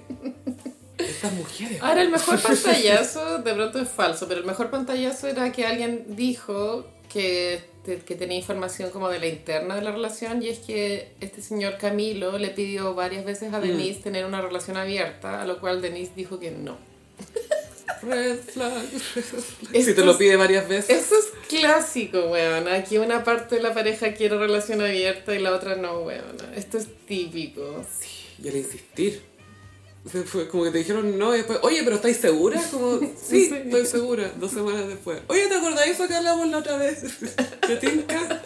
Estas 0.97 1.33
mujeres. 1.33 1.81
Ahora, 1.81 2.01
el 2.01 2.09
mejor 2.09 2.39
pantallazo, 2.41 3.37
de 3.39 3.53
pronto 3.53 3.79
es 3.79 3.89
falso, 3.89 4.27
pero 4.27 4.39
el 4.41 4.45
mejor 4.45 4.69
pantallazo 4.69 5.27
era 5.27 5.51
que 5.51 5.65
alguien 5.65 6.05
dijo 6.15 6.85
que, 7.15 7.61
que 8.05 8.15
tenía 8.15 8.37
información 8.37 8.89
como 8.89 9.07
de 9.07 9.19
la 9.19 9.27
interna 9.27 9.75
de 9.75 9.81
la 9.81 9.91
relación 9.91 10.43
y 10.43 10.49
es 10.49 10.59
que 10.59 11.13
este 11.21 11.41
señor 11.41 11.77
Camilo 11.77 12.37
le 12.37 12.49
pidió 12.49 12.93
varias 12.93 13.23
veces 13.23 13.53
a 13.53 13.61
Denise 13.61 14.01
tener 14.01 14.25
una 14.25 14.41
relación 14.41 14.75
abierta, 14.75 15.41
a 15.41 15.45
lo 15.45 15.61
cual 15.61 15.81
Denise 15.81 16.11
dijo 16.13 16.37
que 16.39 16.51
no. 16.51 16.77
Red 18.01 18.39
flag, 18.39 18.83
Si 19.71 19.93
te 19.93 20.03
lo 20.03 20.17
pide 20.17 20.35
varias 20.35 20.67
veces. 20.67 21.05
Eso 21.05 21.15
es 21.17 21.31
clásico, 21.47 22.19
weón. 22.31 22.67
Aquí 22.67 22.97
una 22.97 23.23
parte 23.23 23.55
de 23.55 23.61
la 23.61 23.73
pareja 23.73 24.13
quiere 24.13 24.37
relación 24.37 24.81
abierta 24.81 25.33
y 25.33 25.39
la 25.39 25.53
otra 25.53 25.75
no, 25.75 26.01
weón. 26.01 26.35
Esto 26.55 26.77
es 26.77 26.87
típico. 27.07 27.85
Y 28.43 28.49
al 28.49 28.57
insistir. 28.57 29.21
Fue 30.25 30.47
como 30.47 30.63
que 30.65 30.71
te 30.71 30.77
dijeron 30.77 31.17
no 31.17 31.33
y 31.33 31.37
después, 31.39 31.57
oye, 31.63 31.81
pero 31.83 31.95
¿estáis 31.95 32.17
segura? 32.17 32.61
Como, 32.71 32.99
sí, 33.21 33.49
estoy 33.53 33.85
segura. 33.87 34.31
Dos 34.39 34.51
semanas 34.51 34.87
después. 34.87 35.19
Oye, 35.27 35.47
¿te 35.47 35.55
acordás 35.55 35.85
de 35.85 35.91
eso 35.91 36.07
que 36.07 36.13
hablamos 36.15 36.47
la 36.49 36.59
otra 36.59 36.77
vez? 36.77 37.01
¿Te 37.67 37.75
tinca? 37.77 38.41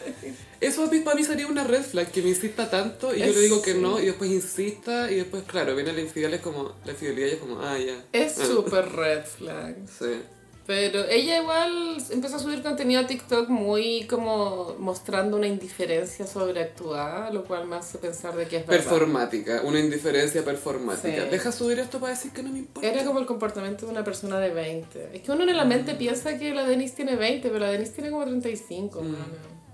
Eso 0.62 0.89
para 1.03 1.16
mí 1.16 1.24
sería 1.24 1.47
una 1.47 1.64
red 1.64 1.84
flag, 1.84 2.12
que 2.12 2.22
me 2.22 2.30
insista 2.30 2.70
tanto 2.70 3.14
y 3.16 3.20
yo 3.20 3.26
Es- 3.26 3.36
le 3.36 3.41
digo 3.41 3.62
que 3.62 3.74
no 3.76 3.99
y 3.99 4.05
después 4.07 4.30
insista 4.32 5.10
y 5.12 5.16
después, 5.16 5.43
claro, 5.43 5.76
viene 5.76 5.93
la 5.93 6.01
infidelidad 6.01 6.39
es 6.39 6.43
como, 6.43 6.76
la 6.86 6.91
infidelidad 6.91 7.28
y 7.28 7.32
es 7.32 7.38
como, 7.38 7.60
ah, 7.62 7.78
ya. 7.78 8.05
Es 8.14 8.39
Ah, 8.39 8.45
súper 8.45 8.89
red 8.91 9.26
flag. 9.26 9.76
Sí. 9.97 10.22
Pero 10.70 11.03
ella 11.09 11.41
igual 11.41 11.97
empezó 12.11 12.36
a 12.36 12.39
subir 12.39 12.61
contenido 12.61 13.01
a 13.01 13.07
TikTok 13.07 13.49
muy 13.49 14.05
como 14.05 14.76
mostrando 14.78 15.36
una 15.36 15.47
indiferencia 15.47 16.28
sobreactuada, 16.28 17.32
lo 17.32 17.43
cual 17.43 17.65
me 17.65 17.78
hace 17.78 17.97
pensar 17.97 18.36
de 18.36 18.47
que 18.47 18.57
es 18.57 18.67
verdad. 18.67 18.84
Performática, 18.84 19.63
una 19.63 19.80
indiferencia 19.80 20.45
performática. 20.45 21.24
Sí. 21.24 21.30
Deja 21.32 21.51
subir 21.51 21.80
esto 21.80 21.99
para 21.99 22.13
decir 22.13 22.32
que 22.32 22.43
no 22.43 22.51
me 22.51 22.59
importa. 22.59 22.88
Era 22.88 23.03
como 23.03 23.17
el 23.17 23.26
comportamiento 23.26 23.88
de 23.88 23.93
una 23.93 24.03
persona 24.03 24.39
de 24.39 24.51
20. 24.51 25.09
Es 25.11 25.22
que 25.24 25.32
uno 25.32 25.41
en 25.41 25.57
la 25.57 25.65
mente 25.65 25.95
piensa 25.95 26.38
que 26.38 26.53
la 26.53 26.63
Denise 26.65 26.97
tiene 26.97 27.15
20, 27.15 27.49
pero 27.49 27.65
la 27.65 27.72
Denise 27.72 27.93
tiene 27.93 28.11
como 28.11 28.26
35. 28.26 29.01
mano. 29.01 29.17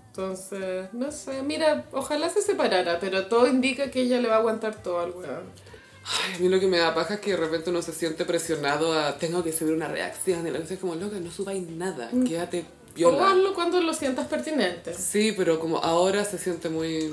Entonces, 0.07 0.93
no 0.93 1.11
sé, 1.11 1.43
mira, 1.43 1.87
ojalá 1.91 2.29
se 2.29 2.41
separara, 2.41 3.01
pero 3.01 3.25
todo 3.25 3.47
indica 3.47 3.91
que 3.91 4.03
ella 4.03 4.21
le 4.21 4.29
va 4.29 4.35
a 4.35 4.39
aguantar 4.39 4.81
todo 4.81 5.01
al 5.01 5.11
weón. 5.11 5.74
Ay, 6.05 6.35
a 6.35 6.39
mí 6.39 6.49
lo 6.49 6.59
que 6.59 6.67
me 6.67 6.77
da 6.77 6.93
paja 6.93 7.15
es 7.15 7.19
que 7.19 7.31
de 7.31 7.37
repente 7.37 7.69
uno 7.71 7.81
se 7.81 7.91
siente 7.93 8.25
presionado 8.25 8.93
a 8.97 9.17
tengo 9.17 9.43
que 9.43 9.51
subir 9.51 9.73
una 9.73 9.87
reacción 9.87 10.45
y 10.47 10.51
la 10.51 10.59
cosa 10.59 10.75
es 10.75 10.79
como 10.79 10.95
loca, 10.95 11.17
no 11.19 11.31
subáis 11.31 11.67
nada, 11.67 12.09
quédate 12.27 12.61
O 12.61 12.93
viola. 12.95 13.31
hazlo 13.31 13.53
cuando 13.55 13.81
lo 13.81 13.93
sientas 13.93 14.27
pertinente. 14.27 14.93
Sí, 14.93 15.33
pero 15.35 15.59
como 15.59 15.79
ahora 15.79 16.23
se 16.23 16.37
siente 16.37 16.69
muy 16.69 17.11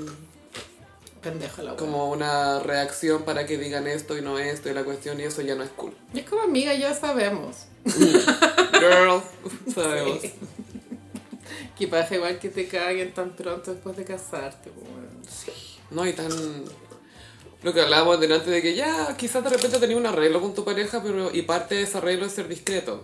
Pendeja 1.23 1.63
la 1.63 1.75
como 1.77 2.11
una 2.11 2.59
reacción 2.59 3.23
para 3.23 3.45
que 3.45 3.57
digan 3.57 3.87
esto 3.87 4.17
y 4.17 4.21
no 4.21 4.37
esto 4.37 4.69
y 4.69 4.73
la 4.73 4.83
cuestión 4.83 5.19
y 5.21 5.23
eso 5.23 5.41
ya 5.41 5.55
no 5.55 5.63
es 5.63 5.69
cool. 5.71 5.93
Y 6.13 6.19
es 6.19 6.29
como 6.29 6.41
amiga, 6.41 6.73
ya 6.75 6.93
sabemos. 6.93 7.65
Girl, 7.85 9.21
sabemos. 9.73 10.19
Que 11.77 11.87
pasa 11.87 12.15
igual 12.15 12.39
que 12.39 12.49
te 12.49 12.67
caguen 12.67 13.13
tan 13.13 13.31
pronto 13.31 13.73
después 13.73 13.95
de 13.95 14.03
casarte, 14.03 14.69
pues, 14.69 14.85
weón. 14.85 15.57
No 15.91 16.01
hay 16.03 16.13
tan... 16.13 16.29
Lo 17.63 17.73
que 17.73 17.81
hablábamos 17.81 18.19
delante 18.19 18.51
de 18.51 18.61
que 18.61 18.75
ya 18.75 19.15
quizás 19.17 19.43
de 19.43 19.49
repente 19.49 19.79
tenías 19.79 19.97
un 19.97 20.05
arreglo 20.05 20.41
con 20.41 20.53
tu 20.53 20.65
pareja 20.65 21.01
pero 21.01 21.33
y 21.33 21.43
parte 21.43 21.75
de 21.75 21.83
ese 21.83 21.97
arreglo 21.97 22.25
es 22.25 22.33
ser 22.33 22.47
discreto. 22.47 23.03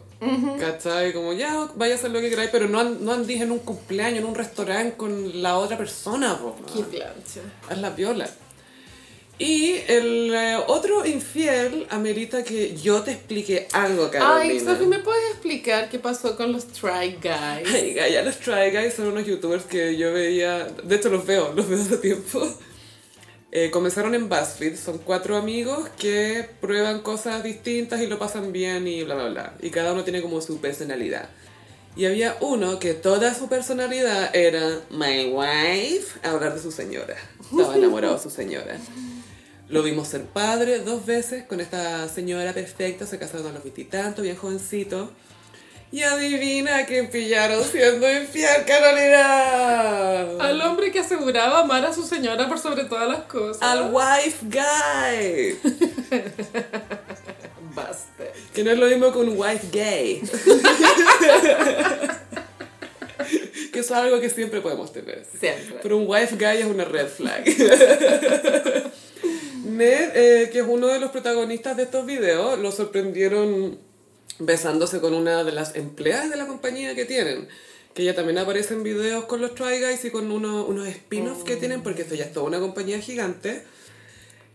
¿Cachai? 0.59 1.13
Como 1.13 1.33
ya 1.33 1.69
vaya 1.75 1.93
a 1.93 1.97
hacer 1.97 2.11
lo 2.11 2.19
que 2.19 2.29
queráis 2.29 2.49
pero 2.51 2.67
no, 2.67 2.83
no 2.83 3.13
andís 3.13 3.41
en 3.41 3.51
un 3.51 3.59
cumpleaños, 3.59 4.19
en 4.19 4.25
un 4.25 4.35
restaurante 4.35 4.97
con 4.97 5.41
la 5.41 5.57
otra 5.57 5.77
persona. 5.77 6.37
Po, 6.37 6.55
Qué 6.73 6.83
plancha. 6.83 7.41
Haz 7.69 7.77
la 7.77 7.91
viola. 7.91 8.29
Y 9.41 9.75
el 9.87 10.33
eh, 10.35 10.57
otro 10.67 11.05
infiel 11.05 11.87
amerita 11.89 12.43
que 12.43 12.75
yo 12.75 13.01
te 13.03 13.11
explique 13.11 13.69
algo, 13.71 14.11
Carolina. 14.11 14.41
Ay, 14.41 14.59
Sophie, 14.59 14.85
¿me 14.85 14.99
puedes 14.99 15.31
explicar 15.31 15.87
qué 15.87 15.97
pasó 15.97 16.35
con 16.35 16.51
los 16.51 16.67
Try 16.67 17.17
Guys? 17.23 17.73
Ay, 17.73 17.95
ya 18.11 18.21
los 18.21 18.37
Try 18.39 18.71
Guys 18.71 18.95
son 18.95 19.07
unos 19.07 19.25
youtubers 19.25 19.63
que 19.63 19.95
yo 19.95 20.11
veía, 20.11 20.65
de 20.65 20.93
hecho 20.93 21.09
los 21.09 21.25
veo, 21.25 21.53
los 21.53 21.69
veo 21.69 21.81
hace 21.81 21.97
tiempo. 21.99 22.45
Eh, 23.51 23.71
comenzaron 23.71 24.13
en 24.13 24.29
BuzzFeed, 24.29 24.77
son 24.77 24.99
cuatro 24.99 25.35
amigos 25.35 25.89
que 25.97 26.47
prueban 26.61 27.01
cosas 27.01 27.43
distintas 27.43 27.99
y 27.99 28.05
lo 28.05 28.19
pasan 28.19 28.51
bien 28.51 28.87
y 28.87 29.03
bla 29.03 29.15
bla 29.15 29.29
bla. 29.29 29.53
Y 29.61 29.71
cada 29.71 29.93
uno 29.93 30.03
tiene 30.03 30.21
como 30.21 30.39
su 30.41 30.59
personalidad. 30.61 31.29
Y 31.95 32.05
había 32.05 32.37
uno 32.41 32.77
que 32.77 32.93
toda 32.93 33.33
su 33.33 33.49
personalidad 33.49 34.35
era 34.35 34.81
my 34.91 35.33
wife, 35.33 36.19
hablar 36.21 36.53
de 36.53 36.61
su 36.61 36.71
señora. 36.71 37.15
Estaba 37.51 37.75
enamorado 37.75 38.13
de 38.15 38.21
su 38.21 38.29
señora. 38.29 38.77
Lo 39.67 39.81
vimos 39.81 40.07
ser 40.07 40.25
padre 40.25 40.79
dos 40.79 41.05
veces 41.05 41.45
con 41.45 41.59
esta 41.59 42.07
señora 42.07 42.53
perfecta, 42.53 43.07
se 43.07 43.17
casaron 43.17 43.47
a 43.47 43.51
los 43.51 43.63
veintitantos, 43.63 44.23
bien 44.23 44.35
jovencito. 44.35 45.11
Y 45.91 46.03
adivina 46.03 46.85
quién 46.85 47.09
pillaron 47.09 47.63
siendo 47.63 48.11
infiel, 48.11 48.63
Carolina. 48.67 50.21
Al 50.39 50.61
hombre 50.61 50.91
que 50.91 50.99
aseguraba 50.99 51.61
amar 51.61 51.83
a 51.83 51.93
su 51.93 52.03
señora 52.03 52.47
por 52.47 52.59
sobre 52.59 52.83
todas 52.83 53.07
las 53.07 53.23
cosas. 53.23 53.63
Al 53.63 53.91
wife 53.91 54.37
guy. 54.43 55.57
Basta. 57.73 58.25
Que 58.53 58.63
no 58.63 58.69
es 58.69 58.77
lo 58.77 58.85
mismo 58.85 59.11
que 59.11 59.17
un 59.17 59.29
wife 59.35 59.67
gay. 59.71 60.21
que 63.71 63.79
eso 63.79 63.93
es 63.95 63.99
algo 63.99 64.19
que 64.19 64.29
siempre 64.29 64.61
podemos 64.61 64.93
tener. 64.93 65.25
Siempre. 65.39 65.79
Pero 65.81 65.97
un 65.97 66.05
wife 66.07 66.35
guy 66.35 66.57
es 66.59 66.65
una 66.65 66.85
red 66.85 67.07
flag. 67.07 67.45
Ned, 69.65 70.11
eh, 70.13 70.49
que 70.51 70.59
es 70.59 70.65
uno 70.67 70.85
de 70.87 70.99
los 70.99 71.09
protagonistas 71.09 71.75
de 71.77 71.83
estos 71.83 72.05
videos, 72.05 72.59
lo 72.59 72.71
sorprendieron 72.71 73.88
besándose 74.39 74.99
con 74.99 75.13
una 75.13 75.43
de 75.43 75.51
las 75.51 75.75
empleadas 75.75 76.29
de 76.29 76.37
la 76.37 76.47
compañía 76.47 76.95
que 76.95 77.05
tienen. 77.05 77.47
Que 77.93 78.03
ella 78.03 78.15
también 78.15 78.37
aparece 78.37 78.73
en 78.73 78.83
videos 78.83 79.25
con 79.25 79.41
los 79.41 79.55
Try 79.55 79.79
Guys 79.81 80.05
y 80.05 80.11
con 80.11 80.31
uno- 80.31 80.65
unos 80.65 80.87
spin-offs 80.87 81.43
que 81.43 81.55
tienen, 81.55 81.81
porque 81.83 82.03
esto 82.03 82.15
ya 82.15 82.25
es 82.25 82.33
toda 82.33 82.45
una 82.47 82.59
compañía 82.59 82.99
gigante. 82.99 83.63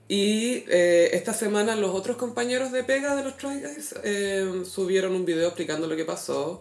Y 0.07 0.65
eh, 0.69 1.11
esta 1.15 1.33
semana 1.33 1.77
los 1.77 1.95
otros 1.95 2.17
compañeros 2.17 2.73
de 2.73 2.85
pega 2.85 3.17
de 3.17 3.25
los 3.25 3.37
Try 3.37 3.61
Guys 3.61 3.95
eh, 4.05 4.63
subieron 4.65 5.15
un 5.15 5.25
video 5.25 5.47
explicando 5.49 5.87
lo 5.87 5.97
que 5.97 6.05
pasó. 6.05 6.61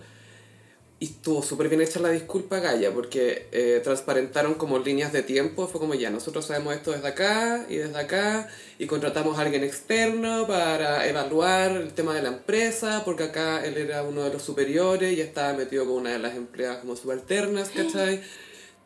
Y 1.04 1.08
estuvo 1.08 1.44
súper 1.44 1.68
bien 1.68 1.82
hecha 1.82 2.00
la 2.00 2.12
disculpa, 2.12 2.60
Gaia, 2.60 2.94
porque 2.94 3.50
eh, 3.52 3.82
transparentaron 3.84 4.54
como 4.54 4.80
líneas 4.80 5.12
de 5.12 5.22
tiempo. 5.22 5.68
Fue 5.68 5.82
como 5.82 5.96
ya, 5.96 6.10
nosotros 6.10 6.46
sabemos 6.46 6.76
esto 6.76 6.94
desde 6.94 7.10
acá 7.10 7.66
y 7.68 7.76
desde 7.76 8.00
acá, 8.00 8.48
y 8.80 8.86
contratamos 8.86 9.38
a 9.38 9.42
alguien 9.42 9.66
externo 9.66 10.48
para 10.48 11.06
evaluar 11.06 11.72
el 11.72 11.92
tema 11.92 12.16
de 12.16 12.22
la 12.22 12.30
empresa, 12.30 13.02
porque 13.04 13.24
acá 13.24 13.66
él 13.66 13.76
era 13.76 14.04
uno 14.04 14.24
de 14.24 14.32
los 14.32 14.44
superiores 14.44 15.12
y 15.12 15.20
estaba 15.20 15.52
metido 15.52 15.84
con 15.84 15.96
una 15.96 16.12
de 16.12 16.20
las 16.20 16.38
empleadas 16.38 16.78
como 16.78 16.96
subalternas, 16.96 17.70
¿cachai? 17.76 18.22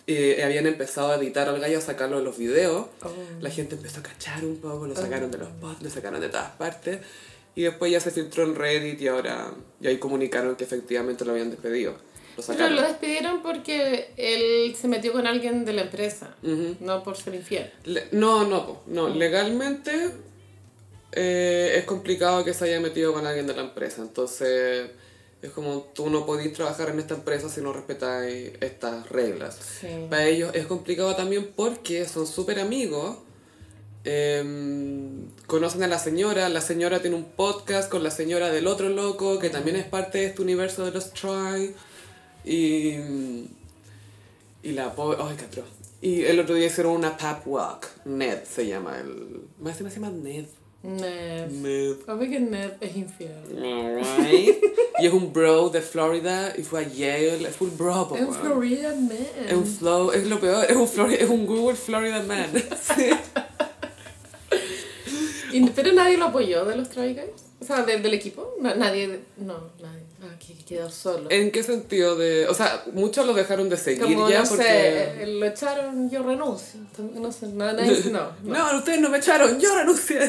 Eh, 0.07 0.41
habían 0.43 0.65
empezado 0.65 1.11
a 1.11 1.17
editar 1.17 1.47
al 1.47 1.59
gallo, 1.59 1.77
a 1.77 1.81
sacarlo 1.81 2.17
de 2.17 2.23
los 2.23 2.35
videos. 2.35 2.87
La 3.41 3.51
gente 3.51 3.75
empezó 3.75 3.99
a 3.99 4.03
cachar 4.03 4.43
un 4.43 4.57
poco, 4.57 4.87
lo 4.87 4.95
sacaron 4.95 5.29
de 5.29 5.37
los 5.37 5.49
posts, 5.49 5.83
lo 5.83 5.89
sacaron 5.91 6.19
de 6.19 6.29
todas 6.29 6.49
partes. 6.53 6.97
Y 7.57 7.63
después 7.63 7.91
ya 7.91 7.99
se 7.99 8.11
filtró 8.11 8.43
en 8.43 8.53
Reddit 8.53 9.01
y 9.01 9.07
ahora 9.07 9.51
y 9.81 9.87
ahí 9.87 9.97
comunicaron 9.97 10.55
que 10.55 10.63
efectivamente 10.63 11.25
lo 11.25 11.31
habían 11.31 11.49
despedido. 11.49 11.95
Lo 12.37 12.43
Pero 12.43 12.69
lo 12.69 12.81
despidieron 12.83 13.41
porque 13.41 14.11
él 14.15 14.75
se 14.75 14.87
metió 14.87 15.11
con 15.11 15.25
alguien 15.25 15.65
de 15.65 15.73
la 15.73 15.81
empresa, 15.81 16.35
no 16.79 17.03
por 17.03 17.17
ser 17.17 17.33
infiel. 17.33 17.73
Le- 17.85 18.09
no, 18.11 18.47
no, 18.47 18.83
no. 18.85 19.09
Legalmente 19.09 20.11
eh, 21.13 21.73
es 21.77 21.85
complicado 21.85 22.45
que 22.45 22.53
se 22.53 22.65
haya 22.65 22.79
metido 22.79 23.11
con 23.11 23.25
alguien 23.25 23.47
de 23.47 23.55
la 23.55 23.63
empresa. 23.63 24.03
Entonces 24.03 24.91
es 25.41 25.49
como 25.49 25.81
tú 25.95 26.11
no 26.11 26.27
podís 26.27 26.53
trabajar 26.53 26.89
en 26.89 26.99
esta 26.99 27.15
empresa 27.15 27.49
si 27.49 27.61
no 27.61 27.73
respetáis 27.73 28.51
estas 28.61 29.09
reglas. 29.09 29.57
Sí. 29.81 29.87
Para 30.11 30.27
ellos 30.27 30.51
es 30.53 30.67
complicado 30.67 31.15
también 31.15 31.51
porque 31.55 32.05
son 32.05 32.27
súper 32.27 32.59
amigos. 32.59 33.17
Em, 34.09 35.27
conocen 35.47 35.83
a 35.83 35.87
la 35.87 35.99
señora, 35.99 36.47
la 36.49 36.61
señora 36.61 37.01
tiene 37.01 37.15
un 37.17 37.25
podcast 37.25 37.89
con 37.89 38.03
la 38.03 38.11
señora 38.11 38.49
del 38.51 38.67
otro 38.67 38.89
loco 38.89 39.39
que 39.39 39.49
también 39.49 39.75
es 39.75 39.85
parte 39.85 40.19
de 40.19 40.25
este 40.27 40.41
universo 40.41 40.85
de 40.85 40.91
los 40.91 41.11
Try. 41.13 41.73
Y, 42.45 42.93
y 44.63 44.71
la 44.71 44.93
pobre. 44.95 45.17
¡Ay, 45.21 45.35
qué! 45.51 45.61
Y 46.01 46.23
el 46.23 46.39
otro 46.39 46.55
día 46.55 46.67
hicieron 46.67 46.93
una 46.93 47.17
pap 47.17 47.45
walk. 47.47 47.87
Ned 48.05 48.43
se 48.43 48.67
llama 48.67 48.97
el. 48.99 49.41
Más 49.59 49.77
se 49.77 49.83
llama 49.89 50.09
Ned. 50.11 50.45
Ned. 50.83 51.47
Ned. 51.49 51.95
Obvio 52.07 52.29
que 52.29 52.39
Ned 52.39 52.71
es 52.79 52.95
infiel. 52.95 53.31
Alright. 53.57 54.57
y 54.99 55.07
es 55.07 55.11
un 55.13 55.33
bro 55.33 55.69
de 55.69 55.81
Florida 55.81 56.53
y 56.57 56.61
fue 56.63 56.85
a 56.85 56.87
Yale. 56.87 57.49
Es 57.49 57.55
full 57.55 57.69
bro, 57.77 58.15
En 58.15 58.25
weón. 58.29 58.35
Florida 58.39 58.89
Es 58.93 59.53
un 59.53 59.59
Man. 59.59 59.65
flow, 59.79 60.11
es 60.11 60.27
lo 60.27 60.39
peor, 60.39 60.65
es 60.69 60.75
un, 60.77 60.87
Flori- 60.87 61.17
es 61.19 61.29
un 61.29 61.45
Google 61.45 61.75
Florida 61.75 62.23
Man. 62.23 62.47
Sí. 62.95 63.09
Pero 65.75 65.93
nadie 65.93 66.17
lo 66.17 66.25
apoyó 66.25 66.65
de 66.65 66.75
los 66.75 66.89
Try 66.89 67.13
Guys. 67.13 67.43
O 67.59 67.65
sea, 67.65 67.81
de- 67.83 67.97
del 67.97 68.13
equipo. 68.13 68.55
Na- 68.61 68.75
nadie. 68.75 69.19
No, 69.37 69.71
nadie. 69.81 70.03
Ah, 70.21 70.35
que 70.39 70.53
que 70.53 70.63
quedó 70.65 70.89
solo. 70.89 71.27
¿En 71.29 71.51
qué 71.51 71.61
sentido 71.63 72.15
de...? 72.15 72.47
O 72.47 72.53
sea, 72.53 72.83
muchos 72.93 73.25
lo 73.25 73.33
dejaron 73.33 73.69
de 73.69 73.77
seguir 73.77 74.01
Como, 74.01 74.27
ya 74.29 74.41
no 74.43 74.49
porque... 74.49 74.63
sé, 74.63 75.23
eh, 75.23 75.27
lo 75.39 75.45
echaron, 75.45 76.09
yo 76.09 76.23
renuncio. 76.23 76.79
No 77.15 77.31
sé, 77.31 77.47
no, 77.47 77.71
nadie, 77.71 77.99
no. 78.11 78.31
no. 78.43 78.53
No, 78.71 78.77
ustedes 78.77 78.99
no 78.99 79.09
me 79.09 79.19
echaron, 79.19 79.59
yo 79.59 79.75
renuncié. 79.75 80.19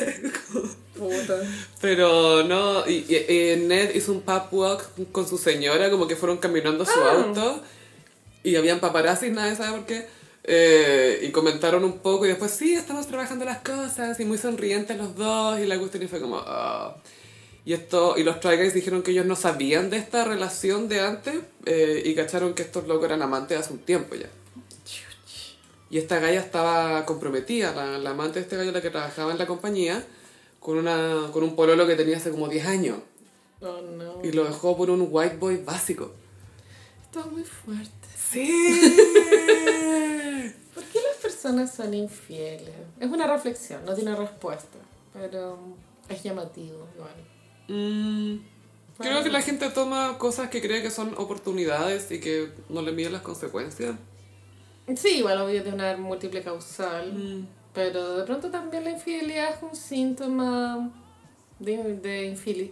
Puta. 0.96 1.36
Pero 1.80 2.42
no, 2.44 2.86
y, 2.86 3.04
y- 3.08 3.32
y 3.52 3.56
Ned 3.66 3.94
hizo 3.94 4.12
un 4.12 4.20
pub 4.22 4.42
walk 4.52 4.90
con 5.12 5.26
su 5.28 5.38
señora, 5.38 5.90
como 5.90 6.06
que 6.08 6.16
fueron 6.16 6.38
caminando 6.38 6.84
su 6.84 6.98
Ah. 7.00 7.12
auto 7.24 7.62
y 8.42 8.56
habían 8.56 8.80
paparazzis, 8.80 9.32
nadie 9.32 9.56
sabe 9.56 9.78
por 9.78 9.86
qué. 9.86 10.06
Eh, 10.50 11.20
y 11.22 11.30
comentaron 11.30 11.84
un 11.84 11.98
poco 11.98 12.24
y 12.24 12.28
después, 12.28 12.50
sí, 12.52 12.72
estamos 12.72 13.06
trabajando 13.06 13.44
las 13.44 13.58
cosas 13.58 14.18
y 14.18 14.24
muy 14.24 14.38
sonrientes 14.38 14.96
los 14.96 15.14
dos 15.14 15.60
y 15.60 15.66
la 15.66 15.78
cuestión 15.78 16.02
y 16.02 16.08
fue 16.08 16.20
como, 16.20 16.38
ah. 16.38 16.96
Y 17.66 17.74
esto, 17.74 18.16
y 18.16 18.22
los 18.22 18.40
Try 18.40 18.56
Guys 18.56 18.72
dijeron 18.72 19.02
que 19.02 19.10
ellos 19.10 19.26
no 19.26 19.36
sabían 19.36 19.90
de 19.90 19.98
esta 19.98 20.24
relación 20.24 20.88
de 20.88 21.00
antes 21.00 21.34
eh, 21.66 22.02
y 22.02 22.14
cacharon 22.14 22.54
que 22.54 22.62
estos 22.62 22.88
locos 22.88 23.04
eran 23.04 23.20
amantes 23.20 23.58
hace 23.58 23.74
un 23.74 23.80
tiempo 23.80 24.14
ya. 24.14 24.30
Y 25.90 25.98
esta 25.98 26.18
galla 26.18 26.40
estaba 26.40 27.04
comprometida, 27.04 27.74
la, 27.74 27.98
la 27.98 28.10
amante 28.10 28.38
de 28.38 28.44
este 28.44 28.56
gallo, 28.56 28.72
la 28.72 28.80
que 28.80 28.88
trabajaba 28.88 29.32
en 29.32 29.38
la 29.38 29.46
compañía, 29.46 30.02
con, 30.60 30.78
una, 30.78 31.28
con 31.30 31.42
un 31.42 31.54
pololo 31.56 31.86
que 31.86 31.94
tenía 31.94 32.16
hace 32.16 32.30
como 32.30 32.48
10 32.48 32.66
años. 32.66 32.98
Oh, 33.60 33.82
no. 33.82 34.20
Y 34.24 34.32
lo 34.32 34.44
dejó 34.44 34.74
por 34.74 34.88
un 34.88 35.06
white 35.10 35.36
boy 35.36 35.58
básico. 35.58 36.14
Esto 37.02 37.20
es 37.20 37.26
muy 37.32 37.44
fuerte. 37.44 38.08
¡Sí! 38.30 40.24
¿Por 41.42 41.52
qué 41.52 41.56
las 41.56 41.68
personas 41.68 41.74
son 41.74 41.94
infieles? 41.94 42.74
Es 43.00 43.10
una 43.10 43.26
reflexión, 43.26 43.84
no 43.84 43.94
tiene 43.94 44.14
respuesta. 44.14 44.78
Pero 45.12 45.58
es 46.08 46.22
llamativo, 46.22 46.86
igual. 46.94 47.14
Mm, 47.68 48.40
creo 48.98 49.22
que 49.22 49.30
la 49.30 49.42
gente 49.42 49.68
toma 49.70 50.18
cosas 50.18 50.48
que 50.50 50.60
cree 50.60 50.82
que 50.82 50.90
son 50.90 51.14
oportunidades 51.16 52.10
y 52.10 52.20
que 52.20 52.50
no 52.68 52.82
le 52.82 52.92
mide 52.92 53.10
las 53.10 53.22
consecuencias. 53.22 53.96
Sí, 54.96 55.18
igual 55.18 55.40
obvio 55.40 55.62
de 55.62 55.72
una 55.72 55.96
múltiple 55.96 56.42
causal. 56.42 57.46
Pero 57.74 58.16
de 58.16 58.24
pronto 58.24 58.50
también 58.50 58.84
la 58.84 58.90
infidelidad 58.90 59.54
es 59.54 59.62
un 59.62 59.76
síntoma 59.76 60.90
de, 61.58 61.76
de 61.96 62.26
infil, 62.26 62.70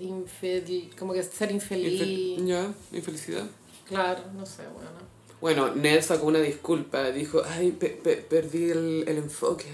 infil, 0.00 0.90
como 0.98 1.12
que 1.12 1.22
ser 1.22 1.50
infeliz. 1.50 2.38
Infe- 2.38 2.46
ya, 2.46 2.72
infelicidad. 2.96 3.44
Claro, 3.86 4.22
no 4.34 4.46
sé, 4.46 4.62
bueno. 4.72 5.13
Bueno, 5.44 5.74
Ned 5.74 6.00
sacó 6.00 6.28
una 6.28 6.38
disculpa, 6.40 7.10
dijo, 7.10 7.42
ay, 7.46 7.72
pe- 7.72 7.98
pe- 8.02 8.16
perdí 8.16 8.70
el, 8.70 9.04
el 9.06 9.18
enfoque. 9.18 9.66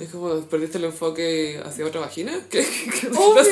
Es 0.00 0.08
como, 0.08 0.40
¿perdiste 0.46 0.78
el 0.78 0.84
enfoque 0.84 1.60
hacia 1.62 1.84
otra 1.84 2.00
vagina? 2.00 2.32
¿Qué, 2.48 2.60
qué, 2.64 2.90
qué? 2.98 3.08
Obvio. 3.08 3.42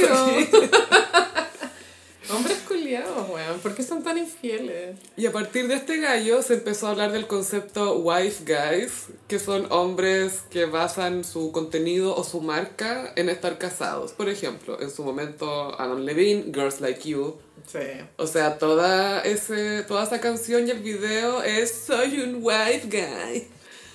Hombres 2.29 2.59
culiados, 2.68 3.29
weón. 3.31 3.59
¿Por 3.61 3.75
qué 3.75 3.83
son 3.83 4.03
tan 4.03 4.18
infieles? 4.18 4.97
Y 5.16 5.27
a 5.27 5.33
partir 5.33 5.66
de 5.68 5.75
este 5.75 5.99
gallo 5.99 6.43
se 6.43 6.55
empezó 6.55 6.87
a 6.87 6.91
hablar 6.91 7.12
del 7.12 7.27
concepto 7.27 7.97
wife 7.97 8.45
guys, 8.45 9.07
que 9.27 9.39
son 9.39 9.66
hombres 9.71 10.43
que 10.51 10.66
basan 10.66 11.25
su 11.25 11.51
contenido 11.51 12.14
o 12.14 12.23
su 12.23 12.41
marca 12.41 13.12
en 13.16 13.29
estar 13.29 13.59
casados. 13.59 14.12
Por 14.12 14.29
ejemplo, 14.29 14.81
en 14.81 14.91
su 14.91 15.03
momento 15.03 15.81
Adam 15.81 16.05
Levine, 16.05 16.53
Girls 16.53 16.81
Like 16.81 17.09
You. 17.09 17.37
Sí. 17.66 17.79
O 18.16 18.27
sea, 18.27 18.59
toda, 18.59 19.21
ese, 19.22 19.83
toda 19.84 20.05
esa 20.05 20.21
canción 20.21 20.67
y 20.67 20.71
el 20.71 20.80
video 20.80 21.42
es 21.42 21.72
Soy 21.87 22.21
un 22.21 22.41
wife 22.42 22.87
guy. 22.88 23.49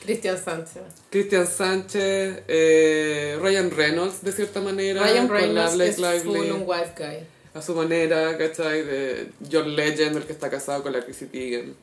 Cristian 0.05 0.37
Sánchez. 0.37 0.83
Christian 1.09 1.47
Sánchez, 1.47 2.43
eh, 2.47 3.39
Ryan 3.41 3.71
Reynolds 3.71 4.23
de 4.23 4.31
cierta 4.31 4.61
manera, 4.61 5.01
Ryan 5.01 5.27
con 5.27 5.35
la 5.35 5.41
Reynolds 5.41 5.97
Blake 5.97 6.17
es 6.17 6.23
full 6.23 6.51
un 6.51 6.63
wife 6.65 6.93
guy. 6.95 7.34
A 7.55 7.61
su 7.61 7.73
manera, 7.73 8.37
¿cachai? 8.37 8.83
De 8.83 9.31
John 9.51 9.75
Legend, 9.75 10.17
el 10.17 10.23
que 10.25 10.33
está 10.33 10.49
casado 10.49 10.83
con 10.83 10.91
la 10.91 11.01
Chrissy 11.03 11.27
Teigen. 11.27 11.75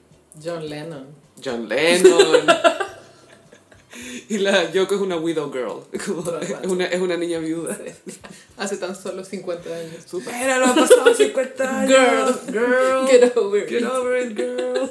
John 0.42 0.68
Lennon. 0.68 1.06
John 1.42 1.66
Lennon. 1.68 2.46
y 4.28 4.38
la 4.38 4.70
Yoko 4.70 4.94
es 4.96 5.00
una 5.00 5.16
widow 5.16 5.50
girl. 5.50 5.82
Como- 6.06 6.38
es, 6.40 6.66
una, 6.68 6.84
es 6.86 7.00
una 7.00 7.16
niña 7.16 7.38
viuda. 7.38 7.78
Hace 8.58 8.76
tan 8.76 8.94
solo 8.94 9.24
50 9.24 9.74
años. 9.74 10.04
Supéralo, 10.06 10.66
han 10.66 10.74
pasado 10.74 11.14
50 11.14 11.80
años. 11.80 11.90
Girl, 12.46 12.52
girl. 12.52 13.06
Get 13.08 13.36
over 13.36 13.66
Get 13.66 13.80
it. 13.80 13.86
over 13.86 14.26
it, 14.26 14.36
girl. 14.36 14.90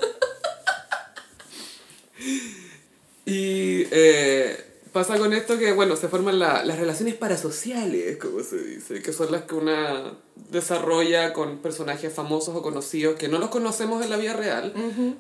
y 3.26 3.84
eh, 3.92 4.66
pasa 4.92 5.18
con 5.18 5.32
esto 5.34 5.58
que, 5.58 5.72
bueno, 5.72 5.96
se 5.96 6.08
forman 6.10 6.38
la- 6.40 6.64
las 6.66 6.78
relaciones 6.80 7.16
parasociales, 7.16 8.18
como 8.18 8.42
se 8.44 8.58
dice, 8.58 9.02
que 9.02 9.14
son 9.14 9.32
las 9.32 9.44
que 9.44 9.56
una 9.56 10.14
desarrolla 10.50 11.34
con 11.34 11.60
personajes 11.60 12.12
famosos 12.14 12.56
o 12.56 12.62
conocidos 12.62 13.16
que 13.16 13.28
no 13.30 13.40
los 13.40 13.50
conocemos 13.50 14.04
en 14.04 14.10
la 14.10 14.18
vida 14.18 14.34
real, 14.34 14.74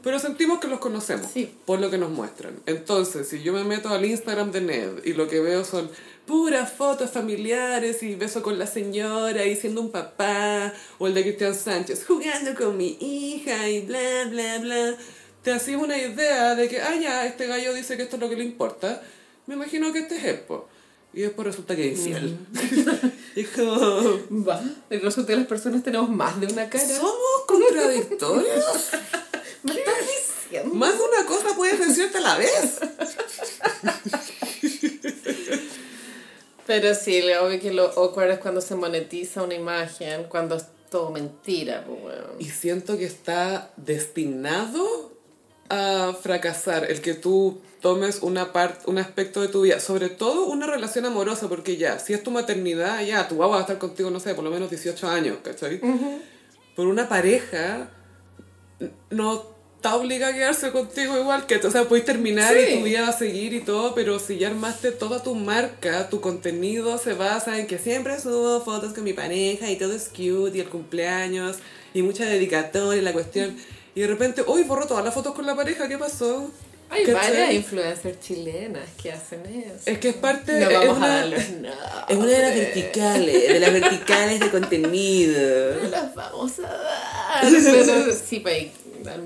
pero 0.03 0.19
sentimos 0.19 0.59
que 0.59 0.67
los 0.67 0.79
conocemos 0.79 1.31
Sí. 1.33 1.53
por 1.65 1.79
lo 1.79 1.89
que 1.89 1.97
nos 1.97 2.09
muestran. 2.11 2.59
Entonces, 2.65 3.27
si 3.29 3.41
yo 3.41 3.53
me 3.53 3.63
meto 3.63 3.89
al 3.89 4.03
Instagram 4.05 4.51
de 4.51 4.61
Ned 4.61 4.89
y 5.05 5.13
lo 5.13 5.27
que 5.27 5.39
veo 5.39 5.63
son 5.63 5.89
puras 6.25 6.71
fotos 6.73 7.09
familiares 7.11 8.03
y 8.03 8.15
beso 8.15 8.41
con 8.43 8.59
la 8.59 8.67
señora 8.67 9.45
y 9.45 9.55
siendo 9.55 9.81
un 9.81 9.91
papá, 9.91 10.73
o 10.99 11.07
el 11.07 11.13
de 11.13 11.23
Cristian 11.23 11.55
Sánchez 11.55 12.05
jugando 12.05 12.53
con 12.55 12.75
mi 12.77 12.97
hija 12.99 13.69
y 13.69 13.81
bla, 13.85 14.25
bla, 14.29 14.57
bla, 14.59 14.95
te 15.43 15.51
hacías 15.51 15.81
una 15.81 15.97
idea 15.97 16.55
de 16.55 16.67
que, 16.67 16.81
ah, 16.81 16.95
ya, 16.95 17.25
este 17.25 17.47
gallo 17.47 17.73
dice 17.73 17.95
que 17.97 18.03
esto 18.03 18.17
es 18.17 18.21
lo 18.21 18.29
que 18.29 18.35
le 18.35 18.43
importa, 18.43 19.01
me 19.47 19.55
imagino 19.55 19.91
que 19.91 19.99
este 19.99 20.17
es 20.17 20.25
Epo. 20.25 20.67
Y 21.13 21.21
después 21.21 21.45
resulta 21.45 21.75
que 21.75 21.91
es 21.91 21.99
infiel. 21.99 22.37
como, 23.55 24.45
Va. 24.47 24.63
Y 24.89 24.97
resulta 24.97 25.33
que 25.33 25.35
las 25.37 25.47
personas 25.47 25.83
tenemos 25.83 26.09
más 26.09 26.39
de 26.39 26.47
una 26.47 26.69
cara. 26.69 26.87
¿somos 26.87 27.15
contradictorios? 27.47 28.89
¿Me 29.63 29.73
estás 29.73 29.95
diciendo? 29.99 30.73
Más 30.73 30.97
de 30.97 31.03
una 31.03 31.25
cosa 31.25 31.55
puedes 31.55 31.79
decirte 31.79 32.17
a 32.19 32.21
la 32.21 32.37
vez. 32.37 32.79
Pero 36.65 36.95
sí, 36.95 37.21
le 37.21 37.37
obvio 37.39 37.59
que 37.59 37.73
lo 37.73 37.91
awkward 37.99 38.31
es 38.31 38.39
cuando 38.39 38.61
se 38.61 38.75
monetiza 38.75 39.43
una 39.43 39.55
imagen, 39.55 40.25
cuando 40.29 40.55
es 40.55 40.65
todo 40.89 41.11
mentira, 41.11 41.83
pues 41.85 42.01
bueno. 42.01 42.27
Y 42.39 42.45
siento 42.45 42.97
que 42.97 43.05
está 43.05 43.73
destinado 43.75 45.10
a 45.71 46.13
fracasar 46.13 46.91
el 46.91 47.01
que 47.01 47.13
tú 47.13 47.61
tomes 47.81 48.19
una 48.21 48.51
parte, 48.53 48.83
un 48.89 48.97
aspecto 48.99 49.41
de 49.41 49.47
tu 49.47 49.61
vida, 49.61 49.79
sobre 49.79 50.09
todo 50.09 50.45
una 50.45 50.67
relación 50.67 51.05
amorosa, 51.05 51.47
porque 51.49 51.77
ya, 51.77 51.97
si 51.97 52.13
es 52.13 52.21
tu 52.21 52.29
maternidad, 52.29 53.03
ya, 53.03 53.27
tu 53.27 53.35
guagua 53.35 53.55
va 53.55 53.61
a 53.61 53.65
estar 53.65 53.77
contigo, 53.79 54.11
no 54.11 54.19
sé, 54.19 54.35
por 54.35 54.43
lo 54.43 54.51
menos 54.51 54.69
18 54.69 55.07
años, 55.07 55.37
¿cachai? 55.43 55.79
Por 56.75 56.87
una 56.87 57.07
pareja, 57.09 57.89
no 59.09 59.45
está 59.77 59.95
obligada 59.95 60.31
a 60.31 60.35
quedarse 60.35 60.71
contigo 60.71 61.17
igual 61.17 61.47
que 61.47 61.57
tú, 61.57 61.69
o 61.69 61.71
sea, 61.71 61.85
puedes 61.87 62.05
terminar 62.05 62.53
Sí. 62.53 62.59
y 62.75 62.77
tu 62.77 62.83
vida 62.85 63.01
va 63.01 63.07
a 63.09 63.13
seguir 63.17 63.53
y 63.53 63.61
todo, 63.61 63.95
pero 63.95 64.19
si 64.19 64.37
ya 64.37 64.49
armaste 64.49 64.91
toda 64.91 65.23
tu 65.23 65.33
marca, 65.33 66.07
tu 66.09 66.21
contenido 66.21 66.97
se 66.99 67.13
basa 67.13 67.57
en 67.57 67.65
que 67.65 67.79
siempre 67.79 68.19
subo 68.19 68.61
fotos 68.61 68.93
con 68.93 69.03
mi 69.03 69.13
pareja 69.13 69.71
y 69.71 69.77
todo 69.77 69.93
es 69.93 70.09
cute 70.09 70.57
y 70.57 70.61
el 70.61 70.69
cumpleaños 70.69 71.57
y 71.95 72.03
mucha 72.03 72.25
dedicatoria 72.25 73.01
y 73.01 73.03
la 73.03 73.13
cuestión. 73.13 73.55
Y 73.95 74.01
de 74.01 74.07
repente, 74.07 74.43
uy, 74.47 74.63
borro 74.63 74.87
todas 74.87 75.03
las 75.03 75.13
fotos 75.13 75.33
con 75.35 75.45
la 75.45 75.55
pareja, 75.55 75.87
¿qué 75.87 75.97
pasó? 75.97 76.49
Hay 76.89 77.05
¿Cachai? 77.05 77.29
varias 77.31 77.53
influencers 77.53 78.19
chilenas 78.19 78.83
que 79.01 79.13
hacen 79.13 79.45
eso. 79.45 79.75
Es 79.85 79.97
que 79.99 80.09
es 80.09 80.15
parte 80.15 80.51
no 80.59 80.69
es 80.69 80.77
vamos 80.77 80.97
una- 80.97 81.21
a 81.21 81.25
Es 82.09 82.17
una 82.17 82.27
de 82.27 82.39
las 82.41 82.55
verticales, 82.55 83.47
de 83.47 83.59
las 83.61 83.71
verticales 83.73 84.39
de 84.41 84.49
contenido. 84.51 85.75
No 85.83 85.89
las 85.89 86.13
vamos 86.15 86.59
a 86.59 86.63
dar. 86.63 87.43
Pero 87.49 88.13
sí, 88.25 88.41
pues, 88.41 88.67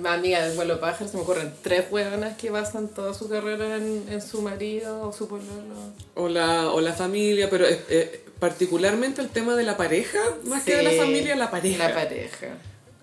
amiga 0.06 0.46
del 0.46 0.56
vuelo 0.56 0.80
pájaro 0.80 1.10
se 1.10 1.18
me 1.18 1.24
ocurren 1.24 1.52
tres 1.64 1.86
hueonas 1.90 2.38
que 2.38 2.52
basan 2.52 2.88
toda 2.88 3.16
su 3.16 3.28
carrera 3.30 3.78
en, 3.78 4.06
en 4.12 4.22
su 4.22 4.44
marido 4.44 5.02
o 5.08 5.12
su 5.12 5.28
pololo. 5.28 5.76
O 6.14 6.30
la, 6.30 6.70
o 6.72 6.82
la 6.82 6.94
familia, 6.94 7.50
pero 7.50 7.66
eh, 7.68 8.22
particularmente 8.40 9.22
el 9.22 9.30
tema 9.30 9.56
de 9.56 9.64
la 9.64 9.76
pareja, 9.76 10.20
más 10.44 10.64
que 10.64 10.76
de 10.76 10.84
la 10.84 10.92
familia, 10.92 11.36
la 11.36 11.50
pareja. 11.50 11.90
La 11.90 11.96
pareja. 11.96 12.48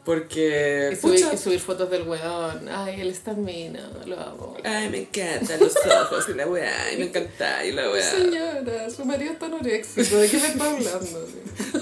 Porque, 0.05 0.91
Y 0.93 0.97
subir, 0.97 1.21
pucha, 1.23 1.35
y 1.35 1.39
subir 1.39 1.61
fotos 1.61 1.89
del 1.89 2.03
hueón. 2.09 2.69
Ay, 2.69 3.01
él 3.03 3.09
está 3.11 3.35
mino, 3.35 3.79
lo 4.05 4.19
amo. 4.19 4.57
ay, 4.65 4.89
me 4.89 4.99
encantan 5.03 5.61
los 5.61 5.75
ojos 5.77 6.25
y 6.29 6.35
la 6.35 6.49
weá, 6.49 6.73
ay, 6.87 6.97
me 6.97 7.05
encanta 7.05 7.65
y 7.65 7.71
la 7.71 7.89
weá. 7.89 8.11
Señora, 8.11 8.91
su 8.91 9.05
marido 9.05 9.33
está 9.33 9.47
anoréxico. 9.47 10.17
¿De 10.17 10.29
qué 10.29 10.39
me 10.39 10.47
está 10.49 10.65
hablando? 10.73 11.29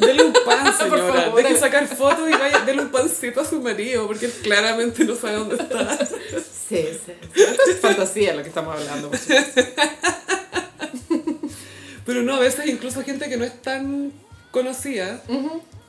Dele 0.01 0.23
un 0.25 0.33
pan, 0.45 0.65
Por 0.65 0.75
señora. 0.99 1.23
favor. 1.23 1.43
Deje 1.43 1.59
sacar 1.59 1.87
fotos 1.87 2.29
y 2.29 2.33
vaya, 2.33 2.61
dele 2.67 2.83
un 2.83 2.91
pancito 2.91 3.41
a 3.41 3.45
su 3.47 3.59
marido, 3.63 4.07
porque 4.07 4.27
él 4.27 4.33
claramente 4.43 5.03
no 5.05 5.17
sabe 5.17 5.37
dónde 5.37 5.55
está. 5.57 6.07
Sí, 6.07 6.87
sí. 7.05 7.13
Es 7.71 7.79
fantasía 7.81 8.35
lo 8.35 8.43
que 8.43 8.49
estamos 8.51 8.77
hablando. 8.79 9.09
por 9.11 9.19
supuesto. 9.19 9.63
Pero 12.05 12.23
no, 12.23 12.37
a 12.37 12.41
veces 12.41 12.67
incluso 12.67 13.03
gente 13.03 13.29
que 13.29 13.37
no 13.37 13.45
es 13.45 13.63
tan 13.63 14.13
conocida, 14.51 15.23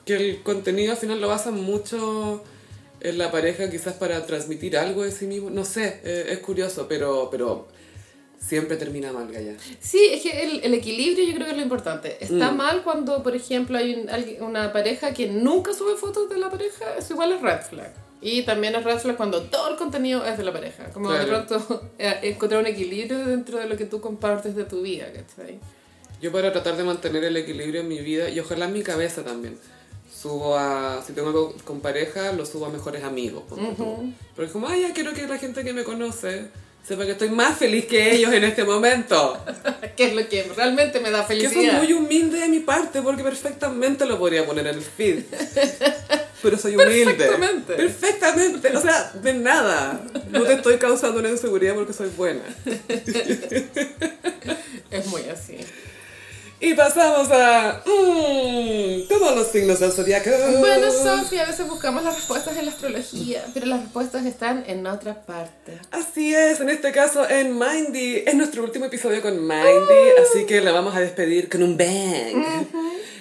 que 0.05 0.15
el 0.15 0.41
contenido 0.43 0.91
al 0.91 0.97
final 0.97 1.19
lo 1.21 1.27
basan 1.27 1.55
mucho 1.61 2.43
en 2.99 3.17
la 3.17 3.31
pareja, 3.31 3.69
quizás 3.69 3.93
para 3.95 4.25
transmitir 4.25 4.77
algo 4.77 5.03
de 5.03 5.11
sí 5.11 5.25
mismo. 5.27 5.49
No 5.49 5.65
sé, 5.65 6.01
eh, 6.03 6.27
es 6.29 6.39
curioso, 6.39 6.87
pero, 6.87 7.29
pero 7.31 7.67
siempre 8.39 8.77
termina 8.77 9.11
mal, 9.11 9.31
Gaya. 9.31 9.55
Sí, 9.79 9.99
es 10.11 10.21
que 10.23 10.43
el, 10.43 10.63
el 10.63 10.73
equilibrio 10.73 11.25
yo 11.25 11.33
creo 11.33 11.45
que 11.45 11.51
es 11.51 11.57
lo 11.57 11.63
importante. 11.63 12.17
Está 12.23 12.51
mal 12.51 12.83
cuando, 12.83 13.21
por 13.23 13.35
ejemplo, 13.35 13.77
hay 13.77 13.93
un- 13.95 14.43
una 14.43 14.71
pareja 14.73 15.13
que 15.13 15.27
nunca 15.27 15.73
sube 15.73 15.95
fotos 15.95 16.29
de 16.29 16.37
la 16.37 16.49
pareja, 16.49 16.95
eso 16.97 17.13
igual 17.13 17.31
es 17.33 17.41
red 17.41 17.61
flag. 17.61 17.93
Y 18.23 18.43
también 18.43 18.75
es 18.75 18.83
red 18.83 18.99
flag 18.99 19.17
cuando 19.17 19.43
todo 19.43 19.69
el 19.71 19.77
contenido 19.77 20.23
es 20.25 20.37
de 20.37 20.43
la 20.43 20.53
pareja. 20.53 20.85
Como 20.91 21.11
de 21.11 21.25
Claro. 21.25 21.45
pronto 21.47 21.89
eh, 21.97 22.19
encontrar 22.23 22.61
un 22.61 22.67
equilibrio 22.67 23.25
dentro 23.25 23.57
de 23.57 23.65
lo 23.67 23.77
que 23.77 23.85
tú 23.85 23.99
compartes 23.99 24.55
de 24.55 24.63
tu 24.65 24.81
vida, 24.83 25.07
¿cachai? 25.11 25.59
Yo 26.21 26.31
para 26.31 26.51
tratar 26.51 26.77
de 26.77 26.83
mantener 26.83 27.23
el 27.23 27.35
equilibrio 27.35 27.81
en 27.81 27.87
mi 27.87 27.99
vida 27.99 28.29
y 28.29 28.39
ojalá 28.39 28.65
en 28.65 28.73
mi 28.73 28.83
cabeza 28.83 29.23
también. 29.23 29.57
Subo 30.21 30.57
a, 30.57 31.03
si 31.05 31.13
tengo 31.13 31.29
algo 31.29 31.55
con 31.63 31.79
pareja, 31.79 32.31
lo 32.33 32.45
subo 32.45 32.67
a 32.67 32.69
mejores 32.69 33.03
amigos. 33.03 33.43
tú. 33.47 34.13
Porque 34.35 34.47
es 34.47 34.51
como, 34.51 34.67
ay, 34.67 34.81
ya 34.81 34.93
quiero 34.93 35.13
que 35.13 35.25
la 35.25 35.37
gente 35.37 35.63
que 35.63 35.73
me 35.73 35.83
conoce 35.83 36.49
sepa 36.87 37.05
que 37.05 37.11
estoy 37.11 37.29
más 37.29 37.57
feliz 37.57 37.85
que 37.85 38.13
ellos 38.13 38.31
en 38.33 38.43
este 38.43 38.63
momento. 38.63 39.37
¿Qué 39.97 40.05
es 40.05 40.15
lo 40.15 40.27
que 40.27 40.43
realmente 40.55 40.99
me 40.99 41.09
da 41.09 41.25
Que 41.27 41.37
eso 41.37 41.45
es 41.45 41.53
felicidad? 41.53 41.77
muy 41.81 41.93
humilde 41.93 42.39
de 42.39 42.47
mi 42.49 42.59
parte, 42.59 43.01
porque 43.01 43.23
perfectamente 43.23 44.05
lo 44.05 44.19
podría 44.19 44.45
poner 44.45 44.67
en 44.67 44.75
el 44.75 44.81
feed. 44.81 45.23
Pero 46.41 46.57
soy 46.57 46.75
humilde. 46.75 47.13
Perfectamente. 47.13 47.73
Perfectamente. 47.75 48.77
O 48.77 48.81
sea, 48.81 49.11
de 49.13 49.33
nada. 49.33 50.01
No 50.29 50.43
te 50.43 50.53
estoy 50.53 50.77
causando 50.77 51.19
una 51.19 51.29
inseguridad 51.29 51.75
porque 51.75 51.93
soy 51.93 52.09
buena. 52.09 52.41
Es 54.91 55.07
muy 55.07 55.21
así. 55.29 55.57
Y 56.63 56.75
pasamos 56.75 57.27
a... 57.31 57.81
Mmm, 57.85 59.07
todos 59.09 59.35
los 59.35 59.47
signos 59.47 59.79
del 59.79 59.91
zodiaco. 59.91 60.29
Bueno, 60.59 60.91
Sofía, 60.91 61.43
a 61.43 61.47
veces 61.47 61.67
buscamos 61.67 62.03
las 62.03 62.15
respuestas 62.15 62.55
en 62.55 62.65
la 62.65 62.71
astrología, 62.71 63.43
pero 63.51 63.65
las 63.65 63.81
respuestas 63.81 64.27
están 64.27 64.63
en 64.67 64.85
otra 64.85 65.23
parte. 65.23 65.79
Así 65.89 66.35
es, 66.35 66.61
en 66.61 66.69
este 66.69 66.91
caso 66.91 67.27
en 67.27 67.57
Mindy. 67.57 68.23
Es 68.27 68.35
nuestro 68.35 68.63
último 68.63 68.85
episodio 68.85 69.23
con 69.23 69.39
Mindy, 69.39 70.11
así 70.21 70.45
que 70.45 70.61
la 70.61 70.71
vamos 70.71 70.95
a 70.95 70.99
despedir 70.99 71.49
con 71.49 71.63
un 71.63 71.77
bang. 71.77 72.45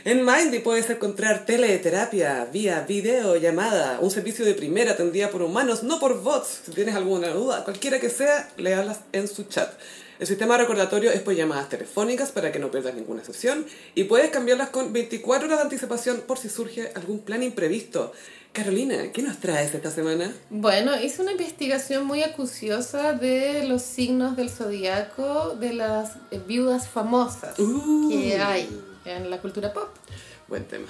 En 0.04 0.22
Mindy 0.22 0.58
puedes 0.58 0.90
encontrar 0.90 1.46
teleterapia 1.46 2.46
vía 2.52 2.84
video, 2.86 3.36
llamada, 3.36 4.00
un 4.00 4.10
servicio 4.10 4.44
de 4.44 4.52
primera 4.52 4.92
atendida 4.92 5.30
por 5.30 5.40
humanos, 5.40 5.82
no 5.82 5.98
por 5.98 6.22
bots. 6.22 6.60
Si 6.66 6.72
tienes 6.72 6.94
alguna 6.94 7.28
duda, 7.28 7.64
cualquiera 7.64 7.98
que 8.00 8.10
sea, 8.10 8.50
le 8.58 8.74
hablas 8.74 9.00
en 9.12 9.28
su 9.28 9.44
chat. 9.44 9.72
El 10.20 10.26
sistema 10.26 10.58
recordatorio 10.58 11.10
es 11.10 11.22
por 11.22 11.34
llamadas 11.34 11.70
telefónicas 11.70 12.30
para 12.30 12.52
que 12.52 12.58
no 12.58 12.70
pierdas 12.70 12.94
ninguna 12.94 13.24
sesión 13.24 13.64
y 13.94 14.04
puedes 14.04 14.30
cambiarlas 14.30 14.68
con 14.68 14.92
24 14.92 15.46
horas 15.46 15.58
de 15.60 15.62
anticipación 15.64 16.20
por 16.26 16.36
si 16.38 16.50
surge 16.50 16.92
algún 16.94 17.20
plan 17.20 17.42
imprevisto. 17.42 18.12
Carolina, 18.52 19.12
¿qué 19.12 19.22
nos 19.22 19.38
traes 19.40 19.74
esta 19.74 19.90
semana? 19.90 20.30
Bueno, 20.50 21.00
hice 21.00 21.22
una 21.22 21.32
investigación 21.32 22.04
muy 22.04 22.22
acuciosa 22.22 23.14
de 23.14 23.64
los 23.66 23.80
signos 23.80 24.36
del 24.36 24.50
zodiaco 24.50 25.56
de 25.56 25.72
las 25.72 26.12
viudas 26.46 26.86
famosas 26.86 27.58
Uh. 27.58 28.10
que 28.10 28.36
hay 28.38 28.68
en 29.06 29.30
la 29.30 29.40
cultura 29.40 29.72
pop. 29.72 29.88
Buen 30.48 30.66
tema. 30.66 30.86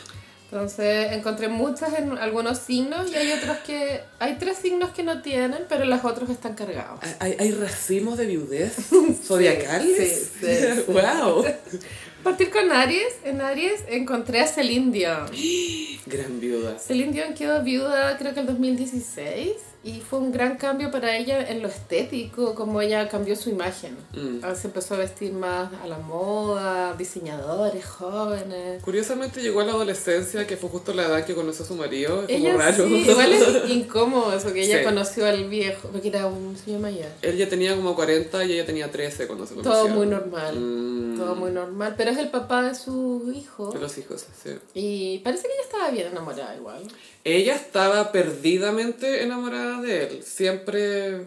Entonces 0.52 1.12
encontré 1.12 1.46
muchas 1.46 1.96
en 1.96 2.18
algunos 2.18 2.58
signos 2.58 3.08
y 3.12 3.14
hay 3.14 3.30
otros 3.32 3.58
que... 3.58 4.00
Hay 4.18 4.34
tres 4.34 4.58
signos 4.58 4.90
que 4.90 5.04
no 5.04 5.22
tienen, 5.22 5.64
pero 5.68 5.84
los 5.84 6.04
otros 6.04 6.28
están 6.28 6.54
cargados. 6.54 6.98
¿Hay, 7.20 7.36
hay 7.38 7.52
racimos 7.52 8.18
de 8.18 8.26
viudez 8.26 8.74
zodiacales? 9.24 10.32
sí, 10.40 10.46
sí, 10.46 10.82
sí. 10.86 10.92
¡Wow! 10.92 11.44
Partir 12.24 12.50
con 12.50 12.72
Aries. 12.72 13.14
En 13.24 13.40
Aries 13.40 13.84
encontré 13.88 14.40
a 14.40 14.46
Celine 14.48 14.90
Dion. 14.90 15.30
Gran 16.06 16.40
viuda. 16.40 16.78
Celine 16.80 17.12
Dion 17.12 17.34
quedó 17.34 17.62
viuda 17.62 18.18
creo 18.18 18.34
que 18.34 18.40
el 18.40 18.46
2016 18.46 19.52
y 19.82 20.00
fue 20.00 20.18
un 20.18 20.30
gran 20.30 20.56
cambio 20.58 20.90
para 20.90 21.16
ella 21.16 21.48
en 21.48 21.62
lo 21.62 21.68
estético, 21.68 22.54
como 22.54 22.82
ella 22.82 23.08
cambió 23.08 23.34
su 23.34 23.48
imagen. 23.48 23.96
Mm. 24.12 24.44
Ahora 24.44 24.54
se 24.54 24.66
empezó 24.66 24.94
a 24.94 24.98
vestir 24.98 25.32
más 25.32 25.70
a 25.82 25.86
la 25.86 25.98
moda, 25.98 26.94
diseñadores 26.98 27.86
jóvenes. 27.86 28.82
Curiosamente 28.82 29.40
llegó 29.40 29.60
a 29.60 29.64
la 29.64 29.72
adolescencia, 29.72 30.46
que 30.46 30.56
fue 30.58 30.68
justo 30.68 30.92
la 30.92 31.06
edad 31.06 31.24
que 31.24 31.34
conoció 31.34 31.64
a 31.64 31.68
su 31.68 31.74
marido. 31.76 32.24
Es 32.28 32.36
como 32.36 32.48
Ella 32.48 32.56
raro. 32.56 32.86
sí, 32.86 32.94
igual 33.08 33.32
es 33.32 33.42
incómodo 33.70 34.32
eso, 34.34 34.52
que 34.52 34.62
ella 34.64 34.78
Sí. 34.80 34.84
conoció 34.84 35.24
al 35.26 35.48
viejo, 35.48 35.88
porque 35.88 36.08
era 36.08 36.26
un 36.26 36.56
señor 36.56 36.80
mayor. 36.80 37.06
Él 37.22 37.36
ya 37.38 37.48
tenía 37.48 37.74
como 37.74 37.94
40 37.94 38.44
y 38.44 38.52
ella 38.52 38.66
tenía 38.66 38.90
13 38.90 39.26
cuando 39.26 39.46
se 39.46 39.54
conocieron. 39.54 39.86
Todo 39.86 39.96
muy 39.96 40.06
normal, 40.06 40.56
Mm. 40.60 41.18
todo 41.18 41.34
muy 41.36 41.50
normal, 41.52 41.94
pero 41.96 42.10
es 42.10 42.18
el 42.18 42.28
papá 42.30 42.62
de 42.62 42.74
su 42.74 43.32
hijo. 43.34 43.70
De 43.72 43.78
los 43.80 43.96
hijos, 43.98 44.26
sí. 44.42 44.50
Y 44.74 45.18
parece 45.20 45.44
que 45.48 45.54
ella 45.54 45.62
estaba 45.62 45.90
bien 45.90 46.08
enamorada 46.08 46.54
igual. 46.56 46.82
Ella 47.24 47.54
estaba 47.54 48.12
perdidamente 48.12 49.22
enamorada 49.22 49.80
de 49.82 50.04
él. 50.04 50.22
Siempre... 50.22 51.24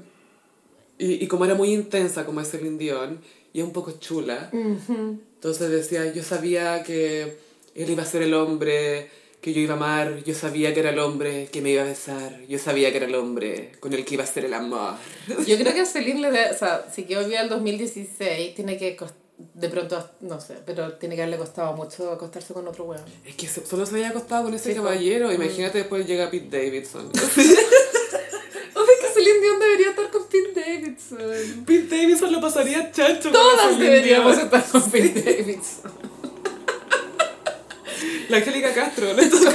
Y, 0.97 1.23
y 1.23 1.27
como 1.27 1.45
era 1.45 1.55
muy 1.55 1.73
intensa 1.73 2.25
como 2.25 2.39
es 2.41 2.49
Celine 2.51 2.77
Dion, 2.77 3.19
y 3.51 3.59
es 3.59 3.65
un 3.65 3.73
poco 3.73 3.91
chula. 3.99 4.49
Entonces 4.53 5.69
decía, 5.69 6.11
yo 6.13 6.23
sabía 6.23 6.83
que 6.83 7.37
él 7.75 7.89
iba 7.89 8.03
a 8.03 8.05
ser 8.05 8.21
el 8.21 8.33
hombre 8.33 9.09
que 9.41 9.51
yo 9.53 9.59
iba 9.59 9.73
a 9.73 9.77
amar, 9.77 10.23
yo 10.23 10.33
sabía 10.33 10.73
que 10.73 10.79
era 10.79 10.91
el 10.91 10.99
hombre 10.99 11.49
que 11.51 11.61
me 11.61 11.71
iba 11.71 11.81
a 11.81 11.85
besar, 11.85 12.39
yo 12.47 12.57
sabía 12.59 12.91
que 12.91 12.97
era 12.97 13.07
el 13.07 13.15
hombre 13.15 13.73
con 13.81 13.91
el 13.91 14.05
que 14.05 14.13
iba 14.13 14.23
a 14.23 14.27
ser 14.27 14.45
el 14.45 14.53
amor. 14.53 14.93
Yo 15.45 15.57
creo 15.57 15.73
que 15.73 15.81
a 15.81 15.85
Celine 15.85 16.21
le 16.21 16.31
da, 16.31 16.51
o 16.53 16.57
sea, 16.57 16.87
si 16.93 17.03
quedó 17.03 17.27
viva 17.27 17.41
el 17.41 17.49
2016, 17.49 18.55
tiene 18.55 18.77
que, 18.77 18.95
cos- 18.95 19.11
de 19.53 19.69
pronto, 19.69 20.09
no 20.21 20.39
sé, 20.41 20.57
pero 20.65 20.93
tiene 20.93 21.15
que 21.15 21.21
haberle 21.23 21.37
costado 21.37 21.73
mucho 21.73 22.11
acostarse 22.11 22.53
con 22.53 22.67
otro 22.67 22.85
weón. 22.85 23.03
Es 23.25 23.35
que 23.35 23.47
solo 23.47 23.85
se 23.85 23.93
había 23.95 24.09
acostado 24.09 24.43
con 24.45 24.53
ese 24.53 24.69
Sí, 24.69 24.75
caballero, 24.75 25.31
imagínate 25.31 25.79
después 25.79 26.05
llega 26.07 26.29
Pete 26.31 26.57
Davidson. 26.57 27.07
Obvio 28.75 28.93
que 29.01 29.07
Celine 29.13 29.39
Dion 29.41 29.59
debería 29.59 29.89
estar 29.91 30.09
con 30.09 30.23
Pete 30.27 30.59
Davidson. 30.59 31.65
Pete 31.65 31.95
Davidson 31.97 32.31
lo 32.31 32.41
pasaría 32.41 32.91
chancho. 32.91 33.31
con 33.31 33.33
la 33.33 33.39
Todas 33.39 33.79
deberíamos 33.79 34.33
Dion. 34.35 34.45
estar 34.45 34.63
con 34.71 34.91
Pete 34.91 35.21
Davidson. 35.21 35.91
La 38.29 38.37
Angélica 38.37 38.73
Castro, 38.73 39.13
le 39.13 39.25
toca. 39.29 39.53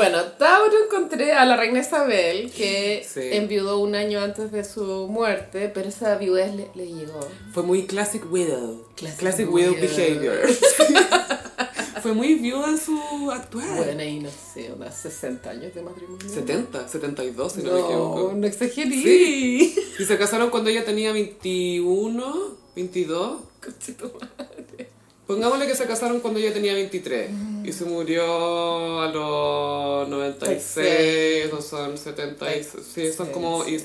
Bueno, 0.00 0.22
Tauro 0.38 0.84
encontré 0.86 1.32
a 1.34 1.44
la 1.44 1.56
reina 1.56 1.80
Isabel, 1.80 2.50
que 2.50 3.04
Sí. 3.06 3.20
enviudó 3.32 3.80
un 3.80 3.94
año 3.94 4.20
antes 4.20 4.50
de 4.50 4.64
su 4.64 5.06
muerte, 5.08 5.70
pero 5.74 5.90
esa 5.90 6.16
viudez 6.16 6.54
le, 6.54 6.70
le 6.74 6.86
llegó. 6.86 7.20
Fue 7.52 7.62
muy 7.62 7.86
classic 7.86 8.24
widow. 8.32 8.82
Classic 9.18 9.46
widow 9.52 9.74
widow. 9.74 9.88
behavior. 9.96 10.48
Fue 12.02 12.14
muy 12.14 12.36
viuda 12.36 12.70
en 12.70 12.78
su 12.78 12.98
actual. 13.30 13.68
Bueno, 13.76 14.02
y 14.02 14.20
no 14.20 14.30
sé, 14.30 14.72
unas 14.74 14.94
60 14.96 15.50
años 15.50 15.74
de 15.74 15.82
matrimonio. 15.82 16.26
70, 16.30 16.88
72 16.88 17.52
si 17.52 17.58
no, 17.62 17.64
me 17.74 17.78
No, 17.80 17.84
equivoco. 17.86 18.32
no 18.36 18.46
exageré. 18.46 18.90
Sí. 18.90 19.74
Y 19.98 20.04
se 20.06 20.16
casaron 20.16 20.48
cuando 20.48 20.70
ella 20.70 20.82
tenía 20.86 21.12
21, 21.12 22.56
22. 22.74 23.40
Conche 23.62 23.92
tu 23.92 24.06
madre. 24.14 24.89
Pongámosle 25.30 25.68
que 25.68 25.76
se 25.76 25.86
casaron 25.86 26.18
cuando 26.18 26.40
ella 26.40 26.52
tenía 26.52 26.74
23 26.74 27.30
y 27.62 27.72
se 27.72 27.84
murió 27.84 29.00
a 29.00 29.06
los 29.12 30.08
96, 30.08 31.52
no 31.52 31.62
son 31.62 31.96
76, 31.96 32.68
sí, 32.92 33.12
son 33.12 33.30
como, 33.30 33.64
y- 33.64 33.78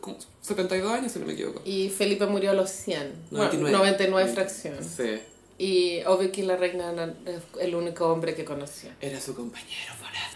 como 0.00 0.16
72 0.40 0.90
años 0.92 1.12
si 1.12 1.20
no 1.20 1.26
me 1.26 1.34
equivoco. 1.34 1.62
Y 1.64 1.88
Felipe 1.90 2.26
murió 2.26 2.50
a 2.50 2.54
los 2.54 2.68
100. 2.68 3.12
99. 3.30 3.60
Bueno, 3.62 3.78
99 3.78 4.32
fracciones. 4.32 4.86
Sí, 4.96 5.20
Y 5.58 6.02
obvio 6.04 6.32
que 6.32 6.42
la 6.42 6.56
reina 6.56 6.90
era 6.90 7.14
el 7.60 7.74
único 7.76 8.08
hombre 8.08 8.34
que 8.34 8.44
conocía. 8.44 8.96
era 9.00 9.20
su 9.20 9.36
compañero 9.36 9.94
forever. 10.00 10.35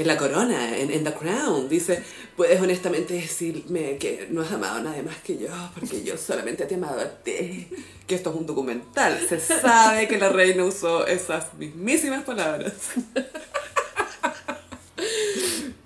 En 0.00 0.06
la 0.06 0.16
corona, 0.16 0.78
en, 0.78 0.90
en 0.90 1.04
The 1.04 1.12
Crown, 1.12 1.68
dice, 1.68 2.02
puedes 2.34 2.58
honestamente 2.58 3.12
decirme 3.12 3.98
que 3.98 4.28
no 4.30 4.40
has 4.40 4.50
amado 4.50 4.78
a 4.78 4.80
nadie 4.80 5.02
más 5.02 5.18
que 5.18 5.36
yo, 5.36 5.48
porque 5.74 6.02
yo 6.02 6.16
solamente 6.16 6.64
te 6.64 6.72
he 6.72 6.76
amado 6.78 7.02
a 7.02 7.10
ti. 7.22 7.68
Que 8.06 8.14
esto 8.14 8.30
es 8.30 8.36
un 8.36 8.46
documental, 8.46 9.20
se 9.28 9.38
sabe 9.38 10.08
que 10.08 10.16
la 10.16 10.30
reina 10.30 10.64
usó 10.64 11.06
esas 11.06 11.52
mismísimas 11.52 12.24
palabras. 12.24 12.72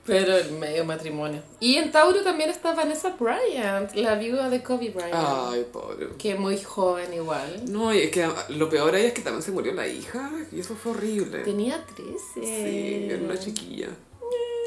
Pero 0.06 0.36
el 0.36 0.52
medio 0.52 0.85
matrimonio. 0.85 1.43
Y 1.60 1.76
en 1.76 1.90
Tauro 1.90 2.22
también 2.22 2.51
está 2.51 2.74
Vanessa 2.74 3.16
Bryant, 3.18 3.94
la 3.94 4.16
viuda 4.16 4.51
de 4.51 4.62
Kobe 4.62 4.90
Bryant. 4.90 5.14
Ay, 5.14 5.66
pobre. 5.72 6.09
Que 6.18 6.35
muy 6.35 6.62
joven 6.62 7.12
igual. 7.14 7.62
No, 7.70 7.93
y 7.94 8.01
es 8.01 8.10
que 8.10 8.28
lo 8.51 8.68
peor 8.68 8.94
ahí 8.94 9.06
es 9.06 9.12
que 9.14 9.22
también 9.22 9.43
se 9.43 9.52
murió 9.52 9.72
la 9.72 9.86
hija, 9.86 10.31
y 10.52 10.60
eso 10.60 10.74
fue 10.74 10.93
horrible. 10.93 11.39
Tenía 11.39 11.85
13. 11.85 12.16
Sí, 12.35 13.06
era 13.10 13.22
una 13.22 13.39
chiquilla. 13.39 13.89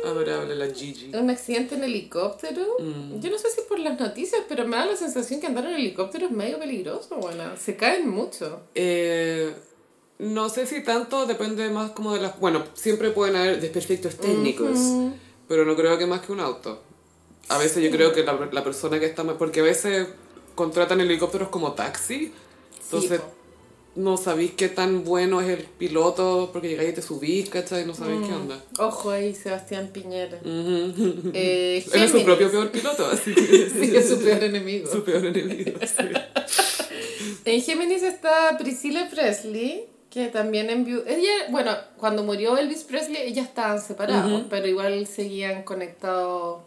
Adorable, 0.05 0.55
la 0.55 0.73
Gigi. 0.73 1.11
Un 1.15 1.29
accidente 1.29 1.75
en 1.75 1.83
helicóptero. 1.83 2.63
Mm. 2.79 3.19
Yo 3.19 3.29
no 3.29 3.37
sé 3.37 3.49
si 3.49 3.61
por 3.61 3.79
las 3.79 3.99
noticias, 3.99 4.41
pero 4.47 4.67
me 4.67 4.77
da 4.77 4.85
la 4.85 4.95
sensación 4.95 5.39
que 5.39 5.47
andar 5.47 5.65
en 5.65 5.75
helicóptero 5.75 6.27
es 6.27 6.31
medio 6.31 6.59
peligroso, 6.59 7.15
bueno. 7.17 7.43
Se 7.57 7.75
caen 7.75 8.09
mucho. 8.09 8.61
Eh, 8.75 9.53
no 10.19 10.49
sé 10.49 10.65
si 10.65 10.83
tanto, 10.83 11.25
depende 11.25 11.69
más 11.69 11.91
como 11.91 12.13
de 12.13 12.21
las... 12.21 12.39
Bueno, 12.39 12.63
siempre 12.73 13.11
pueden 13.11 13.35
haber 13.35 13.59
desperfectos 13.59 14.15
técnicos, 14.17 14.77
pero 15.47 15.65
no 15.65 15.75
creo 15.75 15.97
que 15.97 16.05
más 16.05 16.21
que 16.21 16.31
un 16.31 16.39
auto. 16.39 16.81
A 17.49 17.57
veces 17.57 17.83
yo 17.83 17.89
creo 17.91 18.11
que 18.13 18.23
la, 18.23 18.49
la 18.51 18.63
persona 18.63 18.99
que 18.99 19.05
está... 19.05 19.23
más- 19.23 19.37
Porque 19.37 19.61
a 19.61 19.63
veces 19.63 20.07
contratan 20.55 20.99
helicópteros 21.01 21.49
como 21.49 21.73
taxi, 21.73 22.31
entonces 22.83 23.21
no 23.95 24.15
sabéis 24.17 24.51
qué 24.51 24.69
tan 24.69 25.03
bueno 25.03 25.41
es 25.41 25.49
el 25.49 25.63
piloto, 25.65 26.49
porque 26.51 26.67
llegáis 26.69 26.89
y 26.89 26.93
te 26.93 27.01
subís, 27.01 27.49
¿cachai? 27.49 27.85
No 27.85 27.93
sabéis 27.95 28.19
Mm. 28.21 28.27
qué 28.27 28.33
onda. 28.33 28.63
Ojo 28.79 29.09
ahí, 29.11 29.33
Sebastián 29.33 29.89
Piñera. 29.93 30.39
Eh, 30.45 31.83
Él 31.93 32.03
es 32.03 32.11
su 32.11 32.23
propio 32.23 32.51
peor 32.51 32.69
piloto, 32.69 33.05
así 33.07 33.33
que 33.33 33.41
Sí, 33.69 33.95
es 33.95 34.09
su 34.09 34.19
peor 34.19 34.43
enemigo. 34.43 34.87
su 34.91 35.03
peor 35.03 35.25
enemigo. 35.25 35.79
sí. 35.85 36.03
En 37.45 37.61
Géminis 37.61 38.03
está 38.03 38.57
Priscilla 38.57 39.09
Presley, 39.09 39.85
que 40.09 40.27
también 40.27 40.69
envió... 40.69 41.05
Ella, 41.05 41.31
bueno, 41.49 41.71
cuando 41.97 42.23
murió 42.23 42.57
Elvis 42.57 42.83
Presley, 42.83 43.23
ellas 43.23 43.47
estaban 43.47 43.81
separados, 43.81 44.43
pero 44.49 44.67
igual 44.67 45.05
seguían 45.07 45.63
conectados 45.63 46.61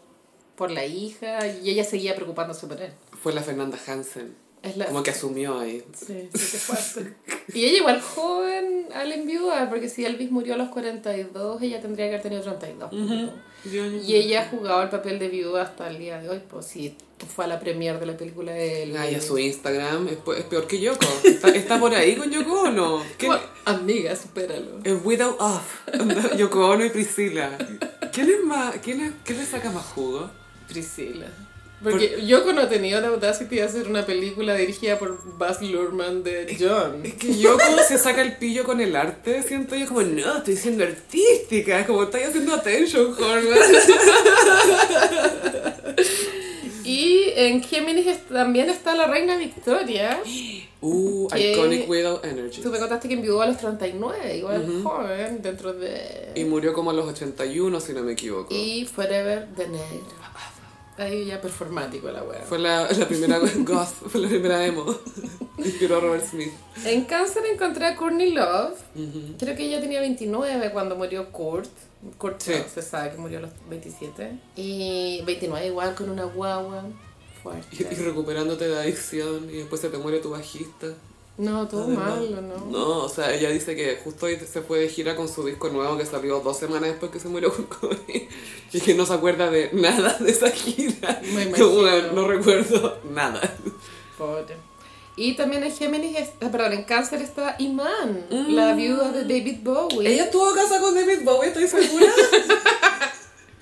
por 0.55 0.69
la 0.71 0.85
hija 0.85 1.47
y 1.47 1.69
ella 1.71 1.83
seguía 1.83 2.15
preocupándose 2.15 2.67
por 2.67 2.81
él. 2.81 2.91
Fue 3.21 3.33
la 3.33 3.41
Fernanda 3.41 3.79
Hansen, 3.87 4.35
Es 4.61 4.77
la... 4.77 4.85
como 4.85 5.01
que 5.01 5.11
asumió 5.11 5.59
ahí. 5.59 5.83
Sí, 5.93 6.29
sí, 6.33 6.47
qué 6.51 6.57
fuerte. 6.57 7.15
Y 7.53 7.65
ella 7.65 7.77
igual 7.77 8.01
joven 8.01 8.87
al 8.93 9.11
enviudar, 9.11 9.69
porque 9.69 9.89
si 9.89 10.05
Elvis 10.05 10.31
murió 10.31 10.53
a 10.53 10.57
los 10.57 10.69
42, 10.69 11.61
ella 11.61 11.81
tendría 11.81 12.05
que 12.05 12.15
haber 12.15 12.21
tenido 12.21 12.43
32. 12.43 12.91
Y 14.05 14.15
ella 14.15 14.43
ha 14.43 14.49
jugado 14.49 14.83
el 14.83 14.89
papel 14.89 15.17
de 15.19 15.29
viuda 15.29 15.63
hasta 15.63 15.89
el 15.89 15.97
día 15.97 16.19
de 16.21 16.29
hoy, 16.29 16.41
pues 16.47 16.65
sí, 16.67 16.95
fue 17.25 17.45
a 17.45 17.47
la 17.47 17.59
premiere 17.59 17.99
de 17.99 18.05
la 18.05 18.17
película 18.17 18.51
de 18.51 18.83
él. 18.83 18.97
Ay, 18.97 19.15
a 19.15 19.21
su 19.21 19.37
Instagram 19.37 20.07
es, 20.07 20.17
pe- 20.17 20.39
es 20.39 20.43
peor 20.45 20.67
que 20.67 20.79
Yoko. 20.79 21.05
Está, 21.23 21.49
está 21.49 21.79
por 21.79 21.93
ahí 21.93 22.15
con 22.15 22.29
Yoko. 22.31 23.01
¿Quién- 23.17 23.31
Bueno, 23.31 23.43
amiga, 23.65 24.15
supéralo. 24.15 24.79
Es 24.83 24.95
Widow 25.03 25.35
of. 25.39 25.61
Yoko 26.37 26.69
Ono 26.69 26.85
y 26.85 26.89
Priscila. 26.89 27.57
¿Quién 28.13 28.29
es 28.29 28.43
más? 28.43 28.75
¿Quién, 28.83 29.01
es, 29.01 29.13
¿Quién 29.23 29.37
le 29.39 29.45
saca 29.45 29.69
más 29.71 29.85
jugo? 29.85 30.29
Priscila. 30.67 31.27
Porque 31.83 32.23
Yoko 32.27 32.53
no 32.53 32.61
ha 32.61 32.69
tenido 32.69 33.01
la 33.01 33.07
audacity 33.07 33.55
de 33.55 33.63
hacer 33.63 33.87
una 33.87 34.05
película 34.05 34.53
dirigida 34.53 34.99
por 34.99 35.17
Baz 35.39 35.63
Luhrmann 35.63 36.21
de 36.21 36.55
John. 36.59 37.03
Es 37.03 37.15
que 37.15 37.35
Yoko 37.35 37.63
se 37.87 37.97
saca 37.97 38.21
el 38.21 38.37
pillo 38.37 38.63
con 38.65 38.79
el 38.81 38.95
arte, 38.95 39.41
siento 39.41 39.75
yo 39.75 39.87
como, 39.87 40.03
no, 40.03 40.37
estoy 40.37 40.57
siendo 40.57 40.83
artística, 40.83 41.79
es 41.79 41.87
como 41.87 42.03
estoy 42.03 42.21
haciendo 42.21 42.53
attention, 42.53 43.15
horror. 43.15 43.57
En 47.47 47.63
Géminis 47.63 48.19
también 48.27 48.69
está 48.69 48.93
la 48.95 49.07
reina 49.07 49.35
Victoria. 49.35 50.21
Uh. 50.79 51.27
Iconic 51.35 51.89
Widow 51.89 52.19
Energy. 52.23 52.61
Tú 52.61 52.69
me 52.69 52.77
contaste 52.77 53.07
que 53.07 53.15
enviudó 53.15 53.41
a 53.41 53.47
los 53.47 53.57
39, 53.57 54.37
igual 54.37 54.83
joven, 54.83 55.41
dentro 55.41 55.73
de... 55.73 56.31
Y 56.35 56.43
murió 56.43 56.71
como 56.73 56.91
a 56.91 56.93
los 56.93 57.07
81, 57.07 57.79
si 57.79 57.93
no 57.93 58.03
me 58.03 58.11
equivoco. 58.11 58.53
Y 58.53 58.85
Forever 58.85 59.47
the 59.55 59.67
Negro. 59.67 60.21
Ahí 60.97 61.25
ya 61.25 61.41
performático 61.41 62.11
la 62.11 62.21
wea. 62.21 62.41
Fue 62.41 62.59
la, 62.59 62.87
la 62.91 63.07
primera 63.07 63.39
goth, 63.57 63.87
fue 64.07 64.21
la 64.21 64.27
primera 64.27 64.63
emo. 64.63 64.85
Inspiró 65.57 65.97
a 65.97 65.99
Robert 65.99 66.25
Smith. 66.27 66.51
En 66.85 67.05
Cáncer 67.05 67.41
encontré 67.51 67.87
a 67.87 67.95
Courtney 67.95 68.31
Love. 68.33 68.77
Creo 69.39 69.55
que 69.55 69.65
ella 69.65 69.81
tenía 69.81 69.99
29 69.99 70.69
cuando 70.71 70.95
murió 70.95 71.31
Kurt. 71.31 71.69
Kurt 72.19 72.39
Sí. 72.41 72.51
no, 72.51 72.69
se 72.71 72.83
sabe 72.83 73.11
que 73.11 73.17
murió 73.17 73.39
a 73.39 73.41
los 73.41 73.51
27. 73.67 74.31
Y 74.57 75.21
29 75.25 75.65
igual 75.67 75.95
con 75.95 76.09
una 76.11 76.25
guagua. 76.25 76.83
Y, 77.41 77.43
Fuerte. 77.43 77.87
y 77.91 77.95
recuperándote 77.95 78.67
de 78.67 78.77
adicción 78.79 79.49
y 79.49 79.57
después 79.57 79.81
se 79.81 79.89
te 79.89 79.97
muere 79.97 80.19
tu 80.19 80.29
bajista. 80.29 80.87
No, 81.37 81.67
todo 81.67 81.85
Además, 81.85 82.09
malo, 82.19 82.41
¿no? 82.41 82.65
No, 82.67 82.97
o 83.05 83.09
sea, 83.09 83.33
ella 83.33 83.49
dice 83.49 83.75
que 83.75 83.95
justo 84.03 84.27
hoy 84.27 84.37
se 84.37 84.61
fue 84.61 84.79
de 84.79 84.89
gira 84.89 85.15
con 85.15 85.27
su 85.27 85.43
disco 85.45 85.69
nuevo 85.69 85.97
que 85.97 86.05
salió 86.05 86.39
dos 86.41 86.57
semanas 86.57 86.89
después 86.89 87.11
que 87.11 87.19
se 87.19 87.29
murió 87.29 87.51
con 87.53 87.65
COVID. 87.65 88.21
Y 88.73 88.79
que 88.81 88.93
no 88.93 89.05
se 89.05 89.13
acuerda 89.13 89.49
de 89.49 89.69
nada 89.73 90.17
de 90.19 90.29
esa 90.29 90.51
gira. 90.51 91.19
Me 91.33 91.43
imagino. 91.43 91.67
Como, 91.67 91.81
"Bueno, 91.81 92.11
no 92.13 92.27
recuerdo 92.27 92.97
nada. 93.11 93.41
Pobre. 94.17 94.55
Y 95.15 95.33
también 95.35 95.63
en 95.63 95.71
Géminis, 95.73 96.29
ah, 96.41 96.49
perdón, 96.51 96.73
en 96.73 96.83
Cáncer 96.83 97.21
está 97.21 97.55
Iman, 97.59 98.25
la 98.49 98.73
viuda 98.73 99.11
de 99.11 99.21
David 99.23 99.57
Bowie. 99.63 100.09
¿Ella 100.13 100.25
estuvo 100.25 100.53
casada 100.53 100.79
con 100.79 100.95
David 100.95 101.19
Bowie, 101.23 101.49
estoy 101.49 101.67
segura? 101.67 102.05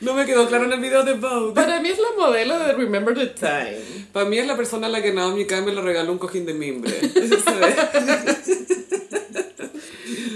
no 0.01 0.13
me 0.13 0.26
quedó 0.26 0.47
claro 0.47 0.65
en 0.65 0.73
el 0.73 0.80
video 0.80 1.03
de 1.03 1.13
Bowie. 1.13 1.53
Para 1.53 1.80
mí 1.81 1.89
es 1.89 1.97
la 1.99 2.07
modelo 2.17 2.57
de 2.59 2.73
Remember 2.73 3.15
the 3.15 3.27
Time. 3.27 3.77
Para 4.13 4.26
mí 4.26 4.38
es 4.38 4.47
la 4.47 4.55
persona 4.57 4.88
a 4.88 4.89
la 4.89 5.01
que 5.01 5.11
Naomi 5.13 5.45
Campbell 5.45 5.76
le 5.76 5.81
regaló 5.81 6.11
un 6.11 6.17
cojín 6.17 6.45
de 6.45 6.53
mimbre. 6.53 6.91
Eso 7.15 7.38
se 7.39 7.51
ve. 7.55 7.76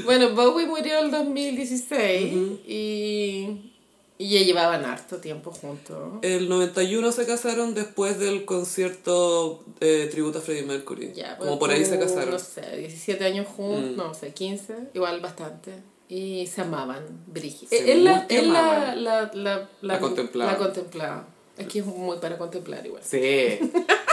Bueno, 0.04 0.36
Bowie 0.36 0.66
murió 0.68 1.00
en 1.00 1.06
el 1.06 1.12
2016 1.12 2.34
y, 2.68 3.72
y 4.18 4.30
ya 4.30 4.42
llevaban 4.46 4.84
harto 4.86 5.18
tiempo 5.18 5.52
juntos. 5.52 6.20
El 6.22 6.50
91 6.50 7.12
se 7.14 7.26
casaron 7.26 7.74
después 7.74 8.20
del 8.20 8.44
concierto 8.46 9.64
eh, 9.80 10.10
tributo 10.12 10.40
a 10.40 10.42
Freddie 10.42 10.64
Mercury. 10.64 11.14
Ya, 11.16 11.38
Como 11.38 11.52
pues, 11.52 11.60
por 11.60 11.72
ahí 11.72 11.86
se 11.86 11.92
como, 11.98 12.02
casaron. 12.02 12.32
No 12.32 12.40
sé, 12.40 12.78
17 12.78 13.24
años 13.26 13.48
juntos, 13.48 13.92
Mm. 13.94 13.96
no 13.98 14.14
sé, 14.14 14.34
15, 14.34 14.76
igual 14.94 15.22
bastante. 15.22 15.72
Y 16.10 16.48
se 16.48 16.62
amaban, 16.62 17.04
Brigitte. 17.28 17.70
Se 17.70 17.92
Él, 17.92 18.04
la, 18.04 18.26
él 18.30 18.54
la, 18.54 18.96
la, 18.96 19.32
la, 19.34 19.70
La 19.82 20.00
contemplaba. 20.00 20.52
La 20.52 20.58
contemplaba. 20.58 21.28
Es 21.58 21.68
que 21.68 21.80
es 21.80 21.86
muy 21.86 22.18
para 22.18 22.38
contemplar 22.38 22.86
igual. 22.86 23.04
Sí. 23.04 23.60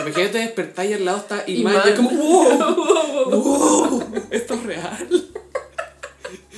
Imagínate 0.01 0.39
despertar 0.39 0.87
y 0.87 0.93
al 0.93 1.05
lado 1.05 1.19
está 1.19 1.45
Iman. 1.47 1.73
Iman. 1.75 1.87
Y 1.87 1.91
es 1.91 1.97
como, 1.97 2.11
wow, 2.11 3.31
wow, 3.31 4.03
esto 4.31 4.55
es 4.55 4.63
real. 4.63 5.30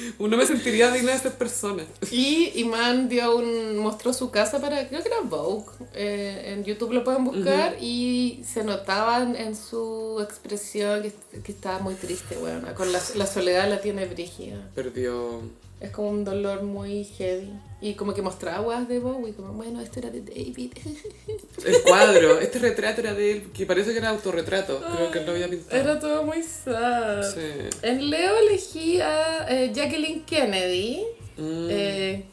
Uno 0.19 0.37
me 0.37 0.47
sentiría 0.47 0.91
digna 0.91 1.13
de 1.13 1.19
ser 1.19 1.33
persona. 1.33 1.85
Y 2.11 2.53
Iman 2.61 3.09
dio 3.09 3.37
un, 3.37 3.79
mostró 3.79 4.13
su 4.13 4.31
casa 4.31 4.61
para, 4.61 4.89
creo 4.89 5.03
que 5.03 5.09
era 5.09 5.21
Vogue, 5.23 5.67
eh, 5.95 6.53
en 6.53 6.65
YouTube 6.65 6.93
lo 6.93 7.05
pueden 7.05 7.25
buscar, 7.25 7.77
y 7.81 8.43
se 8.47 8.65
notaban 8.65 9.37
en 9.37 9.57
su 9.57 10.21
expresión 10.23 11.03
que, 11.03 11.13
que 11.41 11.53
estaba 11.53 11.79
muy 11.79 11.95
triste, 11.95 12.37
bueno, 12.37 12.69
con 12.75 12.93
la, 12.93 13.01
la 13.17 13.27
soledad 13.27 13.69
la 13.69 13.81
tiene 13.81 14.07
brígida. 14.07 14.69
Perdió. 14.75 15.41
Es 15.81 15.91
como 15.91 16.11
un 16.11 16.25
dolor 16.25 16.63
muy 16.63 17.05
heavy. 17.05 17.51
Y 17.83 17.95
como 17.95 18.15
que 18.15 18.23
mostraba 18.23 18.59
aguas 18.59 18.89
de 18.89 19.01
Bowie, 19.01 19.35
como, 19.35 19.53
bueno, 19.55 19.81
esto 19.81 19.99
era 19.99 20.09
de 20.11 20.21
David. 20.23 20.73
El 21.67 21.83
cuadro, 21.83 22.39
este 22.39 22.61
retrato 22.61 23.01
era 23.01 23.13
de 23.13 23.33
él, 23.33 23.43
que 23.53 23.67
parece 23.67 23.91
que 23.93 23.99
era 23.99 24.09
autorretrato. 24.11 24.81
Creo 24.95 25.11
que 25.11 25.19
él 25.19 25.27
lo 25.27 25.33
había 25.33 25.49
pintado. 25.51 25.81
Era 25.83 25.99
todo 25.99 26.23
muy 26.23 26.43
sad. 26.43 27.23
Sí. 27.35 27.41
En 27.83 28.09
Leo 28.09 28.39
elegí 28.39 29.01
a 29.01 29.47
eh, 29.51 29.73
Jacqueline 29.75 30.25
Kennedy, 30.25 31.05
Mm, 31.37 31.69
eh, 31.71 32.25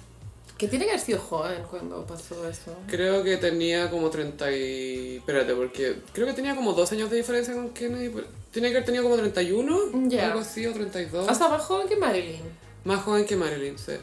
que 0.58 0.68
tiene 0.68 0.84
que 0.86 0.92
haber 0.92 1.04
sido 1.04 1.20
joven 1.20 1.64
cuando 1.70 2.06
pasó 2.06 2.48
eso. 2.48 2.76
Creo 2.88 3.24
que 3.24 3.38
tenía 3.38 3.90
como 3.90 4.10
30 4.10 4.52
y... 4.52 5.16
Espérate, 5.18 5.54
porque 5.56 5.96
creo 6.12 6.28
que 6.28 6.34
tenía 6.34 6.54
como 6.56 6.74
dos 6.74 6.92
años 6.92 7.10
de 7.10 7.16
diferencia 7.18 7.54
con 7.54 7.70
Kennedy. 7.70 8.12
Tiene 8.52 8.70
que 8.70 8.76
haber 8.76 8.86
tenido 8.86 9.04
como 9.04 9.16
31, 9.16 10.10
Ya. 10.10 10.28
algo 10.28 10.42
así, 10.42 10.66
o 10.66 10.74
32. 10.74 11.30
O 11.30 11.34
sea, 11.34 11.48
más 11.48 11.62
joven 11.62 11.88
que 11.88 11.96
Marilyn. 11.96 12.42
Más 12.84 13.02
joven 13.04 13.26
que 13.26 13.36
Marilyn, 13.38 13.78
sí. 13.78 13.94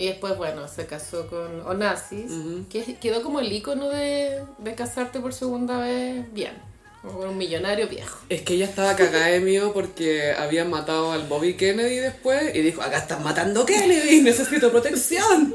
Y 0.00 0.06
después, 0.06 0.34
bueno, 0.38 0.66
se 0.66 0.86
casó 0.86 1.26
con 1.26 1.60
Onassis, 1.66 2.32
que 2.70 2.96
quedó 2.96 3.22
como 3.22 3.38
el 3.38 3.52
icono 3.52 3.90
de, 3.90 4.42
de 4.56 4.74
casarte 4.74 5.20
por 5.20 5.34
segunda 5.34 5.78
vez 5.78 6.32
bien. 6.32 6.54
Con 7.02 7.28
un 7.28 7.38
millonario 7.38 7.88
viejo. 7.88 8.18
Es 8.28 8.42
que 8.42 8.54
ella 8.54 8.66
estaba 8.66 8.94
cagada 8.94 9.28
de 9.28 9.40
miedo 9.40 9.72
porque 9.72 10.32
habían 10.32 10.68
matado 10.68 11.12
al 11.12 11.26
Bobby 11.26 11.54
Kennedy 11.54 11.96
después 11.96 12.54
y 12.54 12.60
dijo, 12.60 12.82
acá 12.82 12.98
están 12.98 13.22
matando 13.24 13.62
a 13.62 13.66
Kennedy, 13.66 14.20
necesito 14.20 14.70
protección. 14.70 15.54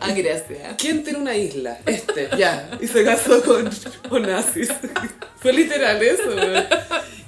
Ah, 0.00 0.12
gracias. 0.12 0.74
¿Quién 0.78 1.04
tiene 1.04 1.20
una 1.20 1.36
isla? 1.36 1.78
Este, 1.86 2.28
ya. 2.36 2.76
Y 2.80 2.88
se 2.88 3.04
casó 3.04 3.40
con 3.42 3.70
Onassis. 4.10 4.68
Fue 5.36 5.52
literal 5.52 6.02
eso. 6.02 6.30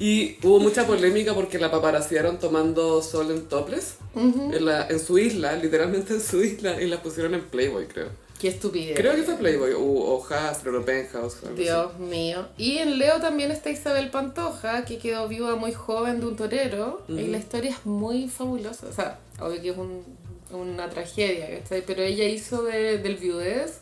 Y 0.00 0.36
hubo 0.42 0.58
mucha 0.58 0.84
polémica 0.84 1.32
porque 1.32 1.58
la 1.58 1.70
paparazziaron 1.70 2.40
tomando 2.40 3.00
sol 3.00 3.30
en 3.30 3.48
topless 3.48 3.94
en, 4.16 4.64
la, 4.64 4.88
en 4.88 4.98
su 4.98 5.18
isla, 5.18 5.54
literalmente 5.54 6.14
en 6.14 6.20
su 6.20 6.42
isla, 6.42 6.82
y 6.82 6.88
la 6.88 7.00
pusieron 7.00 7.34
en 7.34 7.42
Playboy, 7.42 7.86
creo. 7.86 8.08
Qué 8.42 8.48
estupidez. 8.48 8.96
Creo 8.96 9.14
que 9.14 9.22
fue 9.22 9.36
Playboy, 9.36 9.72
o, 9.72 9.80
o 9.80 10.26
Hasbro, 10.28 10.80
o 10.80 10.84
Penthouse. 10.84 11.36
algo 11.44 11.54
así. 11.54 11.62
Dios 11.62 11.96
mío. 12.00 12.48
Y 12.58 12.78
en 12.78 12.98
Leo 12.98 13.20
también 13.20 13.52
está 13.52 13.70
Isabel 13.70 14.10
Pantoja, 14.10 14.84
que 14.84 14.98
quedó 14.98 15.28
viuda 15.28 15.54
muy 15.54 15.72
joven 15.72 16.18
de 16.18 16.26
un 16.26 16.34
torero. 16.34 17.04
Y 17.08 17.28
la 17.28 17.38
historia 17.38 17.70
es 17.70 17.86
muy 17.86 18.28
fabulosa. 18.28 18.88
O 18.88 18.92
sea, 18.92 19.20
obvio 19.40 19.62
que 19.62 19.68
es 19.70 19.76
un- 19.78 20.04
una 20.50 20.90
tragedia, 20.90 21.56
¿cachai? 21.60 21.82
Pero 21.86 22.02
ella 22.02 22.24
hizo 22.24 22.64
de- 22.64 22.98
del 22.98 23.16
viudez 23.16 23.78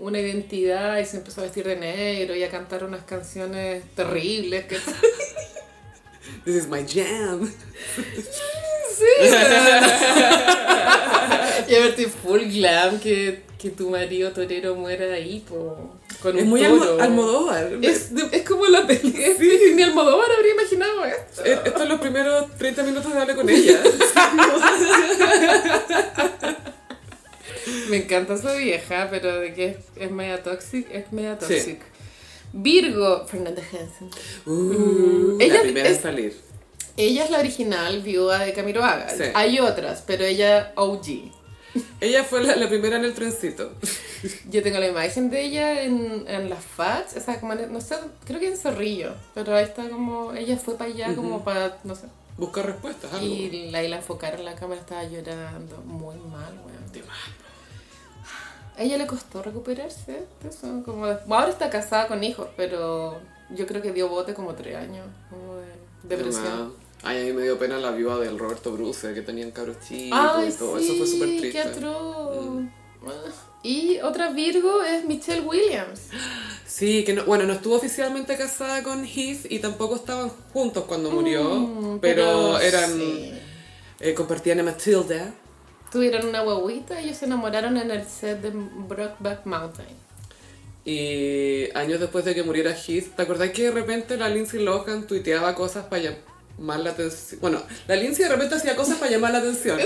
una 0.00 0.18
identidad 0.20 0.98
y 1.00 1.04
se 1.04 1.18
empezó 1.18 1.42
a 1.42 1.44
vestir 1.44 1.66
de 1.66 1.76
negro 1.76 2.34
y 2.34 2.42
a 2.44 2.48
cantar 2.50 2.84
unas 2.84 3.02
canciones 3.04 3.84
terribles. 3.94 4.64
Que... 4.64 4.78
This 6.46 6.54
is 6.56 6.66
my 6.66 6.82
jam. 6.86 7.52
y 11.68 11.74
a 11.74 11.80
verte 11.80 12.08
full 12.08 12.40
glam 12.44 12.98
que, 13.00 13.42
que 13.58 13.70
tu 13.70 13.90
marido 13.90 14.30
torero 14.32 14.74
muera 14.74 15.12
ahí 15.14 15.44
po, 15.48 15.96
con 16.22 16.36
Es 16.36 16.42
un 16.44 16.48
muy 16.50 16.62
toro. 16.62 16.82
almo 16.92 17.02
Almodóvar. 17.02 17.72
Es, 17.82 18.10
es 18.32 18.42
como 18.42 18.66
la 18.66 18.86
peli. 18.86 19.14
Ni 19.74 19.82
Almodóvar 19.82 20.28
habría 20.36 20.52
imaginado 20.54 21.04
esto. 21.04 21.44
Eh, 21.44 21.58
Esto 21.64 21.82
es 21.82 21.88
los 21.88 22.00
primeros 22.00 22.50
30 22.56 22.82
minutos 22.84 23.12
de 23.12 23.20
hablar 23.20 23.36
con 23.36 23.48
ella. 23.50 23.80
Me 27.90 27.98
encanta 27.98 28.34
esa 28.34 28.54
vieja, 28.54 29.08
pero 29.10 29.38
de 29.40 29.52
que 29.54 29.66
es, 29.68 29.76
es 29.96 30.10
media 30.10 30.42
toxic, 30.42 30.86
es 30.90 31.12
media 31.12 31.38
Sí. 31.40 31.46
toxic. 31.54 31.80
Virgo, 32.52 33.26
Fernanda 33.26 33.62
Hansen. 33.62 34.08
Uh, 34.46 35.36
Ella 35.40 35.54
la 35.56 35.60
primera 35.62 35.88
es- 35.88 35.96
en 35.96 36.02
salir. 36.02 36.47
Ella 36.98 37.24
es 37.24 37.30
la 37.30 37.38
original 37.38 38.02
viuda 38.02 38.40
de 38.40 38.52
Camilo 38.52 38.84
Haga. 38.84 39.08
Sí. 39.08 39.22
Hay 39.34 39.58
otras, 39.60 40.02
pero 40.06 40.24
ella 40.24 40.72
OG. 40.74 41.06
Ella 42.00 42.24
fue 42.24 42.42
la, 42.42 42.56
la 42.56 42.68
primera 42.68 42.96
en 42.96 43.04
el 43.04 43.14
trencito. 43.14 43.72
Yo 44.50 44.62
tengo 44.62 44.78
la 44.78 44.88
imagen 44.88 45.30
de 45.30 45.42
ella 45.42 45.82
en, 45.82 46.24
en 46.26 46.50
las 46.50 46.64
FATS, 46.64 47.16
o 47.16 47.20
sea, 47.20 47.38
como 47.38 47.52
en- 47.52 47.72
no 47.72 47.80
sé, 47.80 47.96
creo 48.24 48.40
que 48.40 48.48
en 48.48 48.56
Zorrillo, 48.56 49.12
pero 49.34 49.54
ahí 49.54 49.64
está 49.64 49.88
como, 49.88 50.32
ella 50.32 50.56
fue 50.56 50.76
para 50.76 50.90
allá 50.90 51.14
como 51.14 51.44
para, 51.44 51.78
no 51.84 51.94
sé, 51.94 52.06
Busca 52.36 52.62
respuestas, 52.62 53.12
algo. 53.12 53.24
y 53.26 53.70
la, 53.70 53.82
y 53.84 53.88
la 53.88 53.96
enfocaron 53.96 54.40
en 54.40 54.46
la 54.46 54.54
cámara, 54.56 54.80
estaba 54.80 55.04
llorando 55.04 55.76
muy 55.84 56.16
mal, 56.16 56.52
weón. 56.66 56.92
De. 56.92 57.02
A 58.76 58.82
ella 58.82 58.96
le 58.96 59.06
costó 59.06 59.42
recuperarse 59.42 60.24
eso, 60.48 60.82
como 60.84 61.06
de- 61.06 61.18
ahora 61.28 61.48
está 61.50 61.68
casada 61.70 62.06
con 62.08 62.22
hijos, 62.24 62.48
pero 62.56 63.20
yo 63.50 63.66
creo 63.66 63.82
que 63.82 63.92
dio 63.92 64.08
bote 64.08 64.34
como 64.34 64.54
tres 64.54 64.76
años, 64.76 65.06
como 65.30 65.56
de 65.56 65.66
De 66.04 66.16
depresión. 66.16 66.72
Ay, 67.02 67.22
a 67.22 67.24
mí 67.26 67.32
me 67.32 67.42
dio 67.42 67.58
pena 67.58 67.78
la 67.78 67.92
viuda 67.92 68.18
del 68.18 68.38
Roberto 68.38 68.72
Bruce, 68.72 69.14
que 69.14 69.22
tenían 69.22 69.50
cabros 69.52 69.76
chicos 69.86 70.18
Ay, 70.20 70.48
y 70.48 70.52
todo. 70.52 70.78
sí, 70.78 70.84
Eso 70.84 70.94
fue 70.96 71.06
súper 71.06 71.28
qué 71.28 71.62
triste. 71.62 71.80
Mm. 71.80 72.68
Y 73.62 73.98
otra 74.00 74.30
Virgo 74.30 74.82
es 74.82 75.04
Michelle 75.04 75.42
Williams. 75.42 76.08
Sí, 76.66 77.04
que 77.04 77.12
no, 77.12 77.24
bueno, 77.24 77.44
no 77.44 77.54
estuvo 77.54 77.74
oficialmente 77.76 78.36
casada 78.36 78.82
con 78.82 79.04
Heath 79.04 79.46
y 79.50 79.58
tampoco 79.60 79.96
estaban 79.96 80.28
juntos 80.52 80.84
cuando 80.84 81.10
murió, 81.10 81.42
Mm, 81.44 81.98
pero, 82.00 82.58
eran, 82.60 82.92
sí. 82.92 83.32
eh, 84.00 84.14
compartían 84.14 84.60
a 84.60 84.62
Matilda. 84.64 85.32
Tuvieron 85.90 86.26
una 86.26 86.40
guaguita 86.42 87.00
y 87.00 87.04
ellos 87.06 87.16
se 87.18 87.24
enamoraron 87.26 87.76
en 87.78 87.90
el 87.90 88.04
set 88.06 88.40
de 88.42 88.50
Brokeback 88.52 89.46
Mountain. 89.46 89.88
Y 90.84 91.70
años 91.74 92.00
después 92.00 92.24
de 92.24 92.34
que 92.34 92.42
muriera 92.42 92.72
Heath, 92.74 93.14
¿te 93.16 93.22
acordás 93.22 93.50
que 93.50 93.64
de 93.64 93.70
repente 93.72 94.16
la 94.16 94.28
Lindsay 94.28 94.62
Lohan 94.62 95.06
tuiteaba 95.06 95.54
cosas 95.54 95.84
para 95.86 96.02
llamar 96.58 96.80
la 96.80 96.90
atención? 96.90 97.40
Bueno, 97.40 97.62
la 97.86 97.96
Lindsay 97.96 98.24
de 98.24 98.30
repente 98.30 98.56
hacía 98.56 98.76
cosas 98.76 98.98
para 98.98 99.10
llamar 99.10 99.32
la 99.32 99.38
atención. 99.38 99.78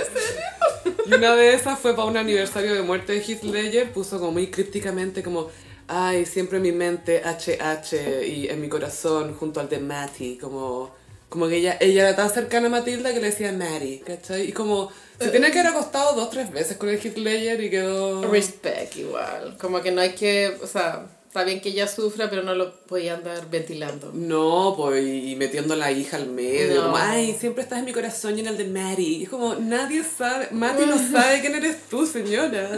Y 1.07 1.15
una 1.15 1.35
de 1.37 1.55
esas 1.55 1.79
fue 1.79 1.95
para 1.95 2.09
un 2.09 2.17
aniversario 2.17 2.75
de 2.75 2.83
muerte 2.83 3.13
de 3.13 3.21
Heath 3.21 3.43
Ledger, 3.43 3.93
puso 3.93 4.19
como 4.19 4.33
muy 4.33 4.51
crípticamente 4.51 5.23
como, 5.23 5.51
ay, 5.89 6.27
siempre 6.27 6.57
en 6.59 6.63
mi 6.63 6.73
mente 6.73 7.23
HH 7.25 8.27
y 8.27 8.49
en 8.49 8.61
mi 8.61 8.69
corazón 8.69 9.35
junto 9.35 9.61
al 9.61 9.69
de 9.69 9.79
Matty, 9.79 10.39
como, 10.39 10.95
como 11.29 11.49
que 11.49 11.57
ella, 11.57 11.77
ella 11.81 12.09
era 12.09 12.17
tan 12.17 12.31
cercana 12.31 12.69
a 12.69 12.71
Matilda 12.71 13.13
que 13.13 13.21
le 13.21 13.27
decía 13.27 13.53
Matty, 13.53 13.99
¿cachai? 13.99 14.49
Y 14.49 14.53
como, 14.53 14.91
se 15.19 15.29
tiene 15.29 15.51
que 15.51 15.61
haber 15.61 15.73
acostado 15.73 16.15
dos, 16.15 16.31
tres 16.31 16.51
veces 16.51 16.77
con 16.77 16.89
el 16.89 16.99
Heath 16.99 17.17
Ledger 17.17 17.63
y 17.63 17.71
quedó... 17.71 18.23
Respect 18.31 18.97
igual. 18.97 19.57
Como 19.61 19.81
que 19.81 19.91
no 19.91 20.01
hay 20.01 20.15
que, 20.15 20.57
o 20.63 20.67
sea, 20.67 21.07
está 21.33 21.45
bien 21.45 21.63
que 21.63 21.71
ella 21.71 21.89
sufra, 21.89 22.29
pero 22.29 22.43
no 22.43 22.55
lo 22.55 22.75
podía 22.83 23.15
andar 23.15 23.49
ventilando. 23.49 24.11
No, 24.13 24.75
pues, 24.77 25.03
y 25.03 25.35
metiendo 25.37 25.73
a 25.73 25.79
la 25.79 25.91
hija 25.91 26.19
al 26.19 26.27
medio, 26.29 26.89
No. 26.89 26.95
ay, 26.95 27.35
siempre 27.41 27.63
estás 27.63 27.79
en 27.79 27.87
mi 27.87 27.93
corazón 27.93 28.37
y 28.37 28.41
en 28.43 28.49
el 28.49 28.59
de 28.59 28.67
Maddie. 28.67 29.09
Y 29.19 29.23
es 29.23 29.29
como, 29.31 29.55
nadie 29.55 30.05
sabe, 30.05 30.49
Matty 30.51 30.85
no 30.85 30.99
sabe 31.11 31.41
quién 31.41 31.55
eres 31.55 31.89
tú, 31.89 32.05
señora. 32.07 32.69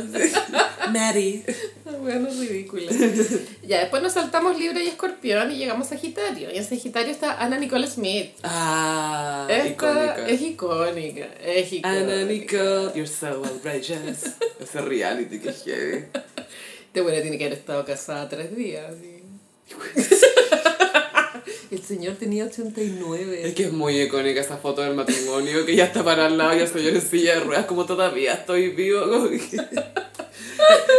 Maddie. 0.93 1.45
Bueno, 2.01 2.29
ridícula. 2.31 2.93
ya, 3.67 3.81
después 3.81 4.01
nos 4.05 4.13
saltamos 4.13 4.57
Libra 4.57 4.81
y 4.81 4.87
Escorpión 4.87 5.51
y 5.51 5.57
llegamos 5.57 5.89
a 5.89 5.91
Sagitario. 5.91 6.53
Y 6.53 6.59
en 6.59 6.65
Sagitario 6.65 7.11
está 7.11 7.43
Anna 7.43 7.59
Nicole 7.59 7.89
Smith. 7.89 8.35
Ah, 8.45 9.49
Esta 9.51 9.67
icónica. 9.69 10.29
es 10.29 10.41
icónica, 10.43 11.27
es 11.45 11.73
icónica. 11.73 11.89
Anna 11.91 12.23
Nicole, 12.25 12.93
you're 12.95 13.09
so 13.09 13.43
outrageous. 13.45 14.27
Ese 14.61 14.81
reality 14.81 15.41
que 15.41 15.53
heavy. 15.53 16.05
Este 16.95 17.03
bueno 17.03 17.21
tiene 17.23 17.37
que 17.37 17.47
haber 17.47 17.59
estado 17.59 17.85
casada 17.85 18.29
tres 18.29 18.55
días. 18.55 18.95
sí. 19.03 19.21
El 21.73 21.83
señor 21.83 22.15
tenía 22.15 22.45
89. 22.45 23.49
Es 23.49 23.55
que 23.57 23.65
es 23.65 23.73
muy 23.73 24.01
icónica 24.01 24.41
esa 24.41 24.59
foto 24.59 24.81
del 24.81 24.95
matrimonio, 24.95 25.67
que 25.67 25.75
ya 25.75 25.87
está 25.87 26.05
para 26.05 26.27
al 26.27 26.39
lado 26.39 26.57
y 26.57 26.61
el 26.61 26.69
señor 26.69 26.95
en 26.95 27.03
silla 27.03 27.35
de 27.35 27.41
ruedas, 27.41 27.67
como 27.67 27.85
todavía 27.85 28.35
estoy 28.35 28.69
vivo. 28.69 29.29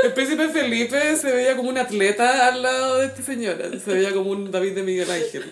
El 0.03 0.13
príncipe 0.13 0.49
Felipe 0.49 1.15
se 1.15 1.31
veía 1.31 1.55
como 1.55 1.69
un 1.69 1.77
atleta 1.77 2.49
al 2.49 2.61
lado 2.61 2.97
de 2.97 3.05
esta 3.05 3.22
señora, 3.23 3.69
se 3.80 3.93
veía 3.93 4.11
como 4.11 4.31
un 4.31 4.51
David 4.51 4.73
de 4.73 4.84
Miguel 4.84 5.09
Ángel. 5.09 5.49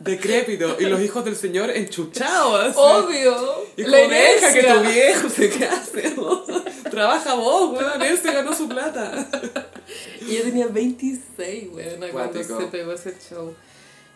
Decrépito, 0.00 0.78
y 0.80 0.86
los 0.86 1.00
hijos 1.00 1.24
del 1.24 1.36
señor 1.36 1.70
enchuchados. 1.70 2.74
Obvio. 2.76 3.66
Y 3.76 3.84
la 3.84 3.98
que 4.52 4.64
tu 4.64 4.80
viejo 4.80 5.28
se 5.28 5.48
case, 5.48 6.14
vos. 6.16 6.41
Trabaja 7.02 7.34
vos, 7.34 7.72
weón, 7.72 8.00
él 8.02 8.18
se 8.22 8.32
ganó 8.32 8.54
su 8.54 8.68
plata. 8.68 9.26
Y 10.20 10.36
ella 10.36 10.44
tenía 10.44 10.66
26, 10.68 11.68
weón, 11.72 12.10
cuando 12.12 12.42
se 12.42 12.54
pegó 12.66 12.92
ese 12.92 13.16
show. 13.28 13.54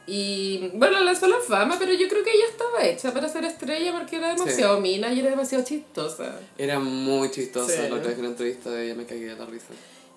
Y 0.08 0.70
bueno, 0.74 1.00
lanzó 1.00 1.26
la 1.26 1.38
fama, 1.40 1.76
pero 1.80 1.92
yo 1.92 2.06
creo 2.08 2.22
que 2.22 2.30
ella 2.30 2.44
estaba 2.48 2.84
hecha 2.84 3.12
para 3.12 3.28
ser 3.28 3.44
estrella 3.44 3.90
porque 3.92 4.16
era 4.16 4.28
demasiado 4.34 4.80
mina 4.80 5.12
y 5.12 5.18
era 5.18 5.30
demasiado 5.30 5.64
chistosa. 5.64 6.38
Era 6.56 6.78
muy 6.78 7.28
chistoso, 7.32 7.68
Sí. 7.68 7.78
la 7.88 7.96
otra 7.96 8.08
vez 8.10 8.12
en 8.14 8.20
una 8.20 8.28
entrevista 8.28 8.70
de 8.70 8.84
ella 8.84 8.94
me 8.94 9.04
cagué 9.04 9.26
de 9.26 9.34
la 9.34 9.46
risa. 9.46 9.66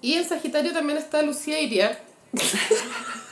Y 0.01 0.13
en 0.13 0.29
Sagitario 0.29 0.73
también 0.73 0.99
está 0.99 1.23
Lucía 1.23 1.59
Iriar. 1.59 1.99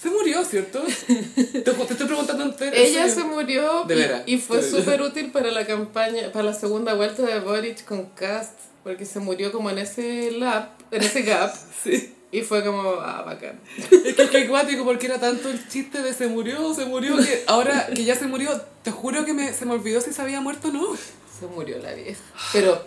Se 0.00 0.08
murió, 0.08 0.42
¿cierto? 0.44 0.82
Te, 1.06 1.60
te 1.60 1.70
estoy 1.70 2.06
preguntando 2.06 2.44
entero. 2.44 2.72
Ella 2.74 3.08
se 3.08 3.22
murió 3.22 3.84
De 3.84 4.22
y- 4.26 4.38
fue 4.38 4.62
súper 4.62 5.02
útil 5.02 5.30
para 5.30 5.50
la 5.50 5.66
campaña, 5.66 6.32
para 6.32 6.44
la 6.46 6.54
segunda 6.54 6.94
vuelta 6.94 7.22
de 7.22 7.38
Boric 7.40 7.84
con 7.84 8.06
Cast, 8.10 8.58
porque 8.82 9.04
se 9.04 9.20
murió 9.20 9.52
como 9.52 9.68
en 9.70 9.78
ese 9.78 10.30
lap, 10.30 10.70
en 10.90 11.02
ese 11.02 11.22
gap, 11.22 11.54
Sí. 11.84 12.14
y 12.32 12.40
fue 12.40 12.64
como, 12.64 12.80
ah, 13.00 13.22
bacán. 13.26 13.60
Es 13.90 14.30
que 14.30 14.38
es 14.42 14.48
cuático 14.48 14.84
porque 14.84 15.04
era 15.06 15.18
tanto 15.20 15.50
el 15.50 15.68
chiste 15.68 16.00
de 16.02 16.14
se 16.14 16.28
murió, 16.28 16.72
se 16.72 16.86
murió, 16.86 17.16
que 17.18 17.44
ahora 17.46 17.88
que 17.94 18.04
ya 18.04 18.14
se 18.14 18.26
murió, 18.26 18.58
te 18.82 18.90
juro 18.90 19.26
que 19.26 19.34
me, 19.34 19.52
se 19.52 19.66
me 19.66 19.72
olvidó 19.72 20.00
si 20.00 20.12
se 20.14 20.22
había 20.22 20.40
muerto 20.40 20.68
o 20.68 20.72
no. 20.72 20.96
Se 21.38 21.46
murió 21.46 21.78
la 21.78 21.92
vieja. 21.92 22.20
Pero, 22.54 22.82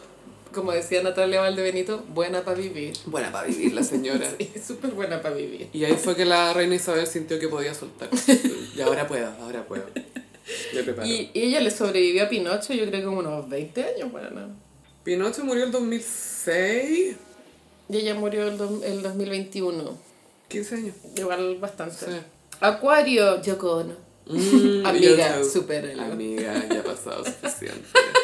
como 0.54 0.72
decía 0.72 1.02
Natalia 1.04 1.42
Valdebenito, 1.42 2.04
buena 2.14 2.44
para 2.44 2.58
vivir. 2.58 2.94
Buena 3.06 3.32
para 3.32 3.48
vivir 3.48 3.74
la 3.74 3.84
señora. 3.84 4.28
Sí, 4.38 4.52
súper 4.66 4.92
buena 4.92 5.22
para 5.22 5.36
vivir. 5.36 5.70
Y 5.74 5.84
ahí 5.84 5.96
fue 5.98 6.16
que 6.16 6.24
la 6.26 6.54
reina 6.54 6.76
Isabel 6.76 7.06
sintió 7.08 7.40
que 7.40 7.48
podía 7.50 7.74
soltar. 7.74 8.10
Y 8.76 8.82
ahora 8.82 9.08
puedo, 9.08 9.28
ahora 9.42 9.66
puedo. 9.66 9.84
Preparo. 10.74 11.08
Y, 11.08 11.32
y 11.34 11.42
ella 11.44 11.60
le 11.62 11.72
sobrevivió 11.72 12.24
a 12.24 12.30
Pinocho, 12.30 12.74
yo 12.74 12.86
creo 12.86 13.00
que 13.00 13.04
como 13.06 13.20
unos 13.20 13.48
20 13.50 13.84
años, 13.84 14.12
bueno. 14.12 14.30
Pinocho 15.04 15.44
murió 15.44 15.64
el 15.66 15.72
2006. 15.72 17.16
Y 17.90 17.98
ella 17.98 18.16
murió 18.16 18.48
el, 18.48 18.58
do- 18.58 18.82
el 18.84 19.02
2021. 19.02 19.98
15 20.50 20.76
años. 20.76 20.96
Igual 21.18 21.58
bastante. 21.60 21.96
Sí. 22.06 22.12
Acuario, 22.60 23.42
Yoko 23.42 23.78
Ono. 23.78 23.96
Mm, 24.26 24.86
Amiga, 24.86 25.44
supéralo. 25.44 26.04
Amiga, 26.04 26.66
ya 26.70 26.80
ha 26.80 26.84
pasado 26.84 27.24
suficiente. 27.26 27.88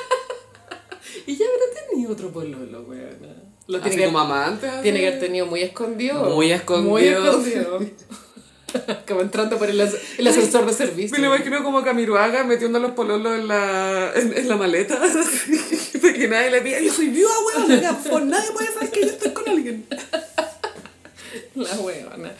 Y 1.30 1.35
ya 1.38 1.45
habrá 1.45 1.88
tenido 1.89 2.11
otro 2.14 2.31
pololo, 2.31 2.81
weona. 2.81 3.35
Lo 3.68 3.77
Así 3.77 3.89
tiene 3.89 3.97
que, 4.03 4.06
como 4.07 4.19
amantes. 4.19 4.69
así. 4.69 4.81
tiene 4.81 4.99
que 4.99 5.07
haber 5.10 5.19
tenido 5.19 5.45
muy 5.45 5.61
escondido. 5.61 6.23
Muy 6.35 6.51
escondido. 6.51 6.89
Muy 6.89 7.03
escondido. 7.07 7.80
como 9.07 9.22
entrando 9.22 9.57
por 9.60 9.69
el, 9.69 9.80
as- 9.81 9.95
el 10.18 10.27
ascensor 10.27 10.65
de 10.65 10.73
servicio. 10.73 11.15
Me 11.18 11.23
lo 11.27 11.35
imagino 11.35 11.64
como 11.64 11.84
Camiruaga 11.84 12.43
metiendo 12.43 12.80
los 12.80 12.91
pololos 12.91 13.38
en 13.38 13.47
la, 13.47 14.11
en, 14.15 14.35
en 14.35 14.47
la 14.47 14.57
maleta. 14.57 14.99
Para 16.01 16.14
que 16.14 16.27
nadie 16.27 16.49
le 16.51 16.61
diga, 16.61 16.80
yo 16.80 16.91
soy 16.93 17.10
viuda, 17.10 17.34
weón. 17.56 17.80
ya, 17.81 17.93
Por 17.97 18.23
nadie 18.23 18.51
puede 18.51 18.72
saber 18.73 18.89
que 18.89 19.01
yo 19.01 19.07
estoy 19.07 19.31
con 19.31 19.49
alguien. 19.49 19.85
La 21.56 21.73
weona. 21.80 22.31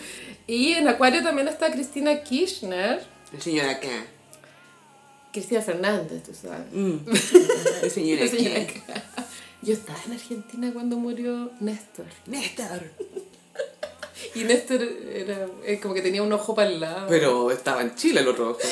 Y 0.48 0.74
en 0.74 0.88
Acuario 0.88 1.22
también 1.22 1.48
está 1.48 1.72
Cristina 1.72 2.24
Kirchner. 2.24 3.02
Señora 3.38 3.72
acá. 3.72 4.06
Cristina 5.32 5.62
Fernández, 5.62 6.24
tú 6.24 6.32
sabes. 6.34 6.66
La 7.84 7.90
señora 7.90 8.24
La 8.26 8.28
señora 8.32 8.66
que- 8.68 8.82
Yo 9.62 9.74
estaba 9.74 10.00
en 10.08 10.14
Argentina 10.14 10.72
cuando 10.74 10.98
murió 10.98 11.52
Néstor. 11.60 12.06
Néstor. 12.26 12.82
Y 14.36 14.44
Néstor 14.44 14.82
era 15.14 15.48
eh, 15.66 15.80
como 15.82 15.94
que 15.94 16.02
tenía 16.02 16.22
un 16.24 16.32
ojo 16.34 16.54
para 16.56 16.70
el 16.70 16.80
lado. 16.80 17.08
Pero 17.10 17.52
estaba 17.52 17.82
en 17.82 17.96
Chile 17.96 18.22
el 18.22 18.28
otro 18.28 18.52
ojo. 18.52 18.60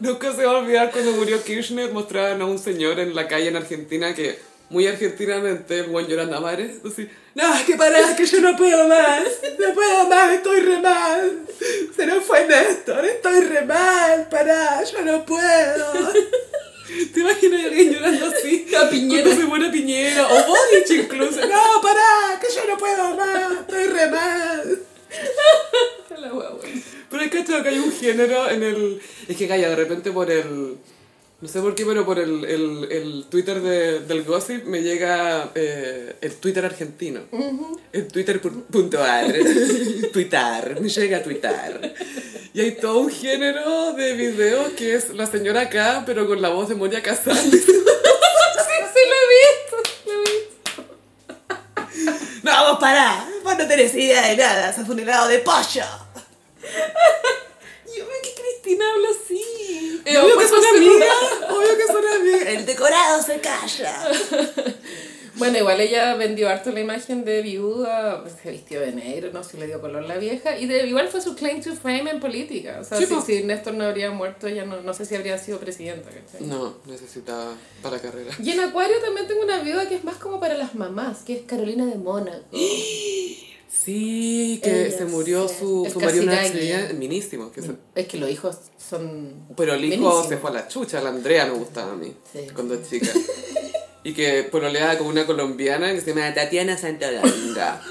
Nunca 0.00 0.34
se 0.34 0.44
va 0.44 0.52
a 0.52 0.58
olvidar 0.58 0.90
cuando 0.90 1.12
murió 1.12 1.42
Kirchner, 1.44 1.92
mostraban 1.92 2.42
a 2.42 2.46
un 2.46 2.58
señor 2.58 2.98
en 2.98 3.14
la 3.14 3.28
calle 3.28 3.48
en 3.48 3.56
Argentina 3.56 4.12
que, 4.14 4.36
muy 4.72 4.86
argentinamente, 4.86 5.80
el 5.80 5.86
buen 5.86 6.06
llorando 6.06 6.36
a 6.36 6.40
mares, 6.40 6.78
así, 6.84 7.08
no, 7.34 7.54
es 7.54 7.62
que 7.62 7.76
pará, 7.76 8.16
que 8.16 8.26
yo 8.26 8.40
no 8.40 8.56
puedo 8.56 8.88
más, 8.88 9.22
no 9.58 9.74
puedo 9.74 10.08
más, 10.08 10.32
estoy 10.32 10.60
re 10.60 10.80
mal, 10.80 11.46
se 11.94 12.06
nos 12.06 12.24
fue 12.24 12.46
Néstor, 12.46 13.04
estoy 13.04 13.40
re 13.42 13.64
mal, 13.64 14.28
pará, 14.28 14.82
yo 14.84 15.02
no 15.02 15.24
puedo. 15.24 16.12
¿Te 17.14 17.20
imaginas 17.20 17.62
a 17.62 17.66
alguien 17.66 17.92
llorando 17.92 18.26
así? 18.26 18.66
A 18.76 18.90
Piñera. 18.90 19.22
Cuando 19.22 19.40
se 19.40 19.48
muere 19.48 19.70
Piñera, 19.70 20.26
o 20.26 20.46
Boric 20.46 20.90
incluso, 20.90 21.40
no, 21.40 21.80
pará, 21.82 22.40
que 22.40 22.54
yo 22.54 22.66
no 22.68 22.76
puedo 22.76 23.16
más, 23.16 23.52
estoy 23.60 23.84
re 23.84 24.10
mal. 24.10 24.78
La. 26.18 26.30
Pero 27.10 27.24
es 27.24 27.30
que 27.30 27.44
que 27.44 27.68
hay 27.68 27.78
un 27.78 27.92
género 27.92 28.48
en 28.48 28.62
el... 28.62 29.02
Es 29.28 29.36
que 29.36 29.48
calla, 29.48 29.68
de 29.70 29.76
repente 29.76 30.12
por 30.12 30.30
el... 30.30 30.78
No 31.42 31.48
sé 31.48 31.60
por 31.60 31.74
qué, 31.74 31.84
pero 31.84 32.06
por 32.06 32.20
el, 32.20 32.44
el, 32.44 32.86
el 32.88 33.24
Twitter 33.28 33.60
de, 33.60 33.98
del 33.98 34.22
Gossip 34.22 34.64
me 34.64 34.80
llega 34.80 35.50
eh, 35.56 36.14
el 36.20 36.36
Twitter 36.36 36.64
argentino. 36.64 37.22
El 37.92 38.06
Twitter.ar. 38.06 39.34
Twitter. 40.12 40.80
Me 40.80 40.88
llega 40.88 41.16
a 41.18 41.22
Twitter. 41.24 41.94
Y 42.54 42.60
hay 42.60 42.76
todo 42.76 43.00
un 43.00 43.10
género 43.10 43.92
de 43.94 44.12
videos 44.12 44.68
que 44.74 44.94
es 44.94 45.12
la 45.14 45.26
señora 45.26 45.62
acá, 45.62 46.04
pero 46.06 46.28
con 46.28 46.40
la 46.40 46.50
voz 46.50 46.68
de 46.68 46.76
Moria 46.76 47.02
Casal. 47.02 47.36
Sí, 48.62 48.78
sí, 48.94 49.00
lo 49.08 49.16
he 49.16 49.26
visto. 49.42 49.76
Lo 50.06 50.12
he 50.12 50.20
visto. 51.98 52.24
no, 52.44 52.70
vos 52.70 52.78
pará. 52.78 53.26
Vos 53.42 53.58
no 53.58 53.66
tenés 53.66 53.92
idea 53.96 54.28
de 54.28 54.36
nada. 54.36 54.72
Sos 54.72 54.88
un 54.88 55.00
helado 55.00 55.26
de 55.26 55.40
pollo. 55.40 55.84
Yo 57.96 58.06
veo 58.06 58.16
que 58.22 58.34
Cristina 58.40 58.84
habla 58.92 59.08
así. 59.10 60.02
Eh, 60.04 60.18
Obvio 60.18 60.38
que 60.38 60.48
son 60.48 60.64
amigas. 60.64 61.16
Obvio 61.50 61.76
que 61.76 61.86
son 61.86 62.06
amigas. 62.20 62.42
El 62.46 62.66
decorado 62.66 63.22
se 63.22 63.40
calla. 63.40 64.10
Bueno, 65.34 65.58
igual 65.58 65.80
ella 65.80 66.14
vendió 66.14 66.48
harto 66.48 66.70
la 66.70 66.80
imagen 66.80 67.24
de 67.24 67.40
viuda, 67.40 68.22
pues, 68.22 68.34
se 68.42 68.50
vistió 68.50 68.80
de 68.80 68.92
negro, 68.92 69.30
no 69.32 69.42
se 69.42 69.56
le 69.56 69.66
dio 69.66 69.80
color 69.80 70.04
la 70.04 70.18
vieja, 70.18 70.58
y 70.58 70.66
de, 70.66 70.86
igual 70.86 71.08
fue 71.08 71.22
su 71.22 71.34
claim 71.34 71.62
to 71.62 71.74
fame 71.74 72.10
en 72.10 72.20
política. 72.20 72.78
O 72.80 72.84
sea, 72.84 72.98
Sí, 72.98 73.06
si, 73.06 73.20
si 73.22 73.42
Néstor 73.42 73.74
no 73.74 73.84
habría 73.84 74.10
muerto, 74.10 74.46
ella 74.46 74.64
no, 74.66 74.82
no 74.82 74.92
sé 74.94 75.06
si 75.06 75.16
habría 75.16 75.38
sido 75.38 75.58
presidenta. 75.58 76.10
¿cachai? 76.10 76.46
No, 76.46 76.76
necesitaba 76.86 77.54
para 77.82 77.98
carrera. 77.98 78.32
Y 78.42 78.50
en 78.50 78.60
Acuario 78.60 79.00
también 79.00 79.26
tengo 79.26 79.42
una 79.42 79.60
viuda 79.60 79.88
que 79.88 79.96
es 79.96 80.04
más 80.04 80.16
como 80.16 80.38
para 80.38 80.54
las 80.54 80.74
mamás, 80.74 81.22
que 81.22 81.32
es 81.32 81.42
Carolina 81.42 81.86
de 81.86 81.96
Mónaco. 81.96 82.44
Sí, 83.72 84.60
que 84.62 84.90
se 84.90 85.04
murió 85.06 85.48
sí. 85.48 85.54
su, 85.58 85.88
su 85.92 85.98
marido 86.00 86.30
en 86.30 86.98
minísimo. 86.98 87.50
Que 87.50 87.62
se- 87.62 87.72
Es 87.94 88.06
que 88.06 88.18
los 88.18 88.30
hijos 88.30 88.56
son... 88.78 89.46
pero 89.56 89.74
el 89.74 89.84
hijo 89.84 90.22
se 90.28 90.36
fue 90.36 90.50
a 90.50 90.52
la 90.54 90.68
chucha, 90.68 91.00
la 91.00 91.08
Andrea 91.08 91.46
me 91.46 91.52
gustaba 91.54 91.92
a 91.92 91.96
mí, 91.96 92.14
Sí. 92.32 92.40
cuando 92.54 92.76
chica. 92.82 93.08
Y 94.04 94.12
que 94.14 94.42
pololeaba 94.44 94.98
con 94.98 95.06
una 95.08 95.26
colombiana 95.26 95.92
que 95.92 96.00
se 96.00 96.14
llama 96.14 96.32
Tatiana 96.34 96.76
Santolanga, 96.76 97.82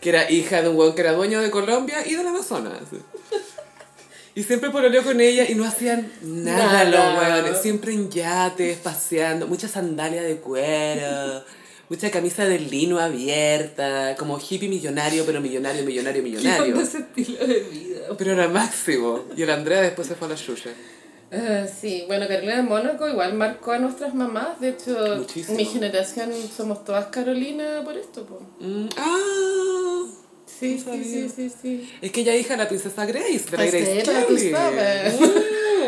que 0.00 0.08
era 0.10 0.30
hija 0.30 0.62
de 0.62 0.68
un 0.68 0.76
hueón 0.76 0.94
que 0.94 1.00
era 1.00 1.12
dueño 1.14 1.40
de 1.40 1.50
Colombia 1.50 2.06
y 2.06 2.14
del 2.16 2.26
Amazonas. 2.26 2.80
Y 4.34 4.42
siempre 4.44 4.70
pololeó 4.70 5.02
con 5.02 5.20
ella 5.20 5.44
y 5.48 5.54
no 5.54 5.64
hacían 5.64 6.12
nada, 6.22 6.84
Nada. 6.84 6.84
los 6.84 7.22
hueones. 7.44 7.62
Siempre 7.62 7.92
en 7.92 8.10
yates, 8.10 8.78
paseando, 8.78 9.46
mucha 9.48 9.66
sandalia 9.68 10.22
de 10.22 10.36
cuero, 10.36 11.44
mucha 11.90 12.10
camisa 12.10 12.46
de 12.46 12.58
lino 12.58 12.98
abierta, 12.98 14.14
como 14.18 14.38
hippie 14.38 14.68
millonario, 14.70 15.26
pero 15.26 15.40
millonario, 15.42 15.84
millonario, 15.84 16.22
¿Qué 16.22 16.28
millonario. 16.30 16.72
onda 16.74 16.82
ese 16.82 16.98
estilo 16.98 17.46
de 17.46 17.60
vida? 17.64 18.00
Pero 18.16 18.32
era 18.32 18.48
máximo. 18.48 19.24
Y 19.36 19.42
el 19.42 19.50
Andrea 19.50 19.82
después 19.82 20.08
se 20.08 20.14
fue 20.14 20.28
a 20.28 20.30
la 20.30 20.36
Yuya. 20.36 20.72
Ah, 21.32 21.66
sí, 21.68 22.04
bueno, 22.08 22.26
Carolina 22.26 22.56
de 22.56 22.62
Mónaco 22.62 23.08
igual 23.08 23.34
marcó 23.34 23.72
a 23.72 23.78
nuestras 23.78 24.14
mamás. 24.14 24.60
De 24.60 24.70
hecho, 24.70 25.16
Muchísimo. 25.18 25.56
mi 25.56 25.64
generación 25.64 26.32
somos 26.56 26.84
todas 26.84 27.06
Carolina 27.06 27.82
por 27.84 27.96
esto. 27.98 28.24
po. 28.24 28.40
Mm, 28.60 28.88
ah, 28.96 30.04
Sí, 30.46 30.82
No 30.86 30.92
sí, 30.92 31.04
sí, 31.04 31.28
sí, 31.34 31.52
sí. 31.62 31.90
es 32.02 32.10
que 32.12 32.20
ella 32.20 32.34
es 32.34 32.40
hija 32.42 32.54
de 32.54 32.62
la 32.64 32.68
princesa 32.68 33.06
Grace, 33.06 33.44
de 33.50 33.50
la 33.52 33.56
Pues 33.56 33.72
Grace 33.72 34.02
Kelly. 34.26 34.52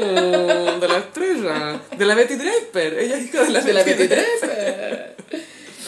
Mm, 0.00 0.80
de 0.80 0.88
la 0.88 0.98
estrella, 0.98 1.82
de 1.98 2.04
la 2.06 2.14
Betty 2.14 2.34
Draper. 2.36 2.98
Ella 2.98 3.16
es 3.18 3.24
hija 3.26 3.42
de 3.44 3.50
la 3.50 3.60
De 3.60 3.72
la 3.72 3.82
Betty 3.82 4.06
23. 4.08 4.26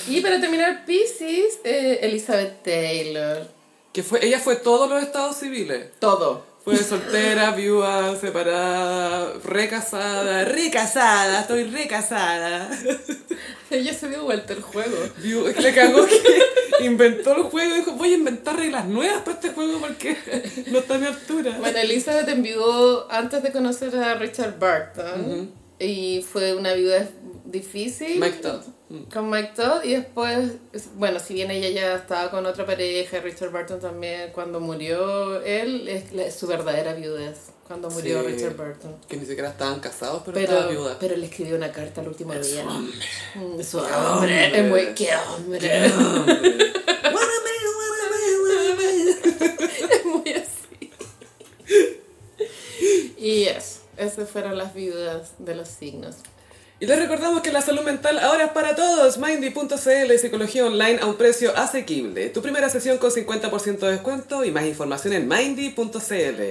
Y 0.09 0.20
para 0.20 0.40
terminar, 0.40 0.85
Pisces, 0.85 1.59
eh, 1.64 2.01
Elizabeth 2.02 2.62
Taylor. 2.62 3.47
Que 3.93 4.02
fue, 4.02 4.24
ella 4.24 4.39
fue 4.39 4.56
todos 4.56 4.89
los 4.89 5.02
estados 5.02 5.36
civiles. 5.36 5.86
Todo. 5.98 6.44
Fue 6.64 6.76
soltera, 6.78 7.51
viuda, 7.56 8.16
separada, 8.18 9.35
recasada, 9.44 10.44
recasada, 10.44 11.40
estoy 11.43 11.64
recasada. 11.64 12.70
Ella 13.70 13.93
se 13.93 14.09
dio 14.09 14.22
vuelta 14.24 14.52
el 14.52 14.62
juego. 14.62 14.97
Viu- 15.22 15.52
le 15.56 15.74
cagó 15.74 16.06
que 16.06 16.20
inventó 16.85 17.35
el 17.36 17.43
juego 17.44 17.74
y 17.74 17.78
dijo, 17.78 17.93
voy 17.93 18.12
a 18.12 18.16
inventar 18.16 18.56
reglas 18.56 18.85
nuevas 18.86 19.22
para 19.22 19.32
este 19.35 19.51
juego 19.51 19.78
porque 19.81 20.16
no 20.68 20.78
está 20.78 20.94
a 20.94 20.98
mi 20.98 21.06
altura. 21.06 21.56
Bueno, 21.59 21.78
Elizabeth 21.78 22.28
enviudó 22.28 23.10
antes 23.10 23.43
de 23.43 23.52
conocer 23.52 23.94
a 23.97 24.14
Richard 24.14 24.59
Barton. 24.59 25.51
Y 25.81 26.24
fue 26.31 26.55
una 26.55 26.72
viuda 26.74 27.09
difícil. 27.55 28.20
Mike 28.20 28.39
Todd. 28.43 28.60
Con 29.12 29.31
Mike 29.31 29.52
Todd. 29.56 29.82
Y 29.85 29.94
después, 29.94 30.51
es- 30.74 30.94
bueno, 30.97 31.18
si 31.18 31.32
bien 31.35 31.51
ella 31.51 31.70
ya 31.70 31.94
estaba 31.97 32.31
con 32.31 32.44
otra 32.44 32.66
pareja, 32.66 33.20
Richard 33.20 33.51
Barton 33.51 33.81
también, 33.81 34.31
cuando 34.32 34.60
murió 34.60 35.40
él, 35.43 35.89
es 35.89 36.12
la- 36.12 36.31
su 36.31 36.47
verdadera 36.47 36.93
viudez. 36.93 37.39
Cuando 37.66 37.89
murió 37.89 38.20
Sí. 38.20 38.26
Richard 38.28 38.56
Barton. 38.56 38.97
Que 39.09 39.16
ni 39.16 39.24
siquiera 39.24 39.48
estaban 39.48 39.81
casados, 39.81 40.22
pero, 40.26 40.39
estaba 40.39 40.68
Pero, 40.68 40.70
viuda. 40.81 40.98
pero 41.01 41.16
le 41.16 41.24
escribió 41.26 41.56
una 41.56 41.72
carta 41.72 42.02
al 42.02 42.09
último 42.09 42.35
día. 42.35 42.62
hombre. 42.68 42.94
Mm, 43.36 43.62
Su 43.62 43.78
Qué 43.78 43.85
hombre. 43.94 44.44
hombre. 44.44 44.59
Es 44.60 44.68
muy. 44.70 44.94
¡Qué 44.94 45.09
hombre! 45.16 45.86
Es 49.90 50.05
muy 50.05 50.32
así. 50.32 50.90
Y 53.18 53.44
eso. 53.44 53.81
Esas 53.97 54.28
fueron 54.28 54.59
las 54.59 54.74
viudas 54.74 55.32
de 55.39 55.55
los 55.55 55.68
signos. 55.68 56.16
Y 56.80 56.86
les 56.86 56.98
recordamos 56.98 57.40
que 57.40 57.52
la 57.52 57.62
salud 57.62 57.82
mental 57.82 58.18
ahora 58.18 58.46
es 58.46 58.51
para 58.51 58.74
todos. 58.74 59.16
Mindy.cl, 59.18 60.18
psicología 60.18 60.66
online 60.66 60.98
a 61.01 61.06
un 61.06 61.14
precio 61.16 61.56
asequible. 61.56 62.30
Tu 62.30 62.42
primera 62.42 62.68
sesión 62.68 62.98
con 62.98 63.10
50% 63.10 63.78
de 63.78 63.92
descuento 63.92 64.44
y 64.44 64.51
más 64.51 64.64
información 64.64 65.14
en 65.14 65.28
Mindy.cl. 65.28 66.42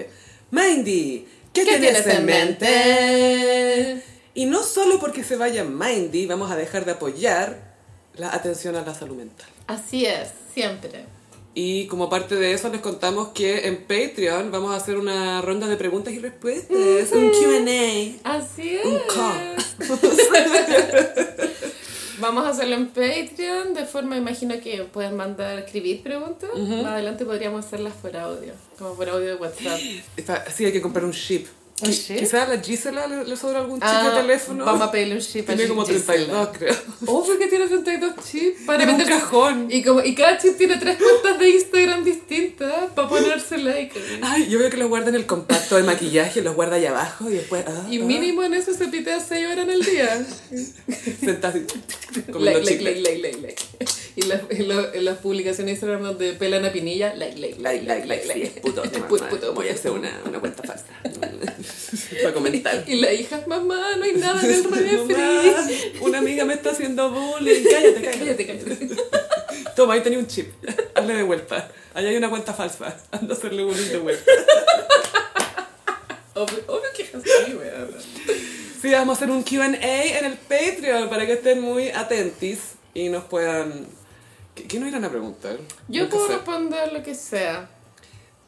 Mindy, 0.52 1.28
¿qué, 1.52 1.64
¿Qué 1.64 1.66
tienes, 1.66 2.04
tienes 2.04 2.08
en 2.08 2.12
en 2.12 2.26
mente? 2.26 2.66
mente? 2.66 4.04
Y 4.34 4.46
no 4.46 4.64
solo 4.64 5.00
porque 5.00 5.24
se 5.24 5.36
vaya 5.36 5.64
Mindy, 5.64 6.26
vamos 6.26 6.50
a 6.50 6.56
dejar 6.56 6.86
de 6.86 6.94
apoyar 6.94 7.74
la 8.16 8.34
atención 8.34 8.76
a 8.76 8.82
la 8.82 8.96
salud 8.96 9.18
mental. 9.18 9.48
Así 9.68 10.06
es, 10.06 10.30
siempre. 10.54 11.06
Y 11.56 11.86
como 11.88 12.10
parte 12.10 12.36
de 12.36 12.54
eso 12.54 12.70
les 12.70 12.82
contamos 12.82 13.30
que 13.30 13.68
en 13.68 13.84
Patreon 13.84 14.52
vamos 14.52 14.72
a 14.72 14.78
hacer 14.78 14.98
una 14.98 15.42
ronda 15.42 15.68
de 15.68 15.78
preguntas 15.78 16.14
y 16.14 16.20
respuestas, 16.20 17.12
un 17.12 17.30
Q&A. 17.30 18.36
Así 18.36 18.76
es. 18.76 18.86
Un. 18.86 19.00
Vamos 22.20 22.46
a 22.46 22.50
hacerlo 22.50 22.76
en 22.76 22.88
Patreon, 22.88 23.74
de 23.74 23.86
forma, 23.86 24.16
imagino 24.16 24.58
que 24.62 24.84
pueden 24.84 25.18
mandar, 25.18 25.60
escribir 25.60 26.02
preguntas. 26.04 26.50
Más 26.56 26.86
adelante 26.86 27.26
podríamos 27.26 27.66
hacerlas 27.66 27.94
por 27.96 28.16
audio, 28.16 28.54
como 28.78 28.96
por 28.96 29.10
audio 29.10 29.28
de 29.28 29.36
WhatsApp. 29.36 29.78
Sí, 30.56 30.66
hay 30.66 30.72
que 30.72 30.82
comprar 30.82 31.04
un 31.04 31.12
chip. 31.12 31.48
Quizás 31.84 32.34
a 32.34 32.48
la 32.56 32.62
Gisela 32.62 33.08
le, 33.08 33.26
le 33.26 33.36
sobra 33.38 33.60
algún 33.60 33.80
chip 33.80 33.88
Ah, 33.90 34.10
de 34.16 34.22
teléfono. 34.22 34.66
Vamos 34.66 34.82
a 34.82 34.92
pedirle 34.92 35.16
un 35.16 35.22
chip 35.22 35.50
a 35.50 35.54
Tiene 35.56 35.68
como 35.70 35.86
Gisela. 35.86 36.52
32, 36.52 36.58
creo. 36.58 36.76
Oh, 37.06 37.24
¿por 37.26 37.38
qué 37.38 37.48
tiene 37.48 37.68
32 37.68 38.14
chips? 38.30 38.62
Para 38.66 38.78
Tiene 38.86 39.04
un 39.04 39.10
cajón. 39.10 39.68
Y, 39.70 39.84
como, 39.84 40.02
y 40.04 40.16
cada 40.16 40.38
chip 40.38 40.58
tiene 40.58 40.78
tres 40.78 40.98
cuentas 40.98 41.40
de 41.40 41.50
Instagram 41.50 42.04
distintas 42.04 42.92
para 42.96 43.08
ponerse 43.10 43.58
like. 43.58 44.00
Ay, 44.22 44.48
yo 44.50 44.60
veo 44.60 44.70
que 44.70 44.78
los 44.78 44.88
guarda 44.90 45.10
en 45.10 45.16
el 45.16 45.26
compacto 45.26 45.76
de 45.76 45.84
maquillaje, 45.84 46.42
los 46.42 46.56
guarda 46.56 46.76
allá 46.78 46.92
abajo 46.92 47.30
y 47.30 47.34
después... 47.34 47.64
ah, 47.68 47.88
Y 47.90 48.02
ah, 48.02 48.06
mínimo 48.06 48.44
en 48.44 48.54
eso 48.54 48.74
se 48.74 48.88
pitea 48.88 49.20
6 49.20 49.46
horas 49.48 49.60
en 49.60 49.70
el 49.70 49.84
día. 49.84 50.26
sentado 51.20 51.60
Like, 52.40 52.62
like, 52.64 52.82
like, 52.84 53.02
like, 53.02 53.22
like, 53.22 53.42
like. 53.42 53.64
Y 54.16 54.22
las, 54.24 54.42
en, 54.50 54.68
lo- 54.68 54.94
en 54.94 55.06
las 55.06 55.18
publicaciones 55.18 55.66
de 55.66 55.72
Instagram 55.72 56.04
donde 56.04 56.34
pelan 56.34 56.64
a 56.66 56.72
Pinilla, 56.72 57.16
like, 57.16 57.38
like, 57.40 57.60
Like, 57.60 57.86
like, 57.86 58.06
like, 58.08 58.34
sí, 58.34 58.42
es 58.44 58.50
puto. 58.62 58.84
Es 58.84 58.94
mamá. 58.94 59.08
puto, 59.08 59.28
puto, 59.30 59.54
Voy 59.54 59.70
a 59.70 59.74
puto. 59.76 59.80
hacer 59.80 59.92
Para 62.22 62.34
comentar. 62.34 62.84
Y 62.88 62.96
la 62.96 63.14
hija, 63.14 63.44
mamá, 63.48 63.96
no 63.98 64.04
hay 64.04 64.14
nada 64.14 64.42
en 64.42 64.52
el 64.52 64.64
refri. 64.72 66.00
una 66.02 66.20
amiga 66.20 66.46
me 66.46 66.54
está 66.54 66.72
haciendo 66.72 67.10
bullying. 67.12 67.64
Cállate, 67.64 68.02
cállate. 68.02 68.46
Cállate, 68.46 68.66
cállate. 68.66 68.96
Toma, 69.76 69.94
ahí 69.96 70.02
tenía 70.02 70.20
un 70.20 70.28
chip. 70.28 70.52
Hazle 70.96 71.16
de 71.16 71.24
vuelta. 71.24 71.72
Allá 71.94 72.10
hay 72.10 72.18
una 72.18 72.30
cuenta 72.30 72.54
falsa. 72.54 72.98
Anda 73.12 73.34
a 73.34 73.38
hacerle 73.38 73.64
bullying 73.64 73.90
de 73.90 73.98
vuelta. 73.98 74.32
Obvio, 76.36 76.64
obvio 76.66 76.90
que 76.96 77.04
es 77.04 77.14
así, 77.14 77.54
weón. 77.54 77.96
Sí, 78.82 78.92
vamos 78.92 79.16
a 79.16 79.18
hacer 79.18 79.30
un 79.30 79.44
QA 79.44 79.66
en 79.68 80.26
el 80.26 80.34
Patreon 80.34 81.08
para 81.08 81.28
que 81.28 81.34
estén 81.34 81.62
muy 81.62 81.90
atentis 81.90 82.74
y 82.96 83.10
nos 83.10 83.24
puedan. 83.26 83.86
¿Qué, 84.56 84.64
qué 84.64 84.80
nos 84.80 84.90
irán 84.90 85.06
a 85.06 85.10
preguntar? 85.10 85.58
Yo 85.88 86.10
puedo 86.10 86.28
responder 86.28 86.92
lo 86.92 87.04
que 87.04 87.14
sea. 87.14 87.70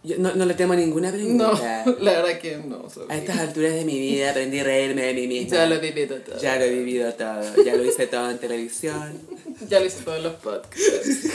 Yo 0.06 0.16
no, 0.20 0.36
no 0.36 0.46
le 0.46 0.54
temo 0.54 0.76
ninguna 0.76 1.10
No, 1.12 1.16
pregunta. 1.18 1.84
la 2.00 2.12
verdad 2.12 2.40
que 2.40 2.58
no. 2.58 2.90
sorry. 2.90 3.08
A 3.12 3.18
estas 3.18 3.40
alturas 3.40 3.74
de 3.74 3.86
mi 3.86 4.00
vida 4.00 4.30
aprendí 4.32 4.60
a 4.60 4.64
reírme 4.64 5.02
de 5.04 5.14
mí 5.14 5.28
misma. 5.28 5.58
Ya 5.58 5.66
lo 5.66 5.76
he 5.76 5.80
vivido 5.80 6.18
todo. 6.18 6.38
Ya 6.40 6.56
lo 6.58 6.64
he 6.66 6.70
vivido 6.70 7.14
todo. 7.14 7.64
Ya 7.64 7.76
lo 7.76 7.84
hice 7.86 8.08
todo 8.08 8.30
en 8.30 8.38
televisión. 8.38 9.20
Ya 9.70 9.80
lo 9.80 9.86
hice 9.86 10.04
todos 10.04 10.22
los 10.22 10.34
podcasts. 10.36 11.28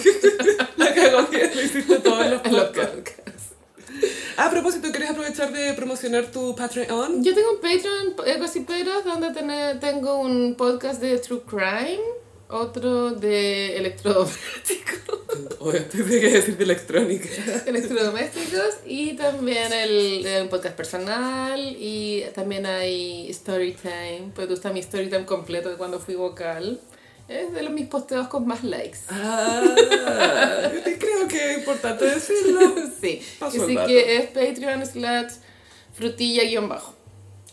La 0.76 0.94
cagó 0.94 1.30
que 1.30 1.50
lo 1.54 1.62
hiciste 1.62 1.98
todo 2.00 2.22
en 2.22 2.30
los 2.32 2.44
En 2.44 2.52
los 2.52 2.64
podcasts. 2.66 3.14
Ah, 4.36 4.46
a 4.46 4.50
propósito, 4.50 4.90
¿quieres 4.90 5.10
aprovechar 5.10 5.50
de 5.52 5.72
promocionar 5.74 6.26
tu 6.26 6.54
Patreon? 6.54 7.24
Yo 7.24 7.34
tengo 7.34 7.52
un 7.52 7.60
Patreon, 7.60 8.38
Gossiperos, 8.40 9.04
donde 9.06 9.30
tener- 9.32 9.80
tengo 9.80 10.20
un 10.20 10.54
podcast 10.54 11.00
de 11.00 11.16
True 11.18 11.40
Crime, 11.46 11.98
otro 12.50 13.12
de 13.12 13.76
electrodomésticos, 13.76 15.20
Oye, 15.60 15.80
pensé 15.80 16.20
que 16.20 16.30
decir 16.30 16.56
de 16.56 16.64
electrónica. 16.64 17.28
electrodomésticos 17.66 18.76
y 18.86 19.12
también 19.14 19.72
el, 19.72 20.26
el 20.26 20.48
podcast 20.48 20.76
personal 20.76 21.76
y 21.78 22.24
también 22.34 22.66
hay 22.66 23.32
Storytime, 23.32 24.32
pues 24.34 24.48
tú 24.48 24.54
está 24.54 24.72
mi 24.72 24.82
Storytime 24.82 25.24
completo 25.24 25.70
de 25.70 25.76
cuando 25.76 26.00
fui 26.00 26.14
vocal. 26.14 26.80
Es 27.28 27.52
de 27.52 27.62
los 27.62 27.72
mis 27.72 27.86
posteos 27.86 28.26
con 28.26 28.44
más 28.44 28.64
likes. 28.64 28.98
Ah, 29.08 29.62
creo 30.98 31.28
que 31.28 31.52
es 31.52 31.58
importante 31.58 32.04
decirlo. 32.04 32.74
sí, 33.00 33.22
Paso 33.38 33.62
así 33.62 33.76
que 33.86 34.16
es 34.16 34.26
Patreon 34.30 34.84
slash 34.84 35.34
frutilla 35.92 36.42
guion 36.42 36.68
bajo. 36.68 36.96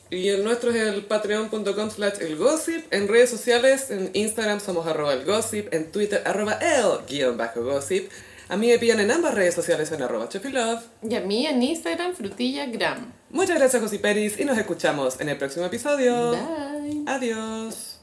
Y 0.09 0.29
el 0.29 0.43
nuestro 0.43 0.71
es 0.71 0.77
el 0.77 1.05
patreon.com 1.05 1.89
slash 1.89 2.21
el 2.21 2.37
gossip. 2.37 2.85
En 2.91 3.07
redes 3.07 3.29
sociales, 3.29 3.91
en 3.91 4.09
Instagram 4.13 4.59
somos 4.59 4.87
arroba 4.87 5.13
el 5.13 5.25
gossip, 5.25 5.73
en 5.73 5.91
Twitter 5.91 6.21
arroba 6.25 6.53
el 6.53 7.05
guion 7.07 7.37
bajo 7.37 7.63
gossip. 7.63 8.09
A 8.49 8.55
mí 8.55 8.67
me 8.67 8.79
pillan 8.79 9.01
en 9.01 9.11
ambas 9.11 9.33
redes 9.33 9.55
sociales 9.55 9.91
en 9.91 10.01
arroba 10.01 10.29
chofilove. 10.29 10.81
Y 11.03 11.15
a 11.15 11.21
mí 11.21 11.45
en 11.45 11.61
Instagram 11.61 12.13
frutillagram. 12.13 13.11
Muchas 13.29 13.57
gracias, 13.57 13.81
Gossiperis, 13.81 14.39
y 14.39 14.45
nos 14.45 14.57
escuchamos 14.57 15.19
en 15.19 15.27
el 15.27 15.37
próximo 15.37 15.65
episodio. 15.65 16.31
Bye. 16.31 17.03
Adiós. 17.05 17.96